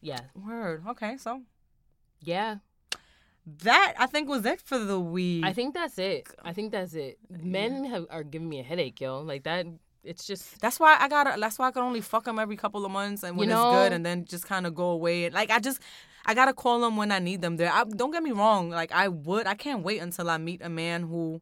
Yeah. 0.00 0.20
Word. 0.34 0.82
Okay. 0.88 1.16
So 1.16 1.42
Yeah. 2.20 2.56
That 3.64 3.94
I 3.98 4.06
think 4.06 4.28
was 4.28 4.44
it 4.46 4.60
for 4.60 4.78
the 4.78 5.00
week. 5.00 5.44
I 5.44 5.52
think 5.52 5.74
that's 5.74 5.98
it. 5.98 6.28
I 6.44 6.52
think 6.52 6.72
that's 6.72 6.94
it. 6.94 7.18
Men 7.28 7.84
have, 7.84 8.06
are 8.10 8.22
giving 8.22 8.48
me 8.48 8.60
a 8.60 8.62
headache, 8.62 9.00
yo. 9.00 9.20
Like 9.20 9.44
that. 9.44 9.66
It's 10.04 10.26
just 10.26 10.60
that's 10.60 10.80
why 10.80 10.96
I 10.98 11.08
gotta. 11.08 11.38
That's 11.40 11.58
why 11.58 11.68
I 11.68 11.70
can 11.70 11.82
only 11.82 12.00
fuck 12.00 12.24
them 12.24 12.38
every 12.38 12.56
couple 12.56 12.84
of 12.84 12.90
months, 12.90 13.22
and 13.22 13.36
when 13.36 13.48
You 13.48 13.54
it's 13.54 13.62
good, 13.62 13.92
and 13.92 14.04
then 14.04 14.24
just 14.24 14.46
kind 14.46 14.66
of 14.66 14.74
go 14.74 14.90
away. 14.90 15.30
Like 15.30 15.50
I 15.50 15.60
just, 15.60 15.80
I 16.26 16.34
gotta 16.34 16.52
call 16.52 16.80
them 16.80 16.96
when 16.96 17.12
I 17.12 17.20
need 17.20 17.40
them. 17.40 17.56
There. 17.56 17.70
I, 17.72 17.84
don't 17.84 18.10
get 18.10 18.22
me 18.22 18.32
wrong. 18.32 18.70
Like 18.70 18.90
I 18.90 19.06
would. 19.08 19.46
I 19.46 19.54
can't 19.54 19.84
wait 19.84 20.00
until 20.02 20.28
I 20.28 20.38
meet 20.38 20.60
a 20.60 20.68
man 20.68 21.02
who 21.04 21.40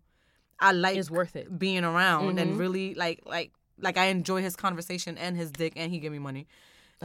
I 0.58 0.72
like 0.72 0.98
is 0.98 1.10
worth 1.10 1.36
it. 1.36 1.58
being 1.58 1.84
around 1.84 2.38
and 2.38 2.54
Mhm. 2.54 2.58
really 2.58 2.94
like 2.94 3.20
like 3.24 3.50
like 3.78 3.96
I 3.96 4.06
enjoy 4.06 4.42
his 4.42 4.56
conversation 4.56 5.16
and 5.16 5.38
his 5.38 5.50
dick 5.50 5.72
and 5.76 5.90
he 5.90 5.98
give 5.98 6.12
me 6.12 6.18
money. 6.18 6.46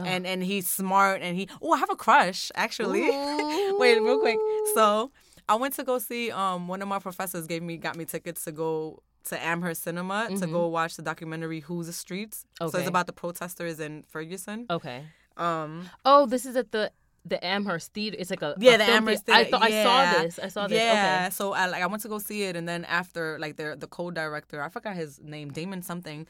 And 0.04 0.26
and 0.26 0.42
he's 0.42 0.68
smart 0.68 1.22
and 1.22 1.36
he 1.36 1.48
oh 1.62 1.72
I 1.72 1.78
have 1.78 1.90
a 1.90 1.96
crush 1.96 2.50
actually. 2.54 3.02
Wait, 3.78 3.98
real 4.00 4.20
quick. 4.20 4.38
So 4.74 5.10
I 5.48 5.54
went 5.54 5.74
to 5.74 5.84
go 5.84 5.98
see 5.98 6.30
um 6.30 6.68
one 6.68 6.82
of 6.82 6.88
my 6.88 6.98
professors 6.98 7.46
gave 7.46 7.62
me 7.62 7.76
got 7.76 7.96
me 7.96 8.04
tickets 8.04 8.44
to 8.44 8.52
go 8.52 9.02
to 9.24 9.42
Amherst 9.44 9.82
Cinema 9.82 10.28
to 10.38 10.46
go 10.46 10.66
watch 10.68 10.96
the 10.96 11.02
documentary 11.02 11.60
Whose 11.60 11.86
the 11.86 11.92
Streets. 11.92 12.44
So 12.60 12.66
it's 12.78 12.88
about 12.88 13.06
the 13.06 13.12
protesters 13.12 13.80
in 13.80 14.04
Ferguson. 14.08 14.66
Okay. 14.70 15.04
Um 15.36 15.88
Oh, 16.04 16.26
this 16.26 16.46
is 16.46 16.56
at 16.56 16.72
the 16.72 16.92
the 17.24 17.44
Amherst 17.44 17.92
Theater. 17.92 18.16
It's 18.20 18.30
like 18.30 18.42
a 18.42 18.54
Yeah, 18.58 18.74
a 18.74 18.78
the 18.78 18.84
Amherst 18.84 19.26
theater. 19.26 19.40
I 19.40 19.50
thought 19.50 19.62
I 19.62 19.82
saw 19.82 20.22
this. 20.22 20.38
I 20.38 20.48
saw 20.48 20.68
this. 20.68 20.80
Yeah, 20.80 20.92
Okay. 21.24 21.30
so 21.34 21.52
I 21.54 21.66
like 21.66 21.82
I 21.82 21.86
went 21.86 22.02
to 22.02 22.08
go 22.08 22.18
see 22.18 22.44
it, 22.44 22.54
and 22.54 22.68
then 22.68 22.84
after 22.84 23.36
like 23.40 23.56
the 23.56 23.76
the 23.76 23.88
co-director, 23.88 24.62
I 24.62 24.68
forgot 24.68 24.94
his 24.94 25.18
name, 25.20 25.50
Damon 25.50 25.82
something, 25.82 26.26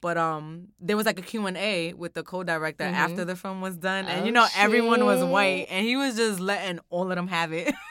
but 0.00 0.16
um 0.18 0.68
there 0.80 0.96
was 0.96 1.06
like 1.06 1.18
a 1.18 1.22
Q 1.22 1.46
and 1.46 1.56
A 1.56 1.92
with 1.94 2.14
the 2.14 2.22
co-director 2.22 2.84
after 2.84 3.24
the 3.24 3.36
film 3.36 3.60
was 3.60 3.76
done, 3.76 4.06
and 4.06 4.26
you 4.26 4.32
Mm-hmm. 4.32 4.38
Oh, 4.38 4.42
know 4.42 4.48
everyone 4.56 5.04
was 5.04 5.22
white, 5.24 5.66
and 5.70 5.84
he 5.86 5.96
was 5.96 6.16
just 6.16 6.40
letting 6.40 6.80
all 6.90 7.10
of 7.10 7.16
them 7.16 7.28
have 7.28 7.52
it. 7.52 7.74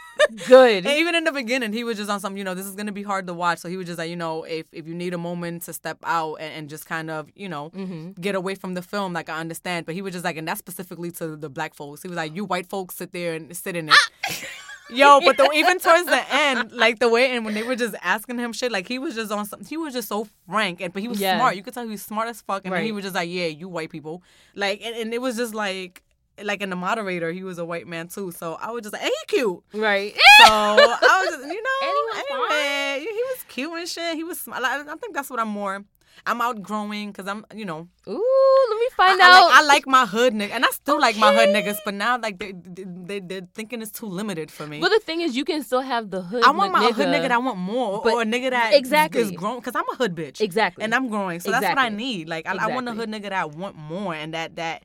Good. 0.48 0.86
And 0.86 0.98
even 1.00 1.16
in 1.16 1.24
the 1.24 1.32
beginning, 1.32 1.72
he 1.72 1.84
was 1.86 1.98
just 1.98 2.10
on 2.10 2.20
some, 2.20 2.36
you 2.36 2.44
know, 2.44 2.54
this 2.54 2.66
is 2.66 2.76
gonna 2.76 2.92
be 2.92 3.04
hard 3.04 3.26
to 3.28 3.34
watch. 3.34 3.60
So 3.60 3.70
he 3.70 3.78
was 3.78 3.86
just 3.88 3.98
like, 3.98 4.10
you 4.10 4.16
know, 4.18 4.44
if 4.44 4.68
if 4.74 4.86
you 4.88 4.94
need 4.94 5.14
a 5.14 5.18
moment 5.18 5.64
to 5.64 5.74
step 5.74 5.98
out 6.04 6.36
and, 6.36 6.54
and 6.54 6.70
just 6.70 6.86
kind 6.86 7.10
of, 7.10 7.30
you 7.36 7.48
know, 7.50 7.70
Mm-hmm. 7.72 8.20
get 8.22 8.36
away 8.36 8.56
from 8.56 8.74
the 8.74 8.82
film, 8.82 9.14
like 9.14 9.30
I 9.30 9.40
understand. 9.40 9.86
But 9.86 9.96
he 9.96 10.02
was 10.02 10.12
just 10.14 10.26
like, 10.26 10.36
and 10.38 10.48
that's 10.48 10.60
specifically 10.60 11.12
to 11.12 11.36
the 11.36 11.50
black 11.50 11.74
folks. 11.74 12.02
He 12.02 12.08
was 12.10 12.18
like, 12.18 12.36
you 12.36 12.44
white 12.46 12.68
folks 12.68 12.96
sit 12.98 13.14
there 13.14 13.34
and 13.34 13.56
sit 13.56 13.76
in 13.76 13.90
it. 13.90 13.96
Yo, 14.92 15.20
but 15.24 15.38
the, 15.38 15.50
even 15.56 15.80
towards 15.80 16.06
the 16.06 16.22
end, 16.34 16.72
like 16.72 17.00
the 17.00 17.08
way 17.10 17.32
and 17.32 17.46
when 17.46 17.54
they 17.54 17.64
were 17.64 17.76
just 17.76 17.96
asking 18.02 18.38
him 18.40 18.52
shit, 18.54 18.72
like 18.72 18.88
he 18.88 19.00
was 19.00 19.16
just 19.16 19.32
on 19.32 19.46
some, 19.46 19.64
he 19.66 19.78
was 19.78 19.94
just 19.94 20.08
so 20.08 20.28
frank 20.50 20.82
and 20.82 20.92
but 20.94 21.02
he 21.02 21.08
was 21.08 21.20
Yeah. 21.20 21.38
smart. 21.38 21.56
You 21.56 21.64
could 21.64 21.74
tell 21.74 21.84
he 21.84 21.90
was 21.92 22.02
smart 22.02 22.28
as 22.28 22.42
fuck, 22.42 22.66
and 22.66 22.74
then 22.74 22.84
he 22.84 22.92
was 22.92 23.04
just 23.04 23.16
like, 23.16 23.30
yeah, 23.30 23.46
you 23.48 23.68
white 23.70 23.90
people, 23.90 24.24
like, 24.56 24.82
and, 24.84 24.96
and 24.96 25.14
it 25.14 25.22
was 25.22 25.36
just 25.38 25.54
like. 25.54 26.04
Like 26.42 26.62
in 26.62 26.70
the 26.70 26.78
moderator, 26.78 27.34
he 27.34 27.44
was 27.44 27.58
a 27.58 27.66
white 27.66 27.86
man 27.86 28.08
too, 28.08 28.32
so 28.32 28.54
I 28.62 28.72
was 28.72 28.84
just 28.84 28.94
like, 28.94 29.02
"Hey, 29.02 29.10
he 29.28 29.36
cute." 29.36 29.62
right. 29.74 30.14
So 30.14 30.46
I 30.54 31.26
was, 31.26 31.36
just, 31.36 31.52
you 31.54 31.62
know, 31.68 31.80
And 31.82 31.92
he 31.92 32.04
was 32.06 32.24
anyway, 32.32 33.00
he 33.12 33.24
was 33.24 33.44
cute 33.50 33.78
and 33.78 33.90
shit. 33.90 34.16
He 34.16 34.24
was. 34.24 34.40
sm- 34.40 34.54
I 34.54 34.82
think 35.02 35.14
that's 35.14 35.30
what 35.30 35.42
I'm 35.42 35.50
more. 35.50 35.84
I'm 36.26 36.42
outgrowing 36.42 37.12
because 37.12 37.28
I'm, 37.28 37.46
you 37.56 37.66
know, 37.66 37.88
Ooh, 38.08 38.68
let 38.70 38.80
me 38.80 38.88
find 38.96 39.22
I 39.22 39.26
out. 39.40 39.46
like, 39.48 39.56
I 39.56 39.62
like 39.64 39.88
my 39.88 40.06
hood 40.06 40.34
nigga, 40.34 40.52
and 40.52 40.66
I 40.66 40.70
still 40.70 41.00
like 41.00 41.18
my 41.18 41.34
hood 41.34 41.50
niggas. 41.50 41.78
But 41.86 41.94
now, 41.94 42.18
like 42.20 42.38
they, 42.40 42.54
they, 42.54 43.20
they, 43.20 43.38
are 43.38 43.48
thinking 43.54 43.82
it's 43.82 43.92
too 43.92 44.06
limited 44.06 44.52
for 44.52 44.68
me. 44.68 44.80
Well, 44.80 44.90
the 44.90 45.00
thing 45.00 45.22
is, 45.22 45.36
you 45.38 45.46
can 45.46 45.64
still 45.64 45.82
have 45.82 46.10
the 46.10 46.22
hood. 46.22 46.44
I 46.44 46.52
want 46.52 46.74
my 46.74 46.84
nigga. 46.84 46.94
hood 46.94 47.08
nigga 47.08 47.22
that 47.24 47.32
I 47.32 47.38
want 47.38 47.58
more, 47.58 48.02
But- 48.04 48.14
or 48.14 48.22
a 48.22 48.26
nigga 48.26 48.50
that 48.52 48.74
Exactly. 48.74 49.22
is 49.22 49.32
grown. 49.32 49.58
Because 49.60 49.76
I'm 49.76 49.90
a 49.92 49.96
hood 49.96 50.14
bitch, 50.16 50.42
Exactly. 50.42 50.84
and 50.84 50.94
I'm 50.94 51.08
growing, 51.08 51.40
so 51.40 51.52
that's 51.52 51.66
what 51.66 51.78
I 51.78 51.90
need. 51.90 52.28
Like 52.28 52.48
I, 52.48 52.56
I 52.56 52.68
want 52.68 52.88
a 52.90 52.94
hood 52.94 53.10
nigga 53.10 53.24
that 53.24 53.34
I 53.34 53.46
want 53.46 53.76
more, 53.78 54.14
and 54.14 54.34
that 54.34 54.56
that 54.58 54.84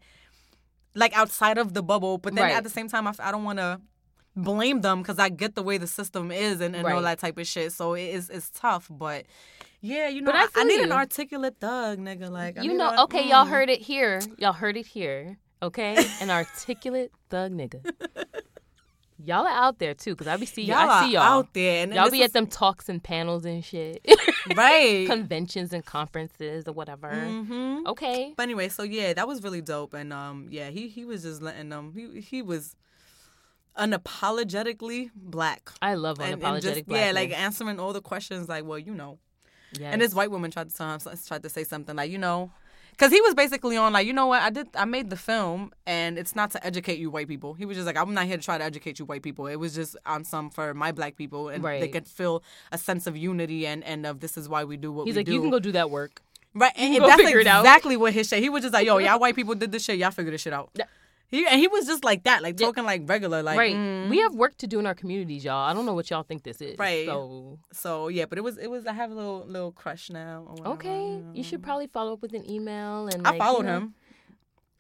like 0.95 1.17
outside 1.17 1.59
of 1.59 1.75
the 1.75 1.83
bubble. 1.83 2.19
But 2.19 2.35
then 2.37 2.45
Right. 2.45 2.55
at 2.55 2.63
the 2.65 2.71
same 2.71 2.89
time, 2.89 3.09
I, 3.09 3.15
I 3.19 3.31
don't 3.33 3.45
want 3.45 3.59
to 3.59 3.81
blame 4.37 4.81
them 4.83 5.03
because 5.03 5.19
I 5.19 5.29
get 5.29 5.55
the 5.57 5.63
way 5.63 5.79
the 5.79 5.87
system 5.87 6.31
is 6.31 6.61
and, 6.61 6.75
and 6.77 6.87
all 6.87 6.95
Right. 6.95 7.03
that 7.03 7.19
type 7.19 7.39
of 7.39 7.47
shit. 7.47 7.73
So 7.73 7.95
it 7.95 8.05
is 8.15 8.31
it's 8.31 8.51
tough, 8.51 8.87
but. 8.91 9.25
Yeah, 9.87 10.09
you 10.09 10.23
know, 10.23 10.33
But 10.33 10.37
I 10.37 10.45
I, 10.45 10.49
I 10.63 10.65
need 10.65 10.81
an 10.81 10.93
articulate 10.93 11.57
thug, 11.61 11.99
nigga. 11.99 12.31
Like 12.31 12.59
I 12.59 12.63
you 12.63 12.73
know, 12.73 12.89
a- 12.89 13.03
okay, 13.05 13.29
y'all 13.29 13.45
mm. 13.45 13.51
heard 13.51 13.69
it 13.69 13.81
here. 13.83 14.23
Y'all 14.39 14.55
heard 14.55 14.79
it 14.79 14.87
here. 14.87 15.37
Okay, 15.63 16.03
an 16.23 16.31
articulate 16.41 17.13
thug 17.29 17.53
nigga. 17.53 17.85
Y'all 19.23 19.47
are 19.47 19.53
out 19.53 19.79
there 19.79 19.93
too, 19.93 20.17
cause 20.17 20.27
I 20.27 20.39
be 20.39 20.47
see 20.47 20.63
Y'all 20.63 20.89
I 20.89 21.05
see 21.05 21.13
y'all. 21.13 21.23
out 21.23 21.53
there, 21.53 21.83
and 21.83 21.93
y'all 21.93 22.11
be 22.11 22.21
is- 22.21 22.31
at 22.31 22.33
them 22.33 22.47
talks 22.47 22.89
and 22.89 23.03
panels 23.03 23.45
and 23.45 23.63
shit, 23.63 24.01
right. 24.57 25.07
conventions 25.15 25.75
and 25.75 25.85
conferences 25.85 26.67
or 26.67 26.73
whatever. 26.73 27.11
hmm 27.15 27.87
Okay, 27.87 28.33
But 28.39 28.45
anyway, 28.45 28.71
so 28.71 28.85
yeah, 28.85 29.13
that 29.13 29.29
was 29.29 29.43
really 29.43 29.61
dope, 29.61 29.93
and 29.93 30.15
um, 30.15 30.49
yeah, 30.51 30.71
he 30.71 30.89
he 30.89 31.05
was 31.05 31.25
just 31.25 31.43
letting 31.43 31.69
them. 31.69 31.93
He 31.95 32.23
he 32.23 32.41
was 32.41 32.75
unapologetically 33.77 35.11
black. 35.15 35.73
I 35.83 35.95
love 35.95 36.21
And, 36.21 36.41
unapologetic 36.41 36.55
and 36.55 36.63
just, 36.63 36.87
black 36.87 37.01
yeah, 37.05 37.13
like 37.13 37.39
answering 37.39 37.79
all 37.79 37.93
the 37.93 38.01
questions, 38.01 38.49
like, 38.49 38.65
well, 38.65 38.79
you 38.79 38.95
know. 38.95 39.19
Yes. 39.79 39.93
And 39.93 40.01
this 40.01 40.15
white 40.15 40.31
woman 40.31 40.51
tried 40.51 40.71
to 40.71 40.75
tell 40.77 40.93
him, 40.93 41.01
tried 41.27 41.43
to 41.43 41.49
say 41.49 41.65
something 41.65 41.97
like, 41.97 42.11
you 42.11 42.19
know, 42.19 42.51
because 42.91 43.11
he 43.11 43.21
was 43.21 43.35
basically 43.35 43.77
on 43.77 43.93
like, 43.93 44.07
you 44.07 44.13
know 44.13 44.27
what, 44.27 44.43
I 44.43 44.51
did, 44.51 44.69
I 44.77 44.85
made 44.85 45.11
the 45.11 45.17
film, 45.17 45.73
and 45.85 46.17
it's 46.17 46.37
not 46.37 46.53
to 46.53 46.65
educate 46.65 46.99
you 46.99 47.11
white 47.11 47.27
people. 47.27 47.55
He 47.55 47.65
was 47.65 47.77
just 47.77 47.87
like, 47.87 47.97
I'm 47.97 48.15
not 48.15 48.27
here 48.27 48.37
to 48.37 48.43
try 48.43 48.57
to 48.57 48.63
educate 48.63 48.99
you 49.01 49.05
white 49.05 49.23
people. 49.23 49.47
It 49.49 49.57
was 49.57 49.75
just 49.75 49.97
on 50.07 50.25
some 50.25 50.49
for 50.51 50.75
my 50.75 50.93
black 50.93 51.17
people, 51.17 51.49
and 51.49 51.65
they 51.65 51.89
could 51.89 52.07
feel 52.07 52.43
a 52.71 52.79
sense 52.79 53.07
of 53.07 53.17
unity 53.17 53.67
and 53.67 53.83
and 53.85 54.07
of 54.07 54.21
this 54.21 54.37
is 54.37 54.49
why 54.49 54.63
we 54.65 54.77
do 54.77 54.93
what 54.93 55.07
He's 55.07 55.15
we 55.17 55.21
like, 55.21 55.27
do. 55.27 55.33
He's 55.33 55.39
like, 55.39 55.45
you 55.45 55.51
can 55.51 55.51
go 55.51 55.59
do 55.59 55.73
that 55.73 55.91
work. 55.91 56.23
Right, 56.55 56.73
and, 56.77 56.95
and 56.95 57.05
that's 57.05 57.21
figure 57.21 57.41
it 57.41 57.49
out. 57.49 57.63
exactly 57.63 57.97
what 57.97 58.13
his 58.13 58.29
shit. 58.29 58.41
He 58.41 58.49
was 58.49 58.63
just 58.63 58.73
like, 58.73 58.87
"Yo, 58.87 58.99
y'all 58.99 59.19
white 59.19 59.35
people 59.35 59.57
did 59.57 59.73
this 59.73 59.83
shit. 59.83 59.99
Y'all 59.99 60.13
figure 60.13 60.31
this 60.31 60.43
shit 60.43 60.53
out." 60.53 60.71
Yeah. 60.75 60.85
He 61.31 61.47
and 61.47 61.59
he 61.59 61.67
was 61.67 61.87
just 61.87 62.05
like 62.05 62.25
that, 62.25 62.43
like 62.43 62.57
talking 62.57 62.85
like 62.85 63.03
regular, 63.07 63.43
like 63.43 63.59
right. 63.59 63.75
mm. 63.75 64.09
We 64.09 64.19
have 64.21 64.35
work 64.35 64.57
to 64.59 64.67
do 64.67 64.79
in 64.79 64.87
our 64.87 64.95
communities, 64.95 65.45
y'all. 65.45 65.69
I 65.69 65.75
don't 65.75 65.85
know 65.87 65.95
what 65.95 66.11
y'all 66.11 66.23
think 66.23 66.45
this 66.45 66.61
is. 66.61 66.79
Right. 66.79 67.07
So 67.07 67.59
So 67.73 68.09
yeah, 68.09 68.27
but 68.27 68.39
it 68.39 68.43
was 68.43 68.59
it 68.59 68.69
was. 68.69 68.87
I 68.87 68.93
have 68.93 69.11
a 69.11 69.15
little 69.15 69.45
little 69.47 69.73
crush 69.73 70.11
now. 70.11 70.55
okay, 70.65 71.21
you 71.33 71.43
should 71.43 71.63
probably 71.63 71.89
follow 71.89 72.13
up 72.13 72.23
with 72.23 72.35
an 72.35 72.49
email 72.49 73.09
and. 73.09 73.27
I 73.27 73.39
followed 73.39 73.59
you 73.59 73.65
know- 73.65 73.79
him. 73.79 73.95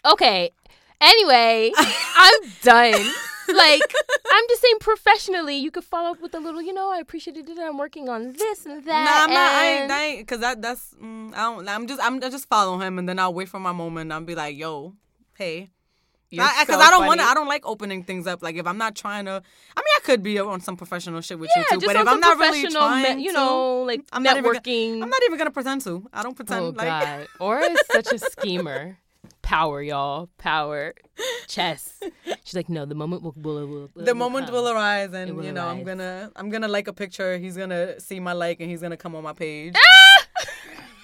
Okay. 0.04 0.50
Anyway, 1.00 1.72
I'm 2.16 2.40
done. 2.62 3.04
Like, 3.46 3.82
I'm 4.30 4.44
just 4.48 4.62
saying 4.62 4.76
professionally, 4.80 5.56
you 5.56 5.70
could 5.70 5.84
follow 5.84 6.12
up 6.12 6.20
with 6.22 6.34
a 6.34 6.38
little, 6.40 6.62
you 6.62 6.72
know, 6.72 6.90
I 6.90 6.98
appreciated 6.98 7.48
it. 7.48 7.58
I'm 7.58 7.76
working 7.76 8.08
on 8.08 8.32
this 8.32 8.64
and 8.64 8.84
Nah, 8.86 8.92
that. 8.92 9.24
I'm 9.26 9.34
not. 9.34 9.52
I 9.52 9.66
ain't, 9.66 9.90
I 9.90 10.04
ain't 10.04 10.28
cause 10.28 10.40
that 10.40 10.62
that's. 10.62 10.94
Mm, 11.02 11.34
I 11.34 11.42
don't. 11.42 11.68
I'm 11.68 11.86
just. 11.86 12.00
I'm 12.02 12.22
I 12.22 12.30
just 12.30 12.48
follow 12.48 12.78
him, 12.78 12.98
and 12.98 13.08
then 13.08 13.18
I'll 13.18 13.34
wait 13.34 13.48
for 13.48 13.58
my 13.60 13.72
moment. 13.72 14.12
I'll 14.12 14.20
be 14.22 14.34
like, 14.34 14.56
"Yo, 14.56 14.94
hey." 15.36 15.70
Because 16.36 16.76
so 16.76 16.80
I, 16.80 16.90
don't 16.90 17.06
want 17.06 17.20
to. 17.20 17.26
I 17.26 17.34
don't 17.34 17.48
like 17.48 17.66
opening 17.66 18.02
things 18.02 18.26
up. 18.26 18.42
Like 18.42 18.56
if 18.56 18.66
I'm 18.66 18.78
not 18.78 18.94
trying 18.94 19.24
to, 19.26 19.32
I 19.32 19.80
mean, 19.80 19.94
I 19.96 20.00
could 20.02 20.22
be 20.22 20.38
on 20.38 20.60
some 20.60 20.76
professional 20.76 21.20
shit 21.20 21.38
with 21.38 21.50
yeah, 21.56 21.64
you 21.72 21.80
too. 21.80 21.86
But 21.86 21.96
if 21.96 22.06
I'm 22.06 22.20
not 22.20 22.38
really 22.38 22.68
trying, 22.68 23.18
me- 23.18 23.24
you 23.24 23.32
know, 23.32 23.82
like 23.82 24.02
I'm 24.12 24.22
not 24.22 24.36
even 24.36 24.52
networking. 24.52 25.02
I'm 25.02 25.10
not 25.10 25.22
even 25.24 25.38
gonna 25.38 25.50
pretend 25.50 25.82
to. 25.82 26.08
I 26.12 26.22
don't 26.22 26.34
pretend. 26.34 26.60
oh 26.60 26.68
like, 26.70 26.86
God, 26.86 27.28
Aura 27.40 27.64
is 27.64 27.80
such 27.90 28.12
a 28.12 28.18
schemer. 28.18 28.98
Power, 29.40 29.82
y'all, 29.82 30.30
power, 30.38 30.94
chess. 31.48 32.00
She's 32.44 32.54
like, 32.54 32.70
no, 32.70 32.86
the 32.86 32.94
moment 32.94 33.22
will, 33.22 33.34
will, 33.36 33.66
will, 33.66 33.90
will 33.94 34.04
the 34.04 34.14
moment 34.14 34.46
come. 34.46 34.54
will 34.54 34.68
arise 34.68 35.12
and 35.12 35.36
will 35.36 35.44
you 35.44 35.52
know 35.52 35.66
i'm 35.66 35.84
gonna 35.84 36.30
i'm 36.36 36.48
gonna 36.48 36.68
like 36.68 36.88
a 36.88 36.92
picture 36.92 37.36
he's 37.36 37.56
gonna 37.56 38.00
see 38.00 38.20
my 38.20 38.32
like 38.32 38.60
and 38.60 38.70
he's 38.70 38.80
gonna 38.80 38.96
come 38.96 39.14
on 39.14 39.22
my 39.22 39.32
page 39.34 39.74
ah! 39.76 40.46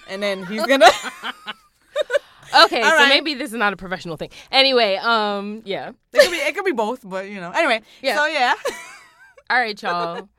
and 0.09 0.21
then 0.23 0.45
he's 0.45 0.65
gonna 0.65 0.89
Okay, 2.65 2.81
All 2.81 2.89
so 2.91 2.95
right. 2.97 3.09
maybe 3.09 3.33
this 3.33 3.51
is 3.51 3.57
not 3.57 3.73
a 3.73 3.77
professional 3.77 4.17
thing. 4.17 4.29
Anyway, 4.51 4.95
um, 4.97 5.61
yeah. 5.65 5.91
it 6.13 6.21
could 6.21 6.31
be 6.31 6.37
it 6.37 6.55
could 6.55 6.65
be 6.65 6.71
both 6.73 7.01
but 7.07 7.29
you 7.29 7.39
know 7.39 7.51
anyway 7.51 7.81
Yeah. 8.01 8.17
so 8.17 8.25
yeah 8.25 8.53
All 9.49 9.57
right, 9.59 9.81
y'all. 9.81 10.29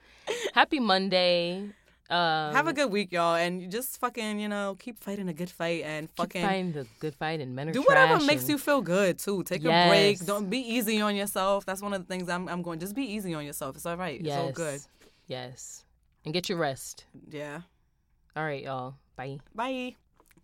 Happy 0.55 0.81
Monday. 0.81 1.69
Um, 2.11 2.55
have 2.55 2.67
a 2.69 2.75
good 2.75 2.91
week 2.93 3.11
y'all 3.11 3.37
and 3.37 3.71
just 3.73 3.99
fucking 3.99 4.39
you 4.39 4.49
know 4.49 4.77
keep 4.79 4.99
fighting 5.03 5.29
a 5.31 5.33
good 5.33 5.49
fight 5.49 5.83
and 5.85 6.11
fucking 6.11 6.43
fighting 6.45 6.73
the 6.73 6.87
good 7.01 7.15
fight 7.15 7.41
and 7.41 7.57
men 7.57 7.71
are 7.71 7.73
do 7.73 7.81
whatever 7.83 8.21
makes 8.23 8.43
and- 8.43 8.51
you 8.51 8.59
feel 8.59 8.83
good 8.83 9.19
too 9.19 9.43
take 9.45 9.65
a 9.65 9.89
break 9.89 10.19
don't 10.27 10.51
be 10.51 10.59
easy 10.59 11.01
on 11.01 11.17
yourself 11.17 11.65
that's 11.65 11.81
one 11.81 11.95
of 11.95 12.03
the 12.03 12.07
things 12.07 12.29
i'm, 12.29 12.49
I'm 12.51 12.61
going 12.61 12.81
just 12.81 12.95
be 12.95 13.05
easy 13.05 13.33
on 13.33 13.47
yourself 13.47 13.77
it's 13.77 13.87
all 13.87 13.97
right 13.97 14.21
Yes. 14.21 14.27
it's 14.27 14.37
all 14.37 14.53
good 14.53 14.81
Yes. 15.27 15.85
And 16.27 16.35
get 16.35 16.51
your 16.51 16.59
rest. 16.59 17.07
yeah 17.31 17.63
All 18.37 18.45
right, 18.45 18.63
y'all. 18.63 18.97
Bye. 19.17 19.39
bye 19.55 19.97